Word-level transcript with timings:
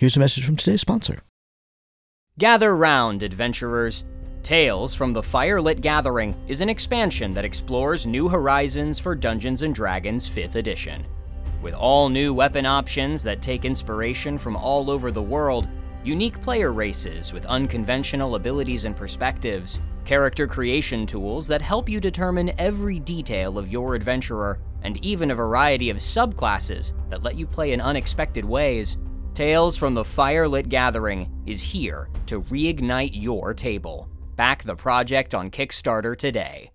Here's 0.00 0.16
a 0.16 0.20
message 0.20 0.46
from 0.46 0.56
today's 0.56 0.80
sponsor. 0.80 1.18
Gather 2.38 2.74
round, 2.74 3.22
adventurers. 3.22 4.02
Tales 4.42 4.94
from 4.94 5.12
the 5.12 5.20
Firelit 5.20 5.82
Gathering 5.82 6.34
is 6.48 6.62
an 6.62 6.70
expansion 6.70 7.34
that 7.34 7.44
explores 7.44 8.06
new 8.06 8.26
horizons 8.26 8.98
for 8.98 9.14
Dungeons 9.14 9.62
& 9.68 9.72
Dragons 9.72 10.28
5th 10.28 10.54
edition. 10.54 11.06
With 11.62 11.74
all 11.74 12.08
new 12.08 12.32
weapon 12.32 12.64
options 12.64 13.22
that 13.24 13.42
take 13.42 13.66
inspiration 13.66 14.38
from 14.38 14.56
all 14.56 14.90
over 14.90 15.10
the 15.10 15.20
world, 15.20 15.68
unique 16.02 16.40
player 16.40 16.72
races 16.72 17.34
with 17.34 17.44
unconventional 17.44 18.36
abilities 18.36 18.86
and 18.86 18.96
perspectives, 18.96 19.82
character 20.06 20.46
creation 20.46 21.04
tools 21.04 21.46
that 21.46 21.60
help 21.60 21.90
you 21.90 22.00
determine 22.00 22.52
every 22.56 22.98
detail 23.00 23.58
of 23.58 23.68
your 23.68 23.94
adventurer, 23.94 24.58
and 24.80 25.04
even 25.04 25.30
a 25.30 25.34
variety 25.34 25.90
of 25.90 25.98
subclasses 25.98 26.94
that 27.10 27.22
let 27.22 27.36
you 27.36 27.46
play 27.46 27.74
in 27.74 27.82
unexpected 27.82 28.46
ways, 28.46 28.96
Tales 29.34 29.76
from 29.76 29.94
the 29.94 30.02
Firelit 30.02 30.68
Gathering 30.68 31.30
is 31.46 31.62
here 31.62 32.08
to 32.26 32.42
reignite 32.42 33.10
your 33.12 33.54
table. 33.54 34.08
Back 34.36 34.64
the 34.64 34.74
project 34.74 35.34
on 35.34 35.50
Kickstarter 35.50 36.18
today. 36.18 36.72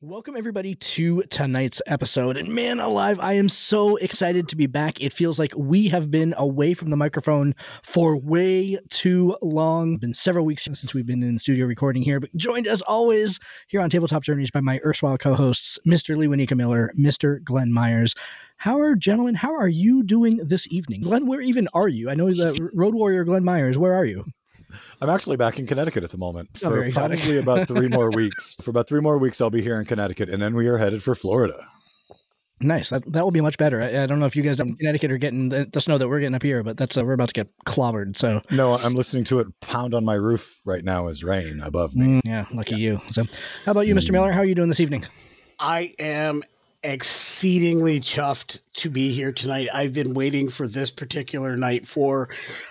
Welcome, 0.00 0.36
everybody, 0.36 0.76
to 0.76 1.22
tonight's 1.22 1.82
episode. 1.84 2.36
And 2.36 2.54
man 2.54 2.78
alive, 2.78 3.18
I 3.18 3.32
am 3.32 3.48
so 3.48 3.96
excited 3.96 4.46
to 4.46 4.54
be 4.54 4.68
back. 4.68 5.00
It 5.00 5.12
feels 5.12 5.40
like 5.40 5.52
we 5.56 5.88
have 5.88 6.08
been 6.08 6.36
away 6.38 6.74
from 6.74 6.90
the 6.90 6.96
microphone 6.96 7.56
for 7.82 8.16
way 8.16 8.78
too 8.90 9.36
long. 9.42 9.94
It's 9.94 10.00
Been 10.00 10.14
several 10.14 10.44
weeks 10.44 10.62
since 10.62 10.94
we've 10.94 11.04
been 11.04 11.24
in 11.24 11.36
studio 11.40 11.66
recording 11.66 12.02
here, 12.02 12.20
but 12.20 12.32
joined 12.36 12.68
as 12.68 12.80
always 12.82 13.40
here 13.66 13.80
on 13.80 13.90
Tabletop 13.90 14.22
Journeys 14.22 14.52
by 14.52 14.60
my 14.60 14.78
erstwhile 14.84 15.18
co 15.18 15.34
hosts, 15.34 15.80
Mr. 15.84 16.16
Lee 16.16 16.28
Winika 16.28 16.56
Miller, 16.56 16.92
Mr. 16.96 17.42
Glenn 17.42 17.72
Myers. 17.72 18.14
How 18.58 18.78
are, 18.78 18.94
gentlemen, 18.94 19.34
how 19.34 19.52
are 19.56 19.66
you 19.66 20.04
doing 20.04 20.36
this 20.36 20.68
evening? 20.70 21.00
Glenn, 21.00 21.26
where 21.26 21.40
even 21.40 21.66
are 21.74 21.88
you? 21.88 22.08
I 22.08 22.14
know 22.14 22.32
that 22.32 22.70
Road 22.72 22.94
Warrior 22.94 23.24
Glenn 23.24 23.44
Myers, 23.44 23.76
where 23.76 23.94
are 23.94 24.04
you? 24.04 24.24
I'm 25.00 25.08
actually 25.10 25.36
back 25.36 25.58
in 25.58 25.66
Connecticut 25.66 26.04
at 26.04 26.10
the 26.10 26.18
moment 26.18 26.48
Oh, 26.56 26.70
for 26.70 26.76
very 26.76 26.92
probably 26.92 27.38
about 27.38 27.66
three 27.68 27.88
more 27.92 28.10
weeks. 28.10 28.56
For 28.62 28.70
about 28.70 28.88
three 28.88 29.00
more 29.00 29.18
weeks, 29.18 29.40
I'll 29.40 29.50
be 29.50 29.62
here 29.62 29.78
in 29.80 29.86
Connecticut, 29.86 30.28
and 30.28 30.40
then 30.42 30.54
we 30.54 30.66
are 30.68 30.78
headed 30.78 31.02
for 31.02 31.14
Florida. 31.14 31.54
Nice. 32.60 32.90
That, 32.90 33.04
that 33.12 33.22
will 33.22 33.30
be 33.30 33.40
much 33.40 33.56
better. 33.56 33.80
I, 33.80 34.02
I 34.02 34.06
don't 34.06 34.18
know 34.18 34.26
if 34.26 34.34
you 34.34 34.42
guys 34.42 34.58
in 34.58 34.74
Connecticut 34.74 35.12
are 35.12 35.16
getting 35.18 35.48
the, 35.48 35.68
the 35.72 35.80
snow 35.80 35.96
that 35.96 36.08
we're 36.08 36.18
getting 36.18 36.34
up 36.34 36.42
here, 36.42 36.64
but 36.64 36.76
that's 36.76 36.96
uh, 36.96 37.04
we're 37.04 37.12
about 37.12 37.28
to 37.28 37.34
get 37.34 37.48
clobbered. 37.66 38.16
So 38.16 38.42
No, 38.50 38.74
I'm 38.74 38.94
listening 38.94 39.22
to 39.24 39.38
it 39.38 39.46
pound 39.60 39.94
on 39.94 40.04
my 40.04 40.14
roof 40.14 40.60
right 40.66 40.82
now 40.84 41.06
as 41.06 41.22
rain 41.22 41.60
above 41.62 41.94
me. 41.94 42.06
mm, 42.06 42.20
yeah, 42.24 42.46
lucky 42.52 42.74
you. 42.74 42.96
So, 43.10 43.22
how 43.64 43.70
about 43.70 43.86
you, 43.86 43.94
Mr. 43.94 44.10
Miller? 44.10 44.32
How 44.32 44.40
are 44.40 44.44
you 44.44 44.56
doing 44.56 44.66
this 44.66 44.80
evening? 44.80 45.04
I 45.60 45.92
am 46.00 46.42
exceedingly 46.82 48.00
chuffed 48.00 48.62
to 48.74 48.90
be 48.90 49.10
here 49.10 49.30
tonight. 49.32 49.68
I've 49.72 49.94
been 49.94 50.14
waiting 50.14 50.48
for 50.48 50.66
this 50.66 50.90
particular 50.90 51.56
night 51.56 51.86
for, 51.86 52.28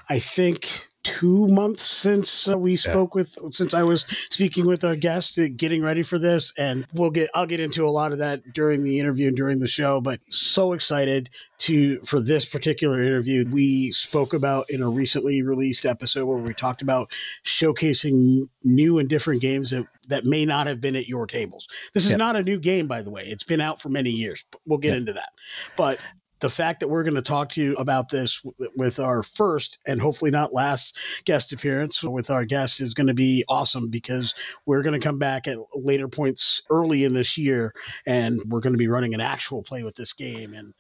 I 0.10 0.20
think, 0.20 0.88
two 1.08 1.48
months 1.48 1.84
since 1.84 2.50
uh, 2.50 2.58
we 2.58 2.76
spoke 2.76 3.16
with, 3.16 3.38
since 3.52 3.74
I 3.74 3.84
was 3.84 4.02
speaking 4.30 4.68
with 4.68 4.84
our 4.84 4.98
guest, 4.98 5.40
uh, 5.40 5.44
getting 5.56 5.82
ready 5.82 6.04
for 6.04 6.20
this, 6.20 6.54
and 6.58 6.86
we'll 6.94 7.12
get, 7.12 7.30
I'll 7.34 7.46
get 7.46 7.62
into 7.62 7.86
a 7.86 7.90
lot 7.90 8.12
of 8.12 8.18
that 8.18 8.52
during 8.54 8.84
the 8.84 9.00
interview 9.00 9.30
and 9.30 9.38
during 9.38 9.60
the 9.60 9.68
show. 9.70 10.02
But 10.02 10.20
so 10.30 10.74
excited 10.74 11.30
to 11.60 12.00
for 12.02 12.20
this 12.20 12.46
particular 12.46 13.02
interview. 13.02 13.46
We 13.50 13.92
spoke 13.92 14.34
about 14.34 14.66
in 14.70 14.84
a 14.84 14.90
recently 14.90 15.42
released 15.42 15.86
episode 15.86 16.26
where 16.26 16.38
we 16.38 16.54
talked 16.54 16.82
about 16.82 17.10
showcasing 17.46 18.42
new 18.64 19.00
and 19.00 19.10
different 19.10 19.42
games 19.42 19.72
that, 19.72 19.88
that 20.10 20.26
may 20.26 20.46
not 20.46 20.68
have 20.68 20.82
been 20.82 20.96
at 20.96 21.08
your 21.08 21.26
tables. 21.26 21.68
This 21.94 22.04
is 22.06 22.12
Yeah. 22.12 22.18
not 22.18 22.36
a 22.36 22.44
new 22.44 22.60
game, 22.60 22.88
by 22.88 23.02
the 23.02 23.10
way. 23.12 23.24
It's 23.26 23.44
been 23.44 23.62
out 23.62 23.82
for 23.82 23.90
many 23.90 24.10
years. 24.12 24.46
but 24.52 24.62
We'll 24.66 24.78
get 24.80 24.92
Yeah. 24.92 24.98
into 24.98 25.14
that. 25.14 25.30
But 25.76 26.00
the 26.40 26.50
fact 26.50 26.82
that 26.82 26.88
we're 26.88 27.04
going 27.04 27.16
to 27.16 27.22
talk 27.22 27.50
to 27.50 27.62
you 27.62 27.76
about 27.76 28.10
this 28.10 28.42
w- 28.42 28.72
with 28.76 29.00
our 29.00 29.24
first 29.24 29.80
and 29.86 30.00
hopefully 30.00 30.32
not 30.32 30.54
last 30.54 30.98
guest 31.26 31.54
appearance 31.54 32.04
with 32.04 32.30
our 32.30 32.46
guest 32.46 32.82
is 32.82 32.94
going 32.94 33.08
to 33.08 33.14
be 33.14 33.44
awesome 33.50 33.90
because 33.90 34.36
we're 34.66 34.84
going 34.84 35.00
to 35.00 35.06
come 35.06 35.18
back 35.18 35.48
at 35.48 35.58
later 35.74 36.08
points 36.08 36.62
early 36.70 37.04
in 37.04 37.14
this 37.14 37.38
year 37.38 37.74
and 38.06 38.36
we're 38.48 38.62
going 38.62 38.74
to 38.74 38.80
be 38.80 38.88
running 38.88 39.14
an 39.14 39.22
actual 39.22 39.64
play 39.64 39.84
with 39.84 39.96
this 39.96 40.14
game. 40.14 40.54
And 40.54 40.74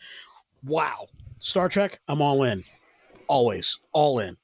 wow, 0.63 1.07
Star 1.39 1.69
Trek, 1.69 1.99
I'm 2.07 2.21
all 2.21 2.43
in. 2.43 2.63
Always, 3.27 3.79
all 3.93 4.19
in. 4.19 4.35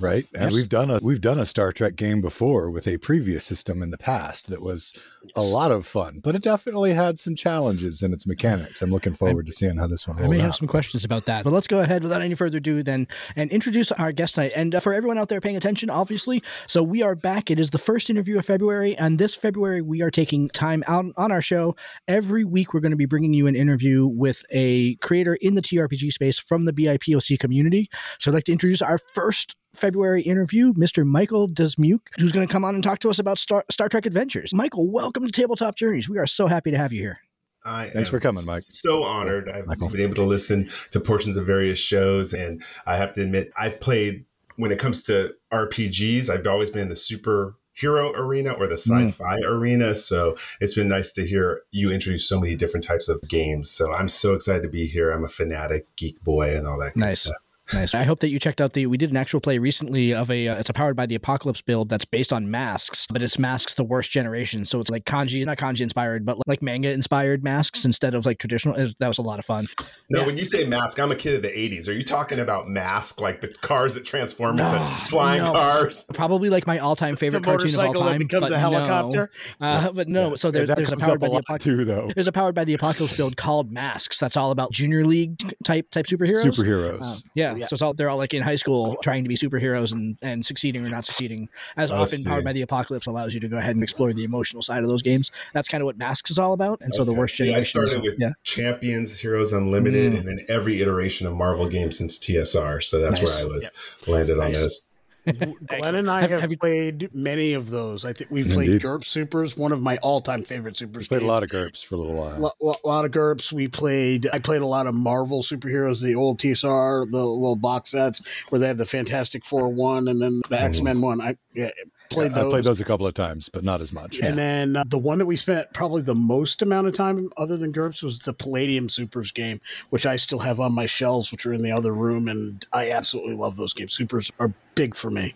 Right? 0.00 0.24
And 0.34 0.44
Yes. 0.44 0.52
we've 0.52 0.68
done 0.68 0.90
a 0.90 0.98
we've 1.02 1.20
done 1.20 1.38
a 1.38 1.46
Star 1.46 1.72
Trek 1.72 1.96
game 1.96 2.20
before 2.20 2.70
with 2.70 2.86
a 2.86 2.98
previous 2.98 3.44
system 3.44 3.82
in 3.82 3.90
the 3.90 3.98
past 3.98 4.48
that 4.50 4.62
was 4.62 4.92
a 5.34 5.42
lot 5.42 5.70
of 5.72 5.86
fun, 5.86 6.20
but 6.22 6.34
it 6.34 6.42
definitely 6.42 6.92
had 6.94 7.18
some 7.18 7.34
challenges 7.34 8.02
in 8.02 8.12
its 8.12 8.26
mechanics. 8.26 8.82
I'm 8.82 8.90
looking 8.90 9.14
forward 9.14 9.46
to 9.46 9.52
seeing 9.52 9.76
how 9.76 9.86
this 9.86 10.06
one 10.06 10.22
I 10.22 10.28
may 10.28 10.38
have 10.38 10.54
some 10.54 10.68
questions 10.68 11.04
about 11.04 11.24
that, 11.24 11.44
but 11.44 11.52
let's 11.52 11.66
go 11.66 11.80
ahead 11.80 12.02
without 12.02 12.22
any 12.22 12.34
further 12.34 12.58
ado 12.58 12.82
then 12.82 13.06
and 13.36 13.50
introduce 13.50 13.92
our 13.92 14.12
guest 14.12 14.36
tonight. 14.36 14.52
And 14.54 14.74
uh, 14.74 14.80
for 14.80 14.94
everyone 14.94 15.18
out 15.18 15.28
there 15.28 15.40
paying 15.40 15.56
attention, 15.56 15.90
obviously, 15.90 16.42
so 16.66 16.82
we 16.82 17.02
are 17.02 17.14
back. 17.14 17.50
It 17.50 17.60
is 17.60 17.70
the 17.70 17.78
first 17.78 18.10
interview 18.10 18.38
of 18.38 18.44
February, 18.44 18.96
and 18.96 19.18
this 19.18 19.34
February 19.34 19.82
we 19.82 20.02
are 20.02 20.10
taking 20.10 20.48
time 20.48 20.82
out 20.86 21.04
on 21.16 21.32
our 21.32 21.42
show. 21.42 21.74
Every 22.08 22.44
week 22.44 22.72
we're 22.74 22.80
going 22.80 22.90
to 22.92 22.96
be 22.96 23.06
bringing 23.06 23.34
you 23.34 23.46
an 23.46 23.56
interview 23.56 24.06
with 24.06 24.44
a 24.50 24.94
creator 24.96 25.34
in 25.40 25.54
the 25.54 25.62
TRPG 25.62 26.12
space 26.12 26.38
from 26.38 26.64
the 26.64 26.72
BIPOC 26.72 27.38
community. 27.38 27.88
So 28.18 28.30
I'd 28.30 28.34
like 28.34 28.44
to 28.44 28.52
introduce 28.52 28.82
our 28.82 28.98
first 29.14 29.56
February 29.74 30.22
interview, 30.22 30.72
Mr. 30.74 31.06
Michael 31.06 31.48
Dismuke, 31.48 32.08
who's 32.18 32.32
going 32.32 32.46
to 32.46 32.52
come 32.52 32.64
on 32.64 32.74
and 32.74 32.82
talk 32.82 32.98
to 33.00 33.10
us 33.10 33.18
about 33.18 33.38
Star, 33.38 33.64
Star 33.70 33.88
Trek 33.88 34.06
Adventures. 34.06 34.54
Michael, 34.54 34.90
welcome 34.90 35.24
to 35.24 35.32
Tabletop 35.32 35.76
Journeys. 35.76 36.08
We 36.08 36.18
are 36.18 36.26
so 36.26 36.46
happy 36.46 36.70
to 36.70 36.78
have 36.78 36.92
you 36.92 37.00
here. 37.00 37.18
I 37.64 37.84
Thanks 37.88 38.08
am 38.08 38.12
for 38.12 38.20
coming, 38.20 38.44
Mike. 38.46 38.62
So 38.66 39.02
honored. 39.02 39.48
I've 39.48 39.66
Michael. 39.66 39.90
been 39.90 40.00
able 40.00 40.14
to 40.14 40.24
listen 40.24 40.70
to 40.92 41.00
portions 41.00 41.36
of 41.36 41.46
various 41.46 41.78
shows, 41.78 42.32
and 42.32 42.62
I 42.86 42.96
have 42.96 43.12
to 43.14 43.22
admit, 43.22 43.52
I've 43.56 43.80
played 43.80 44.24
when 44.56 44.72
it 44.72 44.78
comes 44.78 45.04
to 45.04 45.34
RPGs. 45.52 46.30
I've 46.30 46.46
always 46.46 46.70
been 46.70 46.82
in 46.82 46.88
the 46.88 46.94
superhero 46.94 48.14
arena 48.14 48.52
or 48.52 48.66
the 48.66 48.74
mm. 48.74 49.08
sci-fi 49.08 49.38
arena. 49.44 49.94
So 49.94 50.36
it's 50.60 50.74
been 50.74 50.88
nice 50.88 51.12
to 51.14 51.26
hear 51.26 51.62
you 51.70 51.90
introduce 51.90 52.28
so 52.28 52.40
many 52.40 52.54
different 52.54 52.84
types 52.84 53.08
of 53.08 53.20
games. 53.28 53.70
So 53.70 53.92
I'm 53.92 54.08
so 54.08 54.34
excited 54.34 54.62
to 54.62 54.68
be 54.68 54.86
here. 54.86 55.10
I'm 55.10 55.24
a 55.24 55.28
fanatic 55.28 55.84
geek 55.96 56.22
boy 56.24 56.56
and 56.56 56.66
all 56.66 56.78
that. 56.80 56.94
Good 56.94 57.00
Nice. 57.00 57.20
Stuff. 57.20 57.36
Nice. 57.72 57.94
I 57.94 58.02
hope 58.02 58.20
that 58.20 58.30
you 58.30 58.38
checked 58.38 58.60
out 58.60 58.72
the. 58.72 58.86
We 58.86 58.96
did 58.96 59.10
an 59.10 59.16
actual 59.16 59.40
play 59.40 59.58
recently 59.58 60.14
of 60.14 60.30
a. 60.30 60.48
Uh, 60.48 60.58
it's 60.58 60.70
a 60.70 60.72
powered 60.72 60.96
by 60.96 61.06
the 61.06 61.14
apocalypse 61.14 61.62
build 61.62 61.88
that's 61.88 62.04
based 62.04 62.32
on 62.32 62.50
masks, 62.50 63.06
but 63.10 63.22
it's 63.22 63.38
masks 63.38 63.74
the 63.74 63.84
worst 63.84 64.10
generation. 64.10 64.64
So 64.64 64.80
it's 64.80 64.90
like 64.90 65.04
kanji, 65.04 65.44
not 65.44 65.58
kanji 65.58 65.82
inspired, 65.82 66.24
but 66.24 66.38
like 66.46 66.62
manga 66.62 66.90
inspired 66.90 67.44
masks 67.44 67.84
instead 67.84 68.14
of 68.14 68.26
like 68.26 68.38
traditional. 68.38 68.76
Was, 68.76 68.94
that 68.98 69.08
was 69.08 69.18
a 69.18 69.22
lot 69.22 69.38
of 69.38 69.44
fun. 69.44 69.66
No, 70.08 70.20
yeah. 70.20 70.26
when 70.26 70.36
you 70.36 70.44
say 70.44 70.66
mask, 70.66 70.98
I'm 70.98 71.12
a 71.12 71.16
kid 71.16 71.36
of 71.36 71.42
the 71.42 71.48
'80s. 71.48 71.88
Are 71.88 71.92
you 71.92 72.02
talking 72.02 72.40
about 72.40 72.68
mask 72.68 73.20
like 73.20 73.40
the 73.40 73.48
cars 73.48 73.94
that 73.94 74.04
transform 74.04 74.58
into 74.58 74.72
no, 74.72 74.84
flying 75.06 75.42
no. 75.42 75.52
cars? 75.52 76.04
Probably 76.14 76.50
like 76.50 76.66
my 76.66 76.78
all-time 76.78 77.16
favorite 77.16 77.44
cartoon 77.44 77.74
of 77.74 77.80
all 77.80 77.94
time. 77.94 78.18
becomes 78.18 78.50
a 78.50 78.58
helicopter. 78.58 79.30
No. 79.60 79.66
Uh, 79.66 79.92
but 79.92 80.08
no, 80.08 80.34
so 80.34 80.50
there, 80.50 80.66
there's 80.66 80.92
a 80.92 80.96
powered 80.96 81.20
by 81.20 81.28
the 81.28 81.36
apocalypse 81.36 81.64
too, 81.64 81.84
though. 81.84 82.10
There's 82.14 82.28
a 82.28 82.32
powered 82.32 82.54
by 82.54 82.64
the 82.64 82.74
apocalypse 82.74 83.16
build 83.16 83.36
called 83.36 83.70
Masks. 83.70 84.18
That's 84.18 84.36
all 84.36 84.50
about 84.50 84.72
junior 84.72 85.04
league 85.04 85.38
type 85.64 85.90
type 85.90 86.06
superheroes. 86.06 86.44
Superheroes. 86.44 87.24
Uh, 87.24 87.28
yeah, 87.34 87.59
yeah. 87.60 87.66
So 87.66 87.74
it's 87.74 87.82
all 87.82 87.94
they're 87.94 88.10
all 88.10 88.16
like 88.16 88.34
in 88.34 88.42
high 88.42 88.56
school 88.56 88.96
trying 89.02 89.24
to 89.24 89.28
be 89.28 89.36
superheroes 89.36 89.92
and, 89.92 90.18
and 90.22 90.44
succeeding 90.44 90.84
or 90.84 90.88
not 90.88 91.04
succeeding. 91.04 91.48
As 91.76 91.90
oh, 91.90 91.96
often, 91.96 92.24
Powered 92.24 92.44
by 92.44 92.52
the 92.52 92.62
Apocalypse 92.62 93.06
allows 93.06 93.34
you 93.34 93.40
to 93.40 93.48
go 93.48 93.56
ahead 93.56 93.76
and 93.76 93.82
explore 93.82 94.12
the 94.12 94.24
emotional 94.24 94.62
side 94.62 94.82
of 94.82 94.88
those 94.88 95.02
games. 95.02 95.30
That's 95.52 95.68
kind 95.68 95.82
of 95.82 95.86
what 95.86 95.98
Masks 95.98 96.30
is 96.30 96.38
all 96.38 96.52
about. 96.52 96.80
And 96.80 96.94
so 96.94 97.04
the 97.04 97.12
worst 97.12 97.36
See, 97.36 97.46
generation. 97.46 97.80
I 97.80 97.86
started 97.86 98.02
with 98.02 98.18
yeah. 98.18 98.32
Champions, 98.44 99.18
Heroes 99.18 99.52
Unlimited, 99.52 100.12
mm. 100.12 100.18
and 100.18 100.28
then 100.28 100.40
every 100.48 100.80
iteration 100.80 101.26
of 101.26 101.34
Marvel 101.34 101.68
games 101.68 101.98
since 101.98 102.18
TSR. 102.18 102.82
So 102.82 103.00
that's 103.00 103.20
nice. 103.20 103.42
where 103.42 103.50
I 103.50 103.54
was 103.54 103.96
landed 104.06 104.38
nice. 104.38 104.46
on 104.46 104.52
those. 104.52 104.86
Glenn 105.66 105.94
and 105.94 106.10
I 106.10 106.22
have, 106.22 106.30
have, 106.30 106.40
have 106.42 106.58
played 106.58 107.14
many 107.14 107.52
of 107.54 107.68
those. 107.70 108.04
I 108.04 108.12
think 108.12 108.30
we've 108.30 108.48
played 108.48 108.68
Indeed. 108.68 108.82
GURPS 108.82 109.06
Supers, 109.06 109.56
one 109.56 109.72
of 109.72 109.82
my 109.82 109.98
all-time 109.98 110.42
favorite 110.42 110.76
supers. 110.76 111.08
Played 111.08 111.20
games. 111.20 111.28
a 111.28 111.32
lot 111.32 111.42
of 111.42 111.50
GURPS 111.50 111.84
for 111.84 111.96
a 111.96 111.98
little 111.98 112.14
while. 112.14 112.54
A 112.62 112.88
lot 112.88 113.04
of 113.04 113.10
GURPS. 113.10 113.52
We 113.52 113.68
played. 113.68 114.28
I 114.32 114.38
played 114.38 114.62
a 114.62 114.66
lot 114.66 114.86
of 114.86 114.94
Marvel 114.94 115.42
superheroes, 115.42 116.02
the 116.02 116.14
old 116.14 116.38
TSR, 116.38 117.10
the 117.10 117.18
little 117.18 117.56
box 117.56 117.90
sets 117.90 118.22
where 118.50 118.60
they 118.60 118.68
had 118.68 118.78
the 118.78 118.86
Fantastic 118.86 119.44
Four 119.44 119.68
one, 119.68 120.08
and 120.08 120.20
then 120.20 120.40
the. 120.48 120.60
X 120.60 120.80
Men 120.80 121.00
one. 121.00 121.20
I 121.20 121.34
yeah, 121.54 121.70
played 122.10 122.32
yeah, 122.32 122.38
those. 122.38 122.46
I 122.46 122.50
played 122.50 122.64
those 122.64 122.80
a 122.80 122.84
couple 122.84 123.06
of 123.06 123.14
times, 123.14 123.48
but 123.48 123.64
not 123.64 123.80
as 123.80 123.92
much. 123.92 124.18
And 124.18 124.30
yeah. 124.30 124.34
then 124.34 124.76
uh, 124.76 124.84
the 124.86 124.98
one 124.98 125.18
that 125.18 125.26
we 125.26 125.36
spent 125.36 125.72
probably 125.72 126.02
the 126.02 126.14
most 126.14 126.60
amount 126.60 126.88
of 126.88 126.94
time, 126.94 127.28
other 127.36 127.56
than 127.56 127.72
GURPS, 127.72 128.02
was 128.02 128.20
the 128.20 128.32
Palladium 128.32 128.88
Supers 128.88 129.32
game, 129.32 129.58
which 129.90 130.04
I 130.04 130.16
still 130.16 130.40
have 130.40 130.60
on 130.60 130.74
my 130.74 130.86
shelves, 130.86 131.32
which 131.32 131.46
are 131.46 131.52
in 131.52 131.62
the 131.62 131.72
other 131.72 131.92
room, 131.92 132.28
and 132.28 132.66
I 132.72 132.90
absolutely 132.90 133.36
love 133.36 133.56
those 133.56 133.72
games. 133.72 133.94
Supers 133.94 134.30
are 134.38 134.52
big 134.74 134.94
for 134.94 135.10
me. 135.10 135.32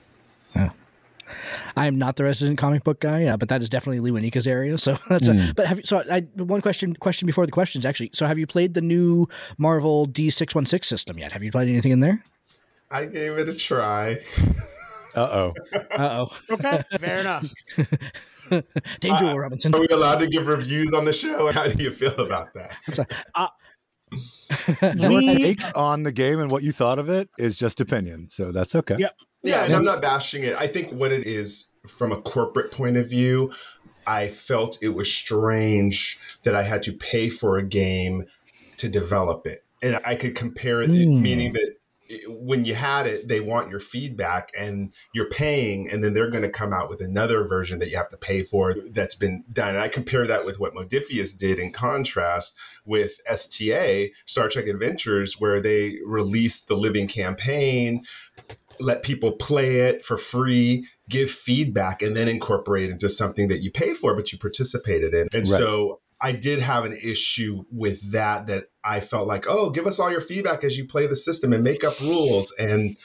Yeah. 0.55 0.71
I 1.77 1.87
am 1.87 1.99
not 1.99 2.17
the 2.17 2.25
resident 2.25 2.59
comic 2.59 2.85
book 2.85 3.01
guy, 3.01 3.23
yeah, 3.23 3.37
but 3.37 3.49
that 3.49 3.63
is 3.63 3.71
definitely 3.71 4.01
Lee 4.01 4.11
Winika's 4.11 4.47
area. 4.47 4.77
So 4.77 4.93
that's 5.09 5.29
mm. 5.29 5.39
a, 5.39 5.41
hmm. 5.41 5.51
but 5.57 5.67
have 5.67 5.79
you, 5.79 5.85
so 5.85 6.03
I 6.11 6.21
one 6.37 6.61
question 6.61 6.95
question 6.95 7.27
before 7.27 7.47
the 7.47 7.53
questions 7.53 7.87
actually. 7.87 8.11
So 8.13 8.27
have 8.27 8.39
you 8.39 8.47
played 8.47 8.75
the 8.75 8.83
new 8.83 9.27
Marvel 9.57 10.05
D 10.05 10.29
six 10.29 10.55
one 10.55 10.67
six 10.67 10.87
system 10.87 11.19
yet? 11.19 11.33
Have 11.33 11.43
you 11.43 11.51
played 11.51 11.69
anything 11.69 11.93
in 11.93 12.01
there? 12.01 12.23
I 12.91 13.07
gave 13.07 13.39
it 13.39 13.49
a 13.49 13.57
try. 13.57 14.19
Uh 15.17 15.29
oh. 15.33 15.55
Uh 15.97 16.27
oh. 16.27 16.55
Okay, 16.55 16.83
fair 16.99 17.21
enough. 17.21 17.53
Danger, 19.01 19.25
uh, 19.27 19.37
Robinson. 19.37 19.75
Are 19.75 19.81
we 19.81 19.87
allowed 19.93 20.21
to 20.21 20.29
give 20.29 20.47
reviews 20.47 20.93
on 20.93 21.05
the 21.05 21.13
show? 21.13 21.51
How 21.53 21.69
do 21.69 21.83
you 21.83 21.91
feel 21.91 22.15
about 22.15 22.55
that? 22.55 23.27
Uh, 24.81 24.93
Your 24.97 25.21
take 25.21 25.61
on 25.77 26.05
the 26.05 26.13
game 26.13 26.39
and 26.39 26.49
what 26.49 26.63
you 26.63 26.71
thought 26.71 27.01
of 27.01 27.09
it 27.09 27.29
is 27.37 27.59
just 27.59 27.81
opinion, 27.81 28.29
so 28.29 28.53
that's 28.53 28.77
okay. 28.77 28.95
Yep. 28.97 29.19
Yeah, 29.43 29.65
and 29.65 29.75
I'm 29.75 29.83
not 29.83 30.01
bashing 30.01 30.45
it. 30.45 30.55
I 30.55 30.69
think 30.69 30.93
what 30.93 31.11
it 31.11 31.27
is 31.27 31.71
from 31.85 32.13
a 32.13 32.21
corporate 32.21 32.71
point 32.71 32.97
of 32.97 33.11
view, 33.11 33.51
I 34.07 34.29
felt 34.29 34.79
it 34.83 34.91
was 34.91 35.13
strange 35.13 36.19
that 36.45 36.55
I 36.55 36.63
had 36.63 36.85
to 36.85 36.93
pay 36.93 37.29
for 37.29 37.59
a 37.59 37.65
game 37.65 38.27
to 38.77 38.89
develop 38.89 39.47
it. 39.47 39.61
And 39.83 39.99
I 40.07 40.15
could 40.15 40.37
compare 40.37 40.81
it, 40.81 40.91
mm. 40.91 41.21
meaning 41.21 41.53
that 41.55 41.75
when 42.29 42.65
you 42.65 42.75
had 42.75 43.07
it, 43.07 43.29
they 43.29 43.41
want 43.41 43.71
your 43.71 43.81
feedback 43.81 44.51
and 44.59 44.93
you're 45.13 45.29
paying, 45.29 45.91
and 45.91 46.03
then 46.03 46.15
they're 46.15 46.31
going 46.31 46.45
to 46.45 46.51
come 46.51 46.73
out 46.73 46.89
with 46.91 47.01
another 47.01 47.45
version 47.45 47.79
that 47.79 47.91
you 47.91 47.97
have 47.97 48.09
to 48.11 48.17
pay 48.17 48.43
for 48.43 48.75
that's 48.91 49.15
been 49.15 49.45
done. 49.53 49.71
And 49.71 49.79
I 49.79 49.89
compare 49.89 50.27
that 50.27 50.45
with 50.45 50.61
what 50.61 50.75
Modiphius 50.75 51.37
did 51.37 51.59
in 51.59 51.73
contrast 51.73 52.57
with 52.85 53.21
STA, 53.27 54.13
Star 54.27 54.49
Trek 54.49 54.67
Adventures, 54.67 55.41
where 55.41 55.61
they 55.61 55.99
released 56.05 56.69
the 56.69 56.77
living 56.77 57.09
campaign, 57.09 58.03
let 58.81 59.03
people 59.03 59.33
play 59.33 59.81
it 59.81 60.05
for 60.05 60.17
free, 60.17 60.87
give 61.09 61.31
feedback, 61.31 62.03
and 62.03 62.17
then 62.17 62.29
incorporate 62.29 62.91
into 62.91 63.09
something 63.09 63.49
that 63.49 63.61
you 63.61 63.71
pay 63.71 63.95
for, 63.95 64.15
but 64.15 64.33
you 64.33 64.39
participated 64.39 65.15
in. 65.15 65.29
And 65.33 65.49
right. 65.49 65.59
so 65.59 66.01
I 66.25 66.33
did 66.33 66.61
have 66.61 66.87
an 66.87 66.95
issue 66.95 67.65
with 67.71 68.13
that, 68.13 68.47
that 68.47 68.69
I 68.83 69.01
felt 69.01 69.27
like, 69.27 69.45
oh, 69.47 69.69
give 69.69 69.87
us 69.87 70.01
all 70.01 70.11
your 70.11 70.23
feedback 70.23 70.65
as 70.65 70.79
you 70.79 70.87
play 70.87 71.07
the 71.07 71.17
system 71.17 71.53
and 71.53 71.63
make 71.63 71.85
up 71.85 72.01
rules. 72.01 72.51
And 72.59 72.97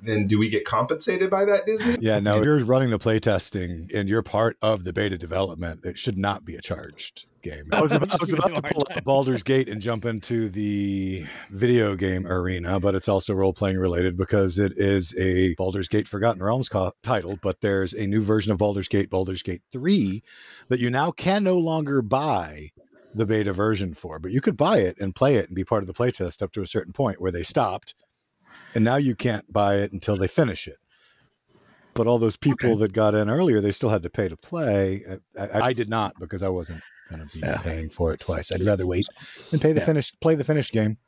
then 0.00 0.28
do 0.28 0.38
we 0.38 0.48
get 0.48 0.64
compensated 0.64 1.28
by 1.28 1.44
that 1.44 1.66
Disney? 1.66 1.96
Yeah, 2.00 2.20
no, 2.20 2.38
if 2.38 2.44
you're 2.44 2.64
running 2.64 2.90
the 2.90 3.00
playtesting 3.00 3.92
and 3.92 4.08
you're 4.08 4.22
part 4.22 4.56
of 4.62 4.84
the 4.84 4.92
beta 4.92 5.18
development, 5.18 5.84
it 5.84 5.98
should 5.98 6.16
not 6.16 6.44
be 6.44 6.54
a 6.54 6.60
charged 6.60 7.26
game. 7.42 7.64
I 7.72 7.80
was 7.80 7.92
about, 7.92 8.12
I 8.12 8.16
was 8.20 8.32
about 8.34 8.54
to 8.54 8.62
pull 8.62 8.84
up 8.90 9.04
Baldur's 9.04 9.42
Gate 9.42 9.68
and 9.68 9.80
jump 9.80 10.04
into 10.04 10.48
the 10.48 11.24
video 11.50 11.96
game 11.96 12.26
arena, 12.26 12.80
but 12.80 12.94
it's 12.94 13.08
also 13.08 13.34
role 13.34 13.52
playing 13.52 13.78
related 13.78 14.16
because 14.16 14.58
it 14.58 14.72
is 14.76 15.16
a 15.18 15.54
Baldur's 15.54 15.88
Gate 15.88 16.08
Forgotten 16.08 16.42
Realms 16.42 16.68
co- 16.68 16.92
title. 17.02 17.38
But 17.40 17.60
there's 17.60 17.94
a 17.94 18.06
new 18.06 18.20
version 18.20 18.52
of 18.52 18.58
Baldur's 18.58 18.88
Gate, 18.88 19.10
Baldur's 19.10 19.42
Gate 19.42 19.62
3, 19.72 20.22
that 20.68 20.80
you 20.80 20.90
now 20.90 21.10
can 21.10 21.44
no 21.44 21.58
longer 21.58 22.02
buy 22.02 22.68
the 23.14 23.26
beta 23.26 23.52
version 23.52 23.94
for, 23.94 24.18
but 24.18 24.32
you 24.32 24.40
could 24.40 24.56
buy 24.56 24.78
it 24.78 24.96
and 25.00 25.14
play 25.14 25.36
it 25.36 25.46
and 25.46 25.56
be 25.56 25.64
part 25.64 25.82
of 25.82 25.86
the 25.86 25.94
playtest 25.94 26.42
up 26.42 26.52
to 26.52 26.62
a 26.62 26.66
certain 26.66 26.92
point 26.92 27.20
where 27.20 27.32
they 27.32 27.42
stopped. 27.42 27.94
And 28.74 28.84
now 28.84 28.96
you 28.96 29.14
can't 29.16 29.50
buy 29.50 29.76
it 29.76 29.92
until 29.92 30.16
they 30.16 30.28
finish 30.28 30.68
it 30.68 30.76
but 31.94 32.06
all 32.06 32.18
those 32.18 32.36
people 32.36 32.70
okay. 32.70 32.78
that 32.82 32.92
got 32.92 33.16
in 33.16 33.28
earlier, 33.28 33.60
they 33.60 33.72
still 33.72 33.88
had 33.88 34.04
to 34.04 34.08
pay 34.08 34.28
to 34.28 34.36
play. 34.36 35.02
I, 35.36 35.42
I, 35.42 35.60
I 35.60 35.72
did 35.72 35.90
not 35.90 36.14
because 36.20 36.44
I 36.44 36.48
wasn't 36.48 36.80
going 37.08 37.26
to 37.26 37.34
be 37.34 37.40
yeah. 37.40 37.58
paying 37.58 37.90
for 37.90 38.12
it 38.12 38.20
twice. 38.20 38.52
I'd 38.52 38.64
rather 38.64 38.86
wait 38.86 39.06
and 39.52 39.60
pay 39.60 39.72
the 39.72 39.80
yeah. 39.80 39.86
finished 39.86 40.20
play 40.20 40.34
the 40.34 40.44
finished 40.44 40.72
game. 40.72 40.98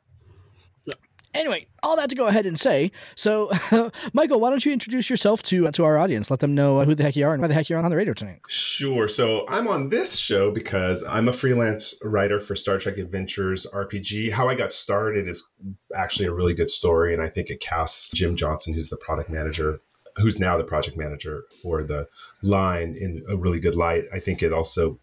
Anyway, 1.33 1.65
all 1.81 1.95
that 1.95 2.09
to 2.09 2.15
go 2.15 2.27
ahead 2.27 2.45
and 2.45 2.59
say. 2.59 2.91
So, 3.15 3.49
Michael, 4.13 4.41
why 4.41 4.49
don't 4.49 4.65
you 4.65 4.73
introduce 4.73 5.09
yourself 5.09 5.41
to 5.43 5.67
uh, 5.67 5.71
to 5.71 5.85
our 5.85 5.97
audience? 5.97 6.29
Let 6.29 6.41
them 6.41 6.53
know 6.53 6.79
uh, 6.79 6.85
who 6.85 6.93
the 6.93 7.03
heck 7.03 7.15
you 7.15 7.25
are 7.25 7.31
and 7.31 7.41
why 7.41 7.47
the 7.47 7.53
heck 7.53 7.69
you're 7.69 7.79
on 7.79 7.89
the 7.89 7.95
radio 7.95 8.13
tonight. 8.13 8.41
Sure. 8.49 9.07
So, 9.07 9.45
I'm 9.47 9.67
on 9.67 9.89
this 9.89 10.17
show 10.17 10.51
because 10.51 11.05
I'm 11.07 11.29
a 11.29 11.33
freelance 11.33 11.97
writer 12.03 12.37
for 12.37 12.55
Star 12.55 12.77
Trek 12.79 12.97
Adventures 12.97 13.65
RPG. 13.73 14.31
How 14.31 14.49
I 14.49 14.55
got 14.55 14.73
started 14.73 15.29
is 15.29 15.49
actually 15.95 16.25
a 16.25 16.33
really 16.33 16.53
good 16.53 16.69
story, 16.69 17.13
and 17.13 17.23
I 17.23 17.29
think 17.29 17.49
it 17.49 17.61
casts 17.61 18.11
Jim 18.11 18.35
Johnson, 18.35 18.73
who's 18.73 18.89
the 18.89 18.97
product 18.97 19.29
manager 19.29 19.79
who's 20.17 20.39
now 20.39 20.57
the 20.57 20.63
project 20.65 20.97
manager 20.97 21.45
for 21.61 21.83
the 21.83 22.05
line 22.43 22.95
in 22.99 23.23
a 23.29 23.37
really 23.37 23.59
good 23.59 23.75
light. 23.75 24.03
I 24.13 24.19
think 24.19 24.43
it 24.43 24.51
also 24.51 24.99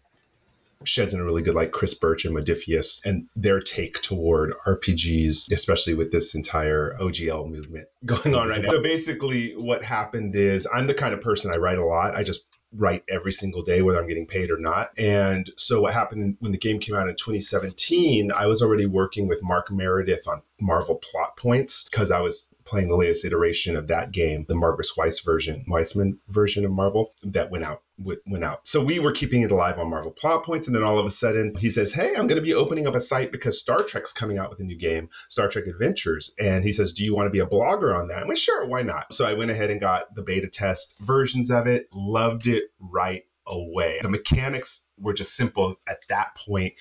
sheds 0.85 1.13
in 1.13 1.19
a 1.19 1.23
really 1.23 1.41
good 1.41 1.55
light 1.55 1.71
Chris 1.71 1.93
Birch 1.93 2.25
and 2.25 2.35
Modiphius 2.35 3.05
and 3.05 3.27
their 3.35 3.59
take 3.59 4.01
toward 4.01 4.53
RPGs, 4.65 5.51
especially 5.51 5.93
with 5.93 6.11
this 6.11 6.35
entire 6.35 6.95
OGL 6.99 7.49
movement 7.49 7.87
going 8.05 8.33
on 8.33 8.47
right 8.47 8.61
now. 8.61 8.69
So 8.69 8.81
basically, 8.81 9.53
what 9.57 9.83
happened 9.83 10.35
is 10.35 10.67
I'm 10.73 10.87
the 10.87 10.93
kind 10.93 11.13
of 11.13 11.21
person 11.21 11.51
I 11.53 11.57
write 11.57 11.77
a 11.77 11.85
lot. 11.85 12.15
I 12.15 12.23
just 12.23 12.45
write 12.73 13.03
every 13.09 13.33
single 13.33 13.63
day, 13.63 13.81
whether 13.81 13.99
I'm 13.99 14.07
getting 14.07 14.27
paid 14.27 14.51
or 14.51 14.59
not. 14.59 14.91
And 14.97 15.49
so 15.57 15.81
what 15.81 15.93
happened 15.93 16.37
when 16.39 16.51
the 16.51 16.57
game 16.57 16.79
came 16.79 16.95
out 16.95 17.09
in 17.09 17.15
2017, 17.15 18.31
I 18.31 18.45
was 18.45 18.61
already 18.61 18.85
working 18.85 19.27
with 19.27 19.43
Mark 19.43 19.71
Meredith 19.71 20.27
on 20.27 20.43
Marvel 20.61 20.95
plot 20.95 21.35
points 21.35 21.89
because 21.89 22.11
I 22.11 22.21
was 22.21 22.53
playing 22.69 22.87
the 22.87 22.95
latest 22.95 23.25
iteration 23.25 23.75
of 23.75 23.87
that 23.87 24.11
game, 24.11 24.45
the 24.47 24.55
Margaret 24.55 24.87
Weis 24.95 25.23
version, 25.23 25.65
Weissman 25.67 26.19
version 26.27 26.63
of 26.63 26.71
Marvel 26.71 27.11
that 27.23 27.49
went 27.49 27.65
out 27.65 27.81
went 28.25 28.45
out. 28.45 28.65
So 28.65 28.83
we 28.83 28.99
were 28.99 29.11
keeping 29.11 29.41
it 29.41 29.51
alive 29.51 29.77
on 29.77 29.89
Marvel 29.89 30.11
plot 30.11 30.45
points, 30.45 30.67
and 30.67 30.75
then 30.75 30.83
all 30.83 30.99
of 30.99 31.05
a 31.05 31.11
sudden 31.11 31.55
he 31.59 31.69
says, 31.69 31.93
"Hey, 31.93 32.09
I'm 32.15 32.27
going 32.27 32.39
to 32.39 32.41
be 32.41 32.53
opening 32.53 32.87
up 32.87 32.95
a 32.95 33.01
site 33.01 33.31
because 33.31 33.59
Star 33.59 33.83
Trek's 33.83 34.13
coming 34.13 34.37
out 34.37 34.49
with 34.49 34.59
a 34.59 34.63
new 34.63 34.77
game, 34.77 35.09
Star 35.27 35.49
Trek 35.49 35.65
Adventures." 35.67 36.33
And 36.39 36.63
he 36.63 36.71
says, 36.71 36.93
"Do 36.93 37.03
you 37.03 37.15
want 37.15 37.27
to 37.27 37.31
be 37.31 37.39
a 37.39 37.45
blogger 37.45 37.97
on 37.97 38.07
that?" 38.07 38.19
I'm 38.19 38.29
like, 38.29 38.37
"Sure, 38.37 38.65
why 38.65 38.83
not?" 38.83 39.13
So 39.13 39.25
I 39.25 39.33
went 39.33 39.51
ahead 39.51 39.71
and 39.71 39.81
got 39.81 40.15
the 40.15 40.21
beta 40.21 40.47
test 40.47 40.99
versions 40.99 41.49
of 41.49 41.67
it. 41.67 41.87
Loved 41.91 42.47
it 42.47 42.65
right 42.79 43.25
away. 43.49 43.99
The 44.01 44.09
mechanics 44.09 44.89
were 44.97 45.13
just 45.13 45.35
simple 45.35 45.75
at 45.87 45.97
that 46.09 46.35
point. 46.35 46.73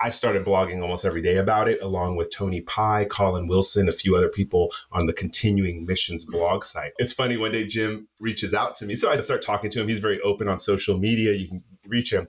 I 0.00 0.10
started 0.10 0.44
blogging 0.44 0.82
almost 0.82 1.04
every 1.04 1.22
day 1.22 1.36
about 1.36 1.68
it, 1.68 1.80
along 1.82 2.16
with 2.16 2.34
Tony 2.34 2.60
Pi, 2.60 3.06
Colin 3.06 3.48
Wilson, 3.48 3.88
a 3.88 3.92
few 3.92 4.14
other 4.16 4.28
people 4.28 4.72
on 4.92 5.06
the 5.06 5.12
Continuing 5.12 5.86
Missions 5.86 6.24
blog 6.24 6.64
site. 6.64 6.92
It's 6.98 7.12
funny, 7.12 7.36
one 7.36 7.52
day 7.52 7.66
Jim 7.66 8.08
reaches 8.20 8.54
out 8.54 8.74
to 8.76 8.86
me. 8.86 8.94
So 8.94 9.10
I 9.10 9.16
start 9.16 9.42
talking 9.42 9.70
to 9.70 9.80
him. 9.80 9.88
He's 9.88 9.98
very 9.98 10.20
open 10.20 10.48
on 10.48 10.60
social 10.60 10.98
media. 10.98 11.32
You 11.32 11.48
can 11.48 11.64
reach 11.86 12.12
him. 12.12 12.28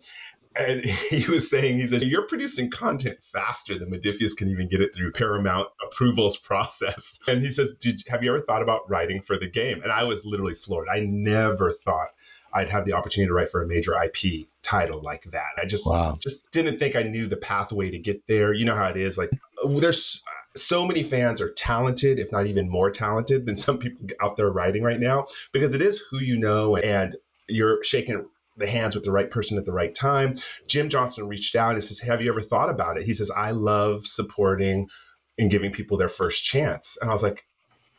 And 0.56 0.84
he 1.10 1.26
was 1.30 1.50
saying, 1.50 1.78
he 1.78 1.88
said, 1.88 2.04
You're 2.04 2.28
producing 2.28 2.70
content 2.70 3.24
faster 3.24 3.78
than 3.78 3.92
Modiphius 3.92 4.36
can 4.38 4.50
even 4.50 4.68
get 4.68 4.82
it 4.82 4.94
through 4.94 5.12
Paramount 5.12 5.70
approvals 5.84 6.38
process. 6.38 7.20
And 7.28 7.42
he 7.42 7.50
says, 7.50 7.76
Did, 7.80 8.04
Have 8.08 8.24
you 8.24 8.34
ever 8.34 8.44
thought 8.44 8.62
about 8.62 8.90
writing 8.90 9.22
for 9.22 9.38
the 9.38 9.50
game? 9.50 9.82
And 9.82 9.92
I 9.92 10.04
was 10.04 10.26
literally 10.26 10.56
floored. 10.56 10.88
I 10.92 11.02
never 11.02 11.72
thought 11.72 12.10
I'd 12.54 12.70
have 12.70 12.86
the 12.86 12.94
opportunity 12.94 13.28
to 13.28 13.34
write 13.34 13.50
for 13.50 13.62
a 13.62 13.68
major 13.68 13.94
IP 14.02 14.48
title 14.62 15.02
like 15.02 15.24
that. 15.32 15.52
I 15.62 15.66
just 15.66 15.88
wow. 15.88 16.18
just 16.20 16.52
didn't 16.52 16.78
think 16.78 16.96
I 16.96 17.04
knew 17.04 17.28
the 17.28 17.38
pathway 17.38 17.92
to 17.92 18.00
get 18.00 18.28
there. 18.28 18.54
You 18.54 18.66
know 18.66 18.76
how 18.76 18.88
it 18.88 18.98
is. 18.98 19.18
Like 19.18 19.32
there's 19.66 20.24
so 20.56 20.86
many 20.86 21.04
fans 21.04 21.42
are 21.42 21.52
talented, 21.52 22.20
if 22.20 22.32
not 22.32 22.46
even 22.46 22.70
more 22.70 22.92
talented 22.92 23.46
than 23.46 23.58
some 23.58 23.78
people 23.78 24.06
out 24.22 24.38
there 24.38 24.50
writing 24.50 24.84
right 24.84 25.00
now, 25.00 25.26
because 25.52 25.74
it 25.74 25.82
is 25.82 26.02
who 26.10 26.20
you 26.20 26.38
know 26.38 26.76
and 26.78 27.16
you're 27.48 27.84
shaking 27.84 28.26
the 28.58 28.68
hands 28.68 28.96
with 28.96 29.04
the 29.04 29.12
right 29.12 29.30
person 29.30 29.58
at 29.58 29.66
the 29.66 29.74
right 29.74 29.94
time. 29.94 30.36
Jim 30.68 30.90
Johnson 30.90 31.28
reached 31.28 31.56
out 31.56 31.74
and 31.74 31.84
says, 31.84 32.00
Have 32.00 32.22
you 32.22 32.30
ever 32.32 32.42
thought 32.42 32.70
about 32.70 32.98
it? 32.98 33.04
He 33.04 33.14
says, 33.14 33.32
I 33.36 33.52
love 33.52 34.06
supporting 34.06 34.90
and 35.38 35.52
giving 35.52 35.72
people 35.72 35.98
their 35.98 36.10
first 36.10 36.44
chance. 36.44 36.98
And 37.02 37.10
I 37.10 37.14
was 37.14 37.24
like, 37.24 37.46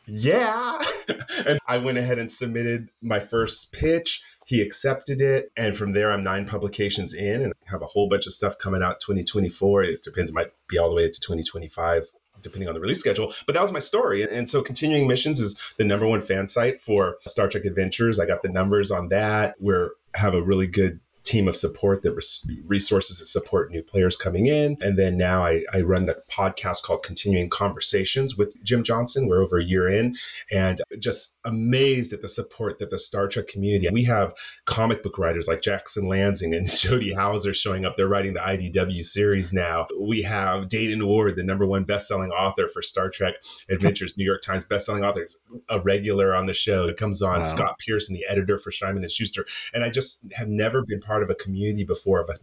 Yeah. 0.07 0.79
and 1.47 1.59
I 1.67 1.77
went 1.77 1.97
ahead 1.97 2.19
and 2.19 2.31
submitted 2.31 2.89
my 3.01 3.19
first 3.19 3.73
pitch. 3.73 4.23
He 4.45 4.61
accepted 4.61 5.21
it. 5.21 5.51
And 5.55 5.75
from 5.75 5.93
there, 5.93 6.11
I'm 6.11 6.23
nine 6.23 6.45
publications 6.45 7.13
in 7.13 7.41
and 7.41 7.53
have 7.65 7.81
a 7.81 7.87
whole 7.87 8.09
bunch 8.09 8.27
of 8.27 8.33
stuff 8.33 8.57
coming 8.57 8.83
out 8.83 8.99
2024. 8.99 9.83
It 9.83 10.03
depends, 10.03 10.31
it 10.31 10.35
might 10.35 10.51
be 10.67 10.77
all 10.77 10.89
the 10.89 10.95
way 10.95 11.09
to 11.09 11.19
2025 11.19 12.07
depending 12.41 12.67
on 12.67 12.73
the 12.75 12.79
release 12.81 12.99
schedule. 12.99 13.33
But 13.45 13.53
that 13.55 13.61
was 13.61 13.71
my 13.71 13.79
story. 13.79 14.23
And 14.29 14.49
so 14.49 14.61
Continuing 14.61 15.07
Missions 15.07 15.39
is 15.39 15.59
the 15.77 15.85
number 15.85 16.05
one 16.05 16.21
fan 16.21 16.47
site 16.47 16.79
for 16.79 17.15
Star 17.21 17.47
Trek 17.47 17.65
Adventures. 17.65 18.19
I 18.19 18.25
got 18.25 18.43
the 18.43 18.49
numbers 18.49 18.91
on 18.91 19.07
that. 19.09 19.55
We're 19.59 19.91
have 20.15 20.33
a 20.33 20.41
really 20.41 20.67
good 20.67 20.99
team 21.33 21.47
of 21.47 21.55
support 21.55 22.03
that 22.03 22.13
res- 22.13 22.47
resources 22.65 23.19
that 23.19 23.25
support 23.25 23.71
new 23.71 23.81
players 23.81 24.15
coming 24.15 24.45
in. 24.45 24.77
And 24.81 24.99
then 24.99 25.17
now 25.17 25.43
I, 25.43 25.63
I 25.73 25.81
run 25.81 26.05
the 26.05 26.15
podcast 26.31 26.83
called 26.83 27.01
Continuing 27.01 27.49
Conversations 27.49 28.37
with 28.37 28.61
Jim 28.63 28.83
Johnson. 28.83 29.27
We're 29.27 29.41
over 29.41 29.59
a 29.59 29.63
year 29.63 29.87
in 29.87 30.15
and 30.51 30.81
just 30.99 31.39
amazed 31.43 32.13
at 32.13 32.21
the 32.21 32.27
support 32.27 32.77
that 32.77 32.91
the 32.91 32.99
Star 32.99 33.27
Trek 33.27 33.47
community. 33.47 33.89
We 33.91 34.03
have 34.03 34.33
comic 34.65 35.01
book 35.01 35.17
writers 35.17 35.47
like 35.47 35.61
Jackson 35.61 36.03
Lanzing 36.03 36.55
and 36.55 36.69
Jody 36.83 37.13
Houser 37.13 37.53
showing 37.53 37.83
up. 37.83 37.95
They're 37.95 38.07
writing 38.07 38.35
the 38.35 38.39
IDW 38.39 39.03
series 39.03 39.53
now. 39.53 39.87
We 39.99 40.21
have 40.21 40.69
Dayton 40.69 41.05
Ward, 41.07 41.35
the 41.35 41.43
number 41.43 41.65
one 41.65 41.83
best-selling 41.83 42.29
author 42.29 42.67
for 42.67 42.83
Star 42.83 43.09
Trek 43.09 43.35
Adventures, 43.69 44.13
New 44.17 44.25
York 44.25 44.43
Times 44.43 44.65
best-selling 44.65 45.03
author, 45.03 45.27
a 45.69 45.79
regular 45.79 46.35
on 46.35 46.45
the 46.45 46.53
show. 46.53 46.87
It 46.87 46.97
comes 46.97 47.23
on. 47.23 47.37
Wow. 47.37 47.41
Scott 47.41 47.79
Pearson, 47.79 48.15
the 48.15 48.25
editor 48.29 48.59
for 48.59 48.69
Simon 48.69 49.03
and 49.03 49.11
Schuster. 49.11 49.45
And 49.73 49.83
I 49.83 49.89
just 49.89 50.31
have 50.33 50.47
never 50.47 50.83
been 50.85 50.99
part 50.99 51.22
part 51.23 51.29
of 51.29 51.35
a 51.35 51.43
community 51.43 51.83
before 51.83 52.19
of 52.19 52.29
a 52.29 52.35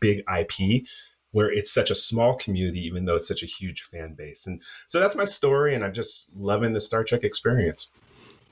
big 0.00 0.22
IP 0.38 0.84
where 1.32 1.50
it's 1.50 1.72
such 1.72 1.90
a 1.90 1.94
small 1.94 2.36
community, 2.36 2.80
even 2.80 3.04
though 3.04 3.16
it's 3.16 3.28
such 3.28 3.42
a 3.42 3.46
huge 3.46 3.82
fan 3.82 4.14
base. 4.14 4.46
And 4.46 4.62
so 4.86 4.98
that's 4.98 5.16
my 5.16 5.26
story, 5.26 5.74
and 5.74 5.84
I'm 5.84 5.92
just 5.92 6.34
loving 6.34 6.72
the 6.72 6.80
Star 6.80 7.04
Trek 7.04 7.22
experience. 7.22 7.90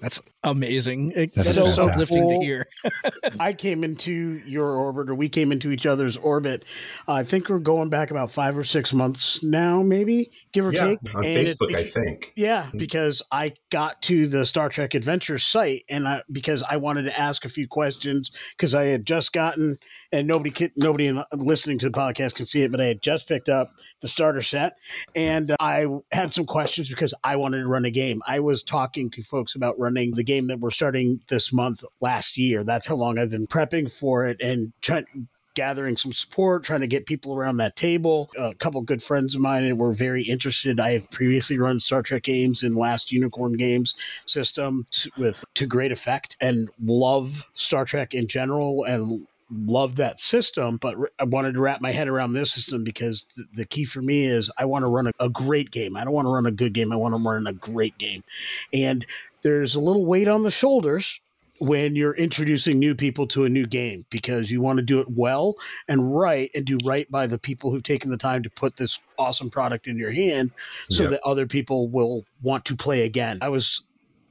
That's 0.00 0.20
amazing. 0.50 1.30
That's 1.34 1.54
so 1.54 1.88
uplifting 1.88 2.28
to 2.28 2.44
hear. 2.44 2.66
I 3.40 3.52
came 3.52 3.84
into 3.84 4.40
your 4.46 4.68
orbit, 4.76 5.10
or 5.10 5.14
we 5.14 5.28
came 5.28 5.52
into 5.52 5.70
each 5.70 5.86
other's 5.86 6.16
orbit. 6.16 6.64
Uh, 7.06 7.14
I 7.14 7.22
think 7.24 7.48
we're 7.48 7.58
going 7.58 7.90
back 7.90 8.10
about 8.10 8.30
five 8.30 8.56
or 8.56 8.64
six 8.64 8.92
months 8.92 9.42
now, 9.42 9.82
maybe 9.82 10.30
give 10.52 10.66
or 10.66 10.72
yeah, 10.72 10.86
take. 10.86 11.14
On 11.14 11.24
and 11.24 11.46
Facebook, 11.46 11.74
I 11.74 11.84
think. 11.84 12.32
Yeah, 12.36 12.62
mm-hmm. 12.62 12.78
because 12.78 13.22
I 13.30 13.54
got 13.70 14.00
to 14.02 14.26
the 14.28 14.46
Star 14.46 14.68
Trek 14.68 14.94
Adventure 14.94 15.38
site, 15.38 15.82
and 15.90 16.06
I, 16.06 16.20
because 16.30 16.62
I 16.62 16.76
wanted 16.78 17.04
to 17.04 17.18
ask 17.18 17.44
a 17.44 17.48
few 17.48 17.66
questions 17.66 18.30
because 18.56 18.74
I 18.74 18.84
had 18.84 19.04
just 19.04 19.32
gotten, 19.32 19.76
and 20.12 20.28
nobody 20.28 20.50
can, 20.50 20.70
nobody 20.76 21.08
in, 21.08 21.22
listening 21.32 21.78
to 21.80 21.90
the 21.90 21.98
podcast 21.98 22.36
can 22.36 22.46
see 22.46 22.62
it, 22.62 22.70
but 22.70 22.80
I 22.80 22.86
had 22.86 23.02
just 23.02 23.28
picked 23.28 23.48
up 23.48 23.68
the 24.00 24.08
starter 24.08 24.42
set, 24.42 24.74
and 25.14 25.50
uh, 25.50 25.56
I 25.58 25.86
had 26.12 26.32
some 26.32 26.44
questions 26.44 26.88
because 26.88 27.14
I 27.24 27.36
wanted 27.36 27.58
to 27.58 27.66
run 27.66 27.84
a 27.84 27.90
game. 27.90 28.20
I 28.26 28.40
was 28.40 28.62
talking 28.62 29.10
to 29.10 29.22
folks 29.22 29.56
about 29.56 29.78
running 29.78 30.12
the 30.14 30.24
game 30.24 30.35
that 30.48 30.60
we're 30.60 30.70
starting 30.70 31.18
this 31.28 31.52
month 31.52 31.84
last 32.00 32.36
year. 32.36 32.64
That's 32.64 32.86
how 32.86 32.96
long 32.96 33.18
I've 33.18 33.30
been 33.30 33.46
prepping 33.46 33.92
for 33.92 34.26
it 34.26 34.40
and 34.40 34.72
trying 34.80 35.28
gathering 35.56 35.96
some 35.96 36.12
support, 36.12 36.62
trying 36.62 36.82
to 36.82 36.86
get 36.86 37.06
people 37.06 37.34
around 37.34 37.56
that 37.56 37.74
table. 37.74 38.30
A 38.38 38.54
couple 38.54 38.80
good 38.82 39.02
friends 39.02 39.34
of 39.34 39.40
mine 39.40 39.76
were 39.78 39.92
very 39.92 40.22
interested. 40.22 40.78
I 40.78 40.92
have 40.92 41.10
previously 41.10 41.58
run 41.58 41.80
Star 41.80 42.02
Trek 42.02 42.22
games 42.22 42.62
in 42.62 42.74
Last 42.74 43.10
Unicorn 43.10 43.54
Games 43.54 43.96
system 44.26 44.84
with 45.16 45.44
to 45.54 45.66
great 45.66 45.90
effect, 45.90 46.36
and 46.40 46.68
love 46.80 47.44
Star 47.54 47.84
Trek 47.84 48.14
in 48.14 48.28
general, 48.28 48.84
and 48.84 49.26
love 49.50 49.96
that 49.96 50.18
system, 50.18 50.78
but 50.80 50.96
I 51.18 51.24
wanted 51.24 51.54
to 51.54 51.60
wrap 51.60 51.80
my 51.80 51.90
head 51.92 52.08
around 52.08 52.32
this 52.32 52.52
system 52.52 52.82
because 52.82 53.28
the, 53.36 53.44
the 53.58 53.64
key 53.64 53.84
for 53.84 54.02
me 54.02 54.24
is 54.24 54.50
I 54.58 54.64
want 54.64 54.82
to 54.82 54.88
run 54.88 55.06
a, 55.06 55.12
a, 55.20 55.30
great 55.30 55.70
game. 55.70 55.96
I 55.96 56.04
don't 56.04 56.12
want 56.12 56.26
to 56.26 56.34
run 56.34 56.46
a 56.46 56.52
good 56.52 56.72
game. 56.72 56.92
I 56.92 56.96
want 56.96 57.14
to 57.14 57.22
run 57.22 57.46
a 57.46 57.52
great 57.52 57.96
game. 57.96 58.24
And 58.72 59.06
there's 59.46 59.76
a 59.76 59.80
little 59.80 60.04
weight 60.04 60.26
on 60.26 60.42
the 60.42 60.50
shoulders 60.50 61.20
when 61.60 61.94
you're 61.94 62.12
introducing 62.12 62.80
new 62.80 62.96
people 62.96 63.28
to 63.28 63.44
a 63.44 63.48
new 63.48 63.64
game 63.64 64.02
because 64.10 64.50
you 64.50 64.60
want 64.60 64.80
to 64.80 64.84
do 64.84 64.98
it 64.98 65.06
well 65.08 65.54
and 65.86 66.16
right 66.16 66.50
and 66.52 66.64
do 66.64 66.76
right 66.84 67.08
by 67.12 67.28
the 67.28 67.38
people 67.38 67.70
who've 67.70 67.84
taken 67.84 68.10
the 68.10 68.16
time 68.16 68.42
to 68.42 68.50
put 68.50 68.74
this 68.74 69.00
awesome 69.16 69.48
product 69.48 69.86
in 69.86 69.96
your 69.96 70.10
hand 70.10 70.50
so 70.90 71.04
yep. 71.04 71.12
that 71.12 71.20
other 71.24 71.46
people 71.46 71.88
will 71.88 72.24
want 72.42 72.64
to 72.64 72.74
play 72.74 73.04
again. 73.04 73.38
I 73.40 73.50
was 73.50 73.84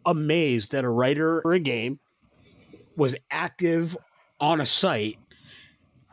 amazed 0.05 0.73
that 0.73 0.83
a 0.83 0.89
writer 0.89 1.39
for 1.41 1.53
a 1.53 1.59
game 1.59 1.97
was 2.97 3.17
active 3.31 3.95
on 4.41 4.59
a 4.59 4.65
site 4.65 5.17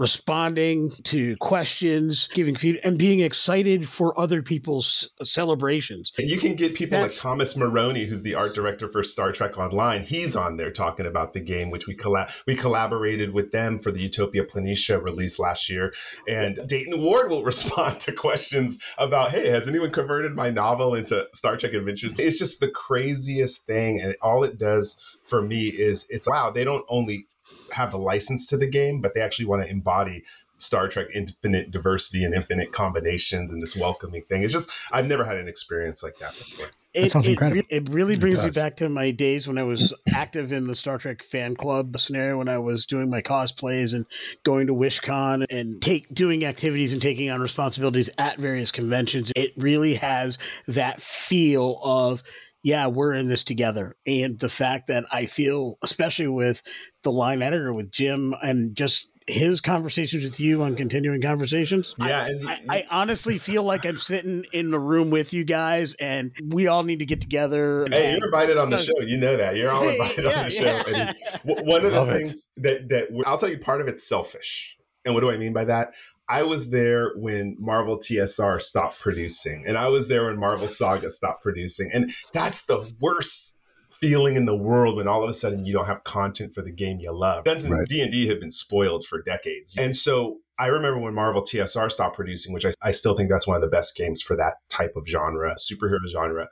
responding 0.02 0.90
to 1.04 1.37
questions, 1.37 2.26
giving 2.26 2.56
feedback, 2.56 2.85
and 2.85 2.99
being 2.99 3.21
excited 3.21 3.88
for 3.88 4.18
other 4.18 4.42
people's 4.42 5.14
celebrations. 5.23 6.12
And 6.18 6.28
you 6.28 6.38
can 6.38 6.56
get 6.56 6.75
people 6.75 6.99
That's, 6.99 7.25
like 7.25 7.30
Thomas 7.30 7.56
Marrone, 7.56 8.09
who's 8.09 8.25
the 8.25 8.35
art 8.35 8.52
director 8.52 8.88
for 8.88 9.04
Star 9.04 9.30
Trek 9.30 9.56
Online. 9.59 10.02
He's 10.02 10.35
on 10.35 10.56
there 10.56 10.73
talking 10.73 11.06
about 11.06 11.35
the 11.35 11.40
game, 11.40 11.71
which 11.71 11.87
we 11.87 11.94
collab 11.94 12.35
we 12.49 12.56
collaborated 12.56 13.32
with 13.32 13.52
them 13.52 13.78
for 13.78 13.92
the 13.92 14.00
Utopia 14.00 14.44
Planitia 14.44 15.00
release 15.00 15.38
last 15.38 15.71
year. 15.71 15.94
And 16.28 16.59
Dayton 16.66 17.00
Ward 17.00 17.30
will 17.30 17.44
respond 17.52 18.00
to 18.00 18.12
questions 18.12 18.80
about, 18.99 19.30
hey, 19.30 19.50
has 19.50 19.68
anyone 19.68 19.92
converted 19.92 20.32
my 20.32 20.50
novel 20.50 20.97
into 20.97 21.28
Star 21.32 21.56
Trek 21.56 21.75
Adventures? 21.75 22.18
It's 22.18 22.40
just 22.40 22.59
the 22.59 22.71
craziest 22.71 23.66
thing, 23.66 24.00
and 24.02 24.16
all 24.21 24.42
it 24.42 24.59
does 24.59 25.00
for 25.23 25.42
me 25.42 25.68
is 25.68 26.06
it's 26.11 26.28
wow. 26.28 26.50
They 26.50 26.64
don't 26.64 26.85
only 26.88 27.28
have 27.73 27.91
the 27.91 27.99
license 27.99 28.47
to 28.49 28.57
the 28.57 28.67
game, 28.67 29.00
but 29.00 29.14
they 29.14 29.21
actually 29.21 29.47
want 29.47 29.62
to 29.62 29.71
embody 29.71 30.25
Star 30.62 30.87
Trek 30.88 31.09
infinite 31.14 31.73
diversity 31.73 32.25
and 32.25 32.35
infinite 32.35 32.73
combinations 32.73 33.52
and 33.52 33.62
this 33.62 33.76
welcoming 33.76 34.23
thing. 34.23 34.43
It's 34.43 34.52
just 34.52 34.71
I've 34.93 35.07
never 35.07 35.25
had 35.25 35.37
an 35.37 35.49
experience 35.49 36.02
like 36.02 36.19
that 36.19 36.31
before. 36.31 36.67
That 36.95 37.11
sounds 37.11 37.26
it, 37.26 37.31
incredible. 37.31 37.62
It, 37.71 37.88
really 37.88 38.19
brings 38.19 38.45
me 38.45 38.50
back 38.50 38.76
to 38.76 38.88
my 38.88 39.12
days 39.12 39.49
when 39.49 39.57
I 39.57 39.64
was 39.64 39.95
active 40.14 40.52
in 40.52 40.67
the 40.67 40.75
Star 40.75 40.99
Trek 40.99 41.23
fan 41.23 41.55
club 41.55 41.99
scenario 41.99 42.38
when 42.38 42.49
I 42.49 42.59
was 42.59 42.87
doing 42.87 43.11
my 43.11 43.23
cosplays 43.23 43.95
and 43.95 44.05
going 44.45 44.67
to 44.67 44.75
WishCon 44.75 45.47
and 45.50 45.81
take 45.81 46.12
doing 46.12 46.45
activities 46.45 46.93
and 46.93 47.00
taking 47.00 47.31
on 47.31 47.41
responsibilities 47.41 48.11
at 48.19 48.37
various 48.37 48.71
conventions. 48.71 49.33
It 49.35 49.52
really 49.57 49.95
has 49.95 50.38
that 50.69 51.00
feel 51.00 51.81
of 51.83 52.23
yeah, 52.62 52.87
we're 52.88 53.12
in 53.12 53.28
this 53.28 53.45
together. 53.45 53.97
And 54.07 54.38
the 54.38 54.49
fact 54.49 54.88
that 54.88 55.04
I 55.11 55.26
feel, 55.26 55.78
especially 55.83 56.28
with 56.28 56.62
the 57.02 57.12
line 57.12 57.42
editor, 57.42 57.73
with 57.73 57.90
Jim, 57.90 58.35
and 58.40 58.75
just 58.76 59.09
his 59.28 59.61
conversations 59.61 60.25
with 60.25 60.40
you 60.40 60.62
on 60.62 60.76
continuing 60.76 61.23
conversations. 61.23 61.95
Yeah, 61.99 62.28
I, 62.47 62.52
I, 62.69 62.76
I, 62.76 62.85
honestly 62.90 63.38
feel 63.38 63.62
like 63.62 63.87
I'm 63.87 63.97
sitting 63.97 64.45
in 64.52 64.71
the 64.71 64.78
room 64.78 65.11
with 65.11 65.33
you 65.33 65.45
guys, 65.45 65.95
and 65.95 66.33
we 66.49 66.66
all 66.66 66.83
need 66.83 67.00
to 67.00 67.07
get 67.07 67.21
together. 67.21 67.87
Hey, 67.88 68.16
you're 68.16 68.26
invited 68.26 68.59
on 68.59 68.71
the 68.71 68.78
show. 68.78 69.00
You 69.00 69.19
know 69.19 69.37
that 69.37 69.57
you're 69.57 69.71
all 69.71 69.88
invited 69.88 70.25
yeah, 70.25 70.38
on 70.38 70.45
the 70.45 70.50
show. 70.50 70.90
Yeah. 70.90 71.12
And 71.45 71.66
one 71.66 71.85
of 71.85 71.92
the 71.92 72.07
things 72.07 72.50
it. 72.57 72.62
that 72.62 72.88
that 72.88 73.25
I'll 73.26 73.38
tell 73.38 73.49
you, 73.49 73.59
part 73.59 73.81
of 73.81 73.88
it's 73.88 74.07
selfish. 74.07 74.76
And 75.04 75.14
what 75.14 75.21
do 75.21 75.31
I 75.31 75.37
mean 75.37 75.52
by 75.52 75.64
that? 75.64 75.95
I 76.29 76.43
was 76.43 76.71
there 76.71 77.12
when 77.17 77.57
Marvel 77.59 77.99
TSR 77.99 78.61
stopped 78.61 79.00
producing, 79.00 79.64
and 79.67 79.76
I 79.76 79.88
was 79.88 80.09
there 80.09 80.26
when 80.26 80.38
Marvel 80.38 80.69
Saga 80.69 81.11
stopped 81.11 81.43
producing, 81.43 81.91
and 81.93 82.11
that's 82.33 82.67
the 82.67 82.91
worst 83.00 83.57
feeling 83.91 84.35
in 84.35 84.47
the 84.47 84.57
world 84.57 84.97
when 84.97 85.07
all 85.07 85.23
of 85.23 85.29
a 85.29 85.33
sudden 85.33 85.64
you 85.64 85.73
don't 85.73 85.87
have 85.87 86.02
content 86.05 86.52
for 86.55 86.62
the 86.62 86.73
game 86.73 86.99
you 87.00 87.12
love. 87.12 87.45
Guns 87.45 87.64
and 87.64 87.87
D 87.87 88.00
and 88.00 88.11
D 88.11 88.26
have 88.29 88.41
been 88.41 88.50
spoiled 88.50 89.07
for 89.07 89.23
decades, 89.23 89.76
and 89.76 89.97
so 89.97 90.38
I 90.59 90.67
remember 90.69 91.00
when 91.00 91.14
Marvel 91.14 91.43
TSR 91.43 91.91
stopped 91.91 92.17
producing, 92.17 92.52
which 92.52 92.67
I, 92.67 92.71
I 92.83 92.91
still 92.93 93.17
think 93.17 93.31
that's 93.31 93.47
one 93.47 93.57
of 93.57 93.62
the 93.62 93.69
best 93.69 93.97
games 93.97 94.23
for 94.23 94.37
that 94.37 94.55
type 94.69 94.95
of 94.97 95.07
genre, 95.07 95.57
superhero 95.57 96.07
genre 96.09 96.49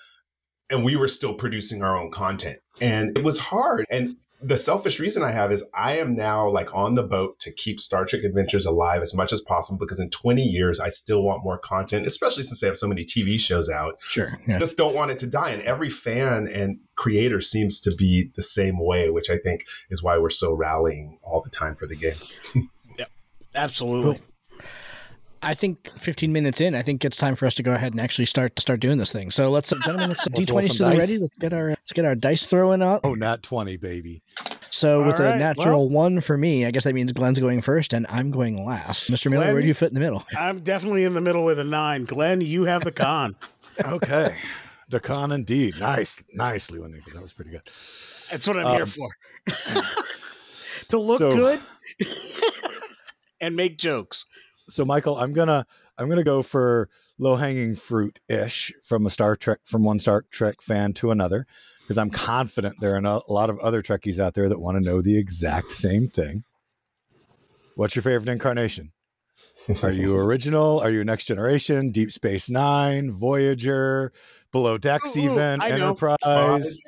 and 0.70 0.84
we 0.84 0.96
were 0.96 1.08
still 1.08 1.34
producing 1.34 1.82
our 1.82 1.96
own 1.96 2.10
content. 2.10 2.58
And 2.80 3.18
it 3.18 3.24
was 3.24 3.38
hard 3.38 3.84
and 3.90 4.14
the 4.42 4.56
selfish 4.56 4.98
reason 5.00 5.22
I 5.22 5.30
have 5.30 5.52
is 5.52 5.68
I 5.74 5.98
am 5.98 6.14
now 6.14 6.48
like 6.48 6.74
on 6.74 6.94
the 6.94 7.02
boat 7.02 7.38
to 7.40 7.52
keep 7.52 7.80
Star 7.80 8.04
Trek 8.04 8.22
Adventures 8.24 8.64
alive 8.64 9.02
as 9.02 9.14
much 9.14 9.32
as 9.32 9.40
possible 9.40 9.78
because 9.78 10.00
in 10.00 10.10
20 10.10 10.42
years 10.42 10.80
I 10.80 10.88
still 10.88 11.22
want 11.22 11.44
more 11.44 11.58
content, 11.58 12.06
especially 12.06 12.44
since 12.44 12.60
they 12.60 12.66
have 12.66 12.76
so 12.76 12.88
many 12.88 13.04
TV 13.04 13.38
shows 13.38 13.68
out. 13.68 13.96
Sure. 14.08 14.38
Yeah. 14.46 14.58
Just 14.58 14.76
don't 14.76 14.94
want 14.94 15.10
it 15.10 15.18
to 15.20 15.26
die. 15.26 15.50
And 15.50 15.62
every 15.62 15.90
fan 15.90 16.48
and 16.48 16.78
creator 16.96 17.40
seems 17.40 17.80
to 17.82 17.94
be 17.96 18.30
the 18.34 18.42
same 18.42 18.78
way, 18.78 19.10
which 19.10 19.30
I 19.30 19.36
think 19.38 19.64
is 19.90 20.02
why 20.02 20.18
we're 20.18 20.30
so 20.30 20.54
rallying 20.54 21.18
all 21.22 21.42
the 21.42 21.50
time 21.50 21.74
for 21.74 21.86
the 21.86 21.96
game. 21.96 22.68
yeah, 22.98 23.06
absolutely. 23.54 24.14
Cool. 24.14 24.26
I 25.42 25.54
think 25.54 25.88
15 25.88 26.32
minutes 26.32 26.60
in, 26.60 26.74
I 26.74 26.82
think 26.82 27.04
it's 27.04 27.16
time 27.16 27.34
for 27.34 27.46
us 27.46 27.54
to 27.54 27.62
go 27.62 27.72
ahead 27.72 27.92
and 27.92 28.00
actually 28.00 28.26
start 28.26 28.58
start 28.60 28.80
doing 28.80 28.98
this 28.98 29.10
thing. 29.10 29.30
So 29.30 29.50
let's, 29.50 29.70
gentlemen, 29.70 30.10
let's 30.10 30.28
D20 30.28 30.76
to 30.76 30.84
the 30.84 30.90
ready. 30.90 31.18
Let's 31.18 31.36
get 31.38 31.52
our 31.52 31.68
let's 31.68 31.92
get 31.92 32.04
our 32.04 32.14
dice 32.14 32.46
throwing 32.46 32.82
up. 32.82 33.00
Oh, 33.04 33.14
not 33.14 33.42
20, 33.42 33.78
baby. 33.78 34.22
So 34.60 35.00
All 35.00 35.06
with 35.06 35.18
right, 35.18 35.34
a 35.34 35.38
natural 35.38 35.88
well, 35.88 35.94
one 35.94 36.20
for 36.20 36.36
me, 36.36 36.66
I 36.66 36.70
guess 36.70 36.84
that 36.84 36.94
means 36.94 37.12
Glenn's 37.12 37.38
going 37.38 37.60
first 37.60 37.92
and 37.92 38.06
I'm 38.08 38.30
going 38.30 38.64
last. 38.64 39.10
Mr. 39.10 39.30
Miller, 39.30 39.52
where 39.52 39.62
do 39.62 39.66
you 39.66 39.74
fit 39.74 39.88
in 39.88 39.94
the 39.94 40.00
middle? 40.00 40.24
I'm 40.38 40.60
definitely 40.60 41.04
in 41.04 41.14
the 41.14 41.20
middle 41.20 41.44
with 41.44 41.58
a 41.58 41.64
nine. 41.64 42.04
Glenn, 42.04 42.40
you 42.40 42.64
have 42.64 42.84
the 42.84 42.92
con. 42.92 43.34
okay. 43.86 44.36
the 44.88 45.00
con 45.00 45.32
indeed. 45.32 45.78
Nice. 45.80 46.22
Nice, 46.32 46.70
Leland. 46.70 46.94
That 47.12 47.20
was 47.20 47.32
pretty 47.32 47.50
good. 47.50 47.62
That's 48.30 48.46
what 48.46 48.58
I'm 48.58 48.66
um, 48.66 48.76
here 48.76 48.86
for. 48.86 49.08
to 50.88 50.98
look 50.98 51.18
so, 51.18 51.34
good 51.34 51.60
and 53.40 53.56
make 53.56 53.76
jokes. 53.76 54.26
So 54.70 54.84
Michael, 54.84 55.18
I'm 55.18 55.32
gonna 55.32 55.66
I'm 55.98 56.08
gonna 56.08 56.24
go 56.24 56.42
for 56.42 56.88
low 57.18 57.36
hanging 57.36 57.76
fruit 57.76 58.18
ish 58.28 58.72
from 58.82 59.06
a 59.06 59.10
Star 59.10 59.36
Trek 59.36 59.58
from 59.64 59.84
one 59.84 59.98
Star 59.98 60.24
Trek 60.30 60.62
fan 60.62 60.92
to 60.94 61.10
another 61.10 61.46
because 61.82 61.98
I'm 61.98 62.10
confident 62.10 62.76
there 62.80 62.94
are 62.94 62.98
a 62.98 63.32
lot 63.32 63.50
of 63.50 63.58
other 63.58 63.82
Trekkies 63.82 64.18
out 64.18 64.34
there 64.34 64.48
that 64.48 64.60
want 64.60 64.76
to 64.76 64.80
know 64.80 65.02
the 65.02 65.18
exact 65.18 65.72
same 65.72 66.06
thing. 66.06 66.42
What's 67.74 67.96
your 67.96 68.02
favorite 68.02 68.28
incarnation? 68.28 68.92
Are 69.82 69.90
you 69.90 70.16
original? 70.24 70.80
Are 70.80 70.90
you 70.90 71.02
next 71.04 71.26
generation? 71.26 71.90
Deep 71.90 72.12
Space 72.12 72.48
Nine, 72.48 73.10
Voyager, 73.10 74.12
Below 74.52 74.78
Decks, 74.78 75.16
ooh, 75.16 75.32
even 75.32 75.62
Enterprise? 75.62 76.78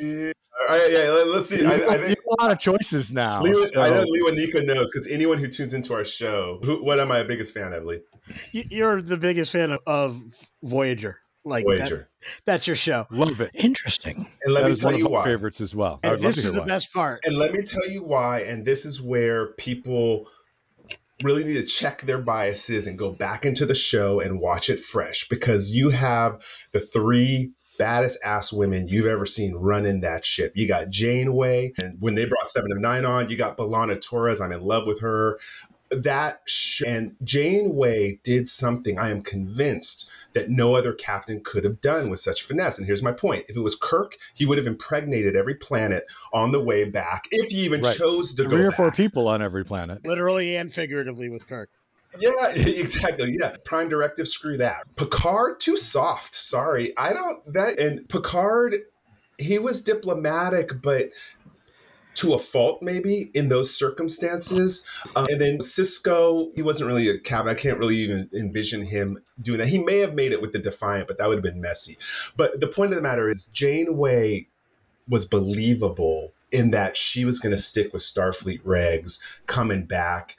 Yeah, 0.70 1.22
let's 1.34 1.48
see. 1.48 1.64
I, 1.64 1.94
I 1.94 1.98
think 1.98 2.18
a 2.18 2.42
lot 2.42 2.52
of 2.52 2.58
choices 2.58 3.12
now. 3.12 3.42
Leo, 3.42 3.64
so. 3.64 3.80
I 3.80 3.90
know 3.90 4.04
Leo 4.06 4.34
Nika 4.34 4.62
knows 4.62 4.90
because 4.90 5.08
anyone 5.10 5.38
who 5.38 5.48
tunes 5.48 5.74
into 5.74 5.94
our 5.94 6.04
show, 6.04 6.60
who, 6.64 6.84
what 6.84 7.00
am 7.00 7.12
I 7.12 7.18
a 7.18 7.24
biggest 7.24 7.54
fan 7.54 7.72
of, 7.72 7.84
Lee? 7.84 8.00
You're 8.52 9.02
the 9.02 9.16
biggest 9.16 9.52
fan 9.52 9.72
of, 9.72 9.80
of 9.86 10.20
Voyager. 10.62 11.18
Like 11.44 11.64
Voyager. 11.64 12.08
That, 12.20 12.40
that's 12.44 12.66
your 12.68 12.76
show. 12.76 13.04
Love 13.10 13.40
it. 13.40 13.50
Interesting. 13.54 14.28
And 14.44 14.54
let 14.54 14.62
that 14.62 14.70
me 14.70 14.76
tell 14.76 14.92
you 14.96 15.08
why. 15.08 15.24
Favorites 15.24 15.60
as 15.60 15.74
well. 15.74 15.98
And 16.04 16.20
this 16.20 16.38
is 16.38 16.52
the 16.52 16.60
why. 16.60 16.66
best 16.66 16.92
part. 16.92 17.20
And 17.24 17.36
let 17.36 17.52
me 17.52 17.62
tell 17.62 17.88
you 17.90 18.04
why. 18.04 18.42
And 18.42 18.64
this 18.64 18.84
is 18.84 19.02
where 19.02 19.48
people 19.54 20.28
really 21.24 21.42
need 21.44 21.54
to 21.54 21.64
check 21.64 22.02
their 22.02 22.18
biases 22.18 22.86
and 22.86 22.96
go 22.96 23.10
back 23.10 23.44
into 23.44 23.66
the 23.66 23.74
show 23.74 24.20
and 24.20 24.40
watch 24.40 24.70
it 24.70 24.78
fresh 24.78 25.28
because 25.28 25.72
you 25.72 25.90
have 25.90 26.40
the 26.72 26.80
three 26.80 27.52
baddest 27.78 28.18
ass 28.24 28.52
women 28.52 28.88
you've 28.88 29.06
ever 29.06 29.26
seen 29.26 29.54
running 29.54 30.00
that 30.00 30.24
ship. 30.24 30.52
You 30.54 30.68
got 30.68 30.90
Janeway, 30.90 31.72
and 31.78 32.00
when 32.00 32.14
they 32.14 32.24
brought 32.24 32.50
Seven 32.50 32.72
of 32.72 32.78
Nine 32.78 33.04
on, 33.04 33.30
you 33.30 33.36
got 33.36 33.56
B'Elanna 33.56 34.00
Torres. 34.00 34.40
I'm 34.40 34.52
in 34.52 34.62
love 34.62 34.86
with 34.86 35.00
her. 35.00 35.38
That 35.90 36.40
sh- 36.46 36.84
and 36.86 37.16
Janeway 37.22 38.18
did 38.24 38.48
something 38.48 38.98
I 38.98 39.10
am 39.10 39.20
convinced 39.20 40.10
that 40.32 40.48
no 40.48 40.74
other 40.74 40.94
captain 40.94 41.42
could 41.44 41.64
have 41.64 41.82
done 41.82 42.08
with 42.08 42.18
such 42.18 42.42
finesse. 42.42 42.78
And 42.78 42.86
here's 42.86 43.02
my 43.02 43.12
point: 43.12 43.44
if 43.48 43.56
it 43.56 43.60
was 43.60 43.74
Kirk, 43.74 44.16
he 44.34 44.46
would 44.46 44.56
have 44.56 44.66
impregnated 44.66 45.36
every 45.36 45.54
planet 45.54 46.06
on 46.32 46.50
the 46.52 46.62
way 46.62 46.84
back, 46.84 47.24
if 47.30 47.50
he 47.50 47.58
even 47.58 47.82
right. 47.82 47.94
chose 47.96 48.34
to 48.36 48.44
Three 48.44 48.56
go. 48.56 48.62
or 48.64 48.70
back. 48.70 48.76
four 48.76 48.90
people 48.90 49.28
on 49.28 49.42
every 49.42 49.64
planet, 49.64 50.06
literally 50.06 50.56
and 50.56 50.72
figuratively, 50.72 51.28
with 51.28 51.46
Kirk. 51.46 51.68
Yeah, 52.18 52.30
exactly. 52.56 53.36
Yeah. 53.38 53.56
Prime 53.64 53.88
directive, 53.88 54.28
screw 54.28 54.56
that. 54.58 54.84
Picard, 54.96 55.60
too 55.60 55.76
soft. 55.76 56.34
Sorry. 56.34 56.96
I 56.96 57.12
don't 57.12 57.52
that 57.52 57.78
and 57.78 58.08
Picard, 58.08 58.74
he 59.38 59.58
was 59.58 59.82
diplomatic, 59.82 60.82
but 60.82 61.06
to 62.14 62.34
a 62.34 62.38
fault 62.38 62.82
maybe 62.82 63.30
in 63.34 63.48
those 63.48 63.74
circumstances. 63.74 64.86
Um, 65.16 65.26
and 65.30 65.40
then 65.40 65.58
Sisko 65.58 66.50
he 66.54 66.62
wasn't 66.62 66.88
really 66.88 67.08
a 67.08 67.18
cab. 67.18 67.46
I 67.46 67.54
can't 67.54 67.78
really 67.78 67.96
even 67.96 68.28
envision 68.34 68.82
him 68.82 69.18
doing 69.40 69.58
that. 69.58 69.68
He 69.68 69.78
may 69.78 69.98
have 69.98 70.14
made 70.14 70.32
it 70.32 70.42
with 70.42 70.52
the 70.52 70.58
Defiant, 70.58 71.08
but 71.08 71.18
that 71.18 71.28
would 71.28 71.38
have 71.38 71.44
been 71.44 71.60
messy. 71.60 71.96
But 72.36 72.60
the 72.60 72.68
point 72.68 72.92
of 72.92 72.96
the 72.96 73.02
matter 73.02 73.28
is 73.28 73.46
Janeway 73.46 74.48
was 75.08 75.24
believable 75.24 76.34
in 76.50 76.70
that 76.70 76.96
she 76.96 77.24
was 77.24 77.38
going 77.38 77.54
to 77.54 77.60
stick 77.60 77.92
with 77.92 78.02
Starfleet 78.02 78.62
regs 78.62 79.22
coming 79.46 79.86
back 79.86 80.36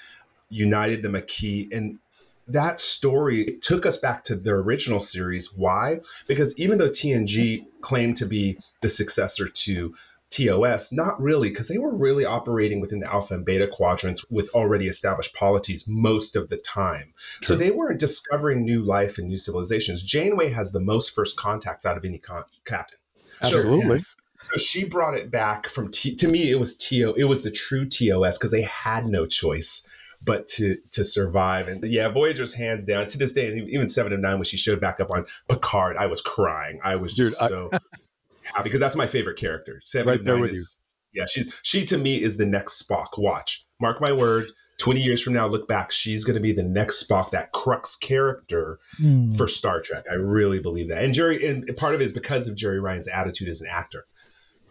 united 0.53 1.01
the 1.01 1.09
Maquis. 1.09 1.67
And 1.71 1.99
that 2.47 2.79
story 2.79 3.57
took 3.61 3.85
us 3.85 3.97
back 3.97 4.23
to 4.25 4.35
the 4.35 4.51
original 4.51 4.99
series. 4.99 5.53
Why? 5.53 5.99
Because 6.27 6.57
even 6.59 6.77
though 6.77 6.89
TNG 6.89 7.65
claimed 7.81 8.17
to 8.17 8.25
be 8.25 8.57
the 8.81 8.89
successor 8.89 9.47
to 9.47 9.93
TOS, 10.29 10.91
not 10.91 11.21
really, 11.21 11.49
because 11.49 11.67
they 11.67 11.77
were 11.77 11.95
really 11.95 12.25
operating 12.25 12.81
within 12.81 12.99
the 12.99 13.11
alpha 13.11 13.35
and 13.35 13.45
beta 13.45 13.67
quadrants 13.67 14.25
with 14.29 14.49
already 14.53 14.87
established 14.87 15.35
polities 15.35 15.85
most 15.87 16.35
of 16.35 16.49
the 16.49 16.57
time. 16.57 17.13
True. 17.41 17.55
So 17.55 17.55
they 17.55 17.71
weren't 17.71 17.99
discovering 17.99 18.63
new 18.63 18.81
life 18.81 19.17
and 19.17 19.27
new 19.27 19.37
civilizations. 19.37 20.03
Janeway 20.03 20.49
has 20.49 20.71
the 20.71 20.81
most 20.81 21.13
first 21.13 21.37
contacts 21.37 21.85
out 21.85 21.97
of 21.97 22.05
any 22.05 22.17
con- 22.17 22.45
captain. 22.65 22.97
Absolutely. 23.41 23.99
So, 23.99 24.05
so 24.53 24.57
she 24.57 24.85
brought 24.85 25.15
it 25.15 25.29
back 25.29 25.67
from 25.67 25.91
T. 25.91 26.15
To 26.15 26.27
me, 26.27 26.49
it 26.49 26.59
was 26.59 26.77
TO. 26.77 27.13
It 27.15 27.25
was 27.25 27.43
the 27.43 27.51
true 27.51 27.87
TOS 27.87 28.37
because 28.37 28.51
they 28.51 28.63
had 28.63 29.05
no 29.05 29.25
choice 29.25 29.87
but 30.23 30.47
to 30.47 30.75
to 30.91 31.03
survive. 31.03 31.67
And 31.67 31.83
yeah, 31.83 32.07
Voyager's 32.09 32.53
hands 32.53 32.85
down 32.85 33.07
to 33.07 33.17
this 33.17 33.33
day, 33.33 33.47
and 33.47 33.69
even 33.69 33.89
Seven 33.89 34.13
of 34.13 34.19
Nine 34.19 34.35
when 34.35 34.45
she 34.45 34.57
showed 34.57 34.79
back 34.79 34.99
up 34.99 35.11
on 35.11 35.25
Picard, 35.49 35.97
I 35.97 36.07
was 36.07 36.21
crying. 36.21 36.79
I 36.83 36.95
was 36.95 37.13
just 37.13 37.39
Dude, 37.39 37.49
so 37.49 37.69
I, 37.73 37.77
happy 38.43 38.63
because 38.63 38.79
that's 38.79 38.95
my 38.95 39.07
favorite 39.07 39.37
character. 39.37 39.81
Seven 39.85 40.09
right 40.09 40.19
of 40.19 40.25
Nine 40.25 40.49
is 40.49 40.79
you. 41.11 41.21
yeah, 41.21 41.25
she's 41.27 41.59
she 41.63 41.85
to 41.85 41.97
me 41.97 42.21
is 42.21 42.37
the 42.37 42.45
next 42.45 42.87
Spock. 42.87 43.17
Watch, 43.17 43.65
mark 43.79 44.01
my 44.01 44.11
word. 44.11 44.45
20 44.79 45.01
years 45.01 45.21
from 45.21 45.33
now, 45.33 45.45
look 45.45 45.67
back, 45.67 45.91
she's 45.91 46.25
going 46.25 46.33
to 46.33 46.41
be 46.41 46.51
the 46.51 46.63
next 46.63 47.07
Spock, 47.07 47.29
that 47.29 47.51
crux 47.51 47.95
character 47.95 48.79
mm. 48.99 49.37
for 49.37 49.47
Star 49.47 49.79
Trek. 49.79 50.03
I 50.09 50.15
really 50.15 50.59
believe 50.59 50.89
that. 50.89 51.03
And 51.03 51.13
Jeri, 51.13 51.47
and 51.47 51.77
part 51.77 51.93
of 51.93 52.01
it 52.01 52.05
is 52.05 52.11
because 52.11 52.47
of 52.47 52.55
Jeri 52.55 52.81
Ryan's 52.81 53.07
attitude 53.07 53.49
as 53.49 53.61
an 53.61 53.67
actor 53.71 54.07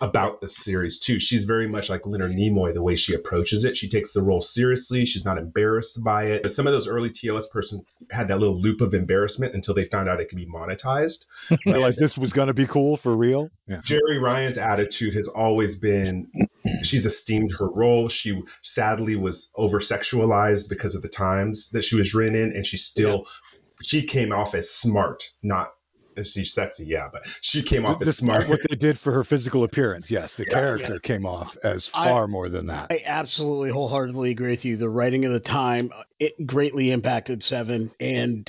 about 0.03 0.41
the 0.41 0.49
series 0.49 0.99
too. 0.99 1.21
She's 1.21 1.45
very 1.45 1.69
much 1.69 1.89
like 1.89 2.05
Leonard 2.05 2.33
Nimoy 2.33 2.75
the 2.75 2.83
way 2.83 2.97
she 2.97 3.15
approaches 3.15 3.65
it. 3.65 3.77
She 3.77 3.89
takes 3.89 4.13
the 4.13 4.21
role 4.21 4.41
seriously. 4.41 5.05
She's 5.05 5.25
not 5.25 5.39
embarrassed 5.39 6.03
by 6.03 6.25
it. 6.25 6.51
Some 6.51 6.67
of 6.67 6.73
those 6.73 6.89
early 6.89 7.09
TOS 7.09 7.47
person 7.47 7.85
had 8.11 8.27
that 8.27 8.41
little 8.41 8.61
loop 8.61 8.81
of 8.81 8.95
embarrassment 8.95 9.55
until 9.55 9.75
they 9.75 9.85
found 9.85 10.09
out 10.09 10.21
it 10.21 10.29
could 10.29 10.37
be 10.37 10.47
monetized. 10.47 11.27
Realized 11.67 12.01
this 12.01 12.19
was 12.19 12.33
going 12.33 12.49
to 12.49 12.55
be 12.55 12.67
cool 12.67 12.97
for 12.97 13.17
real. 13.17 13.51
Yeah. 13.69 13.77
Jeri 13.77 14.21
Ryan's 14.21 14.59
attitude 14.59 15.15
has 15.15 15.29
always 15.29 15.77
been 15.77 16.27
she's 16.83 17.07
esteemed 17.07 17.53
her 17.61 17.69
role. 17.69 18.09
She 18.09 18.43
sadly 18.61 19.15
was 19.15 19.53
over 19.57 19.79
sexualized 19.79 20.69
because 20.69 20.97
of 20.97 21.03
the 21.03 21.09
times 21.09 21.71
that 21.71 21.85
she 21.85 21.95
was 21.95 22.13
written 22.13 22.35
in, 22.35 22.53
and 22.53 22.67
she 22.67 22.77
still 22.77 23.19
yeah. 23.19 23.85
she 23.85 24.03
came 24.05 24.33
off 24.33 24.53
as 24.53 24.69
smart, 24.69 25.31
not 25.45 25.75
she's 26.25 26.53
sexy, 26.53 26.85
yeah, 26.87 27.09
but 27.13 27.23
she 27.41 27.63
came 27.63 27.87
off 27.87 28.03
as 28.03 28.17
smart. 28.17 28.49
What 28.49 28.61
they 28.69 28.77
did 28.77 28.99
for 28.99 29.13
her 29.13 29.25
physical 29.25 29.65
appearance, 29.65 30.11
yes, 30.11 30.37
the 30.37 30.45
yeah, 30.45 30.55
character 30.55 30.95
yeah. 30.95 30.99
came 31.03 31.27
off 31.27 31.57
as 31.65 31.87
far 31.87 32.25
I, 32.25 32.27
more 32.27 32.49
than 32.49 32.67
that. 32.67 32.89
I 32.91 33.01
absolutely 33.07 33.71
wholeheartedly 33.71 34.31
agree 34.31 34.51
with 34.51 34.65
you. 34.65 34.77
The 34.77 34.89
writing 34.89 35.25
of 35.25 35.33
the 35.33 35.41
time 35.41 35.91
it 36.19 36.33
greatly 36.47 36.91
impacted 36.91 37.43
Seven, 37.43 37.89
and 38.01 38.49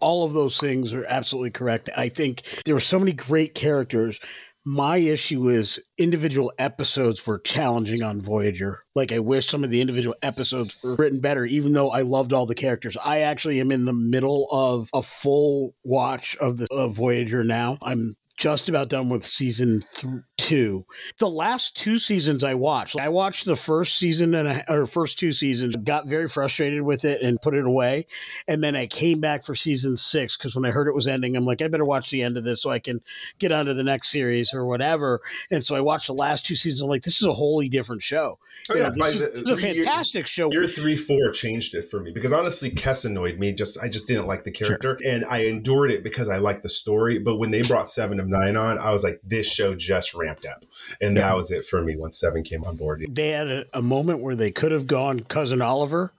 all 0.00 0.26
of 0.26 0.32
those 0.32 0.58
things 0.58 0.92
are 0.92 1.04
absolutely 1.08 1.50
correct. 1.50 1.90
I 1.96 2.08
think 2.08 2.42
there 2.64 2.74
were 2.74 2.80
so 2.80 2.98
many 2.98 3.12
great 3.12 3.54
characters 3.54 4.20
my 4.64 4.96
issue 4.96 5.48
is 5.48 5.80
individual 5.98 6.52
episodes 6.58 7.26
were 7.26 7.38
challenging 7.38 8.02
on 8.02 8.22
Voyager. 8.22 8.82
Like 8.94 9.12
I 9.12 9.18
wish 9.18 9.46
some 9.46 9.62
of 9.62 9.70
the 9.70 9.80
individual 9.80 10.16
episodes 10.22 10.82
were 10.82 10.96
written 10.96 11.20
better, 11.20 11.44
even 11.44 11.72
though 11.72 11.90
I 11.90 12.02
loved 12.02 12.32
all 12.32 12.46
the 12.46 12.54
characters. 12.54 12.96
I 12.96 13.20
actually 13.20 13.60
am 13.60 13.72
in 13.72 13.84
the 13.84 13.92
middle 13.92 14.48
of 14.50 14.88
a 14.94 15.02
full 15.02 15.74
watch 15.84 16.36
of 16.36 16.56
the 16.56 16.66
of 16.70 16.96
Voyager 16.96 17.44
now. 17.44 17.76
I'm 17.82 18.14
just 18.36 18.68
about 18.68 18.88
done 18.88 19.08
with 19.08 19.24
season 19.24 19.80
th- 19.92 20.14
two. 20.36 20.82
The 21.18 21.28
last 21.28 21.76
two 21.76 21.98
seasons 21.98 22.42
I 22.42 22.54
watched, 22.54 22.98
I 22.98 23.08
watched 23.08 23.44
the 23.44 23.56
first 23.56 23.96
season 23.96 24.34
and 24.34 24.48
a, 24.48 24.72
or 24.72 24.86
first 24.86 25.18
two 25.18 25.32
seasons, 25.32 25.76
got 25.76 26.06
very 26.06 26.28
frustrated 26.28 26.82
with 26.82 27.04
it 27.04 27.22
and 27.22 27.40
put 27.40 27.54
it 27.54 27.64
away, 27.64 28.06
and 28.48 28.62
then 28.62 28.76
I 28.76 28.86
came 28.86 29.20
back 29.20 29.44
for 29.44 29.54
season 29.54 29.96
six 29.96 30.36
because 30.36 30.54
when 30.54 30.64
I 30.64 30.70
heard 30.70 30.88
it 30.88 30.94
was 30.94 31.06
ending, 31.06 31.36
I'm 31.36 31.44
like, 31.44 31.62
I 31.62 31.68
better 31.68 31.84
watch 31.84 32.10
the 32.10 32.22
end 32.22 32.36
of 32.36 32.44
this 32.44 32.62
so 32.62 32.70
I 32.70 32.80
can 32.80 32.98
get 33.38 33.52
on 33.52 33.66
to 33.66 33.74
the 33.74 33.84
next 33.84 34.10
series 34.10 34.52
or 34.54 34.66
whatever. 34.66 35.20
And 35.50 35.64
so 35.64 35.76
I 35.76 35.80
watched 35.80 36.08
the 36.08 36.14
last 36.14 36.46
two 36.46 36.56
seasons. 36.56 36.82
I'm 36.82 36.88
like, 36.88 37.02
this 37.02 37.20
is 37.20 37.28
a 37.28 37.32
wholly 37.32 37.68
different 37.68 38.02
show. 38.02 38.38
Oh, 38.70 38.76
yeah, 38.76 38.90
this, 38.90 39.14
is, 39.14 39.32
this 39.32 39.42
is 39.42 39.50
a 39.50 39.56
fantastic 39.56 40.20
year, 40.20 40.26
show. 40.26 40.50
Year 40.50 40.66
three, 40.66 40.96
four 40.96 41.30
changed 41.30 41.74
it 41.74 41.82
for 41.82 42.00
me 42.00 42.10
because 42.10 42.32
honestly, 42.32 42.70
Kes 42.70 43.04
annoyed 43.04 43.38
me. 43.38 43.52
Just 43.52 43.82
I 43.82 43.88
just 43.88 44.08
didn't 44.08 44.26
like 44.26 44.44
the 44.44 44.50
character, 44.50 44.98
sure. 45.00 45.12
and 45.12 45.24
I 45.26 45.44
endured 45.44 45.90
it 45.90 46.02
because 46.02 46.28
I 46.28 46.38
liked 46.38 46.62
the 46.62 46.68
story. 46.68 47.18
But 47.18 47.36
when 47.36 47.50
they 47.50 47.62
brought 47.62 47.90
Seven 47.90 48.20
of 48.24 48.30
Nine 48.30 48.56
on, 48.56 48.78
I 48.78 48.92
was 48.92 49.04
like, 49.04 49.20
this 49.22 49.50
show 49.50 49.74
just 49.74 50.14
ramped 50.14 50.46
up. 50.46 50.64
And 51.00 51.14
yeah. 51.14 51.28
that 51.28 51.36
was 51.36 51.50
it 51.50 51.64
for 51.64 51.82
me 51.82 51.96
once 51.96 52.18
Seven 52.18 52.42
came 52.42 52.64
on 52.64 52.76
board. 52.76 53.04
They 53.08 53.30
had 53.30 53.48
a, 53.48 53.64
a 53.74 53.82
moment 53.82 54.22
where 54.22 54.34
they 54.34 54.50
could 54.50 54.72
have 54.72 54.86
gone 54.86 55.20
Cousin 55.20 55.62
Oliver 55.62 56.12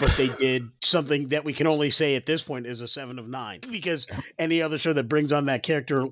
but 0.00 0.16
they 0.16 0.28
did 0.28 0.68
something 0.82 1.28
that 1.28 1.44
we 1.44 1.52
can 1.52 1.66
only 1.66 1.90
say 1.90 2.16
at 2.16 2.26
this 2.26 2.42
point 2.42 2.66
is 2.66 2.80
a 2.80 2.88
seven 2.88 3.18
of 3.18 3.28
nine 3.28 3.60
because 3.70 4.06
any 4.38 4.62
other 4.62 4.78
show 4.78 4.92
that 4.92 5.08
brings 5.08 5.32
on 5.32 5.46
that 5.46 5.62
character 5.62 6.06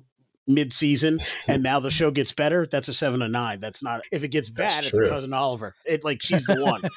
mid-season 0.49 1.19
and 1.47 1.63
now 1.63 1.79
the 1.79 1.91
show 1.91 2.11
gets 2.11 2.33
better 2.33 2.65
that's 2.65 2.87
a 2.87 2.93
seven 2.93 3.21
of 3.21 3.31
nine. 3.31 3.59
That's 3.59 3.81
not 3.83 4.01
if 4.11 4.23
it 4.23 4.29
gets 4.29 4.49
bad 4.49 4.85
it's 4.85 4.99
cousin 4.99 5.33
oliver. 5.33 5.75
It 5.85 6.03
like 6.03 6.21
she's 6.21 6.45
the 6.45 6.63
one. 6.63 6.81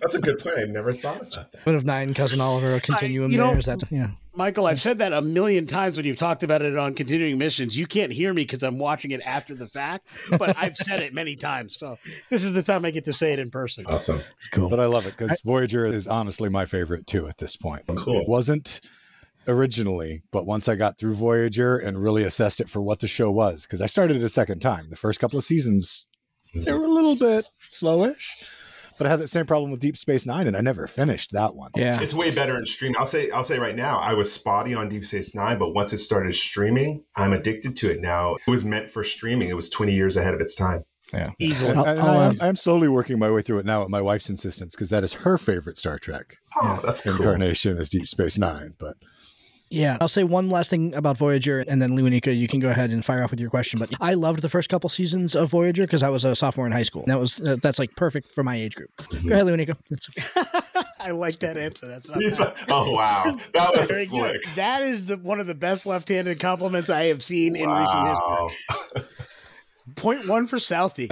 That's 0.00 0.16
a 0.16 0.20
good 0.20 0.38
point. 0.38 0.58
I 0.58 0.64
never 0.64 0.92
thought 0.92 1.16
about 1.16 1.30
that. 1.30 1.52
Seven 1.58 1.74
of 1.76 1.84
nine 1.84 2.12
cousin 2.14 2.40
oliver 2.40 2.74
a 2.74 2.80
continuum 2.80 3.32
I, 3.32 3.36
there 3.36 3.46
know, 3.46 3.52
is 3.52 3.66
that 3.66 3.82
yeah. 3.90 4.10
Michael 4.34 4.66
i've 4.66 4.80
said 4.80 4.98
that 4.98 5.12
a 5.12 5.20
million 5.20 5.66
times 5.66 5.96
when 5.96 6.06
you've 6.06 6.18
talked 6.18 6.42
about 6.42 6.62
it 6.62 6.76
on 6.76 6.94
continuing 6.94 7.38
missions. 7.38 7.78
You 7.78 7.86
can't 7.86 8.12
hear 8.12 8.32
me 8.32 8.42
because 8.42 8.62
i'm 8.62 8.78
watching 8.78 9.12
it 9.12 9.20
after 9.24 9.54
the 9.54 9.66
fact 9.66 10.08
but 10.38 10.58
i've 10.58 10.76
said 10.76 11.02
it 11.02 11.14
many 11.14 11.36
times 11.36 11.76
so 11.76 11.98
this 12.30 12.42
is 12.42 12.52
the 12.52 12.62
time 12.62 12.84
i 12.84 12.90
get 12.90 13.04
to 13.04 13.12
say 13.12 13.32
it 13.32 13.38
in 13.38 13.50
person. 13.50 13.84
Awesome. 13.86 14.20
Cool. 14.52 14.68
But 14.68 14.80
i 14.80 14.86
love 14.86 15.06
it 15.06 15.16
because 15.16 15.40
voyager 15.40 15.86
is 15.86 16.06
honestly 16.06 16.48
my 16.48 16.66
favorite 16.66 17.06
too 17.06 17.28
at 17.28 17.38
this 17.38 17.56
point. 17.56 17.82
Cool. 17.86 18.22
It 18.22 18.28
wasn't 18.28 18.80
originally, 19.48 20.22
but 20.30 20.46
once 20.46 20.68
I 20.68 20.74
got 20.74 20.98
through 20.98 21.14
Voyager 21.14 21.78
and 21.78 22.02
really 22.02 22.24
assessed 22.24 22.60
it 22.60 22.68
for 22.68 22.82
what 22.82 23.00
the 23.00 23.08
show 23.08 23.30
was, 23.30 23.62
because 23.62 23.82
I 23.82 23.86
started 23.86 24.16
it 24.16 24.22
a 24.22 24.28
second 24.28 24.60
time. 24.60 24.90
The 24.90 24.96
first 24.96 25.20
couple 25.20 25.38
of 25.38 25.44
seasons, 25.44 26.06
they 26.54 26.72
were 26.72 26.84
a 26.84 26.88
little 26.88 27.16
bit 27.16 27.44
slowish. 27.60 28.58
But 28.98 29.06
I 29.06 29.10
had 29.10 29.20
that 29.20 29.28
same 29.28 29.46
problem 29.46 29.70
with 29.70 29.80
Deep 29.80 29.96
Space 29.96 30.26
Nine, 30.26 30.46
and 30.46 30.56
I 30.56 30.60
never 30.60 30.86
finished 30.86 31.32
that 31.32 31.54
one. 31.54 31.70
Yeah, 31.74 32.00
it's 32.00 32.14
way 32.14 32.30
better 32.30 32.56
in 32.58 32.66
streaming. 32.66 32.96
I'll 32.98 33.06
say, 33.06 33.30
I'll 33.30 33.42
say 33.42 33.58
right 33.58 33.74
now, 33.74 33.98
I 33.98 34.12
was 34.12 34.32
spotty 34.32 34.74
on 34.74 34.88
Deep 34.88 35.04
Space 35.06 35.34
Nine, 35.34 35.58
but 35.58 35.70
once 35.74 35.92
it 35.92 35.98
started 35.98 36.34
streaming, 36.34 37.04
I'm 37.16 37.32
addicted 37.32 37.74
to 37.76 37.90
it 37.90 38.00
now. 38.00 38.36
It 38.46 38.50
was 38.50 38.64
meant 38.64 38.90
for 38.90 39.02
streaming. 39.02 39.48
It 39.48 39.56
was 39.56 39.70
20 39.70 39.92
years 39.92 40.16
ahead 40.16 40.34
of 40.34 40.40
its 40.40 40.54
time. 40.54 40.84
Yeah, 41.12 41.30
easily. 41.40 41.76
I, 41.76 41.94
I, 41.94 42.26
um, 42.26 42.36
I, 42.40 42.48
am 42.48 42.56
slowly 42.56 42.88
working 42.88 43.18
my 43.18 43.30
way 43.30 43.42
through 43.42 43.58
it 43.58 43.66
now 43.66 43.82
at 43.82 43.90
my 43.90 44.00
wife's 44.00 44.30
insistence 44.30 44.74
because 44.74 44.90
that 44.90 45.04
is 45.04 45.12
her 45.12 45.36
favorite 45.36 45.76
Star 45.76 45.98
Trek. 45.98 46.36
Oh, 46.62 46.80
that's 46.84 47.02
cool. 47.02 47.16
Incarnation 47.16 47.76
is 47.76 47.90
Deep 47.90 48.06
Space 48.06 48.38
Nine, 48.38 48.74
but 48.78 48.94
yeah, 49.72 49.98
I'll 50.00 50.08
say 50.08 50.24
one 50.24 50.50
last 50.50 50.70
thing 50.70 50.94
about 50.94 51.16
Voyager, 51.16 51.64
and 51.66 51.80
then 51.80 51.90
Luanika, 51.90 52.36
you 52.36 52.46
can 52.46 52.60
go 52.60 52.68
ahead 52.68 52.90
and 52.92 53.04
fire 53.04 53.24
off 53.24 53.30
with 53.30 53.40
your 53.40 53.50
question. 53.50 53.78
But 53.78 53.90
I 54.00 54.14
loved 54.14 54.42
the 54.42 54.48
first 54.48 54.68
couple 54.68 54.90
seasons 54.90 55.34
of 55.34 55.50
Voyager 55.50 55.84
because 55.84 56.02
I 56.02 56.10
was 56.10 56.24
a 56.24 56.36
sophomore 56.36 56.66
in 56.66 56.72
high 56.72 56.82
school. 56.82 57.04
That 57.06 57.18
was 57.18 57.40
uh, 57.40 57.56
that's 57.62 57.78
like 57.78 57.94
perfect 57.96 58.34
for 58.34 58.44
my 58.44 58.56
age 58.56 58.74
group. 58.74 58.90
Mm-hmm. 58.96 59.28
Go 59.28 59.34
ahead, 59.34 59.46
Luanika. 59.46 60.82
I 61.00 61.10
like 61.12 61.38
that 61.40 61.56
answer. 61.56 61.88
That's 61.88 62.10
not 62.10 62.18
oh 62.68 62.94
wow, 62.94 63.36
that 63.54 63.70
was 63.74 63.90
Very 63.90 64.04
slick. 64.04 64.42
Good. 64.42 64.56
That 64.56 64.82
is 64.82 65.06
the, 65.06 65.16
one 65.16 65.40
of 65.40 65.46
the 65.46 65.54
best 65.54 65.86
left-handed 65.86 66.38
compliments 66.38 66.90
I 66.90 67.04
have 67.04 67.22
seen 67.22 67.54
wow. 67.58 67.62
in 67.62 67.80
recent 67.80 69.00
history. 69.00 69.26
Point 69.96 70.28
one 70.28 70.46
for 70.46 70.56
Southie. 70.56 71.08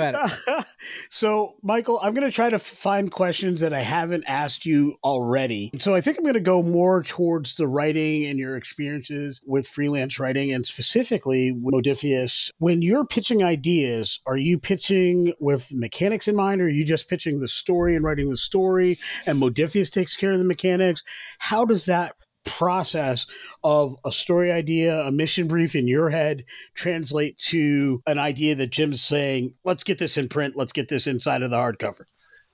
so, 1.10 1.56
Michael, 1.62 1.98
I'm 2.02 2.14
going 2.14 2.28
to 2.28 2.34
try 2.34 2.50
to 2.50 2.58
find 2.58 3.10
questions 3.10 3.60
that 3.60 3.72
I 3.72 3.80
haven't 3.80 4.24
asked 4.26 4.66
you 4.66 4.96
already. 5.02 5.70
So, 5.78 5.94
I 5.94 6.00
think 6.00 6.18
I'm 6.18 6.24
going 6.24 6.34
to 6.34 6.40
go 6.40 6.62
more 6.62 7.02
towards 7.02 7.56
the 7.56 7.66
writing 7.66 8.26
and 8.26 8.38
your 8.38 8.56
experiences 8.56 9.42
with 9.44 9.66
freelance 9.66 10.20
writing, 10.20 10.52
and 10.52 10.64
specifically 10.64 11.52
with 11.52 11.74
Modiphius. 11.74 12.50
When 12.58 12.82
you're 12.82 13.06
pitching 13.06 13.42
ideas, 13.42 14.20
are 14.26 14.36
you 14.36 14.58
pitching 14.58 15.32
with 15.40 15.68
mechanics 15.72 16.28
in 16.28 16.36
mind, 16.36 16.60
or 16.60 16.66
are 16.66 16.68
you 16.68 16.84
just 16.84 17.08
pitching 17.08 17.40
the 17.40 17.48
story 17.48 17.96
and 17.96 18.04
writing 18.04 18.30
the 18.30 18.36
story, 18.36 18.98
and 19.26 19.40
Modiphius 19.40 19.90
takes 19.90 20.16
care 20.16 20.32
of 20.32 20.38
the 20.38 20.44
mechanics? 20.44 21.02
How 21.38 21.64
does 21.64 21.86
that 21.86 22.14
process 22.44 23.26
of 23.62 23.96
a 24.04 24.12
story 24.12 24.50
idea, 24.50 25.00
a 25.00 25.12
mission 25.12 25.48
brief 25.48 25.74
in 25.74 25.86
your 25.86 26.10
head 26.10 26.44
translate 26.74 27.38
to 27.38 28.00
an 28.06 28.18
idea 28.18 28.54
that 28.54 28.70
Jim's 28.70 29.02
saying, 29.02 29.50
let's 29.64 29.84
get 29.84 29.98
this 29.98 30.16
in 30.16 30.28
print, 30.28 30.56
let's 30.56 30.72
get 30.72 30.88
this 30.88 31.06
inside 31.06 31.42
of 31.42 31.50
the 31.50 31.56
hardcover? 31.56 32.02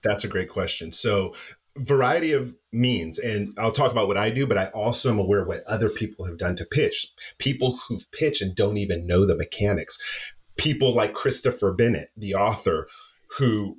That's 0.02 0.24
a 0.24 0.28
great 0.28 0.48
question. 0.48 0.92
So, 0.92 1.34
variety 1.76 2.32
of 2.32 2.54
means, 2.72 3.18
and 3.18 3.54
I'll 3.58 3.72
talk 3.72 3.92
about 3.92 4.06
what 4.06 4.16
I 4.16 4.30
do, 4.30 4.46
but 4.46 4.58
I 4.58 4.66
also 4.66 5.10
am 5.10 5.18
aware 5.18 5.40
of 5.40 5.46
what 5.46 5.62
other 5.64 5.88
people 5.88 6.24
have 6.26 6.38
done 6.38 6.56
to 6.56 6.64
pitch. 6.64 7.12
People 7.38 7.78
who've 7.88 8.10
pitched 8.12 8.42
and 8.42 8.54
don't 8.54 8.78
even 8.78 9.06
know 9.06 9.26
the 9.26 9.36
mechanics. 9.36 9.98
People 10.56 10.94
like 10.94 11.12
Christopher 11.12 11.72
Bennett, 11.72 12.08
the 12.16 12.34
author, 12.34 12.88
who 13.38 13.76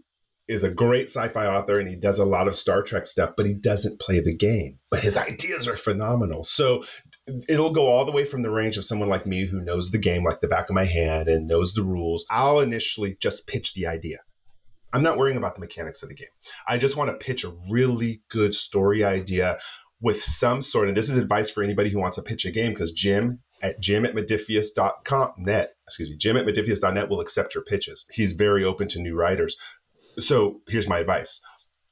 is 0.47 0.63
a 0.63 0.71
great 0.71 1.07
sci-fi 1.07 1.45
author 1.45 1.79
and 1.79 1.89
he 1.89 1.95
does 1.95 2.19
a 2.19 2.25
lot 2.25 2.47
of 2.47 2.55
Star 2.55 2.81
Trek 2.81 3.05
stuff, 3.05 3.33
but 3.35 3.45
he 3.45 3.53
doesn't 3.53 3.99
play 3.99 4.19
the 4.19 4.35
game. 4.35 4.79
But 4.89 5.01
his 5.01 5.17
ideas 5.17 5.67
are 5.67 5.75
phenomenal. 5.75 6.43
So 6.43 6.83
it'll 7.49 7.73
go 7.73 7.87
all 7.87 8.05
the 8.05 8.11
way 8.11 8.23
from 8.23 8.41
the 8.41 8.51
range 8.51 8.77
of 8.77 8.85
someone 8.85 9.09
like 9.09 9.25
me 9.25 9.45
who 9.45 9.61
knows 9.61 9.91
the 9.91 9.97
game 9.97 10.23
like 10.23 10.39
the 10.39 10.47
back 10.47 10.69
of 10.69 10.75
my 10.75 10.85
hand 10.85 11.27
and 11.27 11.47
knows 11.47 11.73
the 11.73 11.83
rules. 11.83 12.25
I'll 12.29 12.59
initially 12.59 13.17
just 13.21 13.47
pitch 13.47 13.73
the 13.73 13.87
idea. 13.87 14.19
I'm 14.93 15.03
not 15.03 15.17
worrying 15.17 15.37
about 15.37 15.55
the 15.55 15.61
mechanics 15.61 16.01
of 16.01 16.09
the 16.09 16.15
game. 16.15 16.29
I 16.67 16.77
just 16.77 16.95
want 16.95 17.09
to 17.09 17.25
pitch 17.25 17.43
a 17.43 17.53
really 17.69 18.21
good 18.29 18.55
story 18.55 19.03
idea 19.03 19.57
with 19.99 20.21
some 20.21 20.61
sort 20.61 20.87
of 20.87 20.95
this 20.95 21.09
is 21.09 21.17
advice 21.17 21.49
for 21.49 21.63
anybody 21.63 21.89
who 21.89 21.99
wants 21.99 22.15
to 22.15 22.23
pitch 22.23 22.45
a 22.45 22.51
game 22.51 22.71
because 22.71 22.91
Jim 22.91 23.41
at 23.61 23.79
jim 23.81 24.05
at 24.05 24.13
modiphius.com 24.13 25.33
net 25.37 25.71
excuse 25.83 26.09
me 26.09 26.17
jim 26.17 26.37
at 26.37 26.45
modiphius.net 26.45 27.09
will 27.09 27.19
accept 27.19 27.55
your 27.55 27.63
pitches 27.63 28.05
he's 28.11 28.33
very 28.33 28.63
open 28.63 28.87
to 28.87 29.01
new 29.01 29.15
writers 29.15 29.57
so 30.19 30.61
here's 30.67 30.89
my 30.89 30.99
advice 30.99 31.41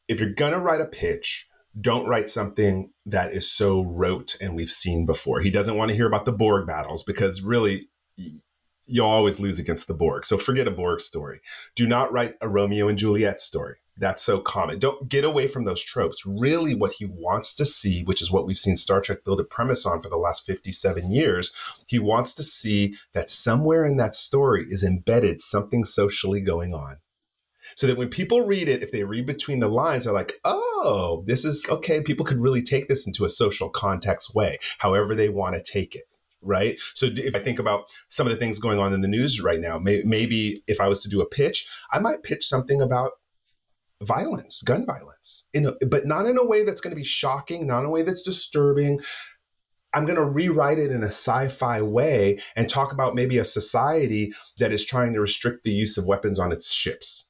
if 0.08 0.20
you're 0.20 0.34
going 0.34 0.54
to 0.54 0.60
write 0.60 0.82
a 0.82 0.86
pitch, 0.86 1.48
don't 1.80 2.08
write 2.08 2.30
something 2.30 2.92
that 3.06 3.32
is 3.32 3.52
so 3.52 3.84
rote 3.84 4.38
and 4.42 4.56
we've 4.56 4.70
seen 4.70 5.06
before. 5.06 5.42
He 5.42 5.50
doesn't 5.50 5.78
want 5.78 5.90
to 5.90 5.96
hear 5.96 6.08
about 6.08 6.26
the 6.26 6.32
Borg 6.32 6.68
battles 6.68 7.04
because 7.04 7.42
really 7.42 7.90
you'll 8.88 9.08
always 9.08 9.40
lose 9.40 9.60
against 9.60 9.88
the 9.88 9.94
Borg. 9.94 10.26
So 10.26 10.38
forget 10.38 10.68
a 10.68 10.72
Borg 10.72 11.02
story. 11.02 11.42
Do 11.76 11.88
not 11.88 12.12
write 12.12 12.36
a 12.40 12.48
Romeo 12.48 12.88
and 12.88 12.98
Juliet 12.98 13.42
story. 13.42 13.78
That's 13.98 14.22
so 14.22 14.40
common. 14.40 14.78
Don't 14.78 15.08
get 15.08 15.24
away 15.24 15.48
from 15.48 15.64
those 15.64 15.82
tropes. 15.82 16.26
Really, 16.26 16.76
what 16.76 16.94
he 16.94 17.06
wants 17.06 17.56
to 17.56 17.66
see, 17.66 18.04
which 18.04 18.22
is 18.22 18.30
what 18.30 18.46
we've 18.46 18.58
seen 18.58 18.76
Star 18.76 19.00
Trek 19.00 19.24
build 19.24 19.40
a 19.40 19.46
premise 19.46 19.86
on 19.86 20.02
for 20.02 20.10
the 20.10 20.18
last 20.18 20.46
57 20.46 21.12
years, 21.12 21.54
he 21.88 21.98
wants 21.98 22.36
to 22.36 22.44
see 22.44 22.96
that 23.14 23.30
somewhere 23.30 23.86
in 23.86 23.96
that 23.98 24.14
story 24.14 24.66
is 24.70 24.84
embedded 24.84 25.40
something 25.40 25.86
socially 25.86 26.42
going 26.42 26.74
on 26.74 26.98
so 27.76 27.88
that 27.88 27.98
when 27.98 28.10
people 28.10 28.42
read 28.42 28.68
it, 28.68 28.82
if 28.82 28.92
they 28.92 29.04
read 29.04 29.26
between 29.26 29.60
the 29.60 29.68
lines, 29.68 30.06
they're 30.06 30.14
like, 30.14 30.34
oh, 30.44 31.24
this 31.28 31.46
is 31.46 31.66
okay. 31.70 32.02
People 32.02 32.26
could 32.26 32.42
really 32.42 32.64
take 32.64 32.88
this 32.88 33.06
into 33.06 33.26
a 33.26 33.30
social 33.30 33.70
context 33.70 34.34
way, 34.34 34.58
however 34.80 35.14
they 35.14 35.30
want 35.30 35.56
to 35.56 35.62
take 35.62 35.96
it. 35.96 36.04
Right. 36.42 36.78
So 36.94 37.08
if 37.08 37.36
I 37.36 37.40
think 37.40 37.58
about 37.58 37.86
some 38.08 38.28
of 38.28 38.32
the 38.32 38.38
things 38.38 38.60
going 38.60 38.78
on 38.78 38.94
in 38.94 39.02
the 39.02 39.08
news 39.08 39.42
right 39.42 39.60
now, 39.60 39.80
may, 39.80 40.04
maybe 40.06 40.62
if 40.68 40.80
I 40.80 40.88
was 40.88 41.02
to 41.02 41.10
do 41.10 41.22
a 41.22 41.28
pitch, 41.28 41.68
I 41.92 42.00
might 42.00 42.22
pitch 42.22 42.46
something 42.46 42.82
about 42.82 43.14
violence, 44.04 44.62
gun 44.62 44.86
violence, 44.86 45.48
in 45.54 45.66
a, 45.66 45.74
but 45.88 46.06
not 46.06 46.28
in 46.28 46.38
a 46.38 46.46
way 46.46 46.64
that's 46.64 46.82
going 46.82 46.92
to 46.92 46.96
be 46.96 47.04
shocking, 47.04 47.66
not 47.66 47.80
in 47.80 47.86
a 47.86 47.90
way 47.90 48.04
that's 48.04 48.22
disturbing. 48.22 49.00
I'm 49.92 50.06
going 50.06 50.18
to 50.18 50.26
rewrite 50.26 50.78
it 50.78 50.92
in 50.92 51.02
a 51.02 51.08
sci 51.08 51.48
fi 51.48 51.82
way 51.82 52.40
and 52.56 52.70
talk 52.70 52.94
about 52.94 53.16
maybe 53.16 53.40
a 53.40 53.46
society 53.46 54.32
that 54.60 54.72
is 54.72 54.86
trying 54.86 55.14
to 55.14 55.22
restrict 55.22 55.64
the 55.64 55.72
use 55.72 55.98
of 55.98 56.06
weapons 56.06 56.40
on 56.40 56.52
its 56.52 56.72
ships 56.72 57.28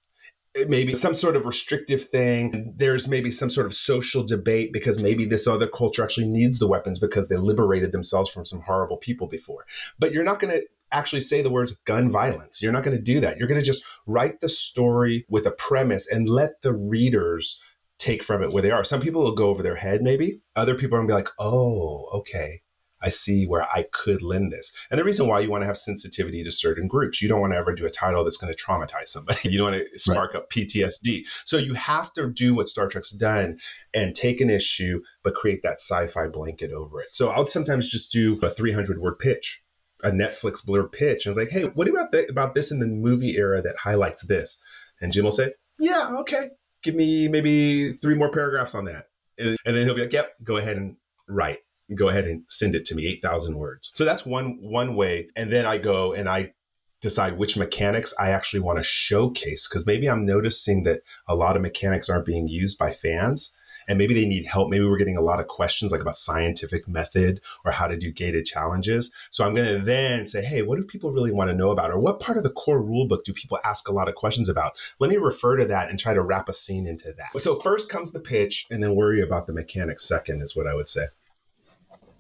maybe 0.68 0.94
some 0.94 1.14
sort 1.14 1.36
of 1.36 1.46
restrictive 1.46 2.04
thing. 2.04 2.74
There's 2.76 3.08
maybe 3.08 3.32
some 3.32 3.50
sort 3.50 3.66
of 3.66 3.74
social 3.74 4.24
debate 4.24 4.72
because 4.72 5.00
maybe 5.00 5.26
this 5.26 5.48
other 5.48 5.68
culture 5.68 6.04
actually 6.04 6.28
needs 6.28 6.60
the 6.60 6.68
weapons 6.68 7.00
because 7.00 7.28
they 7.28 7.38
liberated 7.38 7.92
themselves 7.92 8.32
from 8.32 8.46
some 8.46 8.62
horrible 8.62 8.98
people 8.98 9.28
before. 9.28 9.66
But 10.00 10.12
you're 10.12 10.24
not 10.24 10.40
going 10.40 10.54
to 10.54 10.66
actually 10.92 11.22
say 11.22 11.42
the 11.42 11.50
words 11.50 11.78
gun 11.86 12.10
violence. 12.10 12.62
You're 12.62 12.72
not 12.72 12.84
going 12.84 12.98
to 12.98 13.04
do 13.04 13.20
that. 13.20 13.38
You're 13.38 13.48
going 13.48 13.60
to 13.60 13.66
just 13.66 13.86
write 14.06 14.40
the 14.40 14.50
story 14.50 15.26
with 15.30 15.46
a 15.46 15.52
premise 15.52 16.10
and 16.12 16.30
let 16.30 16.62
the 16.62 16.74
readers 16.74 17.62
take 17.98 18.24
from 18.24 18.42
it 18.42 18.52
where 18.52 18.64
they 18.64 18.72
are. 18.72 18.84
Some 18.84 19.02
people 19.02 19.24
will 19.24 19.36
go 19.36 19.50
over 19.50 19.64
their 19.64 19.76
head, 19.76 20.02
maybe. 20.02 20.42
Other 20.56 20.76
people 20.76 20.96
are 20.96 21.00
going 21.00 21.08
to 21.08 21.12
be 21.12 21.16
like, 21.16 21.30
oh, 21.40 22.10
okay. 22.14 22.62
I 23.06 23.10
see 23.10 23.46
where 23.46 23.64
I 23.64 23.86
could 23.92 24.24
lend 24.24 24.52
this. 24.52 24.76
And 24.90 25.00
the 25.00 25.04
reason 25.04 25.28
why 25.28 25.40
you 25.40 25.52
want 25.52 25.62
to 25.62 25.68
have 25.68 25.78
sensitivity 25.78 26.44
to 26.44 26.52
certain 26.52 26.88
groups, 26.88 27.22
you 27.22 27.30
don't 27.30 27.40
want 27.40 27.54
to 27.54 27.58
ever 27.58 27.72
do 27.72 27.86
a 27.86 27.90
title 27.90 28.24
that's 28.24 28.38
going 28.38 28.54
to 28.54 28.62
traumatize 28.62 29.08
somebody. 29.10 29.40
You 29.56 29.60
don't 29.60 29.72
want 29.72 29.86
to 29.92 30.00
spark 30.00 30.34
right. 30.34 30.42
up 30.42 30.50
PTSD. 30.50 31.24
So 31.46 31.58
you 31.58 31.76
have 31.76 32.12
to 32.14 32.30
do 32.30 32.56
what 32.56 32.68
Star 32.68 32.88
Trek's 32.88 33.12
done 33.12 33.60
and 33.94 34.16
take 34.16 34.42
an 34.42 34.50
issue, 34.50 35.02
but 35.24 35.36
create 35.36 35.62
that 35.62 35.80
sci 35.80 36.08
fi 36.08 36.28
blanket 36.28 36.72
over 36.72 37.00
it. 37.00 37.14
So 37.14 37.30
I'll 37.30 37.46
sometimes 37.46 37.90
just 37.90 38.12
do 38.12 38.40
a 38.42 38.50
300 38.50 39.00
word 39.00 39.20
pitch 39.20 39.62
a 40.04 40.12
Netflix 40.12 40.66
blurb 40.66 40.92
pitch 40.92 41.26
and 41.26 41.36
like, 41.36 41.50
hey, 41.50 41.64
what 41.64 41.88
about 41.88 42.12
th- 42.12 42.30
about 42.30 42.54
this 42.54 42.72
in 42.72 42.80
the 42.80 42.88
movie 42.88 43.38
era 43.38 43.62
that 43.62 43.78
highlights 43.78 44.26
this? 44.28 44.62
And 45.00 45.12
Jim 45.12 45.24
will 45.24 45.32
say, 45.32 45.54
yeah, 45.80 46.12
okay, 46.20 46.50
give 46.84 46.96
me 46.96 47.28
maybe 47.28 47.94
three 47.94 48.16
more 48.16 48.32
paragraphs 48.32 48.76
on 48.76 48.86
that, 48.86 49.06
and, 49.38 49.58
and 49.66 49.76
then 49.76 49.86
he'll 49.86 49.96
be 49.96 50.02
like, 50.02 50.14
yep, 50.14 50.34
go 50.44 50.58
ahead 50.58 50.78
and 50.78 50.98
write 51.28 51.60
go 51.94 52.10
ahead 52.10 52.26
and 52.26 52.44
send 52.48 52.76
it 52.76 52.86
to 52.86 52.96
me 52.96 53.08
8000 53.08 53.58
words. 53.58 53.92
So 53.94 54.06
that's 54.06 54.26
one 54.26 54.58
one 54.62 54.96
way. 54.96 55.30
And 55.36 55.52
then 55.52 55.66
i 55.66 55.78
go 55.78 56.14
and 56.14 56.28
i 56.28 56.54
decide 57.02 57.38
which 57.38 57.58
mechanics 57.58 58.16
i 58.20 58.30
actually 58.30 58.62
want 58.62 58.80
to 58.80 58.84
showcase 58.84 59.68
because 59.68 59.86
maybe 59.86 60.10
i'm 60.10 60.26
noticing 60.26 60.84
that 60.84 61.02
a 61.28 61.36
lot 61.36 61.56
of 61.56 61.62
mechanics 61.62 62.10
aren't 62.10 62.26
being 62.26 62.48
used 62.48 62.80
by 62.80 62.92
fans 62.92 63.54
and 63.88 63.98
maybe 63.98 64.14
they 64.14 64.26
need 64.26 64.46
help. 64.46 64.70
Maybe 64.70 64.86
we're 64.86 64.98
getting 64.98 65.18
a 65.18 65.22
lot 65.22 65.40
of 65.40 65.48
questions 65.48 65.92
like 65.92 66.02
about 66.02 66.16
scientific 66.16 66.88
method 66.88 67.42
or 67.64 67.72
how 67.72 67.88
to 67.88 67.98
do 67.98 68.12
gated 68.12 68.46
challenges. 68.46 69.14
So 69.30 69.46
i'm 69.46 69.54
going 69.54 69.68
to 69.68 69.80
then 69.80 70.26
say 70.26 70.44
hey 70.44 70.62
what 70.62 70.78
do 70.78 70.84
people 70.86 71.12
really 71.12 71.32
want 71.32 71.50
to 71.50 71.56
know 71.56 71.72
about? 71.72 71.92
Or 71.92 72.00
what 72.00 72.20
part 72.20 72.38
of 72.38 72.44
the 72.44 72.50
core 72.52 72.82
rulebook 72.82 73.24
do 73.24 73.34
people 73.34 73.60
ask 73.64 73.88
a 73.88 73.94
lot 73.94 74.08
of 74.08 74.16
questions 74.16 74.50
about? 74.50 74.74
Let 75.00 75.10
me 75.10 75.18
refer 75.18 75.58
to 75.58 75.66
that 75.66 75.90
and 75.90 76.00
try 76.00 76.14
to 76.14 76.22
wrap 76.22 76.50
a 76.50 76.54
scene 76.54 76.88
into 76.88 77.14
that. 77.18 77.40
So 77.40 77.56
first 77.56 77.90
comes 77.90 78.12
the 78.12 78.20
pitch 78.20 78.66
and 78.70 78.84
then 78.84 78.96
worry 78.96 79.22
about 79.22 79.48
the 79.48 79.54
mechanics 79.54 80.08
second 80.08 80.42
is 80.42 80.56
what 80.56 80.68
i 80.68 80.74
would 80.74 80.90
say 80.90 81.08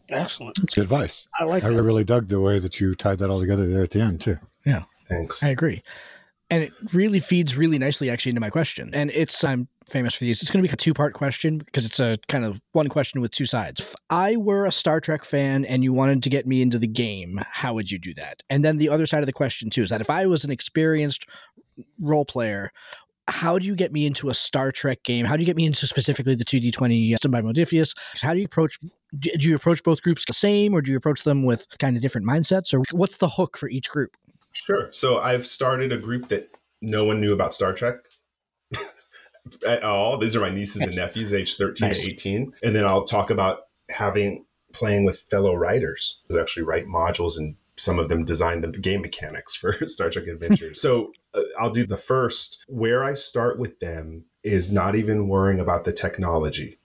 Excellent. 0.09 0.57
That's 0.59 0.75
good 0.75 0.83
advice. 0.83 1.27
I 1.39 1.45
like 1.45 1.63
I 1.63 1.69
that. 1.71 1.81
really 1.83 2.03
dug 2.03 2.27
the 2.27 2.39
way 2.39 2.59
that 2.59 2.79
you 2.79 2.95
tied 2.95 3.19
that 3.19 3.29
all 3.29 3.39
together 3.39 3.67
there 3.67 3.83
at 3.83 3.91
the 3.91 4.01
end, 4.01 4.21
too. 4.21 4.37
Yeah. 4.65 4.83
Thanks. 5.05 5.43
I 5.43 5.49
agree. 5.49 5.81
And 6.49 6.63
it 6.63 6.73
really 6.93 7.19
feeds 7.19 7.57
really 7.57 7.79
nicely 7.79 8.09
actually 8.09 8.29
into 8.31 8.41
my 8.41 8.51
question. 8.51 8.91
And 8.93 9.09
it's 9.11 9.43
I'm 9.43 9.67
famous 9.87 10.13
for 10.13 10.25
these. 10.25 10.41
It's 10.41 10.51
going 10.51 10.63
to 10.63 10.67
be 10.69 10.71
a 10.71 10.77
two-part 10.77 11.13
question 11.13 11.57
because 11.57 11.87
it's 11.87 11.99
a 11.99 12.19
kind 12.27 12.45
of 12.45 12.61
one 12.71 12.87
question 12.87 13.19
with 13.19 13.31
two 13.31 13.47
sides. 13.47 13.81
If 13.81 13.95
I 14.11 14.35
were 14.37 14.65
a 14.65 14.71
Star 14.71 14.99
Trek 14.99 15.23
fan 15.23 15.65
and 15.65 15.83
you 15.83 15.91
wanted 15.91 16.21
to 16.21 16.29
get 16.29 16.45
me 16.45 16.61
into 16.61 16.77
the 16.77 16.87
game, 16.87 17.39
how 17.51 17.73
would 17.73 17.91
you 17.91 17.97
do 17.97 18.13
that? 18.15 18.43
And 18.47 18.63
then 18.63 18.77
the 18.77 18.89
other 18.89 19.07
side 19.07 19.21
of 19.21 19.25
the 19.25 19.33
question 19.33 19.71
too 19.71 19.81
is 19.81 19.89
that 19.89 20.01
if 20.01 20.09
I 20.09 20.27
was 20.27 20.45
an 20.45 20.51
experienced 20.51 21.27
role 21.99 22.25
player, 22.25 22.71
how 23.27 23.57
do 23.57 23.65
you 23.65 23.75
get 23.75 23.91
me 23.91 24.05
into 24.05 24.29
a 24.29 24.33
Star 24.33 24.71
Trek 24.71 25.03
game? 25.03 25.25
How 25.25 25.35
do 25.35 25.41
you 25.41 25.45
get 25.45 25.55
me 25.55 25.65
into 25.65 25.87
specifically 25.87 26.35
the 26.35 26.45
2D20 26.45 27.11
system 27.11 27.31
by 27.31 27.41
Modiphius? 27.41 27.95
How 28.21 28.33
do 28.33 28.39
you 28.39 28.45
approach, 28.45 28.77
do 29.19 29.49
you 29.49 29.55
approach 29.55 29.83
both 29.83 30.01
groups 30.03 30.25
the 30.25 30.33
same 30.33 30.73
or 30.73 30.81
do 30.81 30.91
you 30.91 30.97
approach 30.97 31.23
them 31.23 31.43
with 31.43 31.67
kind 31.79 31.95
of 31.95 32.01
different 32.01 32.27
mindsets 32.27 32.73
or 32.73 32.83
what's 32.91 33.17
the 33.17 33.29
hook 33.29 33.57
for 33.57 33.67
each 33.67 33.89
group? 33.89 34.11
Sure. 34.51 34.89
So 34.91 35.17
I've 35.17 35.45
started 35.45 35.91
a 35.91 35.97
group 35.97 36.27
that 36.29 36.55
no 36.81 37.03
one 37.03 37.19
knew 37.19 37.33
about 37.33 37.53
Star 37.53 37.73
Trek 37.73 37.95
at 39.67 39.83
all. 39.83 40.17
These 40.17 40.35
are 40.35 40.41
my 40.41 40.49
nieces 40.49 40.83
and 40.83 40.95
nephews, 40.95 41.33
age 41.33 41.57
13 41.57 41.87
nice. 41.87 42.05
to 42.05 42.11
18. 42.11 42.53
And 42.63 42.75
then 42.75 42.85
I'll 42.85 43.05
talk 43.05 43.31
about 43.31 43.61
having 43.89 44.45
playing 44.71 45.05
with 45.05 45.25
fellow 45.31 45.55
writers 45.55 46.21
who 46.27 46.39
actually 46.39 46.63
write 46.63 46.85
modules 46.85 47.37
and 47.37 47.55
some 47.77 47.97
of 47.99 48.09
them 48.09 48.23
design 48.23 48.61
the 48.61 48.71
game 48.71 49.01
mechanics 49.01 49.55
for 49.59 49.73
Star 49.87 50.09
Trek 50.09 50.27
Adventures. 50.27 50.81
so 50.81 51.11
Uh, 51.35 51.41
I'll 51.59 51.71
do 51.71 51.85
the 51.85 51.97
first. 51.97 52.63
Where 52.67 53.03
I 53.03 53.13
start 53.13 53.59
with 53.59 53.79
them 53.79 54.25
is 54.43 54.71
not 54.71 54.95
even 54.95 55.27
worrying 55.27 55.59
about 55.59 55.85
the 55.85 55.93
technology. 55.93 56.77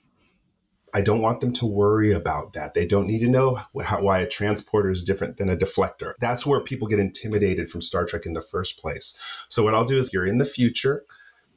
I 0.92 1.02
don't 1.02 1.22
want 1.22 1.40
them 1.40 1.52
to 1.54 1.66
worry 1.66 2.12
about 2.12 2.52
that. 2.54 2.74
They 2.74 2.86
don't 2.86 3.06
need 3.06 3.20
to 3.20 3.28
know 3.28 3.60
how, 3.84 4.02
why 4.02 4.18
a 4.20 4.28
transporter 4.28 4.90
is 4.90 5.04
different 5.04 5.36
than 5.36 5.48
a 5.48 5.56
deflector. 5.56 6.14
That's 6.20 6.44
where 6.44 6.60
people 6.60 6.88
get 6.88 6.98
intimidated 6.98 7.70
from 7.70 7.82
Star 7.82 8.04
Trek 8.04 8.26
in 8.26 8.32
the 8.32 8.42
first 8.42 8.78
place. 8.80 9.16
So, 9.48 9.62
what 9.62 9.74
I'll 9.74 9.84
do 9.84 9.98
is 9.98 10.10
you're 10.12 10.26
in 10.26 10.38
the 10.38 10.44
future, 10.44 11.04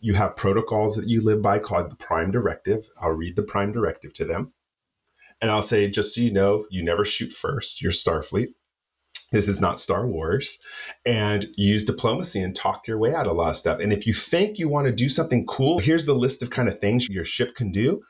you 0.02 0.14
have 0.16 0.36
protocols 0.36 0.96
that 0.96 1.08
you 1.08 1.22
live 1.22 1.42
by 1.42 1.60
called 1.60 1.90
the 1.90 1.96
Prime 1.96 2.30
Directive. 2.30 2.90
I'll 3.02 3.12
read 3.12 3.36
the 3.36 3.44
Prime 3.44 3.72
Directive 3.72 4.14
to 4.14 4.26
them. 4.26 4.54
And 5.42 5.50
I'll 5.50 5.62
say, 5.62 5.90
just 5.90 6.14
so 6.14 6.22
you 6.22 6.32
know, 6.32 6.66
you 6.70 6.84
never 6.84 7.04
shoot 7.04 7.34
first. 7.34 7.82
You're 7.82 7.92
Starfleet. 7.92 8.54
This 9.34 9.48
is 9.48 9.60
not 9.60 9.80
Star 9.80 10.08
Wars. 10.08 10.60
And 11.06 11.48
use 11.58 11.84
diplomacy 11.84 12.42
and 12.42 12.56
talk 12.56 12.88
your 12.88 13.00
way 13.00 13.14
out 13.14 13.26
of 13.26 13.32
a 13.32 13.36
lot 13.36 13.50
of 13.50 13.56
stuff. 13.58 13.80
And 13.80 13.92
if 13.92 14.08
you 14.08 14.14
think 14.14 14.58
you 14.58 14.70
want 14.70 14.88
to 14.88 14.94
do 14.94 15.10
something 15.10 15.46
cool, 15.46 15.80
here's 15.80 16.06
the 16.06 16.14
list 16.14 16.42
of 16.42 16.52
kind 16.52 16.70
of 16.70 16.80
things 16.80 17.10
your 17.10 17.26
ship 17.26 17.56
can 17.56 17.72
do. 17.72 18.02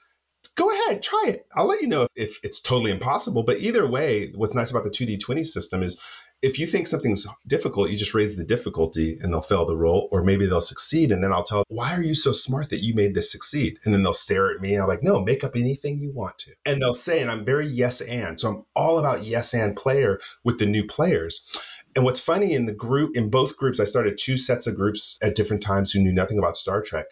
Go 0.55 0.69
ahead, 0.69 1.01
try 1.01 1.23
it. 1.29 1.47
I'll 1.55 1.67
let 1.67 1.81
you 1.81 1.87
know 1.87 2.03
if, 2.03 2.11
if 2.15 2.39
it's 2.43 2.61
totally 2.61 2.91
impossible. 2.91 3.43
But 3.43 3.59
either 3.59 3.87
way, 3.87 4.31
what's 4.35 4.53
nice 4.53 4.69
about 4.69 4.83
the 4.83 4.91
2D20 4.91 5.45
system 5.45 5.81
is 5.81 5.99
if 6.43 6.59
you 6.59 6.67
think 6.67 6.87
something's 6.87 7.25
difficult, 7.47 7.89
you 7.89 7.97
just 7.97 8.13
raise 8.13 8.35
the 8.35 8.43
difficulty 8.43 9.17
and 9.21 9.31
they'll 9.31 9.39
fail 9.39 9.65
the 9.65 9.77
roll, 9.77 10.09
or 10.11 10.23
maybe 10.23 10.45
they'll 10.45 10.59
succeed. 10.59 11.09
And 11.09 11.23
then 11.23 11.31
I'll 11.31 11.41
tell, 11.41 11.63
why 11.69 11.93
are 11.93 12.03
you 12.03 12.15
so 12.15 12.33
smart 12.33 12.69
that 12.69 12.83
you 12.83 12.93
made 12.93 13.15
this 13.15 13.31
succeed? 13.31 13.79
And 13.85 13.93
then 13.93 14.03
they'll 14.03 14.11
stare 14.11 14.51
at 14.51 14.59
me. 14.59 14.73
And 14.73 14.83
I'm 14.83 14.89
like, 14.89 15.03
no, 15.03 15.23
make 15.23 15.45
up 15.45 15.53
anything 15.55 15.99
you 15.99 16.11
want 16.11 16.37
to. 16.39 16.51
And 16.65 16.81
they'll 16.81 16.93
say, 16.93 17.21
and 17.21 17.31
I'm 17.31 17.45
very 17.45 17.65
yes 17.65 18.01
and. 18.01 18.37
So 18.37 18.49
I'm 18.49 18.65
all 18.75 18.99
about 18.99 19.23
yes 19.23 19.53
and 19.53 19.73
player 19.73 20.19
with 20.43 20.59
the 20.59 20.65
new 20.65 20.85
players. 20.85 21.47
And 21.95 22.03
what's 22.03 22.19
funny 22.19 22.53
in 22.53 22.65
the 22.65 22.73
group, 22.73 23.15
in 23.15 23.29
both 23.29 23.55
groups, 23.55 23.79
I 23.79 23.85
started 23.85 24.17
two 24.17 24.37
sets 24.37 24.67
of 24.67 24.75
groups 24.75 25.17
at 25.21 25.35
different 25.35 25.63
times 25.63 25.91
who 25.91 26.01
knew 26.01 26.11
nothing 26.11 26.37
about 26.37 26.57
Star 26.57 26.81
Trek. 26.81 27.05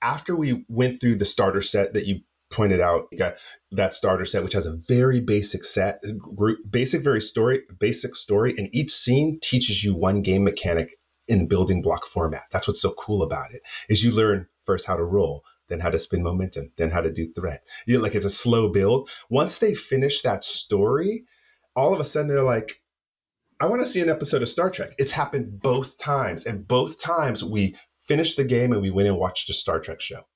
After 0.00 0.36
we 0.36 0.64
went 0.68 1.00
through 1.00 1.16
the 1.16 1.24
starter 1.24 1.60
set 1.60 1.92
that 1.94 2.06
you 2.06 2.20
pointed 2.50 2.80
out, 2.80 3.08
got 3.18 3.34
that 3.72 3.94
starter 3.94 4.24
set, 4.24 4.44
which 4.44 4.52
has 4.52 4.66
a 4.66 4.76
very 4.88 5.20
basic 5.20 5.64
set 5.64 6.00
group, 6.18 6.58
basic, 6.68 7.02
very 7.02 7.20
story, 7.20 7.62
basic 7.78 8.14
story, 8.14 8.54
and 8.56 8.68
each 8.72 8.92
scene 8.92 9.38
teaches 9.42 9.84
you 9.84 9.94
one 9.94 10.22
game 10.22 10.44
mechanic 10.44 10.90
in 11.28 11.48
building 11.48 11.82
block 11.82 12.04
format. 12.06 12.44
That's 12.52 12.68
what's 12.68 12.80
so 12.80 12.92
cool 12.92 13.22
about 13.22 13.52
it 13.52 13.62
is 13.88 14.04
you 14.04 14.12
learn 14.12 14.48
first 14.64 14.86
how 14.86 14.96
to 14.96 15.04
roll, 15.04 15.42
then 15.68 15.80
how 15.80 15.90
to 15.90 15.98
spin 15.98 16.22
momentum, 16.22 16.72
then 16.76 16.90
how 16.90 17.00
to 17.00 17.12
do 17.12 17.32
threat. 17.32 17.62
You 17.86 17.96
know, 17.96 18.02
like 18.02 18.14
it's 18.14 18.24
a 18.24 18.30
slow 18.30 18.70
build. 18.70 19.10
Once 19.28 19.58
they 19.58 19.74
finish 19.74 20.22
that 20.22 20.44
story, 20.44 21.24
all 21.74 21.92
of 21.92 22.00
a 22.00 22.04
sudden 22.04 22.28
they're 22.28 22.42
like, 22.42 22.82
I 23.60 23.66
want 23.66 23.80
to 23.80 23.86
see 23.86 24.02
an 24.02 24.10
episode 24.10 24.42
of 24.42 24.48
Star 24.48 24.70
Trek. 24.70 24.90
It's 24.98 25.12
happened 25.12 25.62
both 25.62 25.98
times, 25.98 26.44
and 26.44 26.68
both 26.68 27.02
times 27.02 27.42
we 27.42 27.74
finished 28.02 28.36
the 28.36 28.44
game 28.44 28.72
and 28.72 28.82
we 28.82 28.90
went 28.90 29.08
and 29.08 29.18
watched 29.18 29.50
a 29.50 29.54
Star 29.54 29.80
Trek 29.80 30.00
show. 30.00 30.26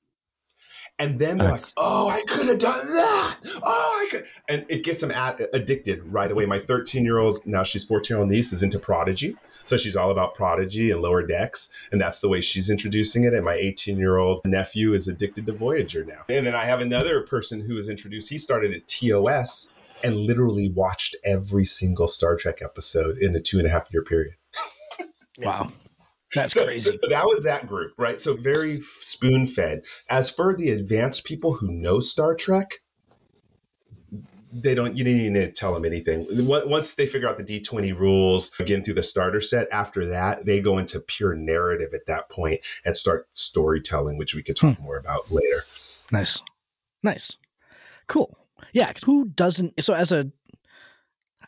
And 1.01 1.19
then 1.19 1.39
they're 1.39 1.53
like, 1.53 1.61
oh, 1.79 2.11
I 2.11 2.23
could 2.29 2.47
have 2.47 2.59
done 2.59 2.87
that. 2.87 3.37
Oh, 3.63 4.07
I 4.07 4.11
could. 4.11 4.25
And 4.51 4.67
it 4.69 4.85
gets 4.85 5.01
them 5.01 5.11
at, 5.11 5.41
addicted 5.55 6.05
right 6.05 6.31
away. 6.31 6.45
My 6.45 6.59
13 6.59 7.05
year 7.05 7.19
old, 7.19 7.45
now 7.47 7.63
she's 7.63 7.85
14 7.85 8.15
year 8.15 8.21
old 8.21 8.31
niece, 8.31 8.53
is 8.53 8.63
into 8.63 8.79
Prodigy. 8.79 9.35
So 9.65 9.79
she's 9.79 9.97
all 9.97 10.11
about 10.11 10.35
Prodigy 10.35 10.91
and 10.91 11.01
lower 11.01 11.27
decks. 11.27 11.73
And 11.91 12.01
that's 12.01 12.21
the 12.21 12.29
way 12.29 12.43
she's 12.43 12.69
introducing 12.69 13.25
it. 13.25 13.33
And 13.33 13.47
my 13.47 13.55
18 13.55 13.97
year 13.97 14.19
old 14.19 14.43
nephew 14.45 14.93
is 14.93 15.09
addicted 15.09 15.47
to 15.47 15.53
Voyager 15.53 16.05
now. 16.05 16.23
And 16.29 16.47
then 16.47 16.55
I 16.55 16.65
have 16.65 16.81
another 16.81 17.23
person 17.23 17.63
who 17.63 17.75
was 17.77 17.89
introduced. 17.89 18.29
He 18.29 18.39
started 18.39 18.75
at 18.75 18.87
TOS 18.87 19.73
and 20.05 20.17
literally 20.17 20.71
watched 20.71 21.17
every 21.25 21.65
single 21.65 22.09
Star 22.09 22.37
Trek 22.37 22.61
episode 22.63 23.17
in 23.19 23.35
a 23.35 23.41
two 23.41 23.59
and 23.59 23.67
a 23.67 23.71
half 23.71 23.87
year 23.91 24.03
period. 24.03 24.35
wow. 25.39 25.69
That's 26.35 26.55
so, 26.55 26.65
crazy. 26.65 26.91
So 26.91 27.09
that 27.09 27.25
was 27.27 27.43
that 27.45 27.67
group, 27.67 27.93
right? 27.99 28.21
So 28.21 28.35
very 28.35 28.81
spoon 28.81 29.47
fed. 29.47 29.83
As 30.09 30.31
for 30.31 30.55
the 30.55 30.71
advanced 30.71 31.25
people 31.25 31.55
who 31.55 31.73
know 31.73 32.01
Star 32.01 32.35
Trek, 32.35 32.75
they 34.53 34.75
don't 34.75 34.97
you 34.97 35.05
didn't 35.05 35.33
need 35.33 35.41
to 35.41 35.53
tell 35.53 35.73
them 35.73 35.85
anything 35.85 36.27
once 36.47 36.95
they 36.95 37.07
figure 37.07 37.29
out 37.29 37.39
the 37.39 37.45
d20 37.45 37.97
rules 37.97 38.53
again 38.59 38.83
through 38.83 38.95
the 38.95 39.03
starter 39.03 39.41
set 39.41 39.69
after 39.73 40.07
that 40.07 40.45
they 40.45 40.61
go 40.61 40.79
into 40.79 40.99
pure 41.01 41.35
narrative 41.35 41.95
at 41.95 42.07
that 42.07 42.29
point 42.29 42.61
and 42.85 42.97
start 42.97 43.29
storytelling 43.33 44.19
which 44.19 44.35
we 44.35 44.43
could 44.43 44.57
talk 44.57 44.77
hmm. 44.77 44.83
more 44.83 44.97
about 44.97 45.31
later 45.31 45.61
nice 46.11 46.43
nice 47.03 47.37
cool 48.09 48.37
yeah 48.73 48.93
who 49.05 49.29
doesn't 49.29 49.81
so 49.81 49.95
as 49.95 50.11
a 50.11 50.31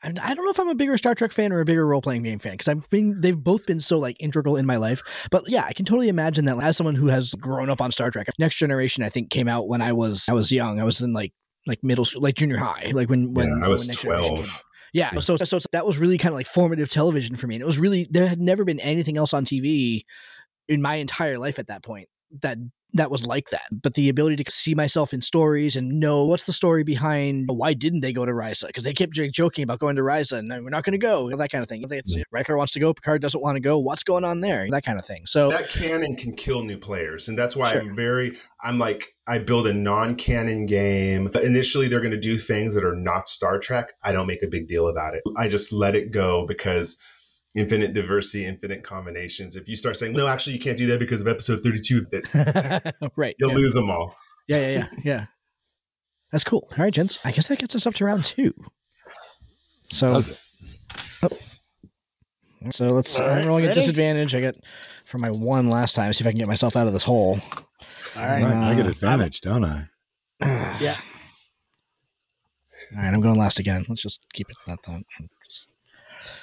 I 0.05 0.11
don't 0.11 0.45
know 0.45 0.51
if 0.51 0.59
I'm 0.59 0.69
a 0.69 0.75
bigger 0.75 0.99
Star 0.99 1.15
Trek 1.15 1.33
fan 1.33 1.53
or 1.53 1.61
a 1.61 1.65
bigger 1.65 1.87
role 1.87 2.03
playing 2.03 2.23
game 2.23 2.38
fan 2.38 2.53
because 2.53 2.69
I've 2.69 2.88
been 2.91 3.21
they've 3.21 3.38
both 3.38 3.67
been 3.67 3.81
so 3.81 3.99
like 3.99 4.17
integral 4.19 4.57
in 4.57 4.67
my 4.67 4.77
life. 4.77 5.29
But 5.31 5.45
yeah, 5.49 5.65
I 5.65 5.73
can 5.73 5.85
totally 5.85 6.09
imagine 6.09 6.45
that 6.47 6.59
as 6.59 6.77
someone 6.77 6.97
who 6.97 7.07
has 7.09 7.33
grown 7.35 7.71
up 7.71 7.81
on 7.81 7.93
Star 7.93 8.11
Trek, 8.11 8.29
Next 8.38 8.57
Generation 8.57 9.05
I 9.05 9.09
think 9.09 9.31
came 9.31 9.49
out 9.49 9.69
when 9.69 9.81
I 9.81 9.93
was 9.93 10.29
I 10.29 10.33
was 10.33 10.51
young. 10.51 10.81
I 10.81 10.85
was 10.85 11.01
in 11.01 11.12
like 11.12 11.33
like 11.67 11.83
middle 11.85 12.05
school, 12.05 12.23
like 12.23 12.35
junior 12.35 12.57
high, 12.57 12.91
like 12.93 13.09
when 13.09 13.35
when 13.35 13.49
yeah, 13.49 13.67
I 13.67 13.69
was 13.69 13.87
when 13.87 13.97
twelve. 13.97 14.65
Yeah, 14.93 15.21
so 15.21 15.37
so 15.37 15.59
that 15.73 15.87
was 15.87 15.99
really 15.99 16.19
kind 16.19 16.33
of 16.33 16.37
like 16.37 16.47
formative 16.47 16.91
television 16.91 17.37
for 17.37 17.47
me, 17.47 17.55
and 17.55 17.62
it 17.62 17.67
was 17.67 17.79
really 17.79 18.07
there 18.11 18.27
had 18.27 18.41
never 18.41 18.65
been 18.65 18.81
anything 18.81 19.17
else 19.17 19.33
on 19.33 19.45
TV 19.45 20.03
in 20.69 20.83
my 20.83 20.97
entire 20.97 21.38
life 21.38 21.59
at 21.59 21.69
that 21.69 21.83
point 21.83 22.09
that 22.40 22.59
that 22.95 23.11
was 23.11 23.27
like 23.27 23.51
that. 23.51 23.62
But 23.71 23.95
the 23.95 24.09
ability 24.09 24.37
to 24.37 24.51
see 24.51 24.75
myself 24.75 25.14
in 25.14 25.21
stories 25.23 25.77
and 25.77 25.99
know 25.99 26.27
what's 26.27 26.45
the 26.45 26.53
story 26.53 26.85
behind 26.85 27.49
why 27.49 27.73
didn't 27.75 28.01
they 28.01 28.12
go 28.12 28.27
to 28.27 28.33
Risa? 28.33 28.66
Because 28.66 28.85
they 28.85 28.92
kept 28.92 29.14
joking 29.14 29.64
about 29.64 29.79
going 29.79 29.97
to 29.97 30.03
Risa 30.03 30.38
and 30.38 30.51
we're 30.51 30.71
not 30.71 30.85
going 30.85 30.92
to 30.92 30.99
go, 30.99 31.35
that 31.35 31.51
kind 31.51 31.62
of 31.62 31.68
thing. 31.68 31.85
It's, 31.90 32.16
yeah. 32.16 32.25
Riker 32.31 32.57
wants 32.57 32.73
to 32.75 32.81
go, 32.81 32.92
Picard 32.92 33.23
doesn't 33.23 33.40
want 33.40 33.57
to 33.57 33.61
go. 33.61 33.79
What's 33.79 34.03
going 34.03 34.25
on 34.25 34.40
there? 34.40 34.68
That 34.71 34.85
kind 34.85 34.99
of 34.99 35.07
thing. 35.07 35.25
So 35.27 35.51
that 35.51 35.68
canon 35.68 36.16
can 36.16 36.37
kill 36.37 36.64
new 36.64 36.79
players, 36.79 37.29
and 37.29 37.38
that's 37.38 37.57
why 37.57 37.73
sure. 37.73 37.81
I'm 37.81 37.95
very. 37.95 38.37
I'm 38.62 38.79
like 38.79 39.05
I 39.27 39.38
build 39.38 39.66
a 39.66 39.73
non-canon 39.73 40.66
game. 40.66 41.31
But 41.33 41.45
initially, 41.45 41.88
they're 41.88 42.01
going 42.01 42.12
to 42.12 42.21
do 42.21 42.38
things 42.38 42.75
that 42.75 42.85
are 42.85 42.97
not 42.97 43.29
Star 43.29 43.59
Trek. 43.59 43.92
I 44.05 44.12
don't 44.12 44.27
make 44.27 44.42
a 44.42 44.49
big 44.49 44.68
deal 44.68 44.88
about 44.88 45.14
it. 45.14 45.23
I 45.37 45.49
just 45.49 45.73
let 45.73 45.97
it 45.97 46.12
go 46.12 46.47
because 46.47 47.01
infinite 47.57 47.93
diversity, 47.93 48.45
infinite 48.45 48.83
combinations. 48.83 49.57
If 49.57 49.69
you 49.69 49.77
start 49.77 49.97
saying, 49.97 50.12
no, 50.15 50.27
actually, 50.27 50.55
you 50.55 50.61
can't 50.61 50.79
do 50.79 50.87
that 50.87 50.99
because 51.01 51.21
of 51.21 51.29
episode 51.29 51.61
32, 51.61 52.07
right. 53.17 53.35
You'll 53.38 53.51
yeah. 53.51 53.57
lose 53.57 53.75
them 53.75 53.91
all. 53.91 54.17
Yeah, 54.49 54.59
yeah, 54.59 54.71
yeah, 54.71 54.87
yeah. 55.05 55.25
That's 56.31 56.45
cool. 56.45 56.67
All 56.73 56.85
right, 56.85 56.93
gents. 56.93 57.25
I 57.27 57.31
guess 57.31 57.49
that 57.49 57.59
gets 57.59 57.77
us 57.77 57.87
up 57.87 57.95
to 57.95 58.05
round 58.07 58.25
two. 58.25 58.55
So, 59.83 60.19
oh. 61.23 61.29
so 62.71 62.88
let's. 62.88 63.21
Right, 63.21 63.38
I'm 63.38 63.47
rolling 63.47 63.67
a 63.67 63.75
disadvantage. 63.75 64.35
I 64.35 64.41
get 64.41 64.57
for 65.05 65.19
my 65.19 65.29
one 65.29 65.69
last 65.69 65.95
time. 65.95 66.11
See 66.15 66.25
if 66.25 66.27
I 66.27 66.31
can 66.31 66.38
get 66.38 66.49
myself 66.49 66.75
out 66.75 66.87
of 66.87 66.95
this 66.95 67.05
hole. 67.05 67.38
All 68.17 68.23
right, 68.23 68.43
uh, 68.43 68.71
I 68.71 68.75
get 68.75 68.87
advantage, 68.87 69.43
don't 69.43 69.65
I? 69.65 69.88
yeah. 70.41 70.97
All 72.97 73.03
right, 73.03 73.15
I'm 73.15 73.21
going 73.21 73.38
last 73.38 73.59
again. 73.59 73.85
Let's 73.88 74.03
just 74.03 74.25
keep 74.33 74.49
it 74.49 74.57
that 74.67 74.81
thought. 74.81 75.03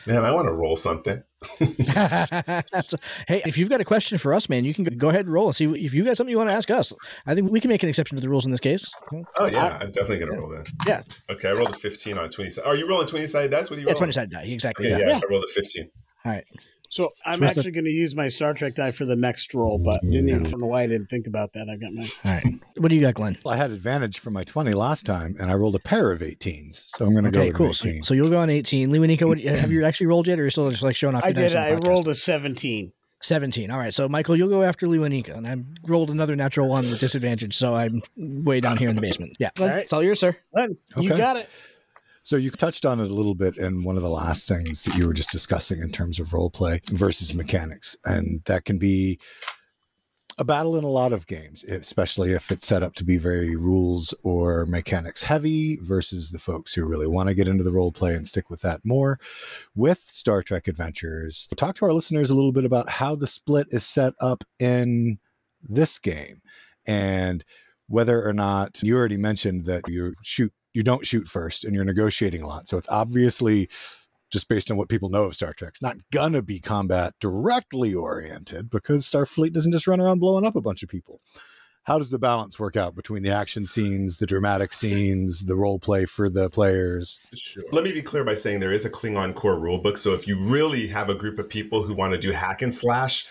Man, 0.06 0.26
I 0.26 0.32
want 0.32 0.48
to 0.48 0.54
roll 0.54 0.76
something. 0.76 1.24
hey, 1.60 3.42
if 3.46 3.58
you've 3.58 3.70
got 3.70 3.80
a 3.80 3.86
question 3.86 4.18
for 4.18 4.34
us, 4.34 4.50
man, 4.50 4.66
you 4.66 4.74
can 4.74 4.84
go 4.84 5.10
ahead 5.10 5.26
and 5.26 5.34
roll 5.34 5.48
and 5.48 5.56
see 5.56 5.66
if 5.66 5.94
you 5.94 6.04
got 6.04 6.18
something 6.18 6.32
you 6.32 6.38
want 6.38 6.50
to 6.50 6.56
ask 6.56 6.70
us. 6.70 6.94
I 7.26 7.36
think 7.36 7.52
we 7.52 7.60
can 7.60 7.70
make 7.70 7.82
an 7.84 7.90
exception 7.90 8.18
to 8.18 8.22
the 8.22 8.30
rules 8.30 8.46
in 8.46 8.52
this 8.52 8.60
case. 8.60 8.92
Oh 9.38 9.46
yeah, 9.46 9.78
I'm 9.80 9.92
definitely 9.92 10.20
gonna 10.20 10.40
roll 10.40 10.50
that. 10.50 10.70
Yeah. 10.86 11.02
Okay, 11.30 11.50
I 11.50 11.54
rolled 11.54 11.70
a 11.70 11.74
15 11.74 12.18
on 12.18 12.30
20 12.30 12.50
side. 12.50 12.66
Are 12.66 12.76
you 12.76 12.88
rolling 12.90 13.08
20 13.08 13.28
sided 13.28 13.52
dice? 13.52 13.70
What 13.70 13.78
are 13.78 13.82
you 13.82 13.88
yeah, 13.88 13.94
20 13.94 14.12
sided 14.12 14.32
die. 14.32 14.44
Exactly. 14.44 14.92
Okay, 14.92 15.02
yeah, 15.02 15.10
yeah, 15.10 15.20
I 15.24 15.30
rolled 15.30 15.44
a 15.44 15.48
15. 15.48 15.90
All 16.26 16.32
right. 16.32 16.44
So 16.90 17.10
I'm 17.24 17.44
actually 17.44 17.72
going 17.72 17.86
to 17.86 17.92
use 17.92 18.16
my 18.16 18.30
Star 18.30 18.54
Trek 18.56 18.74
die 18.74 18.90
for 18.90 19.06
the 19.06 19.16
next 19.16 19.54
roll, 19.54 19.78
but 19.84 20.02
didn't 20.02 20.28
even, 20.28 20.60
know 20.60 20.68
why 20.68 20.84
I 20.84 20.88
didn't 20.88 21.06
think 21.06 21.28
about 21.28 21.54
that. 21.54 21.70
I 21.70 21.78
got 21.78 21.92
my. 21.94 22.02
All 22.26 22.52
right. 22.52 22.60
What 22.78 22.90
do 22.90 22.96
you 22.96 23.02
got, 23.02 23.14
Glenn? 23.14 23.38
Well, 23.46 23.54
I 23.54 23.58
had 23.58 23.70
advantage 23.70 24.20
for 24.20 24.32
my 24.32 24.44
20 24.44 24.74
last 24.74 25.06
time, 25.06 25.36
and 25.40 25.52
I 25.52 25.54
rolled 25.54 25.76
a 25.76 25.80
pair 25.80 26.12
of 26.12 26.22
18s. 26.22 26.74
So 26.74 27.06
I'm 27.06 27.12
going 27.12 27.26
to 27.26 27.30
okay, 27.30 27.52
go 27.52 27.58
cool. 27.58 27.74
So, 27.74 27.90
so, 28.02 28.14
you'll 28.16 28.30
go 28.30 28.40
on 28.40 28.50
18. 28.50 28.90
Lee 28.90 29.00
Nico, 29.06 29.28
what, 29.28 29.40
have 29.42 29.72
you 29.72 29.86
actually 29.86 30.08
rolled 30.08 30.28
yet, 30.28 30.40
or 30.40 30.42
are 30.42 30.46
you 30.46 30.52
still 30.52 30.70
just 30.72 30.82
like 30.82 30.96
showing 30.96 31.16
off? 31.16 31.24
I 31.24 31.32
did. 31.32 31.56
I 31.56 31.76
rolled 31.76 32.08
a 32.08 32.16
17. 32.16 32.92
17. 33.22 33.70
All 33.70 33.78
right. 33.78 33.94
So, 33.94 34.10
Michael, 34.10 34.36
you'll 34.36 34.50
go 34.50 34.64
after 34.64 34.88
Lewanika. 34.88 35.38
And 35.38 35.48
I 35.48 35.58
rolled 35.88 36.10
another 36.10 36.36
natural 36.36 36.70
one 36.70 36.90
with 36.90 37.00
disadvantage. 37.00 37.56
So 37.56 37.76
I'm 37.76 38.02
way 38.16 38.62
down 38.62 38.78
here 38.78 38.90
in 38.90 38.96
the 38.96 39.02
basement. 39.02 39.36
Yeah. 39.40 39.50
All 39.60 39.68
right. 39.68 39.80
It's 39.80 39.94
all 39.94 40.02
yours, 40.02 40.20
sir. 40.20 40.36
Glenn, 40.54 40.70
okay. 40.98 41.04
You 41.06 41.10
got 41.10 41.38
it. 41.38 41.50
So 42.22 42.36
you 42.36 42.52
touched 42.52 42.86
on 42.86 43.00
it 43.00 43.10
a 43.10 43.14
little 43.14 43.36
bit 43.36 43.58
in 43.58 43.84
one 43.84 43.96
of 43.96 44.04
the 44.04 44.10
last 44.10 44.48
things 44.48 44.84
that 44.84 44.98
you 44.98 45.08
were 45.08 45.14
just 45.14 45.32
discussing 45.32 45.80
in 45.80 45.90
terms 45.90 46.20
of 46.20 46.34
role 46.34 46.50
play 46.50 46.82
versus 46.92 47.34
mechanics. 47.34 47.96
And 48.06 48.42
that 48.46 48.66
can 48.66 48.78
be 48.78 49.20
a 50.40 50.44
battle 50.46 50.78
in 50.78 50.86
a 50.86 50.90
lot 50.90 51.12
of 51.12 51.28
games, 51.28 51.66
especially 51.66 52.32
if 52.32 52.50
it's 52.50 52.66
set 52.66 52.82
up 52.82 52.96
to 52.96 53.04
be 53.04 53.18
very 53.18 53.58
rules 53.58 54.14
or 54.24 54.66
mechanics 54.66 55.22
heavy 55.22 55.78
versus 55.82 56.32
the 56.32 56.40
folks 56.40 56.74
who 56.74 56.86
really 56.86 57.08
want 57.08 57.28
to 57.28 57.36
get 57.36 57.50
into 57.50 57.64
the 57.64 57.74
role 57.74 57.92
play 57.92 58.16
and 58.16 58.26
stick 58.26 58.50
with 58.50 58.62
that 58.62 58.80
more. 58.86 59.20
With 59.76 60.00
Star 60.00 60.42
Trek 60.42 60.70
Adventures, 60.70 61.50
talk 61.58 61.76
to 61.76 61.86
our 61.86 61.94
listeners 61.94 62.30
a 62.30 62.36
little 62.36 62.54
bit 62.54 62.64
about 62.64 62.90
how 62.90 63.16
the 63.16 63.28
split 63.28 63.68
is 63.72 63.86
set 63.86 64.14
up 64.22 64.46
in 64.60 65.20
this 65.62 66.00
game 66.00 66.42
and 66.88 67.44
whether 67.88 68.26
or 68.26 68.34
not 68.34 68.82
you 68.82 68.96
already 68.96 69.18
mentioned 69.18 69.66
that 69.66 69.90
you 69.90 70.14
shoot 70.22 70.54
you 70.80 70.84
don't 70.84 71.06
shoot 71.06 71.28
first 71.28 71.66
and 71.66 71.76
you're 71.76 71.84
negotiating 71.84 72.42
a 72.42 72.48
lot. 72.48 72.66
So 72.70 72.78
it's 72.78 72.88
obviously 72.88 73.68
just 74.32 74.48
based 74.48 74.72
on 74.72 74.78
what 74.78 74.88
people 74.88 75.10
know 75.10 75.26
of 75.26 75.36
Star 75.36 75.52
Trek. 75.52 75.72
It's 75.72 75.82
not 75.82 75.98
gonna 76.14 76.42
be 76.42 76.62
combat 76.62 77.16
directly 77.20 77.94
oriented 77.94 78.70
because 78.70 79.04
Starfleet 79.04 79.52
doesn't 79.52 79.74
just 79.74 79.88
run 79.88 80.00
around 80.00 80.20
blowing 80.20 80.46
up 80.46 80.56
a 80.56 80.62
bunch 80.62 80.82
of 80.82 80.88
people. 80.88 81.20
How 81.84 81.98
does 81.98 82.12
the 82.12 82.20
balance 82.20 82.58
work 82.58 82.78
out 82.78 82.96
between 82.96 83.24
the 83.24 83.32
action 83.32 83.66
scenes, 83.66 84.20
the 84.20 84.26
dramatic 84.26 84.72
scenes, 84.72 85.46
the 85.48 85.56
role 85.58 85.80
play 85.80 86.06
for 86.06 86.30
the 86.30 86.50
players? 86.50 87.20
Sure. 87.34 87.64
Let 87.74 87.84
me 87.84 87.92
be 87.92 88.02
clear 88.02 88.24
by 88.24 88.36
saying 88.36 88.62
there 88.62 88.72
is 88.72 88.86
a 88.86 88.90
Klingon 88.90 89.36
core 89.36 89.56
rulebook. 89.56 89.98
So 89.98 90.14
if 90.14 90.28
you 90.28 90.40
really 90.40 90.88
have 90.88 91.10
a 91.10 91.16
group 91.16 91.40
of 91.40 91.50
people 91.50 91.84
who 91.84 91.94
want 91.94 92.14
to 92.14 92.20
do 92.20 92.32
hack 92.32 92.62
and 92.62 92.74
slash, 92.74 93.28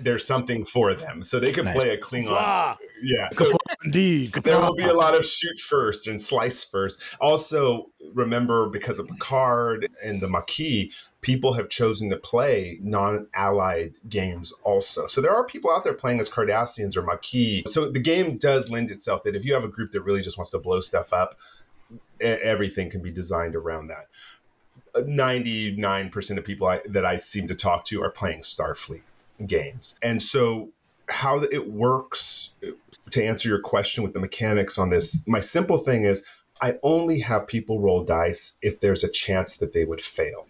there's 0.00 0.26
something 0.26 0.64
for 0.64 0.94
them. 0.94 1.22
So 1.22 1.38
they 1.40 1.52
can 1.52 1.66
nice. 1.66 1.76
play 1.76 1.90
a 1.90 1.98
Klingon. 1.98 2.28
Ah, 2.30 2.78
yeah. 3.02 3.28
So 3.30 3.56
indeed, 3.84 4.32
there 4.32 4.60
will 4.60 4.74
be 4.74 4.84
a 4.84 4.94
lot 4.94 5.14
of 5.14 5.24
shoot 5.24 5.58
first 5.58 6.06
and 6.06 6.20
slice 6.20 6.64
first. 6.64 7.02
Also, 7.20 7.90
remember 8.14 8.68
because 8.68 8.98
of 8.98 9.06
Picard 9.08 9.88
and 10.04 10.20
the 10.20 10.28
Maquis, 10.28 10.92
people 11.20 11.54
have 11.54 11.68
chosen 11.68 12.10
to 12.10 12.16
play 12.16 12.78
non-allied 12.80 13.94
games 14.08 14.52
also. 14.62 15.06
So 15.06 15.20
there 15.20 15.34
are 15.34 15.44
people 15.44 15.70
out 15.70 15.84
there 15.84 15.94
playing 15.94 16.20
as 16.20 16.30
Cardassians 16.30 16.96
or 16.96 17.02
Maquis. 17.02 17.64
So 17.66 17.90
the 17.90 18.00
game 18.00 18.36
does 18.36 18.70
lend 18.70 18.90
itself 18.90 19.22
that 19.24 19.34
if 19.34 19.44
you 19.44 19.54
have 19.54 19.64
a 19.64 19.68
group 19.68 19.92
that 19.92 20.02
really 20.02 20.22
just 20.22 20.38
wants 20.38 20.50
to 20.50 20.58
blow 20.58 20.80
stuff 20.80 21.12
up, 21.12 21.36
everything 22.20 22.90
can 22.90 23.02
be 23.02 23.10
designed 23.10 23.54
around 23.54 23.88
that. 23.88 24.06
99% 24.96 26.38
of 26.38 26.44
people 26.44 26.66
I, 26.66 26.80
that 26.86 27.04
I 27.04 27.16
seem 27.16 27.46
to 27.48 27.54
talk 27.54 27.84
to 27.84 28.02
are 28.02 28.10
playing 28.10 28.40
Starfleet 28.40 29.02
games. 29.46 29.98
And 30.02 30.22
so, 30.22 30.70
how 31.08 31.40
it 31.42 31.70
works 31.70 32.54
eh, 32.62 32.70
to 33.10 33.24
answer 33.24 33.48
your 33.48 33.60
question 33.60 34.02
with 34.02 34.12
the 34.12 34.20
mechanics 34.20 34.78
on 34.78 34.90
this, 34.90 35.26
my 35.26 35.40
simple 35.40 35.78
thing 35.78 36.04
is 36.04 36.26
I 36.60 36.74
only 36.82 37.20
have 37.20 37.46
people 37.46 37.80
roll 37.80 38.04
dice 38.04 38.58
if 38.62 38.80
there's 38.80 39.04
a 39.04 39.10
chance 39.10 39.56
that 39.58 39.72
they 39.72 39.84
would 39.84 40.02
fail. 40.02 40.46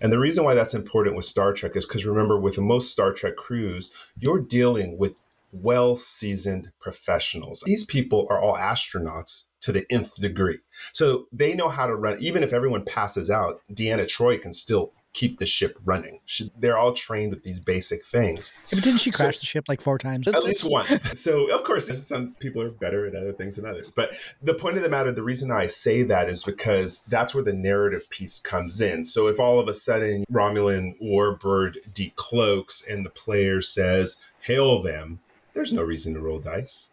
And 0.00 0.12
the 0.12 0.18
reason 0.18 0.44
why 0.44 0.54
that's 0.54 0.74
important 0.74 1.16
with 1.16 1.24
Star 1.24 1.52
Trek 1.52 1.76
is 1.76 1.86
because 1.86 2.06
remember, 2.06 2.38
with 2.38 2.58
most 2.58 2.90
Star 2.90 3.12
Trek 3.12 3.36
crews, 3.36 3.94
you're 4.18 4.40
dealing 4.40 4.98
with 4.98 5.16
well 5.52 5.96
seasoned 5.96 6.70
professionals. 6.80 7.62
These 7.66 7.84
people 7.84 8.26
are 8.30 8.40
all 8.40 8.56
astronauts 8.56 9.50
to 9.60 9.72
the 9.72 9.86
nth 9.90 10.20
degree. 10.20 10.58
So 10.92 11.26
they 11.32 11.54
know 11.54 11.68
how 11.68 11.86
to 11.86 11.94
run. 11.94 12.18
Even 12.20 12.42
if 12.42 12.52
everyone 12.52 12.84
passes 12.84 13.30
out, 13.30 13.60
Deanna 13.72 14.06
Troi 14.06 14.40
can 14.40 14.52
still 14.52 14.92
keep 15.12 15.38
the 15.38 15.46
ship 15.46 15.78
running. 15.84 16.20
She, 16.26 16.50
they're 16.58 16.78
all 16.78 16.92
trained 16.92 17.30
with 17.30 17.42
these 17.42 17.58
basic 17.58 18.04
things. 18.04 18.54
Yeah, 18.70 18.76
but 18.76 18.84
didn't 18.84 19.00
she 19.00 19.10
crash 19.10 19.38
so, 19.38 19.40
the 19.40 19.46
ship 19.46 19.68
like 19.68 19.80
four 19.80 19.98
times? 19.98 20.28
At 20.28 20.44
least 20.44 20.68
once. 20.68 21.02
so 21.20 21.52
of 21.52 21.64
course, 21.64 21.88
some 22.06 22.34
people 22.38 22.62
are 22.62 22.70
better 22.70 23.06
at 23.06 23.14
other 23.14 23.32
things 23.32 23.56
than 23.56 23.66
others. 23.66 23.88
But 23.94 24.12
the 24.42 24.54
point 24.54 24.76
of 24.76 24.82
the 24.82 24.88
matter, 24.88 25.10
the 25.10 25.22
reason 25.22 25.50
I 25.50 25.66
say 25.66 26.02
that 26.04 26.28
is 26.28 26.44
because 26.44 27.00
that's 27.08 27.34
where 27.34 27.44
the 27.44 27.52
narrative 27.52 28.08
piece 28.10 28.38
comes 28.38 28.80
in. 28.80 29.04
So 29.04 29.26
if 29.26 29.40
all 29.40 29.58
of 29.58 29.68
a 29.68 29.74
sudden 29.74 30.24
Romulan 30.30 31.00
warbird 31.00 31.92
decloaks 31.92 32.88
and 32.88 33.04
the 33.04 33.10
player 33.10 33.62
says, 33.62 34.24
"Hail 34.42 34.82
them," 34.82 35.20
there's 35.54 35.72
no 35.72 35.82
reason 35.82 36.14
to 36.14 36.20
roll 36.20 36.38
dice. 36.38 36.92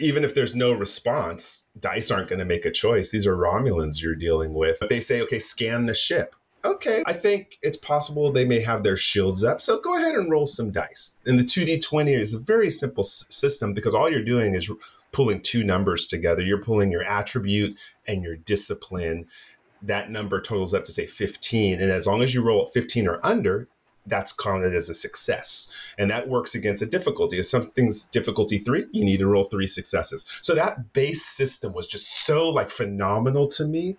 Even 0.00 0.24
if 0.24 0.34
there's 0.34 0.54
no 0.54 0.72
response, 0.72 1.66
dice 1.78 2.10
aren't 2.10 2.28
going 2.28 2.38
to 2.38 2.46
make 2.46 2.64
a 2.64 2.70
choice. 2.70 3.10
These 3.10 3.26
are 3.26 3.36
Romulans 3.36 4.00
you're 4.00 4.14
dealing 4.14 4.54
with. 4.54 4.78
But 4.80 4.88
they 4.88 5.00
say, 5.00 5.20
okay, 5.20 5.38
scan 5.38 5.84
the 5.84 5.94
ship 5.94 6.34
okay, 6.64 7.02
I 7.06 7.12
think 7.12 7.58
it's 7.62 7.76
possible 7.76 8.30
they 8.30 8.44
may 8.44 8.60
have 8.60 8.82
their 8.82 8.96
shields 8.96 9.44
up. 9.44 9.60
So 9.60 9.80
go 9.80 9.96
ahead 9.96 10.14
and 10.14 10.30
roll 10.30 10.46
some 10.46 10.70
dice. 10.70 11.18
And 11.26 11.38
the 11.38 11.44
2d20 11.44 12.18
is 12.18 12.34
a 12.34 12.38
very 12.38 12.70
simple 12.70 13.02
s- 13.02 13.26
system 13.30 13.72
because 13.74 13.94
all 13.94 14.10
you're 14.10 14.22
doing 14.22 14.54
is 14.54 14.70
pulling 15.12 15.40
two 15.40 15.64
numbers 15.64 16.06
together. 16.06 16.42
You're 16.42 16.62
pulling 16.62 16.90
your 16.90 17.04
attribute 17.04 17.78
and 18.06 18.22
your 18.22 18.36
discipline. 18.36 19.26
That 19.82 20.10
number 20.10 20.40
totals 20.40 20.74
up 20.74 20.84
to 20.84 20.92
say 20.92 21.06
15. 21.06 21.80
And 21.80 21.90
as 21.90 22.06
long 22.06 22.22
as 22.22 22.34
you 22.34 22.42
roll 22.42 22.66
15 22.66 23.08
or 23.08 23.24
under, 23.24 23.68
that's 24.06 24.32
counted 24.32 24.74
as 24.74 24.88
a 24.88 24.94
success. 24.94 25.72
And 25.98 26.10
that 26.10 26.28
works 26.28 26.54
against 26.54 26.82
a 26.82 26.86
difficulty. 26.86 27.38
If 27.38 27.46
something's 27.46 28.06
difficulty 28.06 28.58
three, 28.58 28.86
you 28.92 29.04
need 29.04 29.18
to 29.18 29.26
roll 29.26 29.44
three 29.44 29.66
successes. 29.66 30.26
So 30.40 30.54
that 30.54 30.92
base 30.92 31.24
system 31.24 31.72
was 31.72 31.86
just 31.86 32.24
so 32.24 32.48
like 32.48 32.70
phenomenal 32.70 33.46
to 33.48 33.64
me 33.64 33.98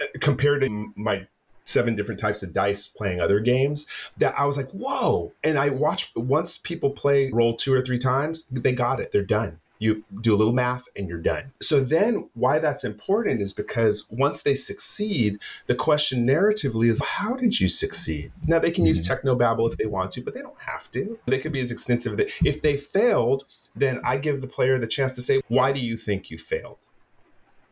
uh, 0.00 0.06
compared 0.20 0.62
to 0.62 0.92
my 0.96 1.26
seven 1.66 1.96
different 1.96 2.20
types 2.20 2.42
of 2.42 2.54
dice 2.54 2.86
playing 2.86 3.20
other 3.20 3.40
games 3.40 3.86
that 4.16 4.34
I 4.38 4.46
was 4.46 4.56
like, 4.56 4.70
whoa. 4.70 5.32
And 5.44 5.58
I 5.58 5.68
watched 5.68 6.16
once 6.16 6.58
people 6.58 6.90
play 6.90 7.30
roll 7.32 7.54
two 7.54 7.74
or 7.74 7.82
three 7.82 7.98
times, 7.98 8.46
they 8.46 8.72
got 8.72 9.00
it. 9.00 9.12
They're 9.12 9.22
done. 9.22 9.58
You 9.78 10.04
do 10.22 10.34
a 10.34 10.38
little 10.38 10.54
math 10.54 10.88
and 10.96 11.06
you're 11.06 11.20
done. 11.20 11.52
So 11.60 11.80
then 11.80 12.30
why 12.32 12.58
that's 12.60 12.82
important 12.82 13.42
is 13.42 13.52
because 13.52 14.06
once 14.10 14.42
they 14.42 14.54
succeed, 14.54 15.38
the 15.66 15.74
question 15.74 16.26
narratively 16.26 16.88
is 16.88 17.02
how 17.04 17.36
did 17.36 17.60
you 17.60 17.68
succeed? 17.68 18.32
Now 18.46 18.58
they 18.58 18.70
can 18.70 18.84
mm-hmm. 18.84 18.88
use 18.88 19.06
technobabble 19.06 19.70
if 19.70 19.76
they 19.76 19.84
want 19.84 20.12
to, 20.12 20.22
but 20.22 20.32
they 20.32 20.40
don't 20.40 20.62
have 20.62 20.90
to. 20.92 21.18
They 21.26 21.38
could 21.38 21.52
be 21.52 21.60
as 21.60 21.70
extensive. 21.70 22.18
If 22.42 22.62
they 22.62 22.78
failed, 22.78 23.44
then 23.74 24.00
I 24.02 24.16
give 24.16 24.40
the 24.40 24.46
player 24.46 24.78
the 24.78 24.86
chance 24.86 25.14
to 25.16 25.22
say, 25.22 25.42
why 25.48 25.72
do 25.72 25.80
you 25.80 25.98
think 25.98 26.30
you 26.30 26.38
failed? 26.38 26.78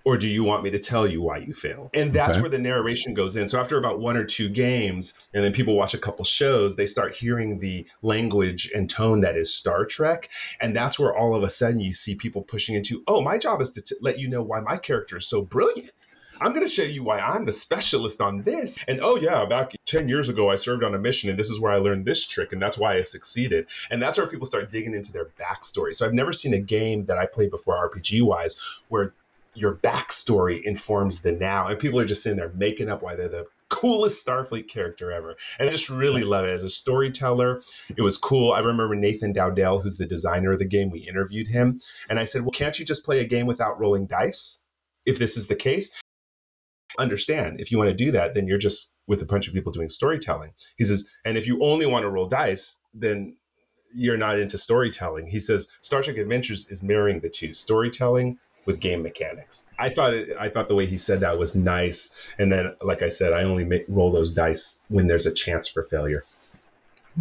Or 0.05 0.19
do 0.19 0.29
you 0.29 0.45
want 0.45 0.63
me 0.63 0.71
to 0.71 0.79
tell 0.79 1.07
you 1.07 1.23
why 1.23 1.39
you 1.39 1.55
failed? 1.55 1.91
And 1.95 2.13
that's 2.13 2.33
okay. 2.33 2.43
where 2.43 2.51
the 2.51 2.59
narration 2.59 3.15
goes 3.15 3.37
in. 3.37 3.49
So 3.49 3.59
after 3.59 3.79
about 3.79 4.01
one 4.01 4.17
or 4.17 4.25
two 4.25 4.49
games, 4.49 5.15
and 5.33 5.43
then 5.43 5.53
people 5.53 5.75
watch 5.75 5.95
a 5.95 5.99
couple 5.99 6.25
shows, 6.25 6.77
they 6.77 6.87
start 6.87 7.17
hearing 7.17 7.61
the 7.61 7.87
language 8.03 8.71
and 8.75 8.89
tone 8.89 9.21
that 9.21 9.37
is 9.37 9.53
Star 9.53 9.87
Trek. 9.87 10.29
And 10.61 10.77
that's 10.77 10.99
where 10.99 11.17
all 11.17 11.35
of 11.35 11.43
a 11.43 11.51
sudden 11.51 11.81
you 11.81 11.95
see 11.95 12.15
people 12.15 12.43
pushing 12.43 12.75
into, 12.75 13.03
oh, 13.07 13.23
my 13.23 13.39
job 13.39 13.63
is 13.63 13.71
to 13.71 13.83
t- 13.83 13.97
let 14.03 14.19
you 14.19 14.29
know 14.29 14.43
why 14.43 14.61
my 14.61 14.77
character 14.77 15.17
is 15.17 15.27
so 15.27 15.43
brilliant. 15.43 15.91
I'm 16.41 16.53
going 16.53 16.67
to 16.67 16.73
show 16.73 16.83
you 16.83 17.05
why 17.05 17.21
I'm 17.21 17.47
the 17.47 17.53
specialist 17.53 18.21
on 18.21 18.43
this. 18.43 18.85
And 18.89 19.01
oh, 19.03 19.17
yeah, 19.17 19.45
back 19.47 19.73
10 19.87 20.09
years 20.09 20.29
ago, 20.29 20.51
I 20.51 20.57
served 20.57 20.83
on 20.83 20.95
a 20.95 20.99
mission 20.99 21.31
and 21.31 21.39
this 21.39 21.49
is 21.49 21.61
where 21.61 21.73
I 21.73 21.77
learned 21.77 22.05
this 22.05 22.27
trick 22.27 22.53
and 22.53 22.61
that's 22.61 22.77
why 22.77 22.97
I 22.97 23.03
succeeded. 23.03 23.67
And 23.91 24.03
that's 24.03 24.19
where 24.19 24.27
people 24.27 24.45
start 24.45 24.71
digging 24.71 24.95
into 24.95 25.13
their 25.13 25.27
backstory. 25.41 25.95
So 25.95 26.05
I've 26.05 26.13
never 26.13 26.33
seen 26.33 26.53
a 26.53 26.59
game 26.59 27.07
that 27.07 27.19
I 27.19 27.27
played 27.27 27.51
before 27.51 27.89
RPG 27.89 28.23
wise 28.23 28.59
where 28.89 29.15
your 29.55 29.77
backstory 29.77 30.61
informs 30.63 31.23
the 31.23 31.33
now. 31.33 31.67
And 31.67 31.79
people 31.79 32.01
are 32.01 32.05
just 32.05 32.23
sitting 32.23 32.39
there 32.39 32.53
making 32.55 32.89
up 32.89 33.03
why 33.03 33.15
they're 33.15 33.29
the 33.29 33.47
coolest 33.69 34.25
Starfleet 34.25 34.69
character 34.69 35.11
ever. 35.11 35.37
And 35.59 35.69
I 35.69 35.73
just 35.73 35.91
really 35.91 36.25
love 36.25 36.45
it. 36.45 36.51
As 36.51 36.65
a 36.65 36.71
storyteller, 36.71 37.61
it 37.97 38.03
was 38.03 38.19
cool. 38.19 38.53
I 38.53 38.61
remember 38.61 38.95
Nathan 38.95 39.33
Dowdell, 39.33 39.83
who's 39.83 39.97
the 39.97 40.07
designer 40.07 40.53
of 40.53 40.59
the 40.59 40.65
game, 40.65 40.91
we 40.91 41.01
interviewed 41.01 41.49
him. 41.49 41.81
And 42.09 42.19
I 42.19 42.25
said, 42.25 42.43
Well, 42.43 42.51
can't 42.51 42.79
you 42.79 42.85
just 42.85 43.05
play 43.05 43.21
a 43.21 43.27
game 43.27 43.47
without 43.47 43.79
rolling 43.79 44.07
dice? 44.07 44.61
If 45.07 45.19
this 45.19 45.37
is 45.37 45.49
the 45.49 45.57
case, 45.57 46.01
understand 46.99 47.61
if 47.61 47.71
you 47.71 47.79
want 47.79 47.91
to 47.91 47.95
do 47.95 48.11
that, 48.13 48.35
then 48.35 48.47
you're 48.47 48.59
just 48.59 48.97
with 49.07 49.21
a 49.21 49.27
bunch 49.27 49.49
of 49.49 49.55
people 49.55 49.73
doing 49.73 49.89
storytelling. 49.89 50.53
He 50.77 50.85
says, 50.85 51.11
and 51.25 51.37
if 51.37 51.47
you 51.47 51.63
only 51.63 51.87
want 51.87 52.05
to 52.05 52.11
roll 52.11 52.27
dice, 52.27 52.81
then 52.95 53.37
you're 53.95 54.17
not 54.17 54.39
into 54.39 54.59
storytelling. 54.59 55.29
He 55.29 55.41
says 55.41 55.69
Star 55.81 56.03
Trek 56.03 56.17
Adventures 56.17 56.69
is 56.69 56.83
mirroring 56.83 57.21
the 57.21 57.29
two 57.29 57.55
storytelling 57.55 58.39
with 58.67 58.81
game 58.81 59.03
mechanics. 59.03 59.67
I 59.79 59.89
thought 59.89 60.15
it, 60.15 60.37
I 60.39 60.49
thought 60.49 60.69
the 60.69 60.75
way 60.75 60.87
he 60.87 60.99
said 60.99 61.21
that 61.21 61.39
was 61.39 61.55
nice. 61.55 62.15
And 62.39 62.53
then, 62.53 62.75
like 62.83 63.03
I 63.03 63.09
said, 63.09 63.33
I 63.33 63.43
only 63.43 63.65
make, 63.65 63.85
roll 63.89 64.11
those 64.11 64.33
dice 64.33 64.83
when 64.89 65.07
there's 65.07 65.27
a 65.27 65.33
chance 65.33 65.69
for 65.69 65.83
failure. 65.83 66.25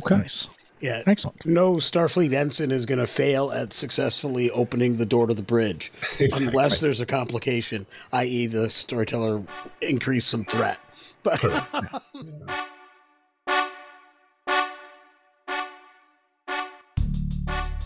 Okay. 0.04 0.18
Nice. 0.18 0.50
Yeah. 0.80 1.02
Excellent. 1.08 1.46
No 1.46 1.76
Starfleet 1.76 2.34
ensign 2.34 2.72
is 2.72 2.86
going 2.86 3.00
to 3.00 3.08
fail 3.08 3.52
at 3.52 3.72
successfully 3.72 4.52
opening 4.52 4.98
the 4.98 5.06
door 5.06 5.28
to 5.28 5.34
the 5.34 5.44
bridge 5.44 5.92
exactly. 6.20 6.48
unless 6.48 6.82
there's 6.82 7.00
a 7.00 7.06
complication, 7.06 7.86
i.e., 8.12 8.48
the 8.48 8.70
storyteller 8.70 9.44
increase 9.82 10.26
some 10.26 10.44
threat. 10.44 10.80
But. 11.24 11.42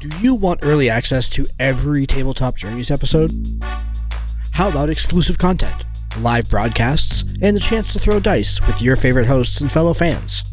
Do 0.08 0.18
you 0.20 0.36
want 0.36 0.62
early 0.64 0.90
access 0.90 1.30
to 1.32 1.46
every 1.60 2.06
Tabletop 2.06 2.56
Journeys 2.56 2.92
episode? 2.92 3.30
How 4.52 4.70
about 4.70 4.90
exclusive 4.90 5.38
content, 5.38 5.84
live 6.20 6.50
broadcasts, 6.50 7.26
and 7.42 7.54
the 7.54 7.60
chance 7.60 7.92
to 7.92 8.00
throw 8.00 8.22
dice 8.22 8.66
with 8.66 8.82
your 8.82 8.96
favorite 8.96 9.26
hosts 9.26 9.60
and 9.60 9.70
fellow 9.70 9.94
fans? 9.94 10.46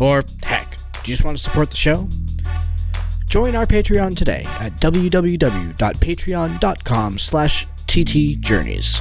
Or, 0.00 0.24
heck, 0.42 0.72
do 0.72 0.98
you 1.04 1.14
just 1.14 1.24
want 1.24 1.38
to 1.38 1.42
support 1.42 1.70
the 1.70 1.76
show? 1.76 2.08
Join 3.26 3.54
our 3.54 3.66
Patreon 3.66 4.16
today 4.16 4.42
at 4.58 4.80
www.patreon.com 4.80 7.18
slash 7.18 7.66
ttjourneys. 7.86 9.00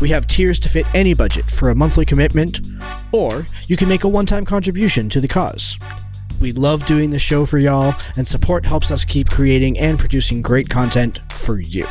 We 0.00 0.08
have 0.10 0.28
tiers 0.28 0.60
to 0.60 0.68
fit 0.68 0.86
any 0.94 1.14
budget 1.14 1.50
for 1.50 1.70
a 1.70 1.74
monthly 1.74 2.04
commitment, 2.04 2.60
or 3.12 3.44
you 3.66 3.76
can 3.76 3.88
make 3.88 4.04
a 4.04 4.08
one-time 4.08 4.44
contribution 4.44 5.08
to 5.08 5.20
the 5.20 5.26
cause. 5.26 5.76
We 6.40 6.52
love 6.52 6.86
doing 6.86 7.10
the 7.10 7.18
show 7.18 7.44
for 7.46 7.58
y'all, 7.58 7.94
and 8.16 8.26
support 8.26 8.64
helps 8.64 8.90
us 8.90 9.04
keep 9.04 9.28
creating 9.30 9.78
and 9.78 9.98
producing 9.98 10.40
great 10.42 10.68
content 10.68 11.20
for 11.32 11.60
you. 11.60 11.86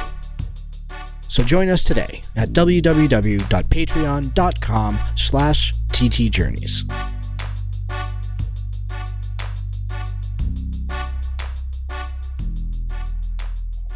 So 1.27 1.41
join 1.43 1.69
us 1.69 1.83
today 1.83 2.21
at 2.35 2.49
www.patreon.com 2.49 4.99
slash 5.15 5.73
ttjourneys. 5.89 6.83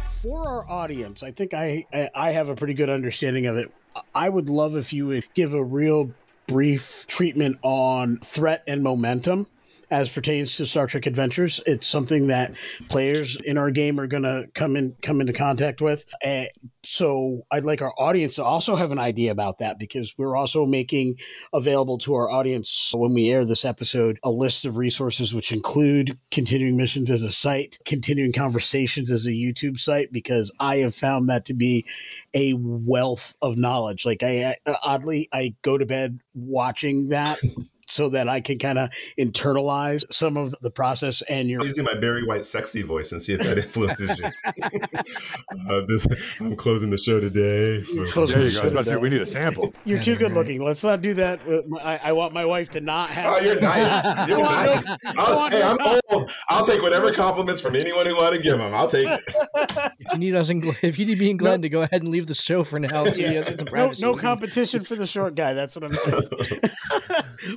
For 0.06 0.46
our 0.46 0.68
audience, 0.68 1.22
I 1.22 1.30
think 1.30 1.54
I, 1.54 1.86
I 2.14 2.32
have 2.32 2.50
a 2.50 2.56
pretty 2.56 2.74
good 2.74 2.90
understanding 2.90 3.46
of 3.46 3.56
it. 3.56 3.72
I 4.14 4.28
would 4.28 4.50
love 4.50 4.76
if 4.76 4.92
you 4.92 5.06
would 5.06 5.24
give 5.32 5.54
a 5.54 5.64
real 5.64 6.10
brief 6.46 7.06
treatment 7.06 7.56
on 7.62 8.16
threat 8.16 8.62
and 8.66 8.82
momentum 8.82 9.46
as 9.90 10.10
pertains 10.10 10.56
to 10.56 10.66
Star 10.66 10.86
Trek 10.86 11.06
Adventures. 11.06 11.60
It's 11.66 11.86
something 11.86 12.28
that 12.28 12.54
players 12.88 13.36
in 13.36 13.58
our 13.58 13.70
game 13.70 13.98
are 13.98 14.06
going 14.06 14.22
to 14.22 14.44
come 14.54 14.76
in 14.76 14.94
come 15.02 15.20
into 15.20 15.32
contact 15.32 15.80
with. 15.80 16.04
Uh, 16.24 16.44
so 16.82 17.42
I'd 17.50 17.64
like 17.64 17.82
our 17.82 17.92
audience 17.98 18.36
to 18.36 18.44
also 18.44 18.74
have 18.74 18.90
an 18.90 18.98
idea 18.98 19.32
about 19.32 19.58
that 19.58 19.78
because 19.78 20.14
we're 20.16 20.36
also 20.36 20.64
making 20.64 21.16
available 21.52 21.98
to 21.98 22.14
our 22.14 22.30
audience 22.30 22.92
when 22.94 23.12
we 23.12 23.30
air 23.30 23.44
this 23.44 23.64
episode 23.64 24.18
a 24.24 24.30
list 24.30 24.64
of 24.64 24.78
resources 24.78 25.34
which 25.34 25.52
include 25.52 26.18
continuing 26.30 26.76
missions 26.76 27.10
as 27.10 27.22
a 27.22 27.30
site, 27.30 27.78
continuing 27.84 28.32
conversations 28.32 29.10
as 29.10 29.26
a 29.26 29.30
YouTube 29.30 29.78
site 29.78 30.10
because 30.10 30.52
I 30.58 30.78
have 30.78 30.94
found 30.94 31.28
that 31.28 31.46
to 31.46 31.54
be 31.54 31.84
a 32.32 32.54
wealth 32.54 33.36
of 33.42 33.58
knowledge. 33.58 34.06
Like 34.06 34.22
I 34.22 34.54
oddly 34.82 35.28
I 35.32 35.54
go 35.62 35.76
to 35.76 35.86
bed 35.86 36.20
watching 36.34 37.08
that 37.08 37.38
so 37.90 38.10
that 38.10 38.28
I 38.28 38.40
can 38.40 38.58
kind 38.58 38.78
of 38.78 38.90
internalize 39.18 40.04
some 40.12 40.36
of 40.36 40.54
the 40.60 40.70
process. 40.70 41.22
And 41.22 41.48
you're 41.48 41.64
using 41.64 41.84
my 41.84 41.94
Barry 41.94 42.24
White 42.24 42.46
sexy 42.46 42.82
voice 42.82 43.12
and 43.12 43.20
see 43.20 43.34
if 43.34 43.40
that 43.40 43.58
influences 43.64 44.18
you. 44.18 44.26
uh, 45.70 45.82
this, 45.86 46.06
I'm 46.40 46.56
closing 46.56 46.79
the 46.88 46.96
show 46.96 47.20
today. 47.20 47.82
there 47.82 48.06
you 48.06 48.12
go. 48.14 48.22
I 48.22 48.24
was 48.24 48.56
about 48.56 48.78
to 48.78 48.84
say 48.84 48.96
we 48.96 49.10
need 49.10 49.20
a 49.20 49.26
sample. 49.26 49.74
You're 49.84 50.00
too 50.00 50.16
good 50.16 50.32
looking. 50.32 50.62
Let's 50.62 50.82
not 50.82 51.02
do 51.02 51.12
that. 51.14 51.40
I, 51.82 52.00
I, 52.04 52.12
want 52.12 52.32
my 52.32 52.46
wife 52.46 52.70
to 52.70 52.80
not 52.80 53.10
have. 53.10 53.34
Oh, 53.34 53.40
you're 53.44 53.60
nice. 53.60 54.28
You're 54.28 54.38
nice. 54.38 54.90
I'll, 55.18 55.50
hey, 55.50 55.62
I'm 55.62 55.76
old. 56.10 56.30
I'll 56.48 56.64
take 56.64 56.80
whatever 56.80 57.12
compliments 57.12 57.60
from 57.60 57.76
anyone 57.76 58.06
who 58.06 58.16
want 58.16 58.34
to 58.34 58.42
give 58.42 58.58
them. 58.58 58.72
I'll 58.74 58.88
take 58.88 59.06
it. 59.06 59.20
If 60.00 60.14
you 60.14 60.18
need 60.18 60.34
us, 60.34 60.48
in, 60.48 60.62
if 60.82 60.98
you 60.98 61.06
need 61.06 61.18
me 61.18 61.30
and 61.30 61.38
Glenn 61.38 61.60
no. 61.60 61.62
to 61.62 61.68
go 61.68 61.82
ahead 61.82 62.02
and 62.02 62.10
leave 62.10 62.26
the 62.26 62.34
show 62.34 62.64
for 62.64 62.78
now, 62.78 63.04
so 63.04 63.20
yeah. 63.20 63.48
no, 63.72 63.92
no 64.00 64.14
competition 64.16 64.82
for 64.82 64.94
the 64.94 65.06
short 65.06 65.34
guy. 65.34 65.52
That's 65.52 65.76
what 65.76 65.84
I'm 65.84 65.92
saying. 65.92 66.22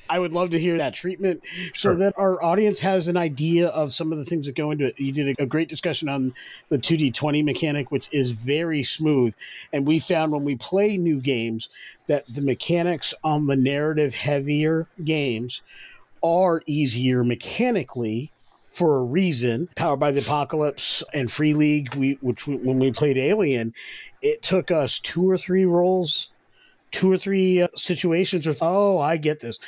I 0.09 0.19
would 0.19 0.33
love 0.33 0.51
to 0.51 0.59
hear 0.59 0.77
that 0.77 0.93
treatment 0.93 1.45
sure. 1.45 1.93
so 1.93 1.95
that 1.99 2.13
our 2.17 2.41
audience 2.43 2.79
has 2.81 3.07
an 3.07 3.17
idea 3.17 3.67
of 3.67 3.93
some 3.93 4.11
of 4.11 4.17
the 4.17 4.25
things 4.25 4.47
that 4.47 4.55
go 4.55 4.71
into 4.71 4.85
it. 4.85 4.99
You 4.99 5.11
did 5.11 5.39
a, 5.39 5.43
a 5.43 5.45
great 5.45 5.69
discussion 5.69 6.09
on 6.09 6.33
the 6.69 6.77
2D20 6.77 7.43
mechanic, 7.43 7.91
which 7.91 8.09
is 8.11 8.31
very 8.31 8.83
smooth. 9.03 9.35
And 9.71 9.87
we 9.87 9.99
found 9.99 10.31
when 10.31 10.45
we 10.45 10.55
play 10.55 10.97
new 10.97 11.19
games 11.19 11.69
that 12.07 12.23
the 12.27 12.41
mechanics 12.41 13.13
on 13.23 13.47
the 13.47 13.55
narrative 13.55 14.15
heavier 14.15 14.87
games 15.03 15.61
are 16.23 16.61
easier 16.65 17.23
mechanically 17.23 18.31
for 18.67 18.99
a 18.99 19.03
reason. 19.03 19.67
Powered 19.75 19.99
by 19.99 20.11
the 20.11 20.21
Apocalypse 20.21 21.03
and 21.13 21.31
Free 21.31 21.53
League, 21.53 21.93
we, 21.95 22.17
which 22.21 22.47
we, 22.47 22.55
when 22.57 22.79
we 22.79 22.91
played 22.91 23.17
Alien, 23.17 23.73
it 24.21 24.41
took 24.41 24.71
us 24.71 24.99
two 24.99 25.29
or 25.29 25.37
three 25.37 25.65
rolls 25.65 26.31
two 26.93 27.11
or 27.11 27.17
three 27.17 27.63
uh, 27.63 27.67
situations 27.75 28.47
with, 28.47 28.59
oh, 28.61 28.99
I 28.99 29.17
get 29.17 29.39
this. 29.39 29.59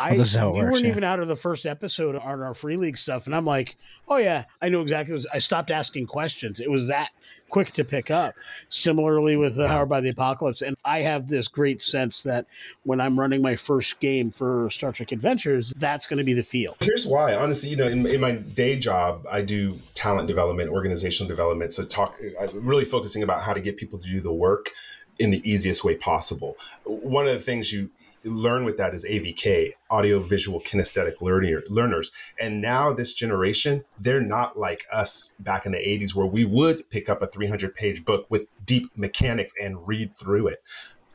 I 0.00 0.16
well, 0.16 0.52
we 0.52 0.62
works, 0.62 0.72
weren't 0.72 0.84
yeah. 0.84 0.90
even 0.90 1.04
out 1.04 1.20
of 1.20 1.28
the 1.28 1.36
first 1.36 1.66
episode 1.66 2.16
on 2.16 2.40
our 2.40 2.54
free 2.54 2.78
league 2.78 2.96
stuff, 2.96 3.26
and 3.26 3.36
I'm 3.36 3.44
like, 3.44 3.76
oh 4.08 4.16
yeah, 4.16 4.44
I 4.62 4.70
know 4.70 4.80
exactly. 4.80 5.14
What 5.14 5.26
I 5.32 5.38
stopped 5.38 5.70
asking 5.70 6.06
questions. 6.06 6.58
It 6.58 6.70
was 6.70 6.88
that 6.88 7.10
quick 7.50 7.72
to 7.72 7.84
pick 7.84 8.10
up. 8.10 8.34
Similarly 8.68 9.36
with 9.36 9.56
the 9.56 9.66
Powered 9.66 9.90
by 9.90 10.00
the 10.00 10.08
Apocalypse, 10.08 10.62
and 10.62 10.74
I 10.86 11.02
have 11.02 11.26
this 11.26 11.48
great 11.48 11.82
sense 11.82 12.22
that 12.22 12.46
when 12.84 12.98
I'm 12.98 13.20
running 13.20 13.42
my 13.42 13.56
first 13.56 14.00
game 14.00 14.30
for 14.30 14.70
Star 14.70 14.90
Trek 14.90 15.12
Adventures, 15.12 15.74
that's 15.76 16.06
going 16.06 16.18
to 16.18 16.24
be 16.24 16.32
the 16.32 16.42
feel. 16.42 16.76
Here's 16.80 17.06
why, 17.06 17.34
honestly, 17.34 17.68
you 17.68 17.76
know, 17.76 17.86
in, 17.86 18.06
in 18.06 18.22
my 18.22 18.32
day 18.32 18.78
job, 18.78 19.26
I 19.30 19.42
do 19.42 19.74
talent 19.92 20.28
development, 20.28 20.70
organizational 20.70 21.28
development, 21.28 21.74
so 21.74 21.84
talk, 21.84 22.18
I'm 22.40 22.64
really 22.64 22.86
focusing 22.86 23.22
about 23.22 23.42
how 23.42 23.52
to 23.52 23.60
get 23.60 23.76
people 23.76 23.98
to 23.98 24.08
do 24.08 24.22
the 24.22 24.32
work 24.32 24.70
in 25.18 25.30
the 25.30 25.48
easiest 25.48 25.84
way 25.84 25.94
possible. 25.94 26.56
One 26.84 27.26
of 27.26 27.34
the 27.34 27.38
things 27.38 27.70
you 27.70 27.90
learn 28.24 28.64
with 28.64 28.76
that 28.78 28.94
is 28.94 29.04
AVK, 29.04 29.72
audio 29.90 30.18
visual 30.18 30.60
kinesthetic 30.60 31.20
learner, 31.20 31.62
learners. 31.68 32.12
And 32.40 32.60
now 32.60 32.92
this 32.92 33.14
generation, 33.14 33.84
they're 33.98 34.20
not 34.20 34.58
like 34.58 34.86
us 34.92 35.34
back 35.40 35.66
in 35.66 35.72
the 35.72 35.78
80s 35.78 36.14
where 36.14 36.26
we 36.26 36.44
would 36.44 36.88
pick 36.90 37.08
up 37.08 37.22
a 37.22 37.26
300 37.26 37.74
page 37.74 38.04
book 38.04 38.26
with 38.28 38.46
deep 38.64 38.90
mechanics 38.96 39.52
and 39.62 39.86
read 39.86 40.16
through 40.16 40.48
it. 40.48 40.62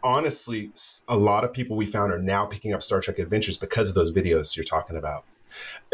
Honestly, 0.04 0.72
a 1.08 1.18
lot 1.18 1.44
of 1.44 1.54
people 1.54 1.76
we 1.76 1.86
found 1.86 2.12
are 2.12 2.20
now 2.20 2.46
picking 2.46 2.74
up 2.74 2.84
Star 2.84 3.02
Trek 3.02 3.18
Adventures 3.18 3.58
because 3.58 3.90
of 3.90 3.96
those 3.96 4.14
videos 4.14 4.56
you're 4.56 4.64
talking 4.64 4.98
about. 4.98 5.26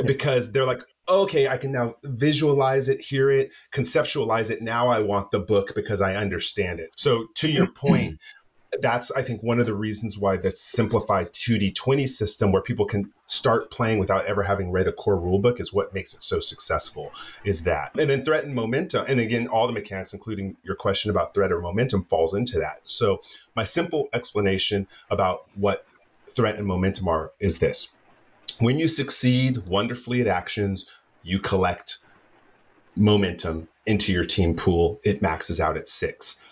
Because 0.05 0.51
they're 0.51 0.65
like, 0.65 0.81
okay, 1.07 1.47
I 1.47 1.57
can 1.57 1.71
now 1.71 1.95
visualize 2.03 2.87
it, 2.87 3.01
hear 3.01 3.29
it, 3.29 3.51
conceptualize 3.71 4.49
it. 4.49 4.61
Now 4.61 4.87
I 4.87 4.99
want 4.99 5.31
the 5.31 5.39
book 5.39 5.73
because 5.75 6.01
I 6.01 6.15
understand 6.15 6.79
it. 6.79 6.89
So 6.97 7.27
to 7.35 7.51
your 7.51 7.71
point, 7.75 8.19
that's 8.79 9.11
I 9.11 9.21
think 9.21 9.43
one 9.43 9.59
of 9.59 9.65
the 9.65 9.73
reasons 9.73 10.17
why 10.17 10.37
the 10.37 10.51
simplified 10.51 11.33
2D20 11.33 12.07
system 12.07 12.51
where 12.51 12.61
people 12.61 12.85
can 12.85 13.11
start 13.27 13.69
playing 13.69 13.99
without 13.99 14.25
ever 14.25 14.43
having 14.43 14.71
read 14.71 14.87
a 14.87 14.93
core 14.93 15.17
rulebook 15.17 15.59
is 15.59 15.73
what 15.73 15.93
makes 15.93 16.13
it 16.13 16.23
so 16.23 16.39
successful 16.39 17.11
is 17.43 17.63
that. 17.63 17.91
And 17.99 18.09
then 18.09 18.23
threat 18.23 18.45
and 18.45 18.55
momentum 18.55 19.05
and 19.09 19.19
again 19.19 19.47
all 19.47 19.67
the 19.67 19.73
mechanics 19.73 20.13
including 20.13 20.55
your 20.63 20.75
question 20.75 21.11
about 21.11 21.33
threat 21.33 21.51
or 21.51 21.59
momentum 21.59 22.03
falls 22.03 22.33
into 22.33 22.59
that. 22.59 22.79
So 22.83 23.19
my 23.55 23.65
simple 23.65 24.07
explanation 24.13 24.87
about 25.09 25.41
what 25.55 25.85
threat 26.29 26.55
and 26.55 26.65
momentum 26.65 27.07
are 27.09 27.31
is 27.39 27.59
this. 27.59 27.95
When 28.59 28.79
you 28.79 28.87
succeed 28.87 29.67
wonderfully 29.69 30.21
at 30.21 30.27
actions, 30.27 30.89
you 31.23 31.39
collect 31.39 31.99
momentum 32.95 33.67
into 33.85 34.13
your 34.13 34.25
team 34.25 34.55
pool. 34.55 34.99
It 35.03 35.21
maxes 35.21 35.59
out 35.59 35.77
at 35.77 35.87
six. 35.87 36.43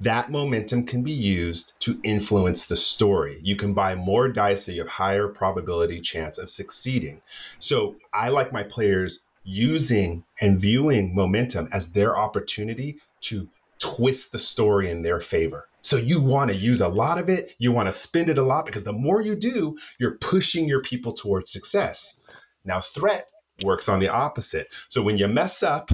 That 0.00 0.30
momentum 0.30 0.86
can 0.86 1.02
be 1.02 1.12
used 1.12 1.72
to 1.80 1.98
influence 2.04 2.68
the 2.68 2.76
story. 2.76 3.38
You 3.42 3.56
can 3.56 3.74
buy 3.74 3.96
more 3.96 4.28
dice 4.28 4.66
so 4.66 4.72
you 4.72 4.80
have 4.80 4.90
higher 4.90 5.26
probability 5.26 6.00
chance 6.00 6.38
of 6.38 6.48
succeeding. 6.48 7.20
So 7.58 7.96
I 8.14 8.28
like 8.28 8.52
my 8.52 8.62
players 8.62 9.20
using 9.42 10.24
and 10.40 10.60
viewing 10.60 11.14
momentum 11.14 11.68
as 11.72 11.92
their 11.92 12.16
opportunity 12.16 12.98
to 13.22 13.48
twist 13.80 14.30
the 14.30 14.38
story 14.38 14.90
in 14.90 15.02
their 15.02 15.20
favor. 15.20 15.68
So 15.82 15.96
you 15.96 16.20
want 16.20 16.50
to 16.50 16.56
use 16.56 16.80
a 16.80 16.88
lot 16.88 17.18
of 17.18 17.28
it. 17.28 17.54
You 17.58 17.72
want 17.72 17.88
to 17.88 17.92
spend 17.92 18.28
it 18.28 18.38
a 18.38 18.42
lot 18.42 18.66
because 18.66 18.84
the 18.84 18.92
more 18.92 19.22
you 19.22 19.34
do, 19.34 19.78
you're 19.98 20.18
pushing 20.18 20.68
your 20.68 20.82
people 20.82 21.12
towards 21.12 21.50
success. 21.50 22.20
Now, 22.64 22.80
threat 22.80 23.30
works 23.64 23.88
on 23.88 23.98
the 23.98 24.08
opposite. 24.08 24.68
So 24.88 25.02
when 25.02 25.18
you 25.18 25.28
mess 25.28 25.62
up, 25.62 25.90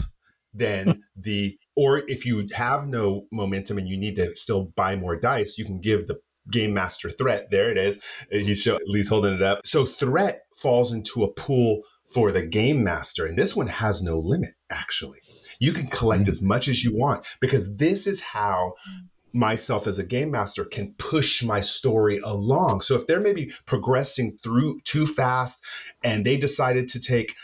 then 0.53 1.05
the 1.17 1.59
or 1.77 2.03
if 2.09 2.25
you 2.25 2.47
have 2.55 2.87
no 2.87 3.27
momentum 3.33 3.79
and 3.79 3.89
you 3.89 3.97
need 3.97 4.17
to 4.17 4.35
still 4.37 4.73
buy 4.77 4.97
more 4.97 5.17
dice, 5.17 5.59
you 5.59 5.65
can 5.65 5.81
give 5.81 6.07
the 6.07 6.21
game 6.51 6.75
master 6.75 7.11
threat. 7.11 7.51
There 7.51 7.71
it 7.71 7.79
is. 7.79 8.01
He's 8.31 8.63
show, 8.63 8.79
Lee's 8.87 9.09
holding 9.09 9.35
it 9.35 9.43
up. 9.43 9.61
So 9.65 9.85
threat 9.85 10.43
falls 10.57 10.93
into 10.93 11.25
a 11.25 11.33
pool 11.33 11.83
for 12.13 12.31
the 12.31 12.47
game 12.47 12.85
master, 12.85 13.25
and 13.25 13.39
this 13.39 13.57
one 13.57 13.67
has 13.67 14.03
no 14.03 14.19
limit. 14.19 14.51
Actually, 14.71 15.21
you 15.59 15.73
can 15.73 15.87
collect 15.87 16.23
mm-hmm. 16.23 16.31
as 16.31 16.43
much 16.43 16.69
as 16.69 16.85
you 16.85 16.93
want 16.95 17.27
because 17.41 17.75
this 17.77 18.07
is 18.07 18.23
how 18.23 18.75
myself 19.33 19.87
as 19.89 19.99
a 19.99 20.07
game 20.07 20.31
master 20.31 20.65
can 20.65 20.95
push 20.97 21.43
my 21.43 21.61
story 21.61 22.19
along. 22.19 22.81
So 22.83 22.95
if 22.95 23.07
they're 23.07 23.21
maybe 23.21 23.51
progressing 23.67 24.39
through 24.45 24.81
too 24.85 25.07
fast 25.07 25.65
and 26.05 26.25
they 26.25 26.37
decided 26.37 26.87
to 26.89 27.01
take 27.01 27.35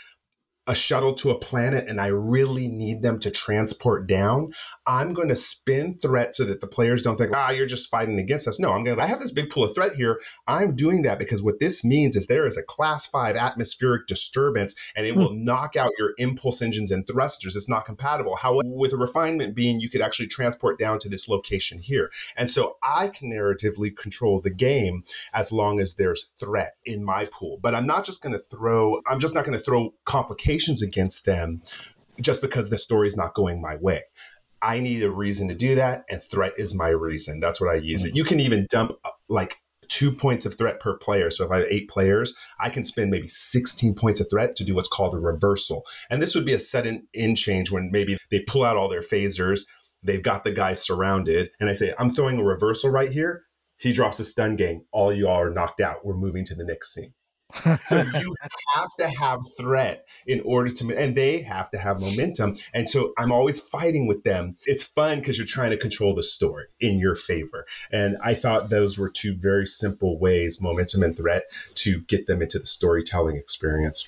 a 0.67 0.75
shuttle 0.75 1.13
to 1.15 1.31
a 1.31 1.39
planet 1.39 1.87
and 1.87 1.99
I 1.99 2.07
really 2.07 2.67
need 2.67 3.01
them 3.01 3.19
to 3.19 3.31
transport 3.31 4.07
down, 4.07 4.51
I'm 4.87 5.13
going 5.13 5.27
to 5.27 5.35
spin 5.35 5.97
threat 5.99 6.35
so 6.35 6.43
that 6.45 6.61
the 6.61 6.67
players 6.67 7.03
don't 7.03 7.17
think, 7.17 7.31
ah, 7.35 7.51
you're 7.51 7.67
just 7.67 7.89
fighting 7.89 8.19
against 8.19 8.47
us. 8.47 8.59
No, 8.59 8.73
I'm 8.73 8.83
going 8.83 8.97
to, 8.97 9.03
I 9.03 9.07
have 9.07 9.19
this 9.19 9.31
big 9.31 9.49
pool 9.49 9.63
of 9.63 9.75
threat 9.75 9.95
here. 9.95 10.19
I'm 10.47 10.75
doing 10.75 11.03
that 11.03 11.19
because 11.19 11.43
what 11.43 11.59
this 11.59 11.85
means 11.85 12.15
is 12.15 12.27
there 12.27 12.47
is 12.47 12.57
a 12.57 12.63
class 12.63 13.05
five 13.05 13.35
atmospheric 13.35 14.07
disturbance 14.07 14.75
and 14.95 15.05
it 15.05 15.13
hmm. 15.13 15.19
will 15.19 15.33
knock 15.33 15.75
out 15.75 15.91
your 15.99 16.13
impulse 16.17 16.61
engines 16.61 16.91
and 16.91 17.05
thrusters. 17.05 17.55
It's 17.55 17.69
not 17.69 17.85
compatible. 17.85 18.37
However, 18.37 18.61
with 18.65 18.93
a 18.93 18.97
refinement 18.97 19.55
being, 19.55 19.79
you 19.79 19.89
could 19.89 20.01
actually 20.01 20.27
transport 20.27 20.79
down 20.79 20.99
to 20.99 21.09
this 21.09 21.29
location 21.29 21.77
here. 21.79 22.11
And 22.35 22.49
so 22.49 22.77
I 22.81 23.09
can 23.09 23.31
narratively 23.31 23.95
control 23.95 24.41
the 24.41 24.49
game 24.49 25.03
as 25.33 25.51
long 25.51 25.79
as 25.79 25.95
there's 25.95 26.29
threat 26.39 26.73
in 26.85 27.03
my 27.03 27.25
pool. 27.25 27.59
But 27.61 27.75
I'm 27.75 27.85
not 27.85 28.05
just 28.05 28.23
going 28.23 28.33
to 28.33 28.39
throw, 28.39 29.01
I'm 29.07 29.19
just 29.19 29.35
not 29.35 29.45
going 29.45 29.57
to 29.57 29.63
throw 29.63 29.93
complications 30.05 30.81
against 30.81 31.25
them 31.25 31.61
just 32.19 32.41
because 32.41 32.69
the 32.69 32.77
story 32.77 33.07
is 33.07 33.17
not 33.17 33.33
going 33.33 33.61
my 33.61 33.75
way. 33.77 34.01
I 34.61 34.79
need 34.79 35.03
a 35.03 35.11
reason 35.11 35.47
to 35.47 35.55
do 35.55 35.75
that, 35.75 36.05
and 36.09 36.21
threat 36.21 36.53
is 36.57 36.75
my 36.75 36.89
reason. 36.89 37.39
That's 37.39 37.59
what 37.59 37.71
I 37.71 37.77
use 37.77 38.05
it. 38.05 38.15
You 38.15 38.23
can 38.23 38.39
even 38.39 38.67
dump 38.69 38.93
uh, 39.03 39.09
like 39.27 39.57
two 39.87 40.11
points 40.11 40.45
of 40.45 40.57
threat 40.57 40.79
per 40.79 40.97
player. 40.97 41.29
So 41.29 41.45
if 41.45 41.51
I 41.51 41.57
have 41.57 41.67
eight 41.69 41.89
players, 41.89 42.33
I 42.59 42.69
can 42.69 42.85
spend 42.85 43.11
maybe 43.11 43.27
16 43.27 43.93
points 43.95 44.19
of 44.21 44.29
threat 44.29 44.55
to 44.55 44.63
do 44.63 44.73
what's 44.73 44.87
called 44.87 45.13
a 45.13 45.19
reversal. 45.19 45.85
And 46.09 46.21
this 46.21 46.33
would 46.33 46.45
be 46.45 46.53
a 46.53 46.59
sudden 46.59 47.07
in 47.13 47.35
change 47.35 47.71
when 47.71 47.91
maybe 47.91 48.17
they 48.29 48.39
pull 48.41 48.63
out 48.63 48.77
all 48.77 48.87
their 48.87 49.01
phasers, 49.01 49.65
they've 50.01 50.23
got 50.23 50.43
the 50.43 50.51
guy 50.51 50.73
surrounded, 50.73 51.51
and 51.59 51.69
I 51.69 51.73
say, 51.73 51.93
I'm 51.99 52.09
throwing 52.09 52.39
a 52.39 52.43
reversal 52.43 52.89
right 52.89 53.11
here. 53.11 53.43
He 53.77 53.93
drops 53.93 54.19
a 54.19 54.23
stun 54.23 54.55
game. 54.55 54.85
All 54.91 55.11
y'all 55.11 55.41
are 55.41 55.49
knocked 55.49 55.81
out. 55.81 56.05
We're 56.05 56.15
moving 56.15 56.45
to 56.45 56.55
the 56.55 56.63
next 56.63 56.93
scene 56.93 57.13
so 57.85 57.97
you 58.19 58.35
have 58.75 58.89
to 58.99 59.07
have 59.19 59.39
threat 59.57 60.07
in 60.25 60.41
order 60.41 60.69
to, 60.69 60.95
and 60.97 61.15
they 61.15 61.41
have 61.41 61.69
to 61.71 61.77
have 61.77 61.99
momentum. 61.99 62.55
And 62.73 62.89
so 62.89 63.13
I'm 63.17 63.31
always 63.31 63.59
fighting 63.59 64.07
with 64.07 64.23
them. 64.23 64.55
It's 64.65 64.83
fun 64.83 65.19
because 65.19 65.37
you're 65.37 65.47
trying 65.47 65.71
to 65.71 65.77
control 65.77 66.15
the 66.15 66.23
story 66.23 66.65
in 66.79 66.99
your 66.99 67.15
favor. 67.15 67.65
And 67.91 68.17
I 68.23 68.33
thought 68.33 68.69
those 68.69 68.97
were 68.97 69.09
two 69.09 69.35
very 69.35 69.65
simple 69.65 70.19
ways, 70.19 70.61
momentum 70.61 71.03
and 71.03 71.15
threat, 71.15 71.43
to 71.75 72.01
get 72.01 72.27
them 72.27 72.41
into 72.41 72.59
the 72.59 72.67
storytelling 72.67 73.37
experience. 73.37 74.07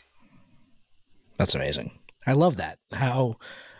That's 1.38 1.56
amazing. 1.56 1.98
I 2.26 2.34
love 2.34 2.58
that. 2.58 2.80
How 2.94 3.38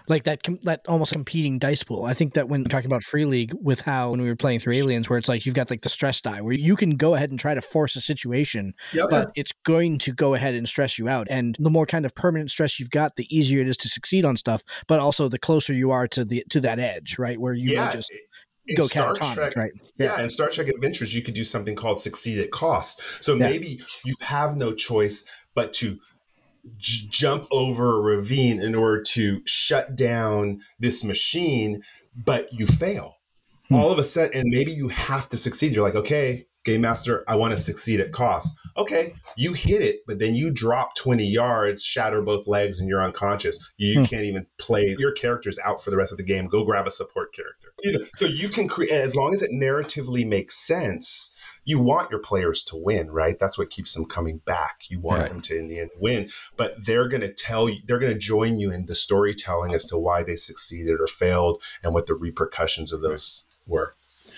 like 0.08 0.24
that 0.24 0.44
com- 0.44 0.60
that 0.64 0.82
almost 0.88 1.14
competing 1.14 1.60
dice 1.60 1.84
pool. 1.84 2.06
I 2.06 2.14
think 2.14 2.34
that 2.34 2.50
when 2.50 2.64
talking 2.66 2.88
about 2.88 3.04
free 3.04 3.26
league 3.26 3.54
with 3.62 3.82
how 3.82 4.12
when 4.12 4.22
we 4.22 4.28
were 4.28 4.36
playing 4.36 4.60
through 4.60 4.74
aliens 4.74 5.10
where 5.10 5.18
it's 5.18 5.30
like 5.30 5.46
you've 5.46 5.56
got 5.56 5.70
like 5.70 5.82
the 5.82 5.90
stress 5.90 6.22
die 6.22 6.42
where 6.42 6.54
you 6.54 6.76
can 6.76 6.96
go 6.96 7.16
ahead 7.16 7.30
and 7.30 7.40
try 7.40 7.54
to 7.54 7.62
force 7.62 7.96
a 7.96 8.02
situation 8.02 8.74
yep. 8.94 9.08
but 9.10 9.32
it's 9.36 9.52
going 9.66 9.98
to 10.00 10.12
go 10.12 10.34
ahead 10.34 10.54
and 10.54 10.68
stress 10.68 10.98
you 11.00 11.08
out 11.08 11.28
and 11.30 11.56
the 11.60 11.70
more 11.70 11.86
kind 11.86 12.06
of 12.06 12.16
permanent 12.16 12.50
stress 12.50 12.80
you've 12.80 12.90
got 12.90 13.16
the 13.16 13.28
easier 13.36 13.62
it 13.62 13.68
is 13.68 13.78
to 13.78 13.90
succeed 13.90 14.26
on 14.26 14.36
stuff 14.38 14.64
but 14.88 15.00
also 15.00 15.28
the 15.28 15.40
closer 15.40 15.74
you 15.74 15.92
are 15.92 16.08
to 16.08 16.26
the 16.26 16.44
to 16.50 16.60
that 16.60 16.80
edge 16.80 17.18
right 17.18 17.40
where 17.40 17.54
you 17.54 17.74
yeah. 17.74 17.90
just 17.90 18.12
in 18.68 18.76
go 18.76 18.84
Star 18.84 19.14
catatonic, 19.14 19.34
Trek, 19.34 19.56
right? 19.56 19.72
Yeah. 19.98 20.18
yeah, 20.18 20.24
in 20.24 20.30
Star 20.30 20.50
Trek 20.50 20.70
Adventures, 20.70 21.14
you 21.14 21.22
could 21.22 21.34
do 21.34 21.44
something 21.44 21.76
called 21.76 22.00
succeed 22.00 22.40
at 22.40 22.52
cost. 22.52 23.02
So 23.22 23.36
yeah. 23.36 23.50
maybe 23.50 23.82
you 24.06 24.16
have 24.22 24.56
no 24.56 24.74
choice 24.74 25.30
but 25.54 25.74
to 25.74 26.00
j- 26.78 27.08
jump 27.10 27.48
over 27.52 27.96
a 27.96 28.02
ravine 28.02 28.62
in 28.62 28.76
order 28.76 29.02
to 29.02 29.42
shut 29.46 29.96
down 29.96 30.62
this 30.80 31.04
machine, 31.04 31.82
but 32.16 32.52
you 32.52 32.66
fail. 32.66 33.18
Hmm. 33.70 33.76
All 33.76 33.92
of 33.92 34.00
a 34.00 34.04
sudden, 34.04 34.38
and 34.38 34.50
maybe 34.50 34.72
you 34.72 34.90
have 34.90 35.30
to 35.30 35.38
succeed. 35.38 35.74
You're 35.74 35.84
like, 35.84 35.96
okay, 35.96 36.46
game 36.64 36.82
master, 36.82 37.24
I 37.28 37.36
want 37.36 37.52
to 37.52 37.58
succeed 37.58 38.00
at 38.00 38.12
cost. 38.12 38.58
Okay, 38.76 39.14
you 39.38 39.54
hit 39.54 39.82
it, 39.82 40.00
but 40.08 40.20
then 40.20 40.34
you 40.34 40.52
drop 40.52 40.96
20 40.96 41.26
yards, 41.26 41.84
shatter 41.84 42.22
both 42.22 42.48
legs, 42.48 42.80
and 42.80 42.90
you're 42.90 43.04
unconscious. 43.04 43.64
You 43.78 44.00
hmm. 44.00 44.06
can't 44.06 44.26
even 44.26 44.48
play. 44.60 44.96
Your 44.98 45.12
character's 45.12 45.60
out 45.66 45.84
for 45.84 45.92
the 45.92 45.98
rest 45.98 46.12
of 46.12 46.18
the 46.18 46.24
game. 46.24 46.48
Go 46.48 46.64
grab 46.64 46.88
a 46.88 46.92
support 46.92 47.34
character. 47.34 48.08
So 48.16 48.26
you 48.26 48.50
can 48.50 48.68
create, 48.68 48.92
as 48.92 49.16
long 49.16 49.34
as 49.34 49.42
it 49.42 49.52
narratively 49.52 50.28
makes 50.28 50.56
sense, 50.56 51.38
you 51.66 51.80
want 51.80 52.12
your 52.12 52.20
players 52.20 52.64
to 52.66 52.76
win, 52.76 53.12
right? 53.12 53.38
That's 53.40 53.58
what 53.58 53.70
keeps 53.70 53.94
them 53.94 54.06
coming 54.06 54.40
back. 54.40 54.78
You 54.90 55.00
want 55.00 55.22
right. 55.22 55.30
them 55.30 55.42
to 55.42 55.58
in 55.58 55.68
the 55.68 55.80
end 55.80 55.92
win, 56.00 56.30
but 56.58 56.86
they're 56.86 57.08
going 57.08 57.22
to 57.22 57.34
tell 57.34 57.70
you, 57.70 57.80
they're 57.86 58.00
going 58.00 58.14
to 58.14 58.20
join 58.20 58.60
you 58.60 58.72
in 58.72 58.86
the 58.86 58.96
storytelling 58.96 59.74
as 59.74 59.86
to 59.88 59.98
why 59.98 60.24
they 60.24 60.36
succeeded 60.36 61.00
or 61.00 61.08
failed 61.08 61.62
and 61.82 61.94
what 61.94 62.08
the 62.08 62.16
repercussions 62.16 62.92
of 62.92 63.02
those 63.02 63.46
were. 63.66 63.96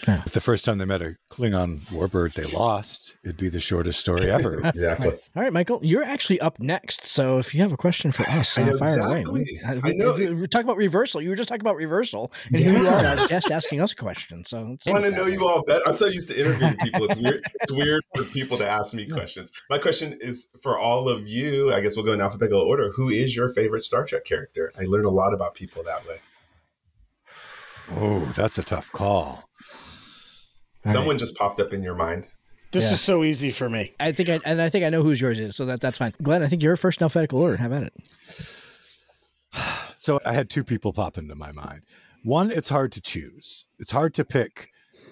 Yeah. 0.08 0.22
If 0.26 0.34
the 0.34 0.42
first 0.42 0.66
time 0.66 0.78
they 0.78 0.86
met 0.86 1.02
a 1.02 1.16
Klingon 1.32 1.80
warbird, 1.92 2.34
they 2.34 2.58
lost, 2.58 3.16
it'd 3.24 3.38
be 3.38 3.50
the 3.50 3.60
shortest 3.60 4.00
story 4.00 4.30
ever. 4.30 4.60
exactly. 4.64 5.10
All 5.36 5.44
right, 5.44 5.52
Michael, 5.52 5.80
you're 5.84 6.04
actually 6.04 6.40
up 6.40 6.60
next. 6.60 7.04
So 7.04 7.40
if 7.40 7.54
you 7.54 7.62
have 7.62 7.72
a 7.72 7.78
question 7.78 8.12
for 8.12 8.24
us, 8.30 8.58
uh, 8.58 8.66
fire 8.66 8.72
exactly. 8.72 9.24
away. 9.24 9.46
I 9.66 9.94
know. 9.94 10.14
We, 10.14 10.48
talk 10.48 10.64
about 10.64 10.78
reversal. 10.78 11.22
You 11.22 11.30
were 11.30 11.36
just 11.36 11.50
talking 11.50 11.62
about 11.62 11.76
reversal, 11.76 12.32
and 12.48 12.60
yeah. 12.60 12.72
here 12.72 12.82
you 12.82 12.88
are, 12.88 13.06
our 13.20 13.28
guest, 13.28 13.52
asking 13.52 13.82
us 13.82 13.94
a 13.94 13.96
question. 13.96 14.46
So 14.46 14.78
I 14.88 14.92
want 14.92 15.06
to 15.06 15.12
know 15.12 15.26
you 15.26 15.46
all 15.46 15.64
better. 15.64 15.82
I'm 15.88 15.94
so 15.94 16.08
used 16.08 16.30
to 16.30 16.40
interviewing 16.40 16.78
people. 16.78 17.06
It's 17.06 17.16
weird. 17.16 17.44
It's 17.62 17.72
weird 17.72 18.04
for 18.16 18.24
people 18.26 18.58
to 18.58 18.70
ask 18.70 18.94
me 18.94 19.08
questions. 19.08 19.52
My 19.70 19.78
question 19.78 20.18
is 20.22 20.50
for 20.62 20.78
all 20.78 21.10
of 21.10 21.28
you. 21.28 21.74
I 21.74 21.82
guess 21.82 21.96
we'll 21.96 22.06
go 22.06 22.14
in 22.14 22.22
alphabetical 22.22 22.62
order. 22.62 22.90
Who 22.96 23.10
is 23.10 23.36
your 23.36 23.50
favorite 23.50 23.84
Star 23.84 24.06
Trek 24.06 24.26
character? 24.26 24.72
I 24.80 24.84
learn 24.84 25.06
a 25.06 25.10
lot 25.10 25.34
about 25.34 25.56
people 25.56 25.84
that 25.84 26.08
way. 26.08 26.20
Oh, 27.92 28.20
that's 28.36 28.58
a 28.58 28.64
tough 28.64 28.92
call. 28.92 29.44
Someone 30.86 31.16
right. 31.16 31.20
just 31.20 31.38
popped 31.38 31.60
up 31.60 31.74
in 31.74 31.84
your 31.84 31.96
mind. 31.96 32.28
This 32.72 32.86
yeah. 32.86 32.94
is 32.94 33.02
so 33.02 33.24
easy 33.24 33.52
for 33.52 33.70
me. 33.70 33.92
I 34.00 34.12
think 34.12 34.30
I 34.30 34.40
and 34.46 34.62
I 34.62 34.70
think 34.70 34.86
I 34.86 34.90
know 34.90 35.02
whose 35.02 35.22
yours 35.22 35.40
is, 35.40 35.56
so 35.56 35.66
that 35.66 35.82
that's 35.82 35.98
fine. 35.98 36.14
Glenn, 36.22 36.44
I 36.44 36.48
think 36.48 36.62
you're 36.62 36.76
first 36.76 37.00
in 37.00 37.06
alphabetical 37.06 37.40
order. 37.40 37.58
How 37.58 37.68
about 37.68 37.84
it? 37.84 37.94
So 39.96 40.20
I 40.24 40.34
had 40.34 40.52
two 40.52 40.64
people 40.64 40.94
pop 40.94 41.18
into 41.18 41.34
my 41.34 41.52
mind. 41.52 41.84
One, 42.24 42.52
it's 42.52 42.70
hard 42.70 42.92
to 42.92 43.02
choose. 43.02 43.66
It's 43.80 43.90
hard 43.90 44.14
to 44.16 44.24
pick 44.24 44.70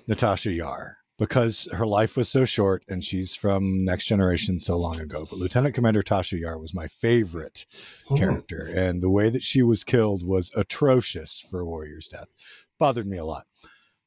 Natasha 0.08 0.52
Yar 0.52 0.98
because 1.18 1.68
her 1.74 1.88
life 1.88 2.18
was 2.18 2.30
so 2.30 2.46
short 2.46 2.84
and 2.88 3.04
she's 3.04 3.36
from 3.36 3.86
Next 3.86 4.06
Generation 4.06 4.60
so 4.60 4.78
long 4.78 5.00
ago. 5.00 5.26
But 5.30 5.40
Lieutenant 5.40 5.74
Commander 5.74 6.04
Tasha 6.04 6.40
Yar 6.40 6.60
was 6.60 6.76
my 6.76 6.88
favorite 6.88 7.66
oh. 8.12 8.18
character, 8.18 8.70
and 8.76 9.02
the 9.02 9.10
way 9.10 9.30
that 9.30 9.42
she 9.42 9.64
was 9.64 9.84
killed 9.84 10.28
was 10.28 10.52
atrocious 10.56 11.40
for 11.40 11.62
a 11.62 11.66
Warrior's 11.66 12.08
Death. 12.08 12.28
Bothered 12.78 13.08
me 13.08 13.18
a 13.18 13.26
lot. 13.26 13.46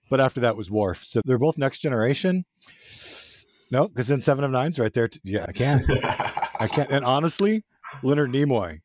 But 0.08 0.20
after 0.20 0.40
that 0.40 0.56
was 0.56 0.70
Worf. 0.70 1.02
So 1.02 1.20
they're 1.24 1.38
both 1.38 1.58
next 1.58 1.80
generation. 1.80 2.44
No, 3.70 3.88
because 3.88 4.08
then 4.08 4.20
Seven 4.20 4.44
of 4.44 4.50
Nine's 4.50 4.78
right 4.78 4.92
there. 4.92 5.08
T- 5.08 5.20
yeah, 5.24 5.46
I 5.48 5.52
can't. 5.52 5.82
I 6.60 6.68
can't. 6.68 6.90
And 6.90 7.04
honestly, 7.04 7.64
Leonard 8.02 8.30
Nimoy, 8.30 8.80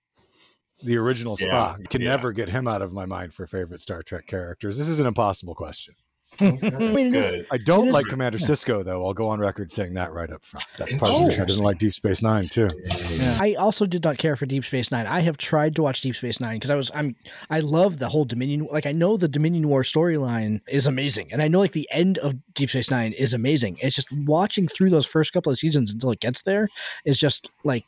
the 0.84 0.98
original 0.98 1.38
Spock, 1.38 1.80
yeah, 1.80 1.86
can 1.90 2.02
yeah. 2.02 2.10
never 2.10 2.32
get 2.32 2.50
him 2.50 2.68
out 2.68 2.82
of 2.82 2.92
my 2.92 3.06
mind 3.06 3.34
for 3.34 3.46
favorite 3.46 3.82
Star 3.82 4.02
Trek 4.02 4.26
characters. 4.26 4.78
This 4.78 4.90
is 4.90 5.00
an 5.00 5.06
impossible 5.06 5.54
question. 5.54 5.94
That's 6.38 7.10
good. 7.10 7.46
I 7.52 7.58
don't 7.58 7.92
like 7.92 8.06
Commander 8.06 8.38
Sisko, 8.40 8.84
though. 8.84 9.06
I'll 9.06 9.14
go 9.14 9.30
on 9.30 9.40
record 9.40 9.72
saying 9.72 9.94
that 9.96 10.14
right 10.14 10.30
up 10.32 10.44
front. 10.44 10.66
That's 10.78 10.98
part 10.98 11.12
of 11.12 11.20
the 11.20 11.26
reason 11.28 11.44
I 11.44 11.46
didn't 11.46 11.64
like 11.64 11.78
Deep 11.78 11.94
Space 11.94 12.24
Nine 12.24 12.44
too. 12.44 12.70
Yeah. 12.86 13.38
I 13.42 13.56
also 13.56 13.86
did 13.86 14.04
not 14.04 14.18
care 14.18 14.36
for 14.36 14.46
Deep 14.46 14.66
Space 14.66 14.92
Nine. 14.92 15.08
I 15.08 15.20
have 15.20 15.38
tried 15.38 15.76
to 15.76 15.84
watch 15.84 16.02
Deep 16.02 16.16
Space 16.16 16.40
Nine 16.40 16.56
because 16.56 16.70
I 16.70 16.76
was 16.76 16.92
I'm 16.94 17.16
I 17.50 17.60
love 17.60 18.00
the 18.00 18.10
whole 18.10 18.26
Dominion. 18.26 18.68
Like 18.72 18.86
I 18.86 18.92
know 18.92 19.18
the 19.18 19.28
Dominion 19.28 19.68
War 19.68 19.84
storyline 19.84 20.62
is 20.68 20.88
amazing, 20.88 21.32
and 21.32 21.42
I 21.42 21.48
know 21.48 21.60
like 21.60 21.74
the 21.74 21.90
end 21.92 22.18
of 22.20 22.36
Deep 22.54 22.70
Space 22.70 22.92
Nine 22.92 23.14
is 23.14 23.34
amazing. 23.34 23.78
It's 23.82 23.96
just 23.96 24.12
watching 24.12 24.68
through 24.68 24.90
those 24.90 25.06
first 25.06 25.34
couple 25.34 25.52
of 25.52 25.58
seasons 25.58 25.92
until 25.92 26.12
it 26.12 26.20
gets 26.20 26.42
there 26.42 26.68
is 27.06 27.20
just 27.20 27.52
like 27.64 27.86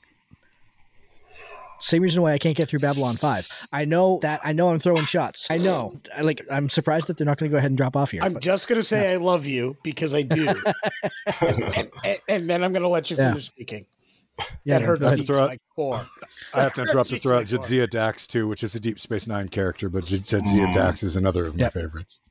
same 1.84 2.02
reason 2.02 2.22
why 2.22 2.32
I 2.32 2.38
can't 2.38 2.56
get 2.56 2.70
through 2.70 2.80
Babylon 2.80 3.16
5. 3.16 3.68
I 3.74 3.84
know 3.84 4.20
that 4.22 4.40
I 4.44 4.54
know 4.54 4.70
I'm 4.70 4.80
throwing 4.80 5.04
shots. 5.04 5.48
I 5.52 5.58
know. 5.58 5.92
I, 6.16 6.22
like 6.22 6.42
I'm 6.50 6.70
surprised 6.70 7.08
that 7.08 7.18
they're 7.18 7.26
not 7.26 7.38
going 7.38 7.50
to 7.50 7.54
go 7.54 7.58
ahead 7.58 7.72
and 7.72 7.78
drop 7.78 7.98
off 7.98 8.12
here. 8.12 8.22
I'm 8.24 8.34
but, 8.34 8.42
just 8.42 8.70
going 8.70 8.80
to 8.80 8.84
say 8.84 9.10
yeah. 9.10 9.16
I 9.16 9.18
love 9.18 9.46
you 9.46 9.76
because 9.84 10.16
I 10.16 10.22
do. 10.22 10.48
and, 11.42 11.92
and, 12.06 12.20
and, 12.30 12.50
then 12.50 12.64
I'm 12.64 12.72
going 12.72 12.84
to 12.84 12.88
let 12.88 13.12
you 13.12 13.18
finish 13.18 13.36
yeah. 13.36 13.40
speaking. 13.40 13.86
Yeah, 14.64 14.80
that 14.80 14.86
hurts 14.86 15.12
me 15.12 15.26
to 15.26 15.34
my 15.34 15.58
core. 15.76 16.08
I 16.54 16.64
have 16.64 16.74
to 16.76 16.82
interrupt 16.82 17.10
to 17.10 17.20
throw 17.20 17.38
out 17.38 17.46
Jadzia 17.46 17.90
Dax 17.90 18.28
too, 18.28 18.48
which 18.48 18.64
is 18.64 18.74
a 18.76 18.80
Deep 18.80 19.00
Space 19.00 19.28
Nine 19.28 19.50
character, 19.50 19.90
but 19.90 20.06
Jadzia 20.06 20.42
mm. 20.42 20.72
Dax 20.72 21.04
is 21.04 21.16
another 21.16 21.46
of 21.46 21.56
my 21.56 21.66
yep. 21.66 21.74
favorites. 21.74 22.22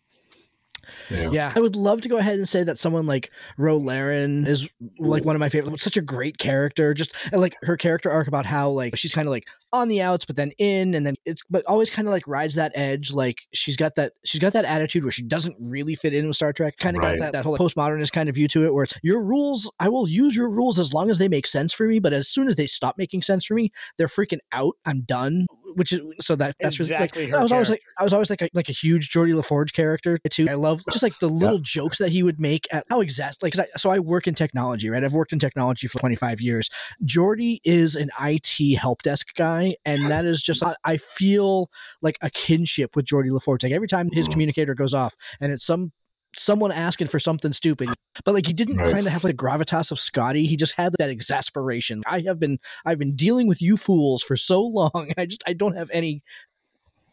Yeah. 1.10 1.30
yeah. 1.30 1.52
I 1.54 1.60
would 1.60 1.76
love 1.76 2.00
to 2.02 2.08
go 2.08 2.16
ahead 2.18 2.34
and 2.34 2.48
say 2.48 2.64
that 2.64 2.78
someone 2.78 3.06
like 3.06 3.30
Ro 3.56 3.76
Laren 3.76 4.46
is 4.46 4.68
like 4.98 5.24
one 5.24 5.36
of 5.36 5.40
my 5.40 5.48
favorite. 5.48 5.80
Such 5.80 5.96
a 5.96 6.02
great 6.02 6.38
character. 6.38 6.94
Just 6.94 7.32
like 7.32 7.56
her 7.62 7.76
character 7.76 8.10
arc 8.10 8.28
about 8.28 8.46
how 8.46 8.70
like 8.70 8.96
she's 8.96 9.14
kind 9.14 9.28
of 9.28 9.32
like 9.32 9.46
on 9.72 9.88
the 9.88 10.02
outs, 10.02 10.24
but 10.24 10.36
then 10.36 10.52
in, 10.58 10.94
and 10.94 11.06
then 11.06 11.14
it's 11.24 11.42
but 11.48 11.64
always 11.66 11.90
kind 11.90 12.06
of 12.06 12.12
like 12.12 12.26
rides 12.28 12.56
that 12.56 12.72
edge. 12.74 13.12
Like 13.12 13.42
she's 13.52 13.76
got 13.76 13.94
that 13.96 14.12
she's 14.24 14.40
got 14.40 14.52
that 14.52 14.64
attitude 14.64 15.04
where 15.04 15.12
she 15.12 15.22
doesn't 15.22 15.56
really 15.60 15.94
fit 15.94 16.14
in 16.14 16.26
with 16.26 16.36
Star 16.36 16.52
Trek. 16.52 16.76
Kind 16.76 16.96
of 16.96 17.02
right. 17.02 17.18
got 17.18 17.24
that 17.24 17.32
that 17.32 17.44
whole 17.44 17.56
postmodernist 17.56 18.12
kind 18.12 18.28
of 18.28 18.34
view 18.34 18.48
to 18.48 18.64
it, 18.64 18.74
where 18.74 18.84
it's 18.84 18.94
your 19.02 19.24
rules. 19.24 19.70
I 19.80 19.88
will 19.88 20.08
use 20.08 20.36
your 20.36 20.50
rules 20.50 20.78
as 20.78 20.92
long 20.92 21.10
as 21.10 21.18
they 21.18 21.28
make 21.28 21.46
sense 21.46 21.72
for 21.72 21.86
me, 21.86 21.98
but 21.98 22.12
as 22.12 22.28
soon 22.28 22.48
as 22.48 22.56
they 22.56 22.66
stop 22.66 22.98
making 22.98 23.22
sense 23.22 23.44
for 23.44 23.54
me, 23.54 23.72
they're 23.96 24.06
freaking 24.06 24.40
out. 24.52 24.76
I'm 24.84 25.02
done 25.02 25.46
which 25.74 25.92
is 25.92 26.00
so 26.20 26.36
that 26.36 26.54
that's 26.60 26.78
exactly 26.78 27.22
really, 27.22 27.32
like, 27.32 27.40
I 27.40 27.42
was 27.42 27.50
character. 27.50 27.54
always 27.54 27.70
like 27.70 27.82
I 27.98 28.04
was 28.04 28.12
always 28.12 28.30
like 28.30 28.42
a, 28.42 28.48
like 28.54 28.68
a 28.68 28.72
huge 28.72 29.10
Geordi 29.10 29.34
LaForge 29.34 29.72
character 29.72 30.18
too. 30.30 30.48
I 30.48 30.54
love 30.54 30.82
just 30.90 31.02
like 31.02 31.18
the 31.18 31.28
little 31.28 31.56
yeah. 31.56 31.64
jokes 31.64 31.98
that 31.98 32.10
he 32.12 32.22
would 32.22 32.40
make 32.40 32.66
at 32.72 32.84
how 32.88 33.00
exact 33.00 33.42
like 33.42 33.58
I, 33.58 33.66
so 33.76 33.90
I 33.90 33.98
work 33.98 34.26
in 34.26 34.34
technology, 34.34 34.90
right? 34.90 35.02
I've 35.02 35.14
worked 35.14 35.32
in 35.32 35.38
technology 35.38 35.86
for 35.86 35.98
25 35.98 36.40
years. 36.40 36.68
Geordi 37.04 37.58
is 37.64 37.96
an 37.96 38.10
IT 38.20 38.76
help 38.76 39.02
desk 39.02 39.34
guy, 39.34 39.74
and 39.84 40.00
that 40.06 40.24
is 40.24 40.42
just 40.42 40.62
I, 40.62 40.74
I 40.84 40.96
feel 40.96 41.70
like 42.00 42.16
a 42.22 42.30
kinship 42.30 42.96
with 42.96 43.06
Geordi 43.06 43.30
LaForge. 43.30 43.62
Like 43.62 43.72
every 43.72 43.88
time 43.88 44.08
his 44.12 44.28
mm. 44.28 44.32
communicator 44.32 44.74
goes 44.74 44.94
off, 44.94 45.16
and 45.40 45.52
it's 45.52 45.64
some 45.64 45.92
someone 46.36 46.72
asking 46.72 47.08
for 47.08 47.18
something 47.18 47.52
stupid. 47.52 47.90
But 48.24 48.34
like 48.34 48.46
he 48.46 48.52
didn't 48.52 48.78
kind 48.78 49.06
of 49.06 49.12
have 49.12 49.24
like 49.24 49.36
the 49.36 49.42
gravitas 49.42 49.90
of 49.90 49.98
Scotty. 49.98 50.46
He 50.46 50.56
just 50.56 50.74
had 50.74 50.94
that 50.98 51.10
exasperation. 51.10 52.02
I 52.06 52.20
have 52.26 52.38
been 52.38 52.58
I've 52.84 52.98
been 52.98 53.14
dealing 53.14 53.46
with 53.46 53.62
you 53.62 53.76
fools 53.76 54.22
for 54.22 54.36
so 54.36 54.62
long. 54.62 55.12
I 55.18 55.26
just 55.26 55.42
I 55.46 55.52
don't 55.52 55.76
have 55.76 55.90
any 55.92 56.22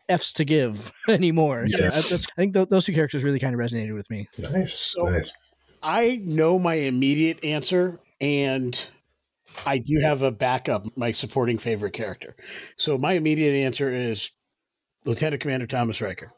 F's 0.07 0.33
to 0.33 0.45
give 0.45 0.91
anymore. 1.09 1.65
Yeah. 1.67 1.91
I 1.93 2.01
think 2.01 2.53
th- 2.53 2.69
those 2.69 2.85
two 2.85 2.93
characters 2.93 3.23
really 3.23 3.39
kind 3.39 3.53
of 3.53 3.59
resonated 3.59 3.93
with 3.93 4.09
me. 4.09 4.27
Nice. 4.51 4.73
So 4.73 5.03
nice. 5.03 5.31
I 5.81 6.19
know 6.23 6.59
my 6.59 6.75
immediate 6.75 7.45
answer 7.45 7.97
and 8.19 8.91
I 9.65 9.77
do 9.77 9.99
have 10.01 10.21
a 10.21 10.31
backup, 10.31 10.85
my 10.97 11.11
supporting 11.11 11.57
favorite 11.57 11.93
character. 11.93 12.35
So 12.75 12.97
my 12.97 13.13
immediate 13.13 13.53
answer 13.53 13.91
is 13.91 14.31
Lieutenant 15.05 15.41
Commander 15.41 15.67
Thomas 15.67 16.01
Riker 16.01 16.31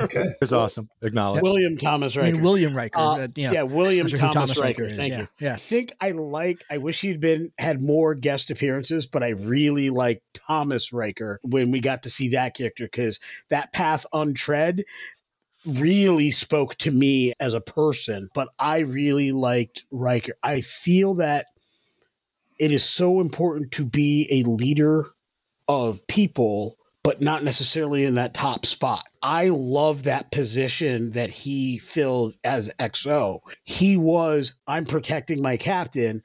Okay. 0.00 0.24
It's 0.40 0.52
awesome. 0.52 0.88
Acknowledge. 1.02 1.42
William 1.42 1.76
Thomas 1.76 2.16
I 2.16 2.20
Riker. 2.20 2.32
mean, 2.32 2.42
William 2.42 2.76
Riker. 2.76 2.98
Uh, 2.98 3.18
uh, 3.18 3.28
yeah. 3.34 3.52
yeah, 3.52 3.62
William 3.62 4.06
Not 4.06 4.18
sure 4.18 4.30
Thomas, 4.32 4.58
Riker. 4.58 4.84
is. 4.84 4.96
Thank 4.96 5.12
yeah. 5.12 5.20
you. 5.20 5.28
Yeah. 5.40 5.52
I 5.54 5.56
think 5.56 5.92
I 6.00 6.10
like. 6.12 6.64
I 6.70 6.78
wish 6.78 7.00
he'd 7.00 7.20
been 7.20 7.50
had 7.58 7.82
more 7.82 8.14
guest 8.14 8.50
appearances, 8.50 9.06
but 9.06 9.22
I 9.22 9.30
really 9.30 9.90
like 9.90 10.22
Thomas 10.34 10.92
Riker 10.92 11.40
when 11.42 11.70
we 11.70 11.80
got 11.80 12.04
to 12.04 12.10
see 12.10 12.30
that 12.30 12.56
character 12.56 12.84
because 12.84 13.20
that 13.48 13.72
path 13.72 14.06
untread 14.12 14.84
really 15.66 16.30
spoke 16.30 16.74
to 16.76 16.90
me 16.90 17.34
as 17.38 17.54
a 17.54 17.60
person. 17.60 18.28
But 18.34 18.48
I 18.58 18.80
really 18.80 19.32
liked 19.32 19.84
Riker. 19.90 20.34
I 20.42 20.60
feel 20.62 21.14
that 21.14 21.46
it 22.58 22.72
is 22.72 22.84
so 22.84 23.20
important 23.20 23.72
to 23.72 23.84
be 23.84 24.28
a 24.30 24.48
leader 24.48 25.04
of 25.68 26.06
people 26.06 26.76
but 27.10 27.20
not 27.20 27.42
necessarily 27.42 28.04
in 28.04 28.14
that 28.14 28.32
top 28.32 28.64
spot. 28.64 29.04
I 29.20 29.48
love 29.48 30.04
that 30.04 30.30
position 30.30 31.10
that 31.14 31.28
he 31.28 31.78
filled 31.78 32.34
as 32.44 32.72
XO. 32.78 33.40
He 33.64 33.96
was, 33.96 34.54
I'm 34.64 34.84
protecting 34.84 35.42
my 35.42 35.56
captain, 35.56 36.20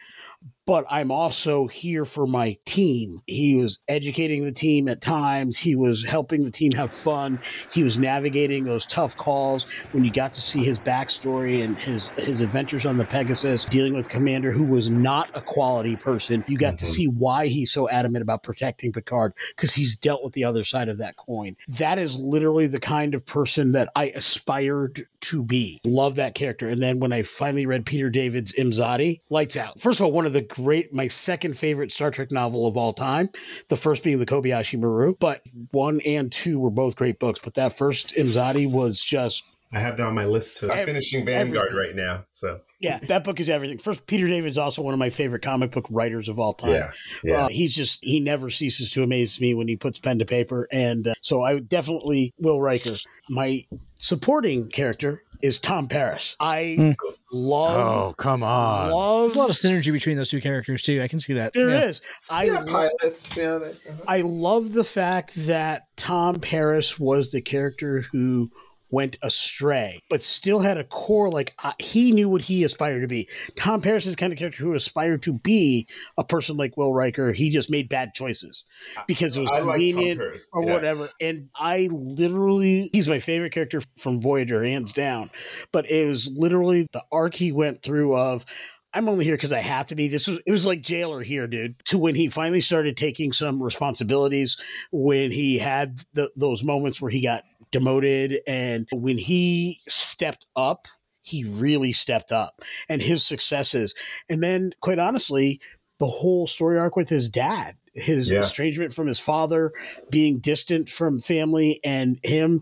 but 0.66 0.86
I'm 0.90 1.12
also 1.12 1.68
here 1.68 2.06
for 2.06 2.28
my 2.28 2.58
team. 2.66 3.20
He 3.28 3.56
was 3.56 3.82
educating 3.88 4.44
the 4.44 4.52
team 4.52 4.88
at 4.88 5.02
times. 5.02 5.58
He 5.58 5.76
was 5.76 6.04
helping 6.04 6.44
the 6.44 6.52
team 6.52 6.74
have 6.74 6.94
fun. 6.94 7.40
He 7.72 7.84
was 7.84 7.98
navigating 8.00 8.66
those 8.66 8.88
tough 8.88 9.16
calls 9.18 9.68
when 9.92 10.04
you 10.04 10.12
got 10.12 10.36
to 10.36 10.42
see 10.42 10.64
his 10.64 10.82
backstory 10.82 11.64
and 11.64 11.78
his 11.78 12.14
his 12.18 12.42
adventures 12.42 12.86
on 12.86 12.98
the 12.98 13.06
Pegasus, 13.06 13.66
dealing 13.66 13.96
with 13.96 14.10
Commander 14.10 14.52
who 14.52 14.66
was 14.66 14.90
not 14.90 15.30
a 15.34 15.42
quality 15.42 15.98
person. 15.98 16.44
You 16.48 16.58
got 16.58 16.80
to 16.80 16.86
Mhm. 16.86 16.90
see 16.90 17.08
why 17.08 17.48
he's 17.48 17.72
so 17.72 17.90
adamant 17.90 18.22
about 18.24 18.44
protecting 18.44 18.92
Picard 18.92 19.34
because 19.56 19.74
he's 19.74 19.98
dealt 19.98 20.24
with 20.24 20.34
the 20.34 20.46
other 20.46 20.64
side 20.64 20.90
of 20.90 21.00
that 21.00 21.16
coin. 21.16 21.56
That 21.80 22.00
is 22.00 22.18
literally 22.18 22.68
the 22.68 22.80
kind 22.80 23.14
of 23.14 23.26
person 23.26 23.74
that 23.74 23.90
I 23.96 24.06
aspired 24.16 25.08
to 25.22 25.44
be. 25.44 25.80
Love 25.86 26.16
that 26.16 26.36
character. 26.36 26.70
And 26.70 26.82
then 26.82 27.00
when 27.00 27.12
I 27.14 27.24
finally 27.24 27.66
read 27.66 27.86
Peter 27.86 28.10
David's 28.10 28.54
Imzadi, 28.54 29.20
lights 29.30 29.58
out. 29.58 29.80
First 29.80 30.00
of 30.00 30.06
all, 30.06 30.12
one 30.12 30.26
of 30.26 30.34
the 30.34 30.44
great, 30.56 30.94
my 30.94 31.08
second 31.08 31.58
favorite 31.58 31.92
Star 31.92 32.12
Trek 32.12 32.32
novel 32.32 32.68
of 32.68 32.78
all 32.78 32.94
time. 32.94 33.30
The 33.70 33.76
first 33.76 34.04
being 34.04 34.20
the 34.20 34.26
Kobayashi 34.26 34.80
Maru, 34.80 35.16
but 35.20 35.42
one 35.72 36.00
and 36.06 36.32
two 36.32 36.60
were 36.60 36.70
both 36.70 36.96
great 36.96 37.20
books. 37.20 37.40
But 37.44 37.56
that 37.56 37.74
first 37.74 38.16
Imzadi 38.16 38.72
was 38.72 39.04
just 39.04 39.56
I 39.74 39.80
have 39.80 39.98
that 39.98 40.08
on 40.08 40.16
my 40.16 40.26
list 40.26 40.58
to 40.58 40.72
I'm 40.72 40.86
finishing 40.86 41.26
Vanguard 41.26 41.70
everything. 41.70 41.98
right 41.98 42.08
now. 42.08 42.26
So 42.32 42.62
yeah, 42.80 43.00
that 43.00 43.24
book 43.24 43.40
is 43.40 43.50
everything. 43.50 43.78
First, 43.78 44.08
Peter 44.08 44.28
David 44.28 44.48
is 44.48 44.58
also 44.58 44.82
one 44.82 44.94
of 44.94 45.00
my 45.00 45.10
favorite 45.10 45.42
comic 45.42 45.72
book 45.72 45.88
writers 45.90 46.30
of 46.30 46.40
all 46.40 46.54
time. 46.54 46.72
yeah, 46.72 46.92
yeah. 47.24 47.36
Uh, 47.46 47.48
he's 47.50 47.76
just 47.76 48.04
he 48.04 48.22
never 48.22 48.50
ceases 48.50 48.92
to 48.92 49.04
amaze 49.04 49.42
me 49.42 49.54
when 49.54 49.68
he 49.68 49.76
puts 49.76 50.00
pen 50.00 50.20
to 50.20 50.26
paper, 50.26 50.68
and 50.72 51.08
uh, 51.08 51.14
so 51.22 51.42
I 51.44 51.60
definitely 51.60 52.34
Will 52.40 52.62
Riker. 52.62 52.96
My 53.30 53.64
supporting 53.96 54.70
character 54.70 55.24
is 55.46 55.60
Tom 55.60 55.88
Paris. 55.88 56.36
I 56.40 56.76
Mm. 56.80 56.96
love 57.32 58.10
Oh, 58.10 58.14
come 58.18 58.44
on. 58.44 58.86
There's 59.26 59.36
a 59.36 59.40
lot 59.40 59.50
of 59.50 59.56
synergy 59.56 59.92
between 59.92 60.18
those 60.18 60.30
two 60.30 60.42
characters 60.42 60.82
too. 60.82 61.02
I 61.02 61.08
can 61.08 61.20
see 61.20 61.34
that. 61.34 61.54
There 61.54 61.70
yeah. 61.70 61.86
is. 61.86 62.02
I 62.32 62.46
yeah, 62.46 62.60
lo- 62.60 62.66
pilots. 62.72 63.38
Yeah, 63.38 63.58
they, 63.60 63.68
uh-huh. 63.70 64.04
I 64.08 64.22
love 64.22 64.72
the 64.74 64.84
fact 64.84 65.36
that 65.48 65.84
Tom 65.96 66.40
Paris 66.40 67.00
was 67.00 67.32
the 67.32 67.42
character 67.42 68.04
who 68.12 68.50
went 68.96 69.18
astray, 69.22 70.00
but 70.10 70.24
still 70.24 70.60
had 70.60 70.78
a 70.78 70.86
core. 70.86 71.30
Like 71.30 71.54
uh, 71.62 71.74
he 71.80 72.14
knew 72.14 72.30
what 72.30 72.42
he 72.42 72.64
aspired 72.64 73.02
to 73.02 73.08
be. 73.08 73.28
Tom 73.58 73.82
Paris 73.82 74.06
is 74.06 74.16
kind 74.16 74.32
of 74.32 74.40
character 74.40 74.64
who 74.64 74.74
aspired 74.74 75.24
to 75.24 75.34
be 75.34 75.90
a 76.18 76.24
person 76.24 76.56
like 76.56 76.78
Will 76.78 76.94
Riker. 76.94 77.34
He 77.34 77.50
just 77.50 77.70
made 77.70 77.90
bad 77.90 78.14
choices 78.14 78.64
because 79.06 79.36
it 79.36 79.42
was 79.42 79.52
I 79.52 79.60
convenient 79.60 80.22
Paris. 80.22 80.50
or 80.54 80.64
yeah. 80.64 80.74
whatever. 80.74 81.10
And 81.20 81.50
I 81.54 81.90
literally, 81.92 82.90
he's 82.94 83.10
my 83.10 83.20
favorite 83.20 83.52
character 83.52 83.82
from 84.00 84.22
Voyager, 84.22 84.64
hands 84.64 84.94
down. 84.94 85.28
But 85.74 85.92
it 85.92 86.08
was 86.08 86.32
literally 86.34 86.88
the 86.94 87.04
arc 87.12 87.36
he 87.36 87.52
went 87.52 87.82
through 87.82 88.16
of. 88.16 88.46
I'm 88.94 89.10
only 89.10 89.26
here 89.26 89.36
because 89.36 89.52
I 89.52 89.60
have 89.60 89.88
to 89.88 89.96
be. 89.96 90.08
This 90.08 90.30
was 90.30 90.42
it 90.46 90.52
was 90.54 90.66
like 90.66 90.82
jailer 90.82 91.22
here, 91.22 91.48
dude. 91.48 91.78
To 91.88 91.98
when 91.98 92.16
he 92.16 92.30
finally 92.30 92.62
started 92.62 92.96
taking 92.96 93.34
some 93.34 93.62
responsibilities, 93.62 94.62
when 94.90 95.32
he 95.32 95.58
had 95.58 96.00
the, 96.14 96.32
those 96.38 96.64
moments 96.64 97.02
where 97.02 97.12
he 97.12 97.22
got 97.22 97.44
demoted, 97.80 98.40
and 98.48 98.88
when 98.92 99.18
he 99.18 99.80
stepped 99.88 100.48
up, 100.56 100.88
he 101.22 101.44
really 101.44 101.92
stepped 101.92 102.32
up, 102.32 102.62
and 102.88 103.02
his 103.02 103.26
successes, 103.26 103.96
and 104.30 104.42
then 104.42 104.72
quite 104.80 105.00
honestly, 105.00 105.60
the 106.00 106.06
whole 106.06 106.46
story 106.46 106.78
arc 106.78 106.96
with 106.96 107.10
his 107.10 107.30
dad, 107.30 107.76
his 107.94 108.30
Yeah. 108.30 108.42
estrangement 108.42 108.94
from 108.94 109.08
his 109.08 109.20
father, 109.20 109.72
being 110.10 110.40
distant 110.40 110.90
from 110.90 111.20
family, 111.22 111.80
and 111.84 112.20
him. 112.24 112.62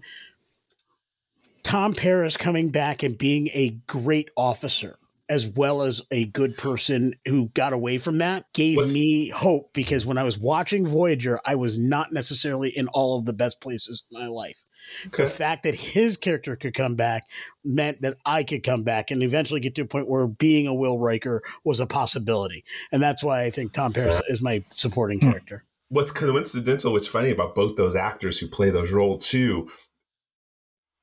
Tom 1.63 1.93
Paris 1.93 2.35
coming 2.37 2.71
back 2.71 3.03
and 3.03 3.17
being 3.17 3.49
a 3.53 3.69
great 3.87 4.29
officer 4.35 4.97
as 5.29 5.47
well 5.47 5.83
as 5.83 6.01
a 6.11 6.25
good 6.25 6.57
person 6.57 7.13
who 7.25 7.47
got 7.53 7.71
away 7.71 7.97
from 7.97 8.17
that 8.17 8.43
gave 8.53 8.75
What's- 8.77 8.93
me 8.93 9.29
hope 9.29 9.71
because 9.73 10.05
when 10.05 10.17
I 10.17 10.23
was 10.23 10.37
watching 10.37 10.85
Voyager, 10.85 11.39
I 11.45 11.55
was 11.55 11.77
not 11.79 12.11
necessarily 12.11 12.69
in 12.69 12.87
all 12.89 13.17
of 13.17 13.25
the 13.25 13.31
best 13.33 13.61
places 13.61 14.03
in 14.11 14.19
my 14.19 14.27
life. 14.27 14.61
Okay. 15.07 15.23
The 15.23 15.29
fact 15.29 15.63
that 15.63 15.75
his 15.75 16.17
character 16.17 16.55
could 16.55 16.73
come 16.73 16.95
back 16.95 17.23
meant 17.63 18.01
that 18.01 18.17
I 18.25 18.43
could 18.43 18.63
come 18.63 18.83
back 18.83 19.11
and 19.11 19.23
eventually 19.23 19.59
get 19.59 19.75
to 19.75 19.83
a 19.83 19.85
point 19.85 20.09
where 20.09 20.27
being 20.27 20.67
a 20.67 20.73
Will 20.73 20.99
Riker 20.99 21.41
was 21.63 21.79
a 21.79 21.85
possibility. 21.87 22.63
And 22.91 23.01
that's 23.01 23.23
why 23.23 23.43
I 23.43 23.49
think 23.49 23.73
Tom 23.73 23.93
Paris 23.93 24.21
is 24.27 24.41
my 24.41 24.63
supporting 24.71 25.19
Hmm. 25.19 25.29
character. 25.31 25.63
What's 25.89 26.11
coincidental, 26.11 26.93
what's 26.93 27.07
funny 27.07 27.29
about 27.29 27.53
both 27.53 27.75
those 27.75 27.95
actors 27.95 28.39
who 28.39 28.47
play 28.47 28.71
those 28.71 28.91
roles 28.91 29.27
too, 29.27 29.69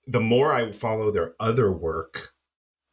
the 0.06 0.20
more 0.20 0.52
I 0.52 0.72
follow 0.72 1.10
their 1.10 1.34
other 1.38 1.70
work, 1.70 2.30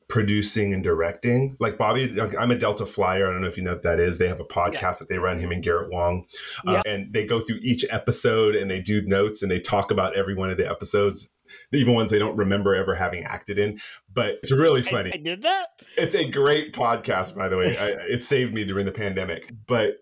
producing 0.09 0.73
and 0.73 0.83
directing, 0.83 1.57
like 1.59 1.77
Bobby, 1.77 2.19
I'm 2.39 2.51
a 2.51 2.55
Delta 2.55 2.85
Flyer. 2.85 3.27
I 3.27 3.31
don't 3.31 3.41
know 3.41 3.47
if 3.47 3.57
you 3.57 3.63
know 3.63 3.73
what 3.73 3.83
that 3.83 3.99
is. 3.99 4.17
They 4.17 4.27
have 4.27 4.39
a 4.39 4.45
podcast 4.45 4.99
that 4.99 5.09
they 5.09 5.17
run, 5.17 5.37
him 5.37 5.51
and 5.51 5.63
Garrett 5.63 5.91
Wang, 5.91 6.25
uh, 6.65 6.81
and 6.85 7.11
they 7.11 7.25
go 7.25 7.39
through 7.39 7.59
each 7.61 7.85
episode 7.89 8.55
and 8.55 8.71
they 8.71 8.79
do 8.79 9.01
notes 9.01 9.41
and 9.41 9.51
they 9.51 9.59
talk 9.59 9.91
about 9.91 10.15
every 10.15 10.33
one 10.33 10.49
of 10.49 10.57
the 10.57 10.69
episodes, 10.69 11.33
even 11.73 11.93
ones 11.93 12.09
they 12.09 12.19
don't 12.19 12.37
remember 12.37 12.73
ever 12.73 12.95
having 12.95 13.23
acted 13.23 13.59
in. 13.59 13.79
But 14.13 14.35
it's 14.43 14.51
really 14.51 14.81
funny. 14.81 15.11
I, 15.11 15.15
I 15.15 15.17
did 15.17 15.41
that? 15.41 15.67
It's 15.97 16.15
a 16.15 16.29
great 16.29 16.73
podcast, 16.73 17.35
by 17.35 17.49
the 17.49 17.57
way. 17.57 17.65
I, 17.77 17.93
it 18.07 18.23
saved 18.23 18.53
me 18.53 18.63
during 18.63 18.85
the 18.85 18.91
pandemic. 18.93 19.51
But 19.67 19.97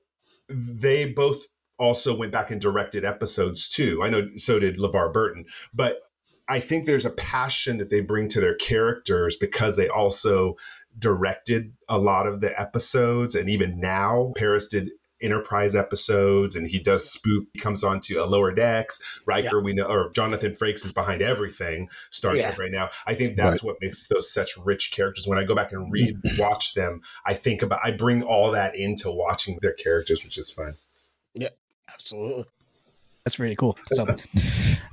they 0.47 1.11
both 1.11 1.47
also 1.77 2.15
went 2.15 2.31
back 2.31 2.51
and 2.51 2.61
directed 2.61 3.03
episodes 3.03 3.67
too. 3.67 4.01
I 4.03 4.09
know 4.09 4.29
so 4.35 4.59
did 4.59 4.77
LeVar 4.77 5.11
Burton. 5.11 5.45
But 5.73 5.97
I 6.47 6.59
think 6.59 6.85
there's 6.85 7.05
a 7.05 7.09
passion 7.11 7.77
that 7.79 7.89
they 7.89 8.01
bring 8.01 8.27
to 8.29 8.39
their 8.39 8.55
characters 8.55 9.35
because 9.35 9.75
they 9.75 9.87
also 9.89 10.55
directed 10.97 11.73
a 11.89 11.97
lot 11.97 12.27
of 12.27 12.41
the 12.41 12.59
episodes. 12.59 13.35
And 13.35 13.49
even 13.49 13.79
now, 13.79 14.33
Paris 14.35 14.67
did 14.67 14.91
Enterprise 15.21 15.75
episodes 15.75 16.57
and 16.57 16.67
he 16.67 16.77
does 16.77 17.09
spoof, 17.09 17.45
he 17.53 17.59
comes 17.59 17.85
on 17.85 18.01
to 18.01 18.15
a 18.15 18.25
lower 18.25 18.51
decks 18.53 19.01
riker 19.25 19.61
we 19.61 19.73
know 19.73 19.85
or 19.85 20.11
jonathan 20.13 20.51
frakes 20.51 20.83
is 20.85 20.91
behind 20.91 21.21
everything 21.21 21.87
star 22.11 22.35
Yeah. 22.35 22.47
trek 22.47 22.59
right 22.59 22.71
now. 22.71 22.89
I 23.07 23.13
think 23.13 23.37
that's 23.37 23.63
what 23.63 23.77
makes 23.81 24.07
those 24.07 24.31
such 24.31 24.57
rich 24.57 24.91
characters. 24.91 25.25
When 25.25 25.39
i 25.39 25.45
go 25.45 25.55
back 25.55 25.71
and 25.71 25.89
read 25.89 26.17
watch 26.37 26.73
them 26.73 26.99
i 27.25 27.33
think 27.33 27.61
about 27.61 27.79
i 27.81 27.91
bring 27.91 28.23
all 28.23 28.51
that 28.51 28.75
into 28.75 29.09
watching 29.09 29.57
their 29.61 29.73
characters 29.73 30.21
which 30.23 30.37
is 30.37 30.51
fun. 30.51 30.75
Yeah, 31.33 31.49
Absolutely. 31.91 32.43
That's 33.25 33.39
really 33.39 33.55
cool. 33.55 33.75
So, 33.81 34.05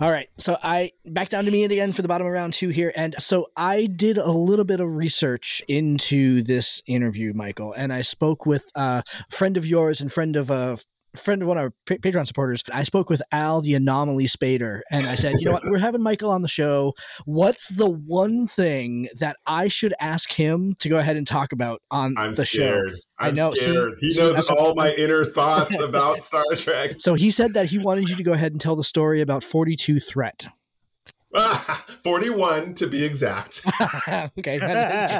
all 0.00 0.10
right. 0.10 0.26
So 0.38 0.56
I 0.62 0.92
back 1.04 1.28
down 1.28 1.44
to 1.44 1.50
me 1.50 1.64
again 1.64 1.92
for 1.92 2.00
the 2.00 2.08
bottom 2.08 2.26
of 2.26 2.32
round 2.32 2.54
two 2.54 2.70
here, 2.70 2.90
and 2.96 3.14
so 3.18 3.48
I 3.58 3.84
did 3.84 4.16
a 4.16 4.30
little 4.30 4.64
bit 4.64 4.80
of 4.80 4.96
research 4.96 5.62
into 5.68 6.42
this 6.42 6.82
interview, 6.86 7.34
Michael, 7.34 7.74
and 7.74 7.92
I 7.92 8.00
spoke 8.00 8.46
with 8.46 8.70
a 8.74 9.04
friend 9.30 9.58
of 9.58 9.66
yours 9.66 10.00
and 10.00 10.10
friend 10.10 10.34
of 10.36 10.48
a 10.48 10.78
friend 11.16 11.42
of 11.42 11.48
one 11.48 11.56
of 11.58 11.64
our 11.64 11.70
Pa- 11.86 11.94
Patreon 11.96 12.26
supporters. 12.26 12.62
I 12.72 12.82
spoke 12.84 13.10
with 13.10 13.22
Al 13.32 13.60
the 13.60 13.74
Anomaly 13.74 14.26
Spader, 14.26 14.80
and 14.90 15.02
I 15.06 15.14
said, 15.14 15.34
you 15.38 15.46
know 15.46 15.52
what, 15.52 15.62
we're 15.64 15.78
having 15.78 16.02
Michael 16.02 16.30
on 16.30 16.42
the 16.42 16.48
show. 16.48 16.94
What's 17.24 17.68
the 17.68 17.88
one 17.90 18.46
thing 18.46 19.08
that 19.18 19.36
I 19.46 19.68
should 19.68 19.94
ask 20.00 20.32
him 20.32 20.74
to 20.80 20.88
go 20.88 20.96
ahead 20.98 21.16
and 21.16 21.26
talk 21.26 21.52
about 21.52 21.82
on 21.90 22.14
i'm 22.16 22.32
the 22.32 22.44
show? 22.44 22.62
scared 22.62 22.98
I 23.18 23.28
i'm 23.28 23.34
know. 23.34 23.52
See- 23.54 23.60
scared 23.62 23.92
he 24.00 24.12
see, 24.12 24.20
knows 24.20 24.34
that's 24.36 24.48
what- 24.50 24.58
all 24.58 24.74
my 24.74 24.92
inner 24.98 25.24
thoughts 25.24 25.78
about 25.80 26.20
star 26.22 26.44
trek 26.56 26.94
So 26.98 27.14
he 27.14 27.30
said 27.30 27.54
that 27.54 27.66
he 27.66 27.78
wanted 27.78 28.08
you 28.08 28.16
to 28.16 28.22
go 28.22 28.32
ahead 28.32 28.52
and 28.52 28.60
tell 28.60 28.76
the 28.76 28.84
story 28.84 29.20
about 29.20 29.44
42 29.44 30.00
Threat. 30.00 30.46
41 32.04 32.74
to 32.74 32.86
be 32.86 33.04
exact 33.04 33.64
okay. 34.38 34.54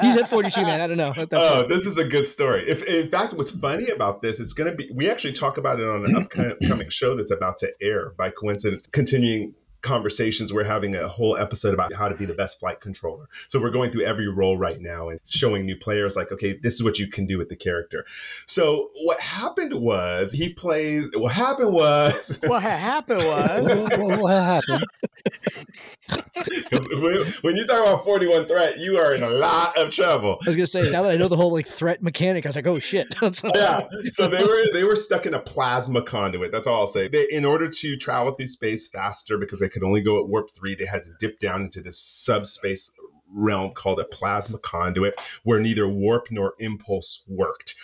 He's 0.01 0.17
at 0.17 0.29
42, 0.29 0.61
man. 0.61 0.81
I 0.81 0.87
don't 0.87 0.97
know. 0.97 1.13
Oh, 1.31 1.65
this 1.67 1.85
is 1.85 1.97
a 1.97 2.07
good 2.07 2.27
story. 2.27 2.63
If 2.67 2.83
in 2.83 3.09
fact, 3.09 3.33
what's 3.33 3.51
funny 3.51 3.89
about 3.89 4.21
this, 4.21 4.39
it's 4.39 4.53
going 4.53 4.69
to 4.69 4.75
be. 4.75 4.89
We 4.93 5.09
actually 5.09 5.33
talk 5.33 5.57
about 5.57 5.79
it 5.79 5.87
on 5.87 6.05
an 6.05 6.15
upcoming 6.15 6.89
show 6.89 7.15
that's 7.15 7.31
about 7.31 7.57
to 7.57 7.71
air. 7.81 8.13
By 8.17 8.29
coincidence, 8.29 8.87
continuing 8.91 9.53
conversations. 9.83 10.51
We're 10.51 10.63
having 10.63 10.95
a 10.95 11.07
whole 11.07 11.37
episode 11.37 11.73
about 11.73 11.93
how 11.93 12.09
to 12.09 12.15
be 12.15 12.25
the 12.25 12.33
best 12.33 12.59
flight 12.59 12.79
controller. 12.79 13.27
So 13.47 13.61
we're 13.61 13.69
going 13.69 13.91
through 13.91 14.03
every 14.03 14.27
role 14.27 14.57
right 14.57 14.79
now 14.81 15.09
and 15.09 15.19
showing 15.25 15.65
new 15.65 15.75
players 15.75 16.15
like, 16.15 16.31
okay, 16.31 16.57
this 16.61 16.73
is 16.73 16.83
what 16.83 16.97
you 16.97 17.07
can 17.07 17.27
do 17.27 17.37
with 17.37 17.49
the 17.49 17.55
character. 17.55 18.05
So 18.47 18.89
what 19.03 19.19
happened 19.19 19.73
was 19.73 20.31
he 20.31 20.53
plays. 20.53 21.11
What 21.15 21.33
happened 21.33 21.73
was. 21.73 22.39
what 22.47 22.63
happened 22.63 23.19
was. 23.19 23.97
what, 23.97 24.19
what 24.19 24.33
happened? 24.33 24.83
when, 26.91 27.25
when 27.41 27.55
you 27.55 27.65
talk 27.65 27.85
about 27.85 28.03
41 28.03 28.45
threat, 28.45 28.79
you 28.79 28.97
are 28.97 29.13
in 29.13 29.23
a 29.23 29.29
lot 29.29 29.77
of 29.77 29.91
trouble. 29.91 30.39
I 30.43 30.49
was 30.49 30.55
gonna 30.55 30.67
say 30.67 30.89
now 30.91 31.03
that 31.03 31.11
I 31.11 31.15
know 31.15 31.27
the 31.27 31.35
whole 31.35 31.51
like 31.51 31.67
threat 31.67 32.01
mechanic, 32.01 32.45
I 32.45 32.49
was 32.49 32.55
like, 32.55 32.67
oh 32.67 32.79
shit. 32.79 33.07
yeah. 33.55 33.87
So 34.09 34.27
they 34.27 34.43
were 34.43 34.63
they 34.73 34.83
were 34.83 34.95
stuck 34.95 35.25
in 35.25 35.33
a 35.33 35.39
plasma 35.39 36.01
conduit. 36.01 36.51
That's 36.51 36.67
all 36.67 36.81
I'll 36.81 36.87
say. 36.87 37.07
They, 37.07 37.27
in 37.31 37.45
order 37.45 37.69
to 37.69 37.97
travel 37.97 38.33
through 38.33 38.47
space 38.47 38.87
faster, 38.87 39.37
because 39.37 39.59
they 39.59 39.69
could 39.73 39.83
only 39.83 40.01
go 40.01 40.19
at 40.19 40.29
warp 40.29 40.53
three, 40.55 40.75
they 40.75 40.85
had 40.85 41.03
to 41.03 41.11
dip 41.19 41.39
down 41.39 41.63
into 41.63 41.81
this 41.81 41.99
subspace 41.99 42.93
realm 43.33 43.71
called 43.71 43.99
a 43.99 44.05
plasma 44.05 44.59
conduit, 44.59 45.19
where 45.43 45.59
neither 45.59 45.87
warp 45.87 46.27
nor 46.29 46.53
impulse 46.59 47.25
worked. 47.27 47.75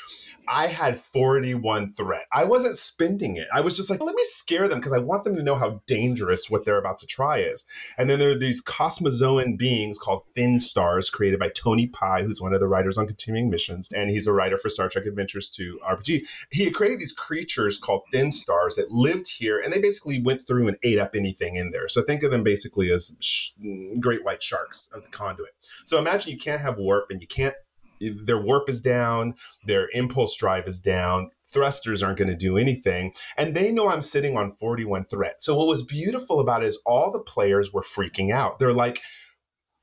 I 0.49 0.65
had 0.65 0.99
41 0.99 1.93
threat. 1.93 2.25
I 2.33 2.43
wasn't 2.43 2.77
spending 2.77 3.37
it. 3.37 3.47
I 3.53 3.61
was 3.61 3.75
just 3.75 3.89
like, 3.89 4.01
let 4.01 4.15
me 4.15 4.23
scare 4.25 4.67
them 4.67 4.79
because 4.79 4.93
I 4.93 4.97
want 4.97 5.23
them 5.23 5.35
to 5.35 5.43
know 5.43 5.55
how 5.55 5.83
dangerous 5.85 6.49
what 6.49 6.65
they're 6.65 6.79
about 6.79 6.97
to 6.99 7.07
try 7.07 7.37
is. 7.37 7.65
And 7.99 8.09
then 8.09 8.17
there 8.17 8.31
are 8.31 8.35
these 8.35 8.63
cosmozoan 8.63 9.59
beings 9.59 9.99
called 9.99 10.23
Thin 10.33 10.59
Stars, 10.59 11.11
created 11.11 11.39
by 11.39 11.49
Tony 11.49 11.85
Pi, 11.85 12.23
who's 12.23 12.41
one 12.41 12.53
of 12.53 12.59
the 12.59 12.67
writers 12.67 12.97
on 12.97 13.05
Continuing 13.05 13.51
Missions, 13.51 13.91
and 13.91 14.09
he's 14.09 14.25
a 14.25 14.33
writer 14.33 14.57
for 14.57 14.69
Star 14.69 14.89
Trek 14.89 15.05
Adventures 15.05 15.51
2 15.51 15.79
RPG. 15.87 16.21
He 16.51 16.65
had 16.65 16.73
created 16.73 16.99
these 16.99 17.13
creatures 17.13 17.77
called 17.77 18.03
Thin 18.11 18.31
Stars 18.31 18.75
that 18.75 18.91
lived 18.91 19.27
here, 19.37 19.59
and 19.59 19.71
they 19.71 19.79
basically 19.79 20.19
went 20.19 20.47
through 20.47 20.67
and 20.67 20.77
ate 20.81 20.97
up 20.97 21.13
anything 21.13 21.57
in 21.57 21.69
there. 21.69 21.87
So 21.87 22.01
think 22.01 22.23
of 22.23 22.31
them 22.31 22.43
basically 22.43 22.91
as 22.91 23.15
sh- 23.19 23.51
great 23.99 24.25
white 24.25 24.41
sharks 24.41 24.89
of 24.95 25.03
the 25.03 25.09
conduit. 25.09 25.53
So 25.85 25.99
imagine 25.99 26.31
you 26.31 26.39
can't 26.39 26.61
have 26.61 26.77
warp 26.77 27.11
and 27.11 27.21
you 27.21 27.27
can't 27.27 27.55
their 27.99 28.41
warp 28.41 28.69
is 28.69 28.81
down, 28.81 29.35
their 29.65 29.89
impulse 29.93 30.35
drive 30.37 30.67
is 30.67 30.79
down, 30.79 31.31
thrusters 31.51 32.03
aren't 32.03 32.17
going 32.17 32.29
to 32.29 32.35
do 32.35 32.57
anything. 32.57 33.13
And 33.37 33.55
they 33.55 33.71
know 33.71 33.89
I'm 33.89 34.01
sitting 34.01 34.37
on 34.37 34.53
41 34.53 35.05
threat. 35.05 35.43
So 35.43 35.55
what 35.55 35.67
was 35.67 35.83
beautiful 35.83 36.39
about 36.39 36.63
it 36.63 36.67
is 36.67 36.79
all 36.85 37.11
the 37.11 37.23
players 37.23 37.73
were 37.73 37.81
freaking 37.81 38.31
out. 38.31 38.59
They're 38.59 38.73
like, 38.73 39.01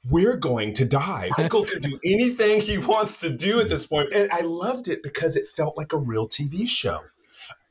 we're 0.09 0.37
going 0.37 0.73
to 0.75 0.85
die. 0.85 1.31
Michael 1.37 1.65
can 1.65 1.83
do 1.83 1.99
anything 2.05 2.61
he 2.61 2.79
wants 2.79 3.19
to 3.21 3.31
do 3.31 3.61
at 3.61 3.69
this 3.69 3.87
point. 3.87 4.13
And 4.15 4.31
I 4.31 4.43
loved 4.43 4.87
it 4.89 5.03
because 5.03 5.37
it 5.37 5.49
felt 5.49 5.77
like 5.77 5.93
a 5.93 5.99
real 5.99 6.29
TV 6.29 6.69
show 6.69 7.01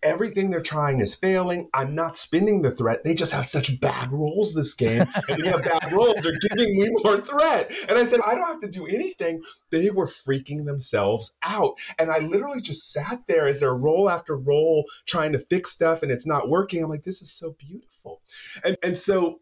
everything 0.06 0.50
they're 0.50 0.62
trying 0.62 1.00
is 1.02 1.16
failing. 1.16 1.68
I'm 1.74 1.96
not 1.96 2.16
spinning 2.16 2.62
the 2.62 2.72
threat. 2.72 3.04
They 3.04 3.16
just 3.16 3.34
have 3.34 3.46
such 3.46 3.80
bad 3.82 4.12
rolls 4.12 4.54
this 4.54 4.74
game. 4.74 5.06
And 5.28 5.44
they 5.44 5.50
have 5.50 5.64
bad 5.64 5.92
rolls, 5.92 6.22
they're 6.22 6.38
giving 6.50 6.78
me 6.78 6.88
more 7.04 7.18
threat. 7.18 7.72
And 7.90 7.98
I 7.98 8.06
said, 8.06 8.20
I 8.26 8.36
don't 8.36 8.48
have 8.48 8.60
to 8.60 8.70
do 8.70 8.86
anything. 8.86 9.42
They 9.72 9.90
were 9.90 10.08
freaking 10.08 10.66
themselves 10.66 11.36
out. 11.42 11.74
And 11.98 12.12
I 12.12 12.20
literally 12.20 12.62
just 12.62 12.92
sat 12.92 13.26
there 13.28 13.48
as 13.48 13.62
they're 13.62 13.76
roll 13.76 14.10
after 14.10 14.38
roll 14.38 14.86
trying 15.08 15.32
to 15.34 15.40
fix 15.40 15.72
stuff 15.72 16.04
and 16.04 16.12
it's 16.12 16.28
not 16.28 16.48
working. 16.48 16.84
I'm 16.84 16.90
like, 16.90 17.04
this 17.04 17.22
is 17.22 17.32
so 17.32 17.56
beautiful. 17.58 18.22
And 18.64 18.78
and 18.84 18.98
so 18.98 19.40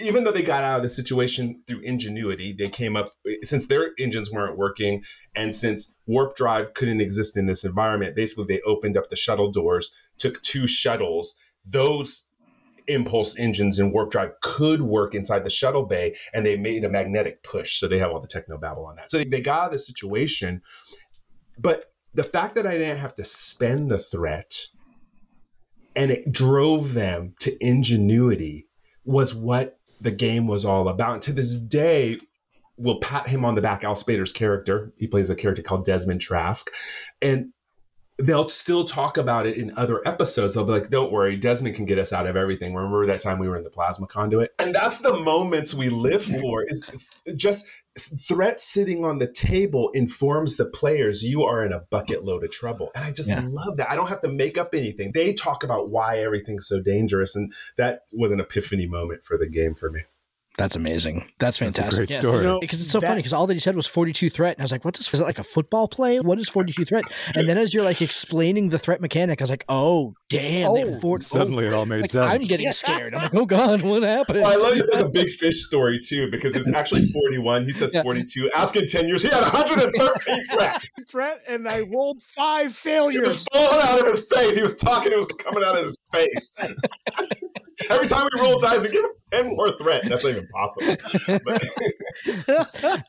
even 0.00 0.24
though 0.24 0.32
they 0.32 0.42
got 0.42 0.64
out 0.64 0.78
of 0.78 0.82
the 0.82 0.88
situation 0.88 1.62
through 1.66 1.80
ingenuity, 1.80 2.52
they 2.52 2.68
came 2.68 2.96
up 2.96 3.10
since 3.42 3.66
their 3.66 3.92
engines 3.98 4.32
weren't 4.32 4.56
working 4.56 5.04
and 5.34 5.54
since 5.54 5.96
warp 6.06 6.36
drive 6.36 6.74
couldn't 6.74 7.00
exist 7.00 7.36
in 7.36 7.46
this 7.46 7.64
environment. 7.64 8.16
Basically, 8.16 8.44
they 8.44 8.60
opened 8.62 8.96
up 8.96 9.08
the 9.08 9.16
shuttle 9.16 9.50
doors, 9.50 9.94
took 10.16 10.42
two 10.42 10.66
shuttles. 10.66 11.38
Those 11.64 12.24
impulse 12.86 13.38
engines 13.38 13.78
and 13.78 13.92
warp 13.92 14.10
drive 14.10 14.32
could 14.40 14.82
work 14.82 15.14
inside 15.14 15.44
the 15.44 15.50
shuttle 15.50 15.84
bay, 15.84 16.16
and 16.32 16.44
they 16.44 16.56
made 16.56 16.84
a 16.84 16.88
magnetic 16.88 17.42
push. 17.42 17.78
So 17.78 17.86
they 17.86 17.98
have 17.98 18.10
all 18.10 18.20
the 18.20 18.28
techno 18.28 18.58
babble 18.58 18.86
on 18.86 18.96
that. 18.96 19.10
So 19.10 19.22
they 19.22 19.40
got 19.40 19.60
out 19.60 19.66
of 19.66 19.72
the 19.72 19.78
situation, 19.78 20.62
but 21.58 21.92
the 22.14 22.24
fact 22.24 22.54
that 22.54 22.66
I 22.66 22.78
didn't 22.78 22.98
have 22.98 23.14
to 23.16 23.24
spend 23.24 23.90
the 23.90 23.98
threat 23.98 24.68
and 25.94 26.10
it 26.10 26.32
drove 26.32 26.94
them 26.94 27.34
to 27.40 27.56
ingenuity 27.60 28.68
was 29.04 29.34
what 29.34 29.77
the 30.00 30.10
game 30.10 30.46
was 30.46 30.64
all 30.64 30.88
about. 30.88 31.14
And 31.14 31.22
to 31.22 31.32
this 31.32 31.56
day, 31.56 32.18
we'll 32.76 33.00
pat 33.00 33.28
him 33.28 33.44
on 33.44 33.54
the 33.54 33.62
back. 33.62 33.84
Al 33.84 33.94
Spader's 33.94 34.32
character, 34.32 34.92
he 34.96 35.06
plays 35.06 35.30
a 35.30 35.34
character 35.34 35.62
called 35.62 35.84
Desmond 35.84 36.20
Trask, 36.20 36.68
and 37.20 37.52
they'll 38.18 38.48
still 38.48 38.84
talk 38.84 39.16
about 39.16 39.46
it 39.46 39.56
in 39.56 39.72
other 39.76 40.06
episodes. 40.06 40.54
They'll 40.54 40.64
be 40.64 40.72
like, 40.72 40.90
"Don't 40.90 41.12
worry, 41.12 41.36
Desmond 41.36 41.76
can 41.76 41.84
get 41.84 41.98
us 41.98 42.12
out 42.12 42.26
of 42.26 42.36
everything." 42.36 42.74
Remember 42.74 43.06
that 43.06 43.20
time 43.20 43.38
we 43.38 43.48
were 43.48 43.56
in 43.56 43.64
the 43.64 43.70
plasma 43.70 44.06
conduit, 44.06 44.52
and 44.58 44.74
that's 44.74 44.98
the 44.98 45.18
moments 45.20 45.74
we 45.74 45.88
live 45.88 46.24
for. 46.24 46.64
Is 46.64 46.84
just 47.36 47.66
threat 47.98 48.60
sitting 48.60 49.04
on 49.04 49.18
the 49.18 49.30
table 49.30 49.90
informs 49.94 50.56
the 50.56 50.66
players 50.66 51.22
you 51.22 51.42
are 51.44 51.64
in 51.64 51.72
a 51.72 51.80
bucket 51.80 52.24
load 52.24 52.44
of 52.44 52.52
trouble, 52.52 52.90
and 52.94 53.04
I 53.04 53.10
just 53.10 53.28
yeah. 53.28 53.42
love 53.44 53.76
that. 53.76 53.90
I 53.90 53.96
don't 53.96 54.08
have 54.08 54.20
to 54.22 54.28
make 54.28 54.58
up 54.58 54.74
anything. 54.74 55.12
They 55.12 55.32
talk 55.32 55.64
about 55.64 55.90
why 55.90 56.18
everything's 56.18 56.66
so 56.66 56.80
dangerous, 56.80 57.36
and 57.36 57.52
that 57.76 58.02
was 58.12 58.30
an 58.30 58.40
epiphany 58.40 58.86
moment 58.86 59.24
for 59.24 59.36
the 59.36 59.48
game 59.48 59.74
for 59.74 59.90
me. 59.90 60.02
That's 60.58 60.74
amazing. 60.74 61.24
That's 61.38 61.56
fantastic. 61.56 61.84
That's 61.84 61.96
great 61.96 62.10
yeah. 62.10 62.18
story. 62.18 62.38
You 62.38 62.42
know, 62.42 62.58
because 62.58 62.80
it's 62.80 62.90
so 62.90 62.98
that, 62.98 63.06
funny 63.06 63.20
because 63.20 63.32
all 63.32 63.46
that 63.46 63.54
he 63.54 63.60
said 63.60 63.76
was 63.76 63.86
42 63.86 64.28
threat. 64.28 64.56
And 64.56 64.62
I 64.62 64.64
was 64.64 64.72
like, 64.72 64.84
what 64.84 64.98
is, 64.98 65.06
is 65.14 65.20
it 65.20 65.24
like 65.24 65.38
a 65.38 65.44
football 65.44 65.86
play? 65.86 66.18
What 66.18 66.40
is 66.40 66.48
42 66.48 66.84
threat? 66.84 67.04
And 67.36 67.48
then 67.48 67.56
as 67.56 67.72
you're 67.72 67.84
like 67.84 68.02
explaining 68.02 68.70
the 68.70 68.78
threat 68.78 69.00
mechanic, 69.00 69.40
I 69.40 69.44
was 69.44 69.50
like, 69.50 69.64
oh, 69.68 70.14
damn. 70.28 70.68
Oh, 70.68 70.98
four, 70.98 71.18
oh. 71.18 71.20
suddenly 71.20 71.64
oh. 71.64 71.68
it 71.68 71.74
all 71.74 71.86
made 71.86 72.00
like, 72.00 72.10
sense. 72.10 72.32
I'm 72.32 72.48
getting 72.48 72.72
scared. 72.72 73.14
I'm 73.14 73.22
like, 73.22 73.34
oh 73.36 73.46
God, 73.46 73.82
what 73.82 74.02
happened? 74.02 74.40
Well, 74.40 74.52
I 74.52 74.56
love 74.56 74.72
it's 74.76 74.92
like 74.92 75.04
a 75.04 75.08
big 75.08 75.28
fish 75.28 75.64
story 75.64 76.00
too, 76.00 76.28
because 76.28 76.56
it's 76.56 76.74
actually 76.74 77.06
41. 77.06 77.62
He 77.62 77.70
says 77.70 77.94
yeah. 77.94 78.02
42. 78.02 78.50
Ask 78.56 78.74
in 78.74 78.88
10 78.88 79.06
years, 79.06 79.22
he 79.22 79.28
had 79.28 79.42
113 79.42 80.44
threat. 80.50 80.82
threat, 81.08 81.42
and 81.46 81.68
I 81.68 81.82
rolled 81.82 82.20
five 82.20 82.74
failures. 82.74 83.22
It 83.22 83.24
was 83.24 83.46
falling 83.52 83.86
out 83.86 84.00
of 84.00 84.06
his 84.06 84.26
face. 84.26 84.56
He 84.56 84.62
was 84.62 84.76
talking, 84.76 85.12
it 85.12 85.16
was 85.16 85.26
coming 85.26 85.62
out 85.62 85.78
of 85.78 85.84
his 85.84 85.97
face. 86.12 86.52
Every 87.90 88.08
time 88.08 88.28
we 88.34 88.40
roll 88.40 88.58
dice, 88.58 88.82
we 88.84 88.90
give 88.90 89.04
him 89.04 89.10
10 89.30 89.56
more 89.56 89.70
threat. 89.78 90.02
That's 90.04 90.24
not 90.24 90.30
even 90.30 90.46
possible. 90.48 90.96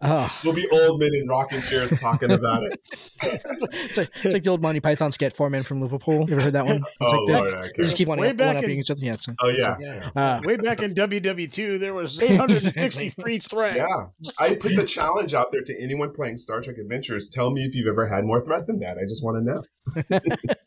Oh. 0.02 0.36
We'll 0.44 0.54
be 0.54 0.68
old 0.70 1.00
men 1.00 1.12
in 1.14 1.28
rocking 1.28 1.62
chairs 1.62 1.92
talking 2.00 2.32
about 2.32 2.64
it. 2.64 2.80
it's, 2.84 3.98
like, 3.98 4.10
it's 4.16 4.34
like 4.34 4.44
the 4.44 4.50
old 4.50 4.62
Monty 4.62 4.80
Python 4.80 5.12
skit, 5.12 5.34
Four 5.34 5.50
Men 5.50 5.64
from 5.64 5.82
Liverpool. 5.82 6.28
You 6.28 6.36
ever 6.36 6.44
heard 6.44 6.54
that 6.54 6.66
one? 6.66 6.78
It's 6.78 6.86
oh, 7.02 7.24
like 7.24 7.30
Lord, 7.30 7.54
okay. 7.54 7.72
We 7.78 7.84
just 7.84 7.98
keep 7.98 8.08
one, 8.08 8.20
up, 8.20 8.38
one 8.38 8.58
in, 8.64 8.70
each 8.72 8.92
other. 8.92 9.04
Yeah, 9.04 9.16
so, 9.16 9.34
oh, 9.40 9.50
yeah. 9.50 9.78
So, 9.78 9.84
yeah. 9.84 10.10
Uh, 10.16 10.42
Way 10.44 10.58
back 10.58 10.82
in 10.82 10.94
WW2, 10.94 11.80
there 11.80 11.94
was 11.94 12.22
863 12.22 13.38
threat. 13.40 13.76
Yeah. 13.76 14.08
I 14.40 14.56
put 14.56 14.76
the 14.76 14.86
challenge 14.86 15.34
out 15.34 15.52
there 15.52 15.62
to 15.62 15.82
anyone 15.82 16.14
playing 16.14 16.38
Star 16.38 16.62
Trek 16.62 16.78
Adventures. 16.78 17.30
Tell 17.30 17.50
me 17.50 17.64
if 17.64 17.76
you've 17.76 17.88
ever 17.88 18.08
had 18.08 18.24
more 18.24 18.44
threat 18.44 18.68
than 18.68 18.80
that. 18.80 18.98
I 18.98 19.04
just 19.04 19.24
want 19.24 19.38
to 19.38 19.44
know. 19.44 19.64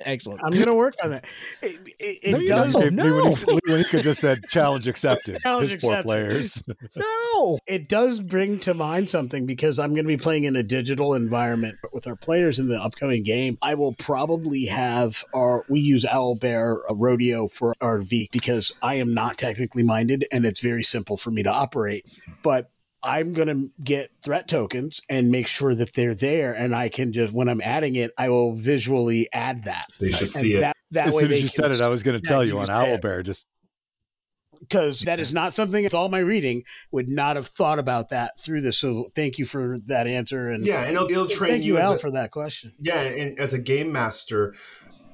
Excellent. 0.01 0.41
I'm 0.45 0.53
going 0.53 0.67
to 0.67 0.75
work 0.75 0.95
on 1.03 1.11
that. 1.11 1.27
It, 1.63 1.79
it, 1.99 2.19
it 2.23 2.33
no, 2.33 2.47
does. 2.47 2.75
No, 2.75 2.89
no. 2.91 3.33
When 3.67 3.85
he, 3.85 4.01
just 4.01 4.21
said 4.21 4.45
challenge 4.49 4.89
accepted. 4.89 5.41
Challenge 5.43 5.65
His 5.65 5.75
accepted. 5.75 5.95
poor 5.95 6.03
players. 6.03 6.63
no. 6.97 7.59
It 7.67 7.89
does 7.89 8.21
bring 8.21 8.59
to 8.61 8.75
mind 8.75 9.09
something 9.09 9.47
because 9.47 9.79
I'm 9.79 9.91
going 9.91 10.05
to 10.05 10.09
be 10.09 10.17
playing 10.17 10.45
in 10.45 10.57
a 10.57 10.63
digital 10.63 11.15
environment 11.15 11.77
but 11.83 11.93
with 11.93 12.07
our 12.07 12.17
players 12.17 12.59
in 12.59 12.69
the 12.69 12.81
upcoming 12.81 13.23
game. 13.25 13.55
I 13.61 13.75
will 13.75 13.95
probably 13.95 14.67
have 14.67 15.25
our, 15.35 15.65
we 15.69 15.81
use 15.81 16.05
Owlbear 16.05 16.79
a 16.89 16.95
rodeo 16.95 17.49
for 17.49 17.75
our 17.81 18.01
V 18.01 18.29
because 18.33 18.77
I 18.83 18.97
am 18.97 19.15
not 19.15 19.39
technically 19.39 19.83
minded 19.83 20.25
and 20.31 20.45
it's 20.45 20.61
very 20.61 20.83
simple 20.83 21.17
for 21.17 21.31
me 21.31 21.43
to 21.45 21.51
operate. 21.51 22.05
But 22.43 22.71
I'm 23.03 23.33
going 23.33 23.49
to 23.49 23.69
get 23.83 24.11
threat 24.23 24.49
tokens 24.49 25.01
and 25.09 25.31
make 25.31 25.47
sure 25.47 25.75
that 25.75 25.93
they're 25.93 26.15
there. 26.15 26.53
And 26.53 26.75
I 26.75 26.89
can 26.89 27.13
just, 27.13 27.35
when 27.35 27.49
I'm 27.49 27.61
adding 27.61 27.97
it, 27.97 28.13
I 28.17 28.31
will 28.31 28.55
visually 28.55 29.29
add 29.33 29.65
that. 29.65 29.87
They 29.99 30.11
should 30.11 30.21
and 30.21 30.29
see 30.29 30.57
that, 30.61 30.77
it. 30.77 30.95
That 30.95 31.09
as 31.09 31.19
soon 31.19 31.33
as 31.33 31.43
you 31.43 31.49
said 31.49 31.71
it, 31.71 31.81
I 31.81 31.89
was 31.89 32.03
going 32.03 32.21
to 32.21 32.27
tell 32.27 32.45
you 32.45 32.59
on 32.59 32.69
Owlbear, 32.69 33.25
just 33.25 33.47
because 34.61 35.01
that 35.01 35.19
is 35.19 35.33
not 35.33 35.53
something 35.53 35.83
with 35.83 35.95
all 35.95 36.09
my 36.09 36.21
reading 36.21 36.63
would 36.93 37.11
not 37.11 37.35
have 37.35 37.47
thought 37.47 37.81
about 37.81 38.11
that 38.11 38.39
through 38.39 38.61
this. 38.61 38.79
So 38.79 39.09
thank 39.17 39.39
you 39.39 39.45
for 39.45 39.77
that 39.87 40.07
answer. 40.07 40.51
And 40.51 40.65
yeah, 40.65 40.83
and 40.83 40.95
it'll, 40.95 41.11
it'll 41.11 41.27
train 41.27 41.53
thank 41.53 41.65
you, 41.65 41.79
Al, 41.79 41.95
a, 41.95 41.99
for 41.99 42.13
that 42.13 42.31
question. 42.31 42.71
Yeah, 42.79 43.01
and 43.01 43.41
as 43.41 43.53
a 43.53 43.59
game 43.61 43.91
master, 43.91 44.55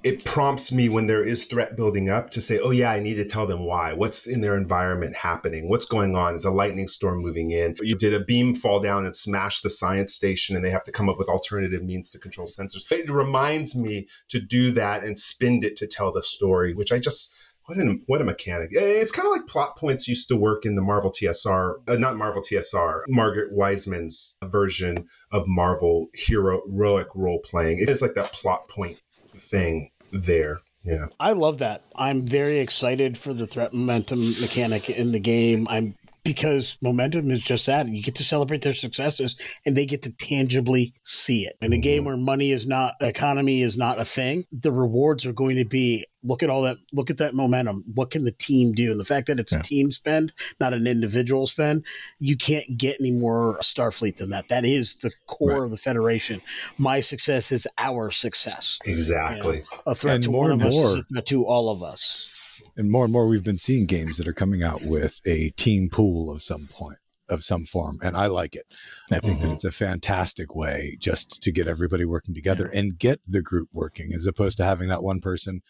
it 0.05 0.25
prompts 0.25 0.73
me 0.73 0.89
when 0.89 1.07
there 1.07 1.25
is 1.25 1.45
threat 1.45 1.77
building 1.77 2.09
up 2.09 2.31
to 2.31 2.41
say, 2.41 2.59
oh, 2.63 2.71
yeah, 2.71 2.91
I 2.91 3.01
need 3.01 3.17
to 3.17 3.25
tell 3.25 3.47
them 3.47 3.65
why. 3.65 3.93
What's 3.93 4.27
in 4.27 4.41
their 4.41 4.57
environment 4.57 5.17
happening? 5.17 5.69
What's 5.69 5.87
going 5.87 6.15
on? 6.15 6.37
Is 6.37 6.45
a 6.45 6.51
lightning 6.51 6.89
storm 6.89 7.19
moving 7.19 7.51
in? 7.51 7.75
You 7.81 7.97
did 7.97 8.15
a 8.15 8.21
beam 8.21 8.55
fall 8.55 8.81
down 8.81 9.05
and 9.05 9.17
smash 9.17 9.61
the 9.61 9.71
science 9.71 10.15
station, 10.15 10.55
and 10.55 10.65
they 10.65 10.71
have 10.71 10.85
to 10.85 10.93
come 10.93 11.09
up 11.09 11.19
with 11.19 11.29
alternative 11.29 11.83
means 11.83 12.11
to 12.11 12.19
control 12.19 12.47
sensors. 12.47 12.91
It 12.91 13.11
reminds 13.11 13.77
me 13.77 14.07
to 14.29 14.41
do 14.41 14.71
that 14.73 15.03
and 15.03 15.19
spin 15.19 15.63
it 15.63 15.77
to 15.77 15.87
tell 15.87 16.13
the 16.13 16.23
story, 16.23 16.75
which 16.75 16.93
I 16.93 16.99
just. 16.99 17.35
What 17.65 17.77
a, 17.77 17.99
what 18.07 18.23
a 18.23 18.25
mechanic. 18.25 18.71
It's 18.73 19.13
kind 19.13 19.29
of 19.29 19.33
like 19.33 19.47
plot 19.47 19.77
points 19.77 20.09
used 20.09 20.29
to 20.29 20.37
work 20.37 20.65
in 20.65 20.75
the 20.75 20.81
Marvel 20.81 21.13
TSR, 21.13 21.75
uh, 21.87 21.97
not 21.97 22.17
Marvel 22.17 22.41
TSR, 22.41 23.03
Margaret 23.09 23.55
Weisman's 23.55 24.39
version 24.43 25.07
of 25.33 25.47
Marvel 25.47 26.09
hero, 26.15 26.63
heroic 26.65 27.09
role 27.15 27.41
playing. 27.41 27.79
It 27.79 27.91
is 27.91 28.01
like 28.01 28.15
that 28.15 28.33
plot 28.33 28.71
point 28.71 29.03
thing 29.41 29.91
there 30.13 30.61
Yeah. 30.85 31.07
I 31.21 31.33
love 31.33 31.59
that. 31.59 31.83
I'm 31.95 32.27
very 32.27 32.61
excited 32.61 33.19
for 33.19 33.35
the 33.35 33.47
threat 33.47 33.73
momentum 33.73 34.21
mechanic 34.41 34.89
in 34.89 35.13
the 35.13 35.21
game. 35.21 35.67
I'm 35.69 35.95
because 36.25 36.77
momentum 36.83 37.31
is 37.31 37.43
just 37.43 37.67
that. 37.67 37.87
You 37.89 38.03
get 38.03 38.17
to 38.17 38.25
celebrate 38.25 38.63
their 38.63 38.75
successes 38.75 39.57
and 39.65 39.75
they 39.75 39.87
get 39.87 40.03
to 40.03 40.13
tangibly 40.13 40.93
see 41.03 41.47
it. 41.47 41.57
In 41.63 41.73
a 41.73 41.79
game 41.79 42.01
mm-hmm. 42.01 42.07
where 42.07 42.17
money 42.17 42.51
is 42.51 42.67
not 42.67 42.95
economy 43.01 43.63
is 43.63 43.79
not 43.79 43.99
a 43.99 44.05
thing, 44.05 44.45
the 44.53 44.73
rewards 44.73 45.25
are 45.25 45.33
going 45.33 45.57
to 45.57 45.65
be 45.65 46.07
look 46.29 46.43
at 46.43 46.51
all 46.51 46.63
that 46.63 46.77
look 46.93 47.11
at 47.11 47.19
that 47.19 47.35
momentum. 47.35 47.83
What 47.95 48.11
can 48.11 48.25
the 48.25 48.33
team 48.33 48.73
do? 48.73 48.91
And 48.93 49.01
the 49.01 49.05
fact 49.05 49.27
that 49.29 49.41
it's 49.41 49.53
Yeah. 49.53 49.61
a 49.61 49.63
team 49.63 49.91
spend, 49.91 50.33
not 50.61 50.75
an 50.75 50.87
individual 50.87 51.47
spend, 51.47 51.85
you 52.21 52.37
can't 52.37 52.77
get 52.77 52.99
any 53.01 53.13
more 53.13 53.59
Starfleet 53.63 54.17
than 54.19 54.31
that. 54.31 54.49
That 54.49 54.65
is 54.65 54.97
the 54.99 55.11
core 55.27 55.51
Right. 55.51 55.63
of 55.65 55.71
the 55.71 55.77
Federation. 55.77 56.41
My 56.77 57.01
success 57.01 57.51
is 57.51 57.67
our 57.79 58.11
success. 58.11 58.79
Exactly. 58.85 59.65
A 59.87 59.95
threat 59.95 60.17
And 60.17 60.25
to 60.25 60.31
more 60.31 60.43
one 60.43 60.53
of 60.53 60.61
and 60.61 60.69
us 60.69 60.77
is 60.77 60.95
a 60.95 61.03
threat 61.05 61.27
to 61.27 61.45
all 61.47 61.71
of 61.71 61.83
us. 61.83 62.35
and 62.77 62.91
more 62.91 63.05
and 63.05 63.13
more 63.13 63.27
we've 63.29 63.45
been 63.45 63.57
seeing 63.57 63.87
games 63.87 64.19
that 64.19 64.29
are 64.29 64.33
coming 64.35 64.63
out 64.63 64.83
with 64.83 65.21
a 65.27 65.51
team 65.51 65.89
pool 65.89 66.31
of 66.31 66.43
some 66.43 66.67
point 66.67 66.99
of 67.29 67.45
some 67.45 67.65
form 67.65 67.99
and 68.03 68.17
i 68.17 68.27
like 68.27 68.55
it 68.55 68.65
i 69.13 69.19
think 69.19 69.39
that 69.41 69.45
mm-hmm. 69.47 69.53
it's 69.55 69.65
a 69.65 69.71
fantastic 69.71 70.55
way 70.57 70.97
just 70.99 71.43
to 71.43 71.53
get 71.53 71.67
everybody 71.67 72.05
working 72.05 72.35
together 72.35 72.67
and 72.73 72.99
get 72.99 73.21
the 73.27 73.43
group 73.43 73.69
working 73.73 74.13
as 74.15 74.27
opposed 74.27 74.57
to 74.57 74.65
having 74.65 74.89
that 74.89 75.03
one 75.03 75.21
person 75.21 75.61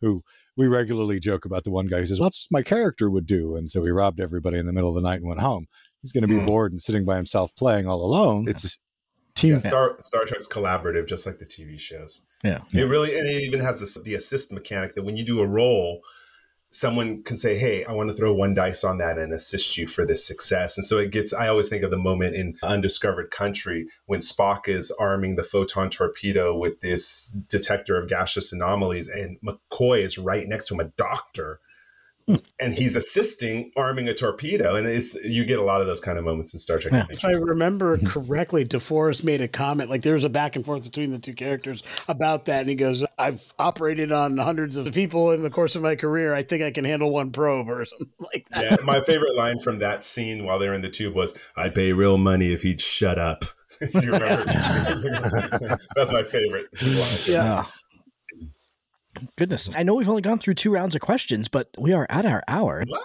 who 0.00 0.22
we 0.56 0.66
regularly 0.66 1.18
joke 1.20 1.44
about 1.44 1.64
the 1.64 1.70
one 1.70 1.86
guy 1.86 1.98
who 1.98 2.06
says 2.06 2.20
well, 2.20 2.26
that's 2.28 2.46
what 2.50 2.58
my 2.58 2.62
character 2.62 3.10
would 3.10 3.26
do 3.26 3.56
and 3.56 3.70
so 3.70 3.82
he 3.84 3.90
robbed 3.90 4.20
everybody 4.20 4.58
in 4.58 4.66
the 4.66 4.72
middle 4.72 4.90
of 4.90 4.94
the 5.02 5.08
night 5.08 5.20
and 5.20 5.28
went 5.28 5.40
home 5.40 5.66
he's 6.02 6.12
going 6.12 6.22
to 6.22 6.28
be 6.28 6.34
Mm. 6.34 6.46
bored 6.46 6.72
and 6.72 6.80
sitting 6.80 7.04
by 7.04 7.16
himself 7.16 7.54
playing 7.56 7.86
all 7.86 8.04
alone 8.04 8.46
it's 8.48 8.64
a 8.64 8.78
team 9.34 9.54
Yeah, 9.54 9.58
Star 9.60 9.96
Star 10.00 10.24
Trek's 10.24 10.48
collaborative, 10.48 11.06
just 11.06 11.26
like 11.26 11.38
the 11.38 11.44
TV 11.44 11.78
shows. 11.78 12.24
Yeah. 12.42 12.60
It 12.72 12.84
really, 12.88 13.16
and 13.18 13.28
it 13.28 13.42
even 13.42 13.60
has 13.60 13.78
this 13.80 13.98
the 14.02 14.14
assist 14.14 14.52
mechanic 14.52 14.94
that 14.94 15.02
when 15.04 15.16
you 15.16 15.24
do 15.24 15.40
a 15.40 15.46
roll, 15.46 16.00
someone 16.76 17.22
can 17.22 17.36
say, 17.36 17.56
"Hey, 17.56 17.84
I 17.84 17.92
want 17.92 18.10
to 18.10 18.14
throw 18.14 18.32
one 18.32 18.54
dice 18.54 18.84
on 18.84 18.98
that 18.98 19.18
and 19.18 19.32
assist 19.32 19.78
you 19.78 19.86
for 19.86 20.04
this 20.04 20.26
success." 20.26 20.76
And 20.76 20.84
so 20.84 20.98
it 20.98 21.10
gets. 21.10 21.32
I 21.32 21.48
always 21.48 21.68
think 21.68 21.82
of 21.82 21.90
the 21.90 21.96
moment 21.96 22.34
in 22.34 22.56
Undiscovered 22.62 23.30
Country 23.30 23.86
when 24.06 24.20
Spock 24.20 24.68
is 24.68 24.90
arming 25.00 25.36
the 25.36 25.42
photon 25.42 25.90
torpedo 25.90 26.56
with 26.56 26.80
this 26.80 27.30
detector 27.48 28.00
of 28.00 28.08
gaseous 28.08 28.52
anomalies, 28.52 29.08
and 29.08 29.38
McCoy 29.40 30.00
is 30.00 30.18
right 30.18 30.46
next 30.46 30.66
to 30.66 30.74
him, 30.74 30.80
a 30.80 30.92
doctor. 30.96 31.60
And 32.58 32.74
he's 32.74 32.96
assisting 32.96 33.70
arming 33.76 34.08
a 34.08 34.14
torpedo, 34.14 34.74
and 34.74 34.84
it's 34.86 35.14
you 35.24 35.44
get 35.44 35.60
a 35.60 35.62
lot 35.62 35.80
of 35.80 35.86
those 35.86 36.00
kind 36.00 36.18
of 36.18 36.24
moments 36.24 36.54
in 36.54 36.58
Star 36.58 36.78
Trek. 36.78 36.92
Yeah. 36.92 37.06
If 37.08 37.24
I 37.24 37.32
remember 37.32 37.98
correctly, 38.06 38.64
DeForest 38.64 39.22
made 39.24 39.40
a 39.40 39.48
comment 39.48 39.90
like 39.90 40.02
there 40.02 40.14
was 40.14 40.24
a 40.24 40.28
back 40.28 40.56
and 40.56 40.64
forth 40.64 40.82
between 40.82 41.12
the 41.12 41.20
two 41.20 41.34
characters 41.34 41.84
about 42.08 42.46
that, 42.46 42.60
and 42.60 42.68
he 42.68 42.74
goes, 42.74 43.04
"I've 43.16 43.54
operated 43.60 44.10
on 44.10 44.36
hundreds 44.38 44.76
of 44.76 44.92
people 44.92 45.30
in 45.30 45.42
the 45.42 45.50
course 45.50 45.76
of 45.76 45.82
my 45.82 45.94
career. 45.94 46.34
I 46.34 46.42
think 46.42 46.64
I 46.64 46.72
can 46.72 46.84
handle 46.84 47.12
one 47.12 47.30
probe 47.30 47.68
or 47.68 47.84
something 47.84 48.08
like 48.34 48.48
that." 48.50 48.64
Yeah, 48.64 48.76
my 48.84 49.00
favorite 49.00 49.36
line 49.36 49.60
from 49.60 49.78
that 49.78 50.02
scene 50.02 50.44
while 50.44 50.58
they're 50.58 50.74
in 50.74 50.82
the 50.82 50.90
tube 50.90 51.14
was, 51.14 51.38
"I'd 51.56 51.76
pay 51.76 51.92
real 51.92 52.18
money 52.18 52.52
if 52.52 52.62
he'd 52.62 52.80
shut 52.80 53.20
up." 53.20 53.44
you 53.94 54.00
remember? 54.10 54.44
That's 55.94 56.12
my 56.12 56.22
favorite. 56.22 56.66
Line. 56.82 57.18
Yeah. 57.26 57.66
Goodness, 59.36 59.68
I 59.74 59.82
know 59.82 59.94
we've 59.94 60.08
only 60.08 60.22
gone 60.22 60.38
through 60.38 60.54
two 60.54 60.72
rounds 60.72 60.94
of 60.94 61.00
questions, 61.00 61.48
but 61.48 61.68
we 61.78 61.92
are 61.92 62.06
at 62.10 62.24
our 62.26 62.42
hour. 62.48 62.84
What? 62.86 63.04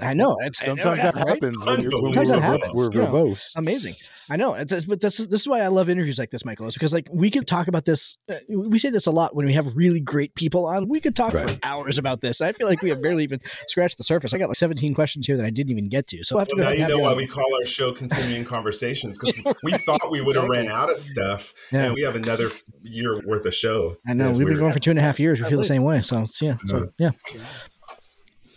I 0.00 0.12
know. 0.14 0.36
It's 0.40 0.64
sometimes 0.64 0.86
I 0.86 0.96
know, 0.96 1.02
that 1.02 1.14
right? 1.14 1.28
happens 1.28 1.64
when 1.64 1.80
you're, 1.82 1.90
when 2.02 2.14
Sometimes 2.14 2.30
we're, 2.30 2.36
that 2.36 2.42
happens, 2.42 2.72
we're 2.74 2.92
you 2.92 2.98
know. 3.02 3.06
verbose 3.06 3.56
Amazing. 3.56 3.94
I 4.30 4.36
know. 4.36 4.54
It's, 4.54 4.72
it's- 4.72 4.84
but 4.86 5.00
this 5.00 5.18
this 5.18 5.40
is 5.42 5.48
why 5.48 5.60
I 5.60 5.68
love 5.68 5.88
interviews 5.88 6.18
like 6.18 6.30
this, 6.30 6.44
Michael. 6.44 6.66
Is 6.66 6.74
because 6.74 6.92
like 6.92 7.08
we 7.14 7.30
could 7.30 7.46
talk 7.46 7.68
about 7.68 7.84
this. 7.84 8.18
Uh, 8.30 8.34
we 8.48 8.78
say 8.78 8.90
this 8.90 9.06
a 9.06 9.10
lot 9.10 9.34
when 9.34 9.46
we 9.46 9.52
have 9.54 9.66
really 9.74 10.00
great 10.00 10.34
people 10.34 10.66
on. 10.66 10.88
We 10.88 11.00
could 11.00 11.14
talk 11.16 11.32
for 11.32 11.46
hours 11.62 11.98
about 11.98 12.20
this. 12.20 12.40
I 12.40 12.52
feel 12.52 12.66
like 12.66 12.82
we 12.82 12.90
have 12.90 13.00
barely 13.02 13.24
even 13.24 13.40
scratched 13.68 13.98
the 13.98 14.04
surface. 14.04 14.34
I 14.34 14.38
got 14.38 14.48
like 14.48 14.56
17 14.56 14.94
questions 14.94 15.26
here 15.26 15.36
that 15.36 15.46
I 15.46 15.50
didn't 15.50 15.70
even 15.70 15.88
get 15.88 16.06
to. 16.08 16.24
So 16.24 16.36
I 16.36 16.36
will 16.36 16.40
have 16.40 16.48
to 16.48 16.56
Well, 16.56 16.64
go 16.64 16.70
now 16.78 16.88
you 16.88 16.96
know 16.96 17.02
why 17.02 17.10
you 17.10 17.16
we 17.16 17.26
call 17.26 17.54
our 17.56 17.64
show 17.64 17.92
"Continuing 17.92 18.44
Conversations" 18.44 19.18
because 19.18 19.54
we 19.62 19.72
thought 19.86 20.10
we 20.10 20.20
would 20.20 20.36
have 20.36 20.48
ran 20.48 20.68
out 20.68 20.90
of 20.90 20.96
stuff, 20.96 21.52
Yeah. 21.72 21.84
and 21.86 21.94
we 21.94 22.02
have 22.02 22.16
another 22.16 22.48
year 22.82 23.20
worth 23.24 23.46
of 23.46 23.54
shows. 23.54 24.00
I 24.08 24.12
know 24.14 24.32
we've 24.32 24.46
been 24.46 24.58
going 24.58 24.72
for 24.72 24.78
two 24.80 24.90
and 24.90 24.98
a 24.98 25.02
half 25.02 25.20
years. 25.20 25.35
We 25.42 25.48
feel 25.48 25.58
the 25.58 25.64
same 25.64 25.84
way. 25.84 26.00
So 26.00 26.20
it's, 26.22 26.40
yeah. 26.42 26.56
So 26.66 26.92
yeah. 26.98 27.10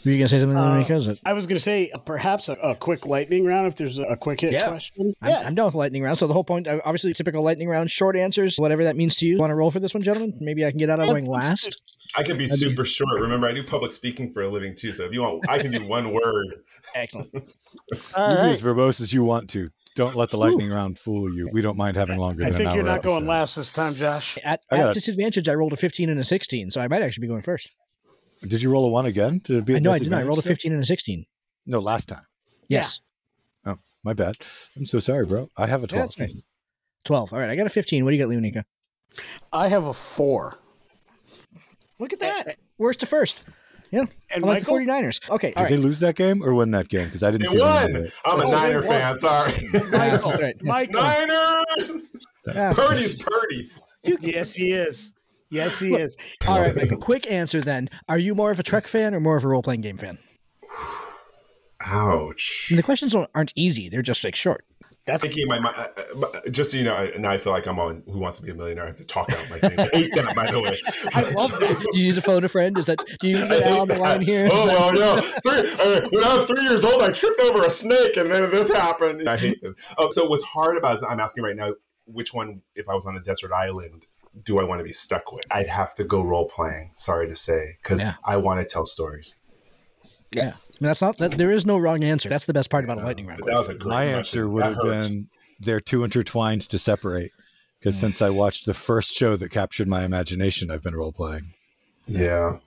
Were 0.06 0.12
you 0.12 0.18
gonna 0.18 0.30
say 0.30 0.40
something, 0.40 0.58
Uh, 0.58 0.62
Monica? 0.62 0.94
I 1.26 1.34
was 1.34 1.46
going 1.46 1.58
to 1.58 1.64
say 1.64 1.90
uh, 1.94 1.98
perhaps 1.98 2.48
a, 2.48 2.54
a 2.64 2.74
quick 2.74 3.06
lightning 3.06 3.46
round 3.46 3.68
if 3.68 3.76
there's 3.76 3.98
a, 3.98 4.04
a 4.04 4.16
quick 4.18 4.40
hit 4.40 4.54
Yeah. 4.54 4.70
question. 4.70 5.12
I'm, 5.22 5.48
I'm 5.48 5.56
done 5.56 5.66
with 5.66 5.76
lightning 5.76 6.04
round. 6.04 6.18
So 6.18 6.26
the 6.26 6.34
whole 6.34 6.46
point, 6.46 6.68
uh, 6.70 6.80
obviously, 6.86 7.14
typical 7.14 7.44
lightning 7.44 7.68
round, 7.68 7.92
short 7.92 8.16
answers, 8.16 8.56
whatever 8.56 8.86
that 8.86 8.96
means 8.96 9.18
to 9.18 9.28
you. 9.28 9.38
Want 9.38 9.50
to 9.52 9.56
roll 9.56 9.72
for 9.72 9.82
this 9.82 9.94
one, 9.94 10.02
gentlemen? 10.02 10.34
Maybe 10.40 10.66
I 10.66 10.70
can 10.70 10.80
get 10.80 10.90
out 10.90 11.02
of 11.02 11.08
going 11.08 11.26
last. 11.26 11.82
I 12.18 12.24
can 12.24 12.38
be 12.38 12.48
super 12.48 12.86
short. 12.86 13.20
Remember, 13.20 13.48
I 13.50 13.52
do 13.52 13.62
public 13.62 13.92
speaking 13.92 14.32
for 14.32 14.42
a 14.42 14.48
living 14.48 14.74
too. 14.74 14.94
So 14.94 15.04
if 15.04 15.12
you 15.12 15.22
want, 15.22 15.44
I 15.50 15.60
can 15.60 15.72
do 15.72 15.86
one 15.86 16.14
word. 16.14 16.46
Excellent. 16.96 17.30
All 18.16 18.30
you 18.32 18.36
be 18.38 18.42
right. 18.42 18.52
as 18.52 18.64
verbose 18.64 19.02
as 19.02 19.12
you 19.14 19.26
want 19.26 19.50
to 19.52 19.70
don't 20.00 20.16
let 20.16 20.30
the 20.30 20.38
lightning 20.38 20.72
round 20.72 20.98
fool 20.98 21.34
you 21.34 21.50
we 21.52 21.62
don't 21.62 21.76
mind 21.76 21.98
having 21.98 22.18
longer 22.18 22.44
I 22.44 22.50
than 22.50 22.58
think 22.58 22.70
an 22.70 22.76
you're 22.76 22.88
hour 22.88 22.96
not 22.96 23.04
going 23.04 23.28
last 23.28 23.58
this 23.58 23.74
time, 23.74 23.94
Josh. 23.94 24.38
At, 24.46 24.62
I 24.72 24.78
at 24.78 24.94
disadvantage, 24.94 25.50
I 25.50 25.54
rolled 25.54 25.74
a 25.74 25.78
15 25.78 26.10
and 26.10 26.18
a 26.18 26.24
16, 26.24 26.72
so 26.72 26.80
I 26.80 26.88
might 26.88 27.02
actually 27.02 27.24
be 27.24 27.28
going 27.28 27.42
first. 27.42 27.70
Did 28.42 28.62
you 28.62 28.72
roll 28.72 28.86
a 28.86 28.90
one 28.90 29.06
again? 29.06 29.42
Did 29.44 29.58
it 29.58 29.66
be? 29.66 29.74
I 29.74 29.78
a 29.78 29.82
know 29.82 29.92
I 29.92 30.00
did 30.00 30.10
not. 30.10 30.22
I 30.22 30.24
rolled 30.24 30.40
a 30.40 30.44
15 30.44 30.72
and 30.72 30.82
a 30.82 30.86
16. 30.86 31.26
No, 31.66 31.80
last 31.80 32.08
time. 32.08 32.24
Yes. 32.70 33.02
Oh, 33.66 33.76
my 34.06 34.14
bad. 34.14 34.36
I'm 34.78 34.86
so 34.86 35.00
sorry, 35.00 35.26
bro. 35.26 35.50
I 35.58 35.68
have 35.68 35.84
a 35.84 35.88
twelve. 35.88 36.16
that's 36.16 36.16
fine. 36.16 36.44
12. 37.04 37.34
All 37.34 37.40
right. 37.40 37.50
I 37.50 37.58
got 37.58 37.68
a 37.68 37.70
15. 37.70 38.06
What 38.06 38.12
do 38.12 38.18
you 38.18 38.24
got, 38.24 38.32
Leonika? 38.32 38.64
I 39.52 39.68
have 39.68 39.86
a 39.86 39.94
four. 39.94 40.58
Look 42.00 42.14
at 42.14 42.22
that. 42.22 42.56
Worst 42.78 43.02
to 43.02 43.06
first. 43.06 43.44
Yeah. 43.92 44.06
And 44.34 44.44
I 44.44 44.48
like 44.48 44.64
the 44.66 44.72
Michael? 44.72 44.86
49ers. 45.02 45.30
Okay. 45.30 45.48
Did 45.50 45.58
All 45.58 45.68
they 45.68 45.78
lose 45.78 46.00
that 46.00 46.16
game 46.16 46.44
or 46.44 46.54
win 46.54 46.72
that 46.72 46.90
game? 46.90 47.06
Because 47.06 47.24
I 47.24 47.32
didn't 47.32 47.48
They 47.48 47.54
see 47.54 47.60
won. 47.60 47.96
it. 47.96 48.14
I'm 48.26 48.40
a 48.40 48.44
Oh, 48.44 48.46
they 48.46 48.52
Niner 48.56 48.80
won. 48.82 48.88
fan. 48.90 49.16
Sorry, 49.18 49.54
Michael, 49.92 50.32
All 50.32 50.38
right. 50.42 50.64
Michael. 50.64 51.02
Niners. 51.02 51.92
Yeah. 52.54 52.74
Purdy's 52.76 53.22
Purdy. 53.22 53.70
Yes, 54.04 54.54
he 54.54 54.72
is. 54.72 55.14
Yes, 55.52 55.80
he 55.80 55.96
is. 55.96 56.16
All 56.48 56.62
right. 56.62 56.76
Michael, 56.76 56.98
quick 56.98 57.30
answer 57.32 57.62
then. 57.62 57.90
Are 58.08 58.20
you 58.20 58.36
more 58.36 58.52
of 58.52 58.60
a 58.60 58.64
Trek 58.64 58.86
fan 58.88 59.16
or 59.16 59.20
more 59.20 59.36
of 59.38 59.44
a 59.44 59.48
role 59.48 59.64
playing 59.64 59.82
game 59.82 59.98
fan? 59.98 60.18
Ouch. 61.86 62.68
I 62.70 62.74
mean, 62.74 62.78
the 62.78 62.84
questions 62.84 63.16
aren't 63.16 63.54
easy. 63.56 63.90
They're 63.90 64.02
just 64.02 64.24
like 64.24 64.36
short. 64.36 64.66
That's 65.06 65.24
thinking 65.24 65.44
in 65.44 65.48
my 65.48 65.60
mind, 65.60 65.76
uh, 65.78 65.86
uh, 66.22 66.50
just 66.52 66.72
so 66.72 66.78
you 66.78 66.84
know, 66.84 67.10
now 67.18 67.32
I 67.32 67.38
feel 67.38 67.52
like 67.54 67.66
I'm 67.68 67.80
on 67.80 68.04
Who 68.06 68.20
Wants 68.20 68.38
to 68.38 68.44
Be 68.44 68.52
a 68.52 68.54
Millionaire. 68.54 68.84
I 68.84 68.88
have 68.88 68.96
to 68.98 69.06
talk 69.06 69.32
out 69.32 69.50
my 69.50 69.58
thing. 69.58 69.80
I 69.80 69.88
hate 69.94 70.14
that, 70.16 70.36
by 70.36 70.52
the 70.52 70.62
way. 70.62 70.78
I 71.16 71.22
love 71.34 71.52
that. 71.60 71.88
Do 71.92 72.00
you 72.00 72.10
need 72.10 72.16
to 72.16 72.22
phone 72.22 72.44
a 72.44 72.50
friend? 72.50 72.78
Is 72.78 72.86
that, 72.86 73.00
do 73.20 73.28
you 73.28 73.36
need 73.40 73.48
to 73.50 73.56
I 73.56 73.60
get 73.60 73.80
on 73.80 73.88
the 73.88 73.98
line 74.08 74.22
here? 74.22 74.48
Oh 74.52 74.66
well, 74.68 74.94
no. 74.94 75.22
Three, 75.22 75.72
uh, 75.80 76.10
when 76.12 76.24
I 76.24 76.36
was 76.36 76.46
three 76.46 76.64
years 76.64 76.84
old, 76.84 77.02
I 77.02 77.12
tripped 77.12 77.40
over 77.40 77.64
a 77.66 77.70
snake, 77.70 78.18
and 78.18 78.30
then 78.32 78.52
this 78.52 78.70
happened. 78.72 79.28
I 79.28 79.38
hate 79.38 79.62
them. 79.62 79.76
Oh, 79.98 80.10
so 80.12 80.26
what's 80.28 80.44
hard 80.44 80.78
about 80.78 80.94
it 80.94 80.96
is 80.98 81.04
I'm 81.10 81.20
asking 81.20 81.44
right 81.44 81.56
now, 81.56 81.74
which 82.06 82.34
one, 82.34 82.62
if 82.76 82.88
I 82.90 82.94
was 82.94 83.06
on 83.06 83.16
a 83.16 83.22
desert 83.22 83.52
island, 83.52 84.06
do 84.44 84.60
I 84.60 84.64
want 84.64 84.80
to 84.80 84.84
be 84.84 84.92
stuck 84.92 85.32
with? 85.32 85.44
I'd 85.52 85.68
have 85.68 85.96
to 85.96 86.04
go 86.04 86.22
role 86.22 86.48
playing. 86.48 86.92
Sorry 86.98 87.28
to 87.28 87.36
say, 87.36 87.78
because 87.82 88.02
Yeah. 88.02 88.12
I 88.26 88.38
want 88.38 88.62
to 88.62 88.66
tell 88.68 88.86
stories. 88.86 89.36
Yeah. 90.32 90.54
I 90.80 90.84
mean, 90.84 90.90
that's 90.90 91.02
not, 91.02 91.18
that, 91.18 91.32
there 91.32 91.52
is 91.52 91.66
no 91.66 91.78
wrong 91.78 92.04
answer. 92.04 92.30
That's 92.30 92.46
the 92.46 92.54
best 92.54 92.70
part 92.70 92.86
about 92.86 93.00
a 93.00 93.02
lightning 93.02 93.28
round. 93.28 93.42
That 93.46 93.56
was 93.56 93.68
a 93.68 93.76
great 93.76 93.90
My 93.90 94.04
question. 94.04 94.18
answer 94.18 94.50
would 94.50 94.64
That 94.64 94.76
have 94.76 94.84
hurts. 94.86 95.08
been 95.10 95.30
they're 95.60 95.82
too 95.82 96.06
intertwined 96.06 96.62
to 96.62 96.78
separate. 96.78 97.32
Because 97.80 97.96
mm. 97.96 98.00
since 98.00 98.22
I 98.22 98.30
watched 98.30 98.66
the 98.66 98.74
first 98.74 99.14
show 99.14 99.36
that 99.36 99.52
captured 99.52 99.88
my 99.88 100.04
imagination, 100.04 100.72
I've 100.72 100.84
been 100.84 100.96
role 100.96 101.12
playing. 101.12 101.54
Yeah. 102.06 102.58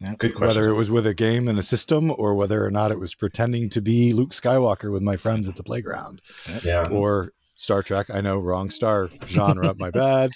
Yeah. 0.00 0.14
Good 0.18 0.34
question. 0.34 0.56
Whether 0.56 0.70
it 0.70 0.76
was 0.76 0.90
with 0.90 1.06
a 1.06 1.14
game 1.14 1.48
and 1.48 1.58
a 1.58 1.62
system 1.62 2.12
or 2.16 2.34
whether 2.34 2.64
or 2.64 2.70
not 2.70 2.90
it 2.90 2.98
was 2.98 3.14
pretending 3.14 3.68
to 3.70 3.80
be 3.80 4.12
Luke 4.12 4.30
Skywalker 4.30 4.90
with 4.90 5.02
my 5.02 5.16
friends 5.16 5.48
at 5.48 5.56
the 5.56 5.62
playground 5.62 6.20
yeah. 6.64 6.88
or 6.90 7.32
Star 7.62 7.80
Trek. 7.80 8.10
I 8.10 8.20
know, 8.20 8.38
wrong 8.38 8.70
star 8.70 9.08
genre. 9.26 9.72
my 9.78 9.90
bad. 10.02 10.30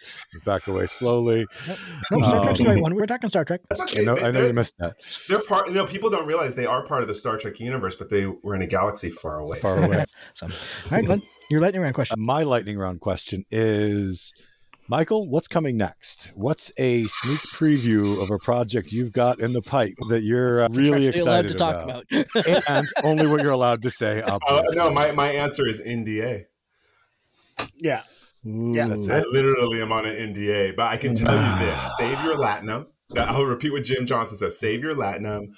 Back 0.45 0.69
away 0.69 0.87
slowly. 0.87 1.45
No, 2.13 2.21
Star 2.23 2.45
Trek's 2.45 2.59
the 2.61 2.67
Um, 2.67 2.71
right 2.75 2.81
one. 2.83 2.95
We're 2.95 3.07
talking 3.07 3.29
Star 3.31 3.45
Trek. 3.45 3.63
That's 3.69 3.99
I 3.99 4.03
know, 4.03 4.15
They- 4.15 4.21
I 4.23 4.25
know 4.27 4.33
they're- 4.33 4.47
you 4.47 4.53
missed 4.55 4.79
that. 4.79 4.95
They're 5.29 5.43
part. 5.43 5.73
No, 5.73 5.85
people 5.87 6.09
don't 6.09 6.27
realize 6.27 6.55
they 6.55 6.67
are 6.67 6.83
part 6.85 7.03
of 7.03 7.09
the 7.09 7.17
Star 7.17 7.37
Trek 7.37 7.59
universe, 7.59 7.97
but 7.97 8.11
they 8.11 8.27
were 8.27 8.55
in 8.55 8.63
a 8.63 8.67
galaxy 8.69 9.11
far 9.11 9.41
away. 9.41 9.59
Far 9.59 9.73
So- 9.77 9.83
away. 9.85 10.01
So, 10.35 10.47
all 10.47 10.99
right, 10.99 11.05
Glenn, 11.05 11.23
your 11.51 11.61
lightning 11.61 11.83
round 11.83 11.95
question. 11.95 12.15
My 12.21 12.43
lightning 12.45 12.79
round 12.79 13.01
question 13.01 13.45
is 13.51 14.33
Michael, 14.89 15.29
what's 15.29 15.49
coming 15.49 15.77
next? 15.77 16.31
What's 16.37 16.71
a 16.79 17.05
sneak 17.05 17.39
preview 17.59 18.23
of 18.23 18.31
a 18.31 18.39
project 18.39 18.93
you've 18.93 19.13
got 19.13 19.41
in 19.41 19.53
the 19.53 19.63
pipe 19.63 19.95
that 20.11 20.23
you're 20.23 20.63
uh, 20.63 20.69
really 20.71 21.07
excited 21.09 21.49
to 21.51 21.55
talk 21.55 21.83
about? 21.83 22.05
about. 22.13 22.63
and 22.69 22.87
only 23.03 23.27
what 23.27 23.43
you're 23.43 23.51
allowed 23.53 23.83
to 23.83 23.91
say. 23.91 24.23
Uh, 24.23 24.39
no, 24.75 24.91
my, 24.91 25.11
my 25.13 25.29
answer 25.31 25.67
is 25.67 25.83
NDA. 25.83 26.45
Yeah. 27.75 28.03
Yeah. 28.45 28.87
That's 28.89 29.09
I 29.09 29.19
it. 29.21 29.29
literally 29.31 29.81
am 29.83 29.93
on 29.93 30.07
an 30.07 30.15
NDA, 30.35 30.77
but 30.77 30.87
I 30.87 30.97
can 30.97 31.15
tell 31.15 31.35
you 31.35 31.59
this: 31.67 31.97
save 31.99 32.21
your 32.23 32.37
latinum. 32.37 32.87
I'll 33.17 33.45
repeat 33.45 33.73
what 33.73 33.85
Jim 33.85 34.07
Johnson 34.07 34.37
says: 34.39 34.59
save 34.59 34.83
your 34.83 34.95
latinum. 34.95 35.49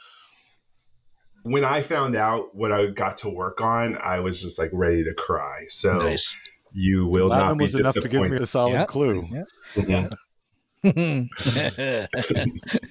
When 1.42 1.64
I 1.64 1.80
found 1.80 2.16
out 2.16 2.54
what 2.54 2.72
I 2.72 2.86
got 2.88 3.16
to 3.18 3.28
work 3.30 3.60
on, 3.60 3.96
I 4.04 4.20
was 4.20 4.42
just 4.42 4.58
like 4.58 4.70
ready 4.72 5.04
to 5.04 5.14
cry. 5.14 5.64
So 5.68 5.98
nice. 5.98 6.34
you 6.72 7.08
will 7.08 7.28
not 7.28 7.56
be 7.56 7.64
was 7.64 7.78
enough 7.78 7.94
to 7.94 8.00
give 8.08 8.22
me 8.22 8.36
disappointed. 8.36 8.40
a 8.40 8.46
solid 8.46 8.72
Yeah. 8.72 8.84
clue. 8.86 9.28
Yeah. 9.30 10.08
Mhm. 10.84 11.28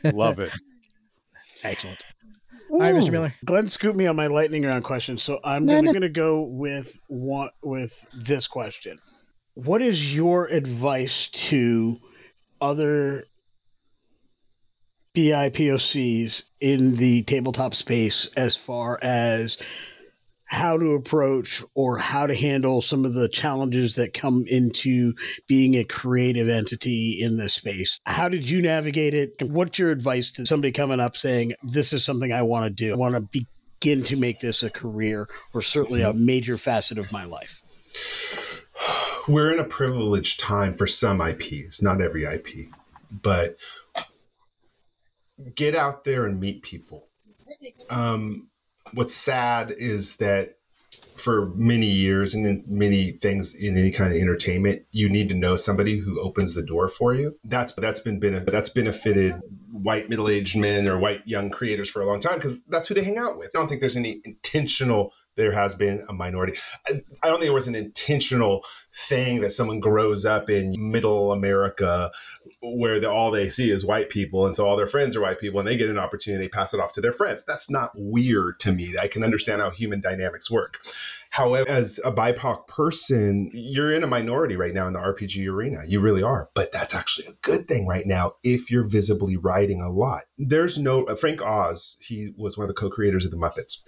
Love 0.13 0.39
it. 0.39 0.51
Excellent. 1.63 2.01
All 2.77 2.83
right, 2.83 2.93
Mr. 2.93 3.11
Miller. 3.11 3.33
Glenn 3.43 3.67
scooped 3.67 3.97
me 3.97 4.05
on 4.05 4.15
my 4.15 4.27
lightning 4.27 4.63
round 4.63 4.83
question, 4.83 5.17
so 5.17 5.39
I'm 5.43 5.65
No, 5.65 5.81
no. 5.81 5.91
going 5.91 6.03
to 6.03 6.09
go 6.09 6.41
with 6.43 6.99
one 7.07 7.49
with 7.63 8.05
this 8.13 8.47
question. 8.47 8.99
What 9.55 9.81
is 9.81 10.15
your 10.15 10.45
advice 10.45 11.29
to 11.49 11.97
other 12.61 13.25
BIPOCs 15.15 16.49
in 16.61 16.95
the 16.97 17.23
tabletop 17.23 17.73
space 17.73 18.31
as 18.35 18.55
far 18.55 18.99
as 19.01 19.57
how 20.47 20.77
to 20.77 20.93
approach 20.93 21.61
or 21.75 21.97
how 21.97 22.25
to 22.25 22.33
handle 22.33 22.81
some 22.81 23.05
of 23.05 23.13
the 23.13 23.27
challenges 23.27 23.95
that 23.95 24.13
come 24.13 24.43
into 24.49 25.13
being 25.45 25.75
a 25.75 25.83
creative 25.83 26.47
entity 26.47 27.19
in 27.21 27.37
this 27.37 27.53
space. 27.53 27.99
How 28.05 28.29
did 28.29 28.49
you 28.49 28.61
navigate 28.61 29.13
it? 29.13 29.35
What's 29.41 29.77
your 29.77 29.91
advice 29.91 30.31
to 30.33 30.45
somebody 30.45 30.71
coming 30.71 31.01
up 31.01 31.17
saying, 31.17 31.51
This 31.63 31.91
is 31.91 32.05
something 32.05 32.31
I 32.31 32.43
want 32.43 32.65
to 32.65 32.73
do? 32.73 32.93
I 32.93 32.95
want 32.95 33.15
to 33.15 33.45
begin 33.81 34.03
to 34.05 34.17
make 34.17 34.39
this 34.39 34.63
a 34.63 34.69
career 34.69 35.27
or 35.53 35.61
certainly 35.61 36.01
a 36.01 36.13
major 36.13 36.57
facet 36.57 36.97
of 36.97 37.11
my 37.11 37.25
life. 37.25 37.61
We're 39.27 39.51
in 39.51 39.59
a 39.59 39.65
privileged 39.65 40.39
time 40.39 40.75
for 40.75 40.87
some 40.87 41.19
IPs, 41.19 41.81
not 41.83 41.99
every 41.99 42.23
IP, 42.23 42.69
but 43.11 43.57
get 45.55 45.75
out 45.75 46.05
there 46.05 46.25
and 46.25 46.39
meet 46.39 46.61
people. 46.61 47.09
Um, 47.89 48.47
what's 48.93 49.15
sad 49.15 49.73
is 49.77 50.17
that 50.17 50.57
for 51.15 51.49
many 51.55 51.87
years 51.87 52.35
and 52.35 52.63
many 52.67 53.11
things 53.11 53.55
in 53.55 53.75
any 53.77 53.91
kind 53.91 54.13
of 54.13 54.19
entertainment, 54.19 54.85
you 54.91 55.09
need 55.09 55.29
to 55.29 55.35
know 55.35 55.55
somebody 55.55 55.97
who 55.97 56.19
opens 56.21 56.53
the 56.53 56.61
door 56.61 56.87
for 56.87 57.13
you. 57.13 57.37
That's 57.43 57.71
that's 57.73 57.99
been 57.99 58.19
that's 58.19 58.69
benefited 58.69 59.35
white 59.71 60.09
middle 60.09 60.29
aged 60.29 60.57
men 60.57 60.87
or 60.87 60.97
white 60.97 61.21
young 61.27 61.49
creators 61.49 61.89
for 61.89 62.01
a 62.01 62.05
long 62.05 62.19
time 62.19 62.35
because 62.35 62.59
that's 62.67 62.87
who 62.87 62.93
they 62.93 63.03
hang 63.03 63.17
out 63.17 63.37
with. 63.37 63.51
I 63.55 63.59
don't 63.59 63.67
think 63.67 63.81
there's 63.81 63.97
any 63.97 64.21
intentional. 64.23 65.11
There 65.37 65.53
has 65.53 65.75
been 65.75 66.03
a 66.09 66.13
minority. 66.13 66.53
I, 66.87 67.01
I 67.23 67.27
don't 67.27 67.39
think 67.39 67.49
it 67.49 67.53
was 67.53 67.67
an 67.67 67.75
intentional 67.75 68.63
thing 68.93 69.41
that 69.41 69.51
someone 69.51 69.79
grows 69.79 70.25
up 70.25 70.49
in 70.49 70.75
middle 70.77 71.31
America 71.31 72.11
where 72.61 72.99
the, 72.99 73.09
all 73.09 73.29
they 73.29 73.47
see 73.47 73.69
is 73.69 73.85
white 73.85 74.09
people 74.09 74.45
and 74.45 74.55
so 74.55 74.65
all 74.65 74.75
their 74.75 74.87
friends 74.87 75.15
are 75.15 75.21
white 75.21 75.39
people 75.39 75.59
and 75.59 75.67
they 75.67 75.77
get 75.77 75.89
an 75.89 75.99
opportunity 75.99 76.43
they 76.43 76.49
pass 76.49 76.73
it 76.73 76.79
off 76.79 76.93
to 76.93 77.01
their 77.01 77.11
friends. 77.11 77.43
That's 77.47 77.69
not 77.69 77.91
weird 77.95 78.59
to 78.61 78.71
me. 78.71 78.95
I 78.99 79.07
can 79.07 79.23
understand 79.23 79.61
how 79.61 79.69
human 79.69 80.01
dynamics 80.01 80.49
work. 80.49 80.79
However 81.29 81.69
as 81.69 81.99
a 82.03 82.11
bipoc 82.11 82.65
person 82.65 83.51
you're 83.53 83.91
in 83.91 84.03
a 84.03 84.07
minority 84.07 84.55
right 84.55 84.73
now 84.73 84.87
in 84.87 84.93
the 84.93 84.99
rpg 84.99 85.47
arena. 85.47 85.83
You 85.85 85.99
really 85.99 86.23
are. 86.23 86.49
But 86.55 86.71
that's 86.71 86.95
actually 86.95 87.27
a 87.27 87.37
good 87.43 87.67
thing 87.67 87.85
right 87.87 88.07
now 88.07 88.33
if 88.43 88.71
you're 88.71 88.87
visibly 88.87 89.37
writing 89.37 89.81
a 89.81 89.89
lot. 89.89 90.23
There's 90.39 90.79
no 90.79 91.03
uh, 91.03 91.15
frank 91.15 91.41
oz 91.41 91.97
he 92.01 92.33
was 92.35 92.57
one 92.57 92.63
of 92.63 92.69
the 92.69 92.79
co-creators 92.79 93.25
of 93.25 93.31
the 93.31 93.37
muppets 93.37 93.83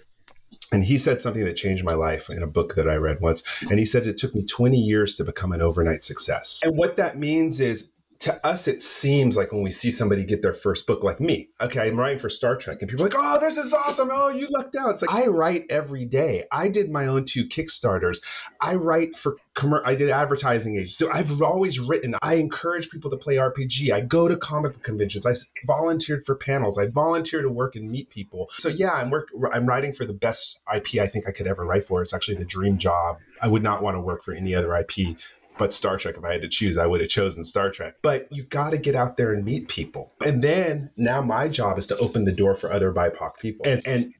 and 0.72 0.84
he 0.84 0.98
said 0.98 1.20
something 1.20 1.44
that 1.44 1.56
changed 1.56 1.84
my 1.84 1.94
life 1.94 2.30
in 2.30 2.42
a 2.42 2.46
book 2.46 2.74
that 2.76 2.88
I 2.88 2.94
read 2.94 3.20
once. 3.20 3.44
And 3.70 3.78
he 3.78 3.84
said 3.84 4.06
it 4.06 4.18
took 4.18 4.34
me 4.34 4.44
20 4.44 4.78
years 4.78 5.16
to 5.16 5.24
become 5.24 5.52
an 5.52 5.60
overnight 5.60 6.04
success. 6.04 6.60
And 6.62 6.76
what 6.76 6.96
that 6.96 7.18
means 7.18 7.60
is 7.60 7.92
to 8.20 8.46
us, 8.46 8.68
it 8.68 8.82
seems 8.82 9.34
like 9.34 9.50
when 9.50 9.62
we 9.62 9.70
see 9.70 9.90
somebody 9.90 10.24
get 10.24 10.42
their 10.42 10.52
first 10.52 10.86
book, 10.86 11.02
like 11.02 11.20
me, 11.20 11.48
okay, 11.58 11.88
I'm 11.88 11.98
writing 11.98 12.18
for 12.18 12.28
Star 12.28 12.54
Trek, 12.54 12.76
and 12.80 12.90
people 12.90 13.06
are 13.06 13.08
like, 13.08 13.16
oh, 13.16 13.38
this 13.40 13.56
is 13.56 13.72
awesome. 13.72 14.10
Oh, 14.12 14.28
you 14.28 14.46
lucked 14.50 14.76
out. 14.76 14.90
It's 14.90 15.02
like, 15.02 15.10
I 15.10 15.26
write 15.28 15.64
every 15.70 16.04
day. 16.04 16.44
I 16.52 16.68
did 16.68 16.90
my 16.90 17.06
own 17.06 17.24
two 17.24 17.46
Kickstarters. 17.46 18.22
I 18.60 18.74
write 18.74 19.16
for, 19.16 19.38
commer- 19.54 19.80
I 19.86 19.94
did 19.94 20.10
advertising 20.10 20.76
agents. 20.76 20.96
So 20.96 21.10
I've 21.10 21.40
always 21.40 21.80
written. 21.80 22.14
I 22.20 22.34
encourage 22.34 22.90
people 22.90 23.10
to 23.10 23.16
play 23.16 23.36
RPG. 23.36 23.90
I 23.90 24.02
go 24.02 24.28
to 24.28 24.36
comic 24.36 24.82
conventions. 24.82 25.24
I 25.24 25.32
volunteered 25.66 26.26
for 26.26 26.34
panels. 26.34 26.78
I 26.78 26.88
volunteer 26.88 27.40
to 27.40 27.48
work 27.48 27.74
and 27.74 27.90
meet 27.90 28.10
people. 28.10 28.50
So 28.58 28.68
yeah, 28.68 28.92
I'm 28.92 29.08
work, 29.08 29.30
I'm 29.50 29.64
writing 29.64 29.94
for 29.94 30.04
the 30.04 30.12
best 30.12 30.62
IP 30.74 31.00
I 31.00 31.06
think 31.06 31.26
I 31.26 31.32
could 31.32 31.46
ever 31.46 31.64
write 31.64 31.84
for. 31.84 32.02
It's 32.02 32.12
actually 32.12 32.36
the 32.36 32.44
dream 32.44 32.76
job. 32.76 33.16
I 33.40 33.48
would 33.48 33.62
not 33.62 33.82
want 33.82 33.96
to 33.96 34.00
work 34.00 34.22
for 34.22 34.34
any 34.34 34.54
other 34.54 34.74
IP 34.74 35.16
but 35.60 35.74
Star 35.74 35.98
Trek, 35.98 36.16
if 36.16 36.24
I 36.24 36.32
had 36.32 36.40
to 36.40 36.48
choose, 36.48 36.78
I 36.78 36.86
would 36.86 37.02
have 37.02 37.10
chosen 37.10 37.44
Star 37.44 37.70
Trek. 37.70 37.96
But 38.00 38.26
you 38.32 38.44
got 38.44 38.70
to 38.70 38.78
get 38.78 38.94
out 38.94 39.18
there 39.18 39.30
and 39.30 39.44
meet 39.44 39.68
people. 39.68 40.14
And 40.24 40.42
then 40.42 40.90
now 40.96 41.20
my 41.20 41.48
job 41.48 41.76
is 41.76 41.86
to 41.88 41.96
open 41.98 42.24
the 42.24 42.34
door 42.34 42.54
for 42.54 42.72
other 42.72 42.90
BIPOC 42.94 43.36
people 43.38 43.66
and, 43.70 43.82
and 43.86 44.14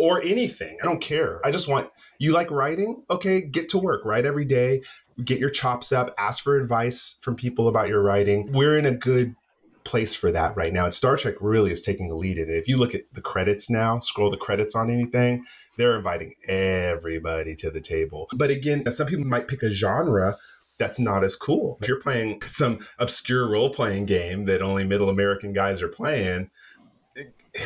or 0.00 0.20
anything. 0.20 0.76
I 0.82 0.86
don't 0.86 1.00
care. 1.00 1.40
I 1.46 1.52
just 1.52 1.68
want 1.68 1.88
you 2.18 2.32
like 2.32 2.50
writing? 2.50 3.04
Okay, 3.08 3.40
get 3.40 3.68
to 3.68 3.78
work. 3.78 4.04
Write 4.04 4.26
every 4.26 4.44
day. 4.44 4.82
Get 5.24 5.38
your 5.38 5.50
chops 5.50 5.92
up. 5.92 6.12
Ask 6.18 6.42
for 6.42 6.58
advice 6.58 7.16
from 7.22 7.36
people 7.36 7.68
about 7.68 7.86
your 7.86 8.02
writing. 8.02 8.50
We're 8.50 8.76
in 8.76 8.84
a 8.84 8.90
good 8.94 9.36
place 9.84 10.12
for 10.12 10.32
that 10.32 10.56
right 10.56 10.72
now. 10.72 10.84
And 10.84 10.94
Star 10.94 11.16
Trek 11.16 11.36
really 11.40 11.70
is 11.70 11.82
taking 11.82 12.08
the 12.08 12.16
lead 12.16 12.36
in 12.36 12.50
it. 12.50 12.56
If 12.56 12.66
you 12.66 12.78
look 12.78 12.96
at 12.96 13.02
the 13.12 13.22
credits 13.22 13.70
now, 13.70 14.00
scroll 14.00 14.30
the 14.30 14.36
credits 14.36 14.74
on 14.74 14.90
anything, 14.90 15.44
they're 15.76 15.96
inviting 15.96 16.34
everybody 16.48 17.54
to 17.56 17.70
the 17.70 17.80
table. 17.80 18.28
But 18.36 18.50
again, 18.50 18.90
some 18.90 19.06
people 19.06 19.24
might 19.24 19.48
pick 19.48 19.62
a 19.62 19.70
genre 19.70 20.34
that's 20.80 20.98
not 20.98 21.22
as 21.22 21.36
cool. 21.36 21.78
If 21.80 21.86
you're 21.86 22.00
playing 22.00 22.42
some 22.46 22.78
obscure 22.98 23.48
role 23.48 23.70
playing 23.70 24.06
game 24.06 24.46
that 24.46 24.62
only 24.62 24.82
middle 24.82 25.10
American 25.10 25.52
guys 25.52 25.82
are 25.82 25.88
playing, 25.88 26.50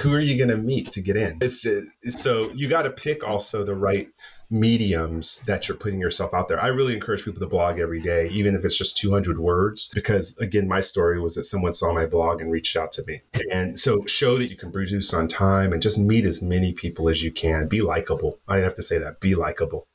who 0.03 0.13
are 0.13 0.21
you 0.21 0.37
going 0.37 0.55
to 0.55 0.63
meet 0.63 0.91
to 0.93 1.01
get 1.01 1.17
in? 1.17 1.39
It's 1.41 1.63
just, 1.63 1.91
so 2.07 2.51
you 2.55 2.69
got 2.69 2.83
to 2.83 2.91
pick 2.91 3.27
also 3.27 3.65
the 3.65 3.75
right 3.75 4.09
mediums 4.51 5.41
that 5.43 5.69
you're 5.69 5.77
putting 5.77 6.01
yourself 6.01 6.35
out 6.35 6.49
there. 6.49 6.61
I 6.61 6.69
really 6.69 6.95
encourage 6.95 7.25
people 7.25 7.41
to 7.41 7.47
blog 7.47 7.79
every 7.79 8.01
day, 8.01 8.29
even 8.29 8.55
if 8.55 8.65
it's 8.65 8.77
just 8.77 8.97
200 8.99 9.39
words, 9.39 9.91
because 9.95 10.39
again, 10.39 10.69
my 10.69 10.81
story 10.81 11.21
was 11.21 11.35
that 11.35 11.45
someone 11.45 11.75
saw 11.75 11.93
my 11.93 12.07
blog 12.07 12.41
and 12.41 12.51
reached 12.51 12.77
out 12.77 12.93
to 12.93 13.05
me. 13.07 13.23
And 13.51 13.79
so 13.79 14.05
show 14.07 14.37
that 14.39 14.51
you 14.51 14.57
can 14.57 14.73
produce 14.73 15.13
on 15.15 15.29
time 15.29 15.73
and 15.73 15.83
just 15.83 15.99
meet 15.99 16.25
as 16.25 16.43
many 16.43 16.73
people 16.73 17.09
as 17.09 17.23
you 17.23 17.33
can. 17.33 17.69
Be 17.69 17.81
likable. 17.81 18.39
I 18.49 18.59
have 18.59 18.75
to 18.77 18.83
say 18.83 18.99
that. 18.99 19.21
Be 19.21 19.35
likable. 19.35 19.87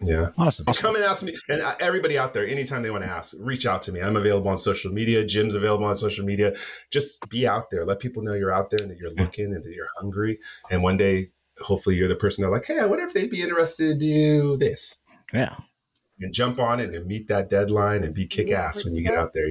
Yeah. 0.00 0.30
Awesome. 0.38 0.66
Come 0.66 0.94
and 0.94 1.04
ask 1.04 1.22
me. 1.24 1.34
And 1.48 1.60
uh, 1.60 1.74
everybody 1.80 2.16
out 2.18 2.32
there, 2.32 2.46
anytime 2.46 2.82
they 2.82 2.90
want 2.90 3.04
to 3.04 3.10
ask, 3.10 3.36
reach 3.40 3.66
out 3.66 3.82
to 3.82 3.92
me. 3.92 4.00
I'm 4.00 4.16
available 4.16 4.48
on 4.48 4.58
social 4.58 4.92
media. 4.92 5.24
Jim's 5.24 5.54
available 5.54 5.86
on 5.86 5.96
social 5.96 6.24
media. 6.24 6.54
Just 6.90 7.28
be 7.28 7.46
out 7.46 7.70
there. 7.70 7.84
Let 7.84 7.98
people 7.98 8.22
know 8.22 8.34
you're 8.34 8.52
out 8.52 8.70
there 8.70 8.80
and 8.80 8.90
that 8.90 8.98
you're 8.98 9.14
looking 9.14 9.46
and 9.46 9.64
that 9.64 9.72
you're 9.72 9.88
hungry. 9.98 10.38
And 10.70 10.82
one 10.82 10.96
day, 10.96 11.28
hopefully, 11.60 11.96
you're 11.96 12.08
the 12.08 12.14
person 12.14 12.42
they're 12.42 12.50
like, 12.50 12.66
hey, 12.66 12.78
I 12.78 12.86
wonder 12.86 13.04
if 13.04 13.12
they'd 13.12 13.30
be 13.30 13.42
interested 13.42 13.92
to 13.92 13.98
do 13.98 14.56
this. 14.56 15.04
Yeah. 15.32 15.56
And 16.20 16.32
jump 16.32 16.58
on 16.58 16.80
it 16.80 16.94
and 16.94 17.06
meet 17.06 17.28
that 17.28 17.50
deadline 17.50 18.04
and 18.04 18.14
be 18.14 18.26
kick 18.26 18.50
ass 18.50 18.84
when 18.84 18.94
you 18.94 19.02
get 19.02 19.14
out 19.14 19.32
there. 19.34 19.50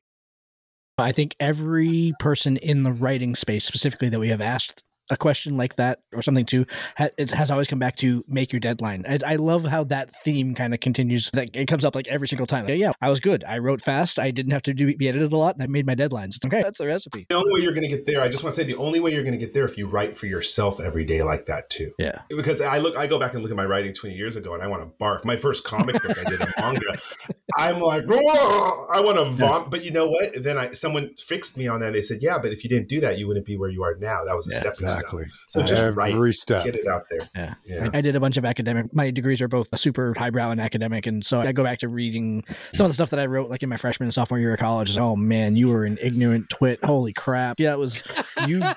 I 0.97 1.11
think 1.11 1.35
every 1.39 2.13
person 2.19 2.57
in 2.57 2.83
the 2.83 2.91
writing 2.91 3.35
space, 3.35 3.65
specifically 3.65 4.09
that 4.09 4.19
we 4.19 4.29
have 4.29 4.41
asked 4.41 4.83
a 5.09 5.17
question 5.17 5.57
like 5.57 5.75
that 5.77 5.99
or 6.13 6.21
something 6.21 6.45
to, 6.45 6.65
ha- 6.97 7.09
it 7.17 7.31
has 7.31 7.51
always 7.51 7.67
come 7.67 7.79
back 7.79 7.95
to 7.97 8.23
make 8.27 8.51
your 8.53 8.59
deadline. 8.59 9.05
I, 9.07 9.19
I 9.25 9.35
love 9.35 9.65
how 9.65 9.83
that 9.85 10.13
theme 10.23 10.55
kind 10.55 10.73
of 10.73 10.79
continues. 10.79 11.29
Like 11.33 11.55
it 11.55 11.67
comes 11.67 11.85
up 11.85 11.95
like 11.95 12.07
every 12.07 12.27
single 12.27 12.47
time. 12.47 12.67
Yeah, 12.67 12.75
yeah, 12.75 12.91
I 13.01 13.09
was 13.09 13.19
good. 13.19 13.43
I 13.43 13.59
wrote 13.59 13.81
fast. 13.81 14.19
I 14.19 14.31
didn't 14.31 14.51
have 14.51 14.63
to 14.63 14.73
do, 14.73 14.95
be 14.95 15.07
edited 15.07 15.33
a 15.33 15.37
lot, 15.37 15.55
and 15.55 15.63
I 15.63 15.67
made 15.67 15.85
my 15.85 15.95
deadlines. 15.95 16.35
It's 16.35 16.45
okay. 16.45 16.61
That's 16.61 16.79
the 16.79 16.87
recipe. 16.87 17.25
The 17.29 17.35
only 17.35 17.53
way 17.53 17.61
you're 17.61 17.73
going 17.73 17.89
to 17.89 17.95
get 17.95 18.05
there, 18.05 18.21
I 18.21 18.29
just 18.29 18.43
want 18.43 18.55
to 18.55 18.61
say, 18.61 18.67
the 18.67 18.77
only 18.77 18.99
way 18.99 19.11
you're 19.11 19.23
going 19.23 19.37
to 19.37 19.43
get 19.43 19.53
there 19.53 19.65
if 19.65 19.77
you 19.77 19.87
write 19.87 20.15
for 20.15 20.25
yourself 20.25 20.79
every 20.79 21.05
day 21.05 21.23
like 21.23 21.45
that 21.47 21.69
too. 21.69 21.91
Yeah. 21.97 22.21
Because 22.29 22.61
I 22.61 22.79
look, 22.79 22.97
I 22.97 23.07
go 23.07 23.19
back 23.19 23.33
and 23.33 23.41
look 23.41 23.51
at 23.51 23.57
my 23.57 23.65
writing 23.65 23.93
20 23.93 24.15
years 24.15 24.35
ago, 24.35 24.53
and 24.53 24.63
I 24.63 24.67
want 24.67 24.83
to 24.83 25.03
barf. 25.03 25.25
My 25.25 25.37
first 25.37 25.63
comic 25.63 26.01
book 26.01 26.17
I 26.17 26.29
did 26.29 26.41
a 26.41 26.53
manga. 26.59 26.97
I'm 27.57 27.79
like, 27.79 28.05
"Whoa!" 28.05 28.87
I 28.93 29.01
want 29.01 29.17
to 29.17 29.25
vomit. 29.25 29.71
But 29.71 29.83
you 29.83 29.91
know 29.91 30.07
what? 30.07 30.43
Then 30.43 30.57
I 30.57 30.73
someone 30.73 31.15
fixed 31.17 31.57
me 31.57 31.67
on 31.67 31.79
that. 31.79 31.93
They 31.93 32.01
said, 32.01 32.19
yeah, 32.21 32.37
but 32.37 32.51
if 32.51 32.63
you 32.63 32.69
didn't 32.69 32.89
do 32.89 32.99
that, 33.01 33.17
you 33.17 33.27
wouldn't 33.27 33.45
be 33.45 33.57
where 33.57 33.69
you 33.69 33.83
are 33.83 33.95
now. 33.95 34.23
That 34.25 34.35
was 34.35 34.47
a 34.47 34.51
Yeah, 34.51 34.59
stepping 34.59 34.83
Exactly. 34.83 34.96
Stone. 34.99 35.25
So 35.47 35.61
just 35.61 35.81
Every 35.81 36.13
write, 36.13 36.33
step. 36.35 36.65
get 36.65 36.75
it 36.75 36.87
out 36.87 37.03
there. 37.09 37.19
Yeah. 37.35 37.53
Yeah. 37.65 37.89
I 37.93 38.01
did 38.01 38.15
a 38.15 38.19
bunch 38.19 38.37
of 38.37 38.45
academic. 38.45 38.93
My 38.93 39.11
degrees 39.11 39.41
are 39.41 39.47
both 39.47 39.77
super 39.77 40.13
highbrow 40.17 40.51
and 40.51 40.61
academic, 40.61 41.07
and 41.07 41.25
so 41.25 41.41
I 41.41 41.51
go 41.51 41.63
back 41.63 41.79
to 41.79 41.87
reading 41.87 42.43
some 42.73 42.85
of 42.85 42.89
the 42.89 42.93
stuff 42.93 43.09
that 43.11 43.19
I 43.19 43.25
wrote, 43.25 43.49
like 43.49 43.63
in 43.63 43.69
my 43.69 43.77
freshman 43.77 44.07
and 44.07 44.13
sophomore 44.13 44.39
year 44.39 44.53
of 44.53 44.59
college. 44.59 44.95
Like, 44.95 45.03
oh 45.03 45.15
man, 45.15 45.55
you 45.55 45.69
were 45.69 45.85
an 45.85 45.97
ignorant 46.01 46.49
twit. 46.49 46.83
Holy 46.83 47.13
crap! 47.13 47.59
Yeah, 47.59 47.73
it 47.73 47.79
was 47.79 48.07
you. 48.47 48.61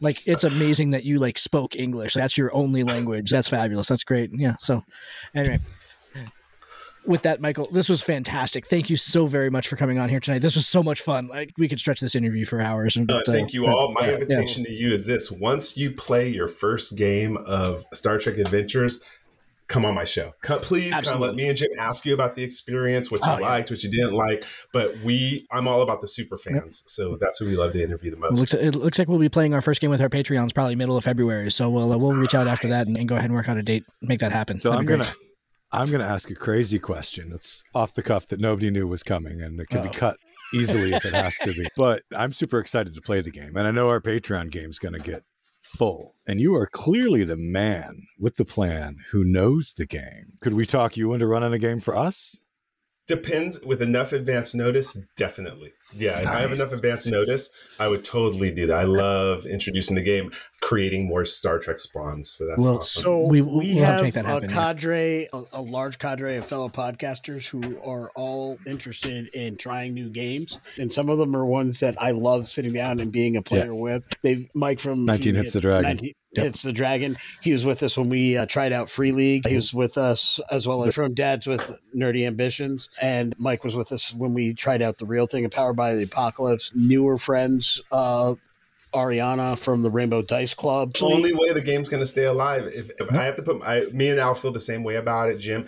Like 0.00 0.26
it's 0.28 0.44
amazing 0.44 0.92
that 0.92 1.04
you 1.04 1.18
like 1.18 1.38
spoke 1.38 1.74
English. 1.74 2.14
That's 2.14 2.38
your 2.38 2.54
only 2.54 2.84
language. 2.84 3.30
That's 3.30 3.48
fabulous. 3.48 3.88
That's 3.88 4.04
great. 4.04 4.30
Yeah. 4.32 4.54
So, 4.60 4.80
anyway, 5.34 5.58
with 7.08 7.22
that, 7.22 7.40
Michael, 7.40 7.66
this 7.72 7.88
was 7.88 8.02
fantastic. 8.02 8.66
Thank 8.66 8.90
you 8.90 8.96
so 8.96 9.26
very 9.26 9.50
much 9.50 9.66
for 9.66 9.76
coming 9.76 9.98
on 9.98 10.08
here 10.08 10.20
tonight. 10.20 10.40
This 10.42 10.54
was 10.54 10.66
so 10.68 10.82
much 10.82 11.00
fun. 11.00 11.26
Like 11.28 11.52
we 11.58 11.68
could 11.68 11.80
stretch 11.80 12.00
this 12.00 12.14
interview 12.14 12.44
for 12.44 12.60
hours. 12.60 12.96
And, 12.96 13.10
Uh, 13.10 13.16
but, 13.18 13.28
uh, 13.28 13.32
thank 13.32 13.52
you 13.52 13.66
all. 13.66 13.92
My 13.98 14.06
yeah, 14.06 14.14
invitation 14.14 14.64
to 14.64 14.70
you 14.72 14.92
is 14.92 15.06
this: 15.06 15.30
once 15.32 15.76
you 15.76 15.90
play 15.90 16.28
your 16.28 16.46
first 16.48 16.96
game 16.96 17.36
of 17.46 17.84
Star 17.92 18.18
Trek 18.18 18.38
Adventures, 18.38 19.02
come 19.68 19.84
on 19.84 19.94
my 19.94 20.04
show. 20.04 20.32
Come, 20.42 20.60
please 20.60 20.92
come. 20.92 21.20
Let 21.20 21.34
me 21.34 21.48
and 21.48 21.56
Jim 21.56 21.68
ask 21.78 22.06
you 22.06 22.14
about 22.14 22.36
the 22.36 22.42
experience, 22.42 23.10
what 23.10 23.20
you 23.20 23.30
Oh, 23.30 23.38
yeah. 23.38 23.46
liked, 23.48 23.70
what 23.70 23.82
you 23.82 23.90
didn't 23.90 24.14
like. 24.14 24.44
But 24.72 24.98
we, 25.04 25.46
I'm 25.52 25.68
all 25.68 25.82
about 25.82 26.00
the 26.00 26.08
super 26.08 26.38
fans, 26.38 26.84
so 26.86 27.16
that's 27.20 27.38
who 27.38 27.46
we 27.46 27.56
love 27.56 27.72
to 27.74 27.82
interview 27.82 28.10
the 28.10 28.16
It 28.16 28.20
most. 28.30 28.38
looks, 28.40 28.54
it 28.54 28.74
looks 28.74 28.98
like 28.98 29.08
we'll 29.08 29.18
be 29.18 29.28
playing 29.28 29.52
our 29.54 29.60
first 29.60 29.80
game 29.80 29.90
with 29.90 30.00
our 30.00 30.08
Patreons 30.08 30.54
probably 30.54 30.74
middle 30.74 30.96
of 30.96 31.04
February. 31.04 31.50
So 31.50 31.68
we'll 31.68 31.92
uh, 31.92 31.98
we'll 31.98 32.14
reach 32.14 32.34
out 32.34 32.46
after 32.46 32.68
that 32.68 32.86
and, 32.86 32.96
and 32.96 33.08
go 33.08 33.16
ahead 33.16 33.26
and 33.26 33.34
work 33.34 33.48
out 33.48 33.56
a 33.58 33.62
date, 33.62 33.84
make 34.00 34.20
that 34.20 34.32
happen. 34.32 34.58
So 34.58 34.70
That'd 34.70 34.80
I'm 34.90 34.98
be 34.98 35.04
great. 35.04 35.27
Gonna 35.72 35.84
I'm 35.84 35.90
gonna 35.90 36.04
ask 36.04 36.30
a 36.30 36.34
crazy 36.34 36.78
question 36.78 37.30
that's 37.30 37.62
off 37.74 37.94
the 37.94 38.02
cuff 38.02 38.26
that 38.28 38.40
nobody 38.40 38.70
knew 38.70 38.86
was 38.86 39.02
coming 39.02 39.40
and 39.42 39.58
it 39.60 39.68
can 39.68 39.82
be 39.82 39.88
oh. 39.88 39.92
cut 39.92 40.16
easily 40.54 40.92
if 40.92 41.04
it 41.04 41.14
has 41.14 41.36
to 41.38 41.52
be. 41.52 41.66
But 41.76 42.02
I'm 42.16 42.32
super 42.32 42.58
excited 42.58 42.94
to 42.94 43.00
play 43.00 43.20
the 43.20 43.30
game. 43.30 43.56
And 43.56 43.66
I 43.66 43.70
know 43.70 43.88
our 43.88 44.00
Patreon 44.00 44.50
game's 44.50 44.78
going 44.78 44.94
to 44.94 45.00
get 45.00 45.22
full. 45.62 46.16
And 46.26 46.40
you 46.40 46.54
are 46.56 46.66
clearly 46.66 47.24
the 47.24 47.36
man 47.36 48.06
with 48.18 48.36
the 48.36 48.44
plan 48.44 48.96
who 49.10 49.24
knows 49.24 49.74
the 49.74 49.86
game. 49.86 50.32
Could 50.40 50.54
we 50.54 50.66
talk 50.66 50.96
you 50.96 51.12
into 51.12 51.26
running 51.26 51.52
a 51.52 51.58
game 51.58 51.80
for 51.80 51.96
us? 51.96 52.42
Depends 53.06 53.64
with 53.64 53.80
enough 53.80 54.12
advance 54.12 54.54
notice, 54.54 54.98
definitely. 55.16 55.72
Yeah, 55.94 56.20
if 56.20 56.28
I 56.28 56.40
have 56.40 56.52
enough 56.52 56.72
advance 56.72 57.06
notice, 57.06 57.50
I 57.80 57.88
would 57.88 58.04
totally 58.04 58.50
do 58.50 58.66
that. 58.66 58.76
I 58.76 58.84
love 58.84 59.46
introducing 59.46 59.96
the 59.96 60.02
game, 60.02 60.32
creating 60.60 61.08
more 61.08 61.24
Star 61.24 61.58
Trek 61.58 61.78
spawns. 61.78 62.28
So 62.30 62.46
that's 62.46 62.58
Well, 62.58 62.78
awesome. 62.78 63.02
So 63.02 63.20
We- 63.26 63.40
we, 63.40 63.74
we'll 63.74 63.84
have 63.84 64.04
have 64.04 64.12
that 64.14 64.26
a 64.26 64.28
happen, 64.28 64.50
yeah. 64.50 64.54
cadre, 64.56 65.28
a, 65.32 65.42
a 65.52 65.62
large 65.62 65.98
cadre 65.98 66.36
of 66.36 66.46
fellow 66.46 66.68
podcasters 66.68 67.48
who 67.48 67.80
are 67.82 68.10
all 68.14 68.58
interested 68.66 69.34
in 69.34 69.56
trying 69.56 69.94
new 69.94 70.10
games, 70.10 70.60
and 70.78 70.92
some 70.92 71.08
of 71.08 71.18
them 71.18 71.34
are 71.34 71.44
ones 71.46 71.80
that 71.80 71.94
I 72.00 72.10
love 72.10 72.48
sitting 72.48 72.72
down 72.72 73.00
and 73.00 73.10
being 73.12 73.36
a 73.36 73.42
player 73.42 73.74
with. 73.74 74.06
They've 74.22 74.48
Mike 74.54 74.80
from 74.80 75.04
19 75.06 75.34
he 75.34 75.38
Hits 75.40 75.52
the 75.52 75.60
Dragon. 75.60 75.84
19 75.90 76.12
Yep. 76.30 76.44
Hits 76.44 76.62
the 76.62 76.74
Dragon. 76.74 77.16
He 77.40 77.52
was 77.52 77.64
with 77.64 77.82
us 77.82 77.96
when 77.96 78.10
we 78.10 78.36
uh, 78.36 78.44
tried 78.44 78.70
out 78.74 78.90
Free 78.90 79.12
League. 79.12 79.46
He 79.48 79.56
was 79.56 79.72
with 79.72 79.96
us 79.96 80.38
as 80.50 80.68
well 80.68 80.84
as 80.84 80.94
from 80.94 81.14
Dads 81.14 81.46
with 81.46 81.62
Nerdy 81.98 82.26
Ambitions, 82.26 82.90
and 83.00 83.32
Mike 83.38 83.64
was 83.64 83.74
with 83.74 83.92
us 83.92 84.12
when 84.14 84.34
we 84.34 84.52
tried 84.52 84.82
out 84.82 84.98
the 84.98 85.06
real 85.06 85.24
thing 85.24 85.44
and 85.44 85.50
Powered 85.52 85.76
by 85.78 85.94
the 85.94 86.02
Apocalypse. 86.02 86.72
Newer 86.74 87.16
friends. 87.16 87.80
Uh, 87.90 88.34
Ariana 88.94 89.58
from 89.58 89.82
the 89.82 89.90
Rainbow 89.90 90.22
Dice 90.22 90.54
Club. 90.54 90.94
the 90.94 91.04
only 91.04 91.34
way 91.34 91.52
the 91.52 91.60
game's 91.60 91.88
going 91.88 92.00
to 92.00 92.06
stay 92.06 92.24
alive 92.24 92.64
if, 92.74 92.90
if 92.98 93.12
I 93.12 93.24
have 93.24 93.36
to 93.36 93.42
put 93.42 93.62
I, 93.62 93.82
me 93.92 94.08
and 94.08 94.18
Al 94.18 94.34
feel 94.34 94.50
the 94.52 94.60
same 94.60 94.82
way 94.82 94.96
about 94.96 95.28
it, 95.28 95.38
Jim. 95.38 95.66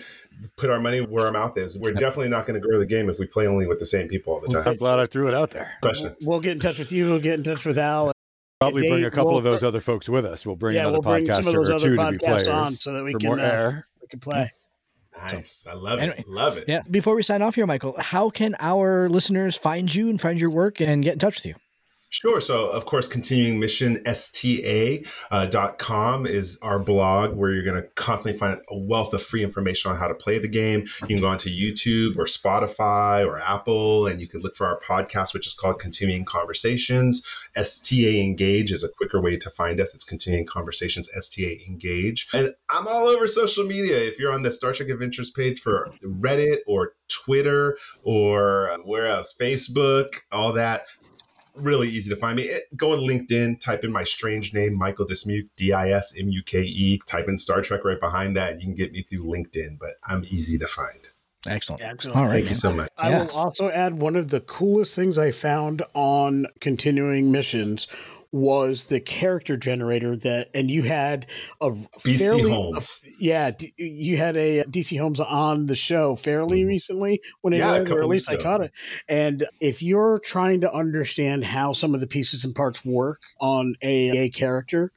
Put 0.57 0.71
our 0.71 0.81
money 0.81 1.03
where 1.03 1.27
our 1.27 1.33
mouth 1.33 1.59
is. 1.59 1.79
We're 1.79 1.93
definitely 1.93 2.31
not 2.31 2.47
going 2.47 2.59
to 2.59 2.67
grow 2.67 2.79
the 2.79 2.87
game 2.87 3.11
if 3.11 3.19
we 3.19 3.27
play 3.27 3.47
only 3.47 3.67
with 3.67 3.79
the 3.79 3.85
same 3.85 4.09
people 4.09 4.33
all 4.33 4.41
the 4.41 4.49
time. 4.49 4.67
I'm 4.67 4.77
glad 4.77 4.99
I 4.99 5.05
threw 5.05 5.29
it 5.29 5.35
out 5.35 5.51
there. 5.51 5.71
Question. 5.83 6.15
We'll 6.23 6.41
get 6.41 6.53
in 6.53 6.61
touch 6.61 6.79
with 6.79 6.93
you. 6.93 7.11
We'll 7.11 7.21
get 7.21 7.35
in 7.35 7.45
touch 7.45 7.67
with 7.67 7.77
Al. 7.77 8.11
Probably 8.59 8.89
bring 8.89 9.05
a 9.05 9.11
couple 9.11 9.33
will- 9.33 9.39
of 9.39 9.45
those 9.45 9.63
other 9.63 9.81
folks 9.81 10.09
with 10.09 10.25
us. 10.25 10.47
We'll 10.47 10.57
bring 10.57 10.77
Yeah, 10.77 10.89
another 10.89 11.01
we'll 11.01 11.15
bring 11.15 11.27
some 11.27 11.47
of 11.47 11.53
those 11.53 11.69
or 11.69 11.75
other 11.75 11.89
two 11.91 11.97
to 11.97 12.11
be 12.11 12.17
podcasts 12.17 12.25
players 12.25 12.49
on 12.49 12.73
so 12.73 12.95
that 12.95 13.05
we 13.05 13.13
can, 13.13 13.29
more 13.29 13.39
uh, 13.39 13.43
air. 13.43 13.87
We 14.01 14.09
can 14.09 14.21
play. 14.21 14.51
Nice. 15.17 15.67
I 15.69 15.75
love 15.75 16.01
it. 16.01 16.29
Love 16.29 16.57
it. 16.57 16.65
Yeah. 16.69 16.83
Before 16.91 17.17
we 17.17 17.23
sign 17.23 17.43
off 17.43 17.55
here, 17.55 17.67
Michael, 17.67 17.95
how 17.99 18.31
can 18.31 18.55
our 18.61 19.09
listeners 19.09 19.57
find 19.57 19.93
you 19.93 20.09
and 20.09 20.21
find 20.21 20.41
your 20.41 20.51
work 20.51 20.81
and 20.81 21.03
get 21.03 21.15
in 21.15 21.19
touch 21.19 21.37
with 21.37 21.47
you? 21.47 21.55
Sure. 22.13 22.41
So, 22.41 22.69
of 22.69 22.87
course, 22.87 23.07
continuing 23.07 23.61
mission 23.61 24.05
sta 24.05 25.05
uh, 25.31 26.27
is 26.27 26.59
our 26.61 26.79
blog 26.81 27.37
where 27.37 27.53
you're 27.53 27.63
going 27.63 27.81
to 27.81 27.89
constantly 27.95 28.37
find 28.37 28.61
a 28.69 28.77
wealth 28.77 29.15
of 29.15 29.23
free 29.23 29.45
information 29.45 29.93
on 29.93 29.97
how 29.97 30.09
to 30.09 30.15
play 30.15 30.41
the 30.41 30.49
game. 30.49 30.87
You 31.03 31.07
can 31.07 31.21
go 31.21 31.29
onto 31.29 31.49
YouTube 31.49 32.17
or 32.17 32.25
Spotify 32.25 33.25
or 33.25 33.39
Apple, 33.39 34.09
and 34.09 34.21
you 34.21 34.27
can 34.27 34.41
look 34.41 34.57
for 34.57 34.67
our 34.67 34.81
podcast, 34.81 35.35
which 35.35 35.47
is 35.47 35.55
called 35.55 35.79
Continuing 35.79 36.25
Conversations. 36.25 37.25
STA 37.55 38.21
Engage 38.21 38.73
is 38.73 38.83
a 38.83 38.89
quicker 38.89 39.21
way 39.21 39.37
to 39.37 39.49
find 39.49 39.81
us. 39.81 39.95
It's 39.95 40.03
Continuing 40.03 40.47
Conversations 40.47 41.09
STA 41.17 41.61
Engage, 41.69 42.27
and 42.33 42.55
I'm 42.69 42.89
all 42.89 43.07
over 43.07 43.29
social 43.29 43.65
media. 43.65 43.97
If 44.01 44.19
you're 44.19 44.33
on 44.33 44.43
the 44.43 44.51
Star 44.51 44.73
Trek 44.73 44.89
Adventures 44.89 45.31
page 45.31 45.61
for 45.61 45.89
Reddit 46.05 46.59
or 46.67 46.95
Twitter 47.09 47.79
or 48.03 48.71
uh, 48.71 48.79
where 48.79 49.07
else, 49.07 49.37
Facebook, 49.41 50.17
all 50.33 50.53
that 50.55 50.83
really 51.63 51.89
easy 51.89 52.11
to 52.11 52.17
find 52.17 52.37
me. 52.37 52.43
It, 52.45 52.63
go 52.77 52.93
on 52.93 52.99
LinkedIn, 52.99 53.61
type 53.61 53.85
in 53.85 53.93
my 53.93 54.05
strange 54.05 54.53
name, 54.55 54.77
Michael 54.77 55.07
Dismuke, 55.07 55.49
D 55.57 55.73
I 55.73 55.91
S 55.91 56.15
M 56.19 56.29
U 56.29 56.43
K 56.45 56.63
E. 56.63 57.01
Type 57.07 57.29
in 57.29 57.37
Star 57.37 57.63
Trek 57.63 57.85
right 57.85 58.01
behind 58.01 58.37
that. 58.37 58.53
and 58.53 58.61
You 58.63 58.69
can 58.69 58.75
get 58.75 58.93
me 58.93 59.03
through 59.03 59.25
LinkedIn, 59.25 59.79
but 59.79 59.95
I'm 60.09 60.25
easy 60.25 60.59
to 60.59 60.67
find. 60.67 61.09
Excellent. 61.47 61.83
Excellent. 61.83 62.17
All 62.19 62.25
right. 62.27 62.33
Thank 62.35 62.49
you 62.51 62.55
so 62.55 62.73
much. 62.73 62.91
I 62.99 63.11
Yeah. 63.11 63.23
will 63.25 63.31
also 63.31 63.71
add 63.71 63.99
one 63.99 64.15
of 64.17 64.29
the 64.29 64.41
coolest 64.41 64.95
things 64.95 65.17
I 65.19 65.31
found 65.31 65.83
on 65.95 66.45
continuing 66.61 67.33
missions 67.33 67.89
was 68.33 68.87
the 68.87 69.01
character 69.01 69.57
generator 69.57 70.17
that, 70.17 70.49
and 70.55 70.71
you 70.71 70.83
had 70.83 71.27
a 71.61 71.71
BC 71.71 72.19
fairly, 72.19 72.43
Holmes. 72.51 73.07
yeah, 73.19 73.51
D- 73.51 73.73
you 73.77 74.17
had 74.17 74.37
a 74.37 74.63
DC 74.65 74.99
Holmes 74.99 75.21
on 75.21 75.67
the 75.67 75.77
show 75.77 76.15
fairly 76.17 76.63
Mhm. 76.63 76.69
recently 76.69 77.21
when 77.41 77.53
it 77.55 77.59
Yeah, 77.59 77.73
a 77.73 77.77
aired, 77.79 77.91
or 77.91 78.03
at 78.03 78.09
least 78.09 78.31
I 78.31 78.37
caught 78.37 78.63
it. 78.63 78.73
And 79.09 79.45
if 79.61 79.83
you're 79.83 80.21
trying 80.21 80.61
to 80.63 80.73
understand 80.73 81.45
how 81.45 81.73
some 81.73 81.95
of 81.95 82.01
the 82.01 82.07
pieces 82.07 82.45
and 82.45 82.55
parts 82.55 82.85
work 82.85 83.19
on 83.41 83.75
a, 83.83 84.27
a 84.27 84.31
character, 84.31 84.93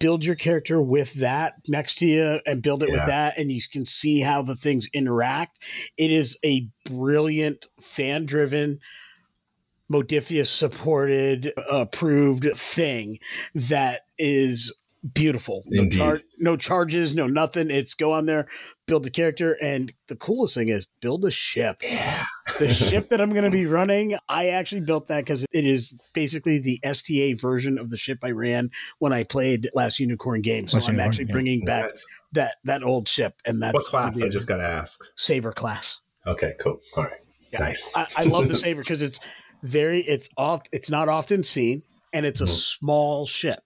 build 0.00 0.24
your 0.24 0.34
character 0.34 0.82
with 0.82 1.12
that 1.14 1.54
next 1.68 1.98
to 1.98 2.06
you 2.06 2.40
and 2.46 2.62
build 2.62 2.82
it 2.82 2.88
Yeah. 2.88 2.92
with 2.96 3.06
that 3.06 3.38
and 3.38 3.50
you 3.50 3.60
can 3.72 3.86
see 3.86 4.20
how 4.20 4.42
the 4.42 4.56
things 4.56 4.88
interact 4.92 5.58
it 5.96 6.10
is 6.10 6.38
a 6.44 6.68
brilliant 6.84 7.64
fan 7.80 8.26
driven 8.26 8.76
Modiphius 9.92 10.46
supported 10.46 11.52
approved 11.70 12.44
thing 12.54 13.18
that 13.54 14.02
is 14.18 14.74
beautiful 15.12 15.62
no, 15.66 15.86
char- 15.90 16.20
no 16.38 16.56
charges 16.56 17.14
no 17.14 17.26
nothing 17.26 17.68
it's 17.70 17.92
go 17.92 18.12
on 18.12 18.24
there 18.24 18.46
build 18.86 19.04
the 19.04 19.10
character 19.10 19.54
and 19.60 19.92
the 20.08 20.16
coolest 20.16 20.54
thing 20.54 20.70
is 20.70 20.88
build 21.02 21.22
a 21.26 21.30
ship 21.30 21.76
Yeah. 21.82 22.24
the 22.58 22.70
ship 22.72 23.10
that 23.10 23.20
i'm 23.20 23.32
going 23.32 23.44
to 23.44 23.50
be 23.50 23.66
running 23.66 24.16
i 24.30 24.48
actually 24.48 24.86
built 24.86 25.08
that 25.08 25.18
because 25.22 25.44
it 25.52 25.66
is 25.66 25.98
basically 26.14 26.58
the 26.60 26.78
sta 26.94 27.34
version 27.34 27.76
of 27.78 27.90
the 27.90 27.98
ship 27.98 28.20
i 28.22 28.30
ran 28.30 28.70
when 28.98 29.12
i 29.12 29.24
played 29.24 29.68
last 29.74 30.00
unicorn 30.00 30.40
game 30.40 30.68
so 30.68 30.78
Last 30.78 30.88
i'm 30.88 30.94
Unicorn, 30.94 31.10
actually 31.10 31.26
yeah. 31.26 31.32
bringing 31.32 31.60
back 31.66 31.84
Nice. 31.84 32.06
that 32.32 32.54
that 32.64 32.82
old 32.82 33.06
ship 33.06 33.34
and 33.44 33.60
that's 33.60 33.74
What 33.74 33.84
class? 33.84 34.22
I 34.22 34.30
just 34.30 34.48
got 34.48 34.56
to 34.56 34.64
ask. 34.66 35.00
saber 35.16 35.52
class 35.52 36.00
Okay, 36.26 36.54
cool. 36.58 36.80
All 36.96 37.04
right. 37.04 37.12
Yeah. 37.52 37.58
Nice. 37.58 37.92
I, 37.94 38.06
I 38.16 38.24
love 38.24 38.48
the 38.48 38.54
saber 38.64 38.80
because 38.80 39.02
it's 39.02 39.20
very 39.64 40.00
it's 40.00 40.28
off 40.36 40.60
it's 40.72 40.90
not 40.90 41.08
often 41.08 41.42
seen 41.42 41.80
and 42.12 42.26
it's 42.26 42.40
a 42.42 42.44
Mhm. 42.44 42.48
small 42.48 43.26
ship 43.26 43.60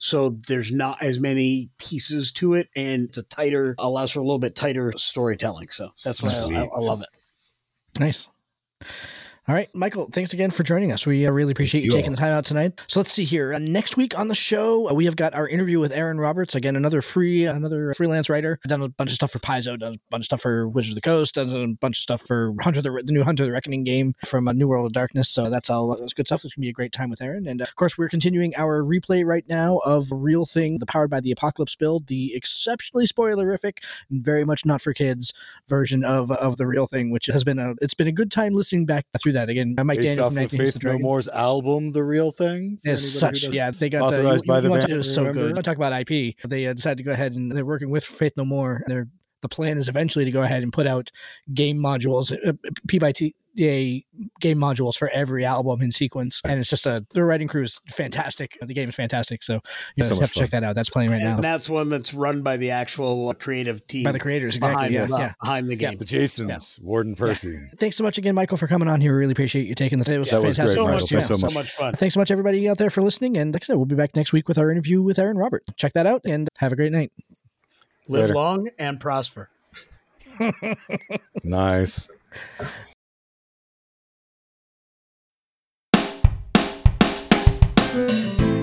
so 0.00 0.30
there's 0.48 0.70
not 0.72 1.02
as 1.02 1.20
many 1.20 1.70
pieces 1.78 2.32
to 2.32 2.54
it 2.54 2.68
and 2.76 3.04
it's 3.08 3.18
a 3.18 3.22
tighter 3.22 3.74
allows 3.78 4.12
for 4.12 4.18
a 4.18 4.22
little 4.22 4.38
bit 4.40 4.56
tighter 4.56 4.92
storytelling 4.96 5.68
so 5.68 5.90
that's 6.04 6.22
why 6.22 6.32
I, 6.32 6.62
I, 6.62 6.64
I 6.64 6.78
love 6.80 7.02
it 7.02 7.08
Nice. 7.98 8.28
All 9.48 9.54
right, 9.54 9.74
Michael, 9.74 10.10
thanks 10.12 10.34
again 10.34 10.50
for 10.50 10.62
joining 10.62 10.92
us. 10.92 11.06
We 11.06 11.26
uh, 11.26 11.30
really 11.30 11.52
appreciate 11.52 11.80
you, 11.80 11.86
you 11.86 11.92
taking 11.92 12.10
all. 12.10 12.16
the 12.16 12.20
time 12.20 12.32
out 12.32 12.44
tonight. 12.44 12.84
So 12.86 13.00
let's 13.00 13.10
see 13.10 13.24
here. 13.24 13.54
Uh, 13.54 13.58
next 13.58 13.96
week 13.96 14.18
on 14.18 14.28
the 14.28 14.34
show, 14.34 14.90
uh, 14.90 14.92
we 14.92 15.06
have 15.06 15.16
got 15.16 15.32
our 15.32 15.48
interview 15.48 15.80
with 15.80 15.90
Aaron 15.90 16.18
Roberts. 16.18 16.54
Again, 16.54 16.76
another 16.76 17.00
free, 17.00 17.46
another 17.46 17.94
freelance 17.94 18.28
writer. 18.28 18.58
Done 18.66 18.82
a 18.82 18.90
bunch 18.90 19.08
of 19.08 19.14
stuff 19.14 19.30
for 19.30 19.38
Paizo, 19.38 19.78
done 19.78 19.94
a 19.94 19.98
bunch 20.10 20.20
of 20.20 20.24
stuff 20.26 20.42
for 20.42 20.68
Wizards 20.68 20.90
of 20.90 20.94
the 20.96 21.00
Coast, 21.00 21.36
done 21.36 21.48
a 21.48 21.66
bunch 21.80 21.96
of 21.96 22.02
stuff 22.02 22.20
for 22.20 22.54
Hunter 22.60 22.82
the, 22.82 22.90
the 23.02 23.10
new 23.10 23.24
Hunter 23.24 23.46
the 23.46 23.50
Reckoning 23.50 23.84
game 23.84 24.12
from 24.22 24.48
a 24.48 24.52
New 24.52 24.68
World 24.68 24.84
of 24.84 24.92
Darkness. 24.92 25.30
So 25.30 25.48
that's 25.48 25.70
all 25.70 25.96
that's 25.96 26.12
good 26.12 26.26
stuff. 26.26 26.44
It's 26.44 26.54
gonna 26.54 26.66
be 26.66 26.68
a 26.68 26.74
great 26.74 26.92
time 26.92 27.08
with 27.08 27.22
Aaron. 27.22 27.46
And 27.46 27.62
uh, 27.62 27.64
of 27.64 27.76
course, 27.76 27.96
we're 27.96 28.10
continuing 28.10 28.52
our 28.58 28.82
replay 28.82 29.24
right 29.24 29.48
now 29.48 29.78
of 29.78 30.08
Real 30.10 30.44
Thing, 30.44 30.78
the 30.78 30.84
Powered 30.84 31.08
by 31.08 31.20
the 31.20 31.32
Apocalypse 31.32 31.74
build, 31.74 32.08
the 32.08 32.34
exceptionally 32.34 33.06
spoilerific, 33.06 33.78
and 34.10 34.22
very 34.22 34.44
much 34.44 34.66
not 34.66 34.82
for 34.82 34.92
kids 34.92 35.32
version 35.66 36.04
of 36.04 36.30
of 36.30 36.58
the 36.58 36.66
Real 36.66 36.86
Thing, 36.86 37.10
which 37.10 37.24
has 37.26 37.44
been 37.44 37.58
a 37.58 37.76
it's 37.80 37.94
been 37.94 38.08
a 38.08 38.12
good 38.12 38.30
time 38.30 38.52
listening 38.52 38.84
back 38.84 39.06
through 39.18 39.32
that 39.32 39.37
again. 39.48 39.74
Mike 39.84 39.98
Based 39.98 40.16
Daniel 40.16 40.24
off 40.26 40.32
from 40.32 40.38
of 40.44 40.52
19 40.52 40.60
Hits 40.60 40.72
Faith 40.74 40.82
the 40.82 40.92
No 40.92 40.98
More's 40.98 41.28
album, 41.28 41.92
The 41.92 42.02
Real 42.02 42.30
Thing. 42.30 42.78
for 42.82 42.90
It's 42.90 43.08
such 43.08 43.44
yeah. 43.48 43.70
They 43.70 43.88
got 43.88 44.02
uh, 44.02 44.04
authorized 44.06 44.44
you, 44.44 44.48
by 44.48 44.56
you 44.56 44.62
the 44.62 44.70
want 44.70 44.80
band, 44.82 44.88
to- 44.88 44.94
It 44.94 44.98
was 44.98 45.14
so 45.14 45.22
remember? 45.22 45.40
good. 45.40 45.52
Want 45.54 45.64
to 45.64 45.70
talk 45.70 45.76
about 45.76 45.92
IP? 46.10 46.34
They 46.44 46.66
uh, 46.66 46.72
decided 46.72 46.98
to 46.98 47.04
go 47.04 47.12
ahead 47.12 47.34
and 47.34 47.52
they're 47.52 47.64
working 47.64 47.90
with 47.90 48.04
Faith 48.04 48.32
No 48.36 48.44
More. 48.44 48.76
And 48.76 48.84
they're 48.88 49.08
the 49.40 49.48
plan 49.48 49.78
is 49.78 49.88
eventually 49.88 50.24
to 50.24 50.32
go 50.32 50.42
ahead 50.42 50.64
and 50.64 50.72
put 50.72 50.88
out 50.88 51.12
game 51.54 51.78
modules, 51.78 52.32
uh, 52.44 52.54
P 52.88 52.98
by 52.98 53.12
T. 53.12 53.36
Yeah, 53.58 53.98
game 54.40 54.56
modules 54.58 54.94
for 54.96 55.08
every 55.12 55.44
album 55.44 55.82
in 55.82 55.90
sequence, 55.90 56.40
and 56.44 56.60
it's 56.60 56.70
just 56.70 56.86
a 56.86 57.04
the 57.10 57.24
writing 57.24 57.48
crew 57.48 57.64
is 57.64 57.80
fantastic. 57.90 58.56
The 58.62 58.72
game 58.72 58.88
is 58.88 58.94
fantastic, 58.94 59.42
so 59.42 59.58
you 59.96 60.04
So 60.04 60.14
have 60.20 60.32
to 60.32 60.38
check 60.38 60.50
that 60.50 60.62
out. 60.62 60.76
That's 60.76 60.90
playing 60.90 61.10
right 61.10 61.20
now 61.20 61.34
and 61.34 61.42
that's 61.42 61.68
one 61.68 61.88
that's 61.88 62.14
run 62.14 62.42
by 62.44 62.56
the 62.56 62.70
actual 62.70 63.30
uh, 63.30 63.34
creative 63.34 63.84
team 63.88 64.04
by 64.04 64.12
the 64.12 64.20
creators. 64.20 64.54
Exactly. 64.54 64.74
behind, 64.76 64.92
Yes. 64.94 65.10
the, 65.10 65.18
Yeah. 65.18 65.32
behind 65.42 65.68
the 65.68 65.74
Yeah. 65.76 65.90
game 65.90 65.98
The 65.98 66.04
Jasons, 66.04 66.78
Warden 66.80 67.16
Percy. 67.16 67.58
Thanks 67.80 67.96
so 67.96 68.04
much 68.04 68.16
again, 68.16 68.36
Michael, 68.36 68.58
for 68.58 68.68
coming 68.68 68.86
on 68.88 69.00
here. 69.00 69.12
We 69.14 69.18
really 69.18 69.32
appreciate 69.32 69.66
you 69.66 69.74
taking 69.74 69.98
the 69.98 70.04
time. 70.04 70.14
It 70.14 70.18
was 70.18 70.30
That 70.30 70.40
was 70.42 70.56
fantastic. 70.56 70.78
great, 70.78 70.86
so 70.86 70.92
much, 70.92 71.10
Thanks 71.10 71.26
fun. 71.28 71.36
so 71.36 71.36
so 71.36 71.46
much. 71.46 71.54
much 71.54 71.72
fun 71.72 71.94
Thanks 71.94 72.14
so 72.14 72.20
much, 72.20 72.30
everybody 72.30 72.68
out 72.68 72.78
there, 72.78 72.90
for 72.90 73.02
listening. 73.02 73.36
And 73.36 73.52
like 73.52 73.64
I 73.64 73.66
said, 73.66 73.76
we'll 73.76 73.86
be 73.86 73.96
back 73.96 74.14
next 74.14 74.32
week 74.32 74.46
with 74.46 74.58
our 74.58 74.70
interview 74.70 75.02
with 75.02 75.18
Aaron 75.18 75.36
Robert. 75.36 75.64
Check 75.76 75.94
that 75.94 76.06
out 76.06 76.22
and 76.24 76.48
have 76.58 76.70
a 76.72 76.76
great 76.76 76.92
night. 76.92 77.10
live 78.08 78.22
Later. 78.22 78.34
long 78.34 78.68
and 78.78 79.00
prosper 79.00 79.50
Nice. 81.42 82.08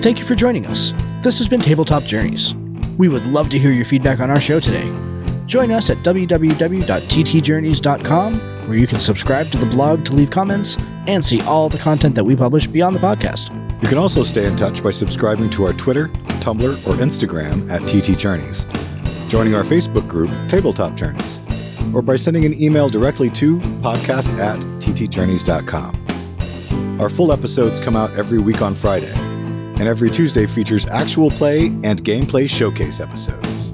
Thank 0.06 0.20
you 0.20 0.24
for 0.24 0.36
joining 0.36 0.66
us. 0.66 0.92
This 1.24 1.38
has 1.38 1.48
been 1.48 1.58
Tabletop 1.58 2.04
Journeys. 2.04 2.54
We 2.96 3.08
would 3.08 3.26
love 3.26 3.48
to 3.48 3.58
hear 3.58 3.72
your 3.72 3.84
feedback 3.84 4.20
on 4.20 4.30
our 4.30 4.38
show 4.38 4.60
today. 4.60 4.84
Join 5.46 5.72
us 5.72 5.90
at 5.90 5.96
www.ttjourneys.com, 6.04 8.34
where 8.68 8.78
you 8.78 8.86
can 8.86 9.00
subscribe 9.00 9.48
to 9.48 9.58
the 9.58 9.66
blog 9.66 10.04
to 10.04 10.12
leave 10.12 10.30
comments 10.30 10.76
and 11.08 11.24
see 11.24 11.40
all 11.40 11.68
the 11.68 11.78
content 11.78 12.14
that 12.14 12.22
we 12.22 12.36
publish 12.36 12.68
beyond 12.68 12.94
the 12.94 13.00
podcast. 13.00 13.50
You 13.82 13.88
can 13.88 13.98
also 13.98 14.22
stay 14.22 14.46
in 14.46 14.54
touch 14.54 14.80
by 14.80 14.90
subscribing 14.90 15.50
to 15.50 15.64
our 15.64 15.72
Twitter, 15.72 16.06
Tumblr, 16.38 16.86
or 16.86 16.94
Instagram 17.02 17.68
at 17.68 17.82
TT 17.88 18.16
Journeys, 18.16 18.64
joining 19.28 19.56
our 19.56 19.64
Facebook 19.64 20.06
group, 20.06 20.30
Tabletop 20.46 20.94
Journeys, 20.94 21.40
or 21.92 22.00
by 22.00 22.14
sending 22.14 22.44
an 22.44 22.54
email 22.62 22.88
directly 22.88 23.28
to 23.30 23.58
podcast 23.82 24.38
at 24.38 24.60
ttjourneys.com. 24.60 27.00
Our 27.00 27.08
full 27.08 27.32
episodes 27.32 27.80
come 27.80 27.96
out 27.96 28.16
every 28.16 28.38
week 28.38 28.62
on 28.62 28.76
Friday, 28.76 29.12
and 29.78 29.88
every 29.88 30.10
Tuesday 30.10 30.46
features 30.46 30.86
actual 30.86 31.30
play 31.30 31.66
and 31.84 32.02
gameplay 32.02 32.48
showcase 32.48 33.00
episodes. 33.00 33.70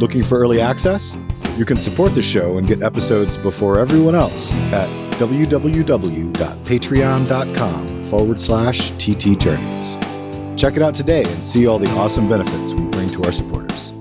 Looking 0.00 0.22
for 0.22 0.38
early 0.38 0.60
access? 0.60 1.16
You 1.56 1.64
can 1.64 1.76
support 1.76 2.14
the 2.14 2.22
show 2.22 2.58
and 2.58 2.66
get 2.66 2.82
episodes 2.82 3.36
before 3.36 3.78
everyone 3.78 4.14
else 4.14 4.52
at 4.72 4.88
www.patreon.com 5.18 8.04
forward 8.04 8.40
slash 8.40 8.92
ttjourneys. 8.92 10.58
Check 10.58 10.76
it 10.76 10.82
out 10.82 10.94
today 10.94 11.24
and 11.26 11.42
see 11.42 11.66
all 11.66 11.78
the 11.78 11.90
awesome 11.92 12.28
benefits 12.28 12.74
we 12.74 12.82
bring 12.86 13.08
to 13.10 13.24
our 13.24 13.32
supporters. 13.32 13.92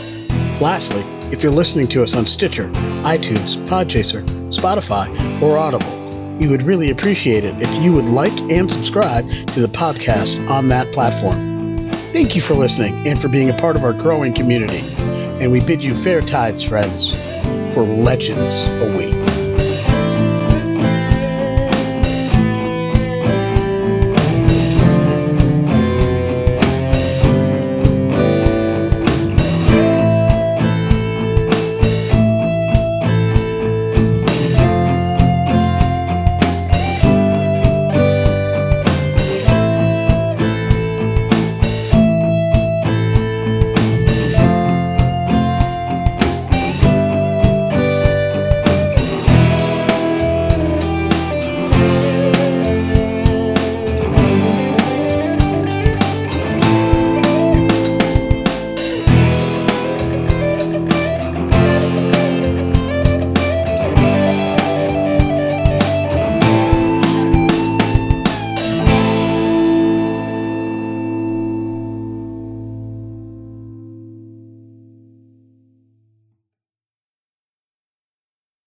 Lastly, 0.61 1.01
if 1.31 1.43
you're 1.43 1.51
listening 1.51 1.87
to 1.87 2.03
us 2.03 2.15
on 2.15 2.25
Stitcher, 2.25 2.69
iTunes, 3.03 3.57
Podchaser, 3.67 4.23
Spotify, 4.49 5.09
or 5.41 5.57
Audible, 5.57 6.00
we 6.41 6.47
would 6.47 6.63
really 6.63 6.89
appreciate 6.89 7.43
it 7.45 7.55
if 7.61 7.83
you 7.83 7.93
would 7.93 8.09
like 8.09 8.35
and 8.49 8.69
subscribe 8.69 9.29
to 9.29 9.61
the 9.61 9.67
podcast 9.67 10.49
on 10.49 10.69
that 10.69 10.91
platform. 10.91 11.87
Thank 12.13 12.35
you 12.35 12.41
for 12.41 12.55
listening 12.55 13.07
and 13.07 13.19
for 13.19 13.27
being 13.27 13.51
a 13.51 13.53
part 13.53 13.75
of 13.75 13.83
our 13.83 13.93
growing 13.93 14.33
community. 14.33 14.79
And 15.39 15.51
we 15.51 15.61
bid 15.61 15.83
you 15.83 15.93
fair 15.93 16.19
tides, 16.19 16.67
friends, 16.67 17.13
for 17.75 17.83
legends 17.83 18.67
await. 18.81 19.20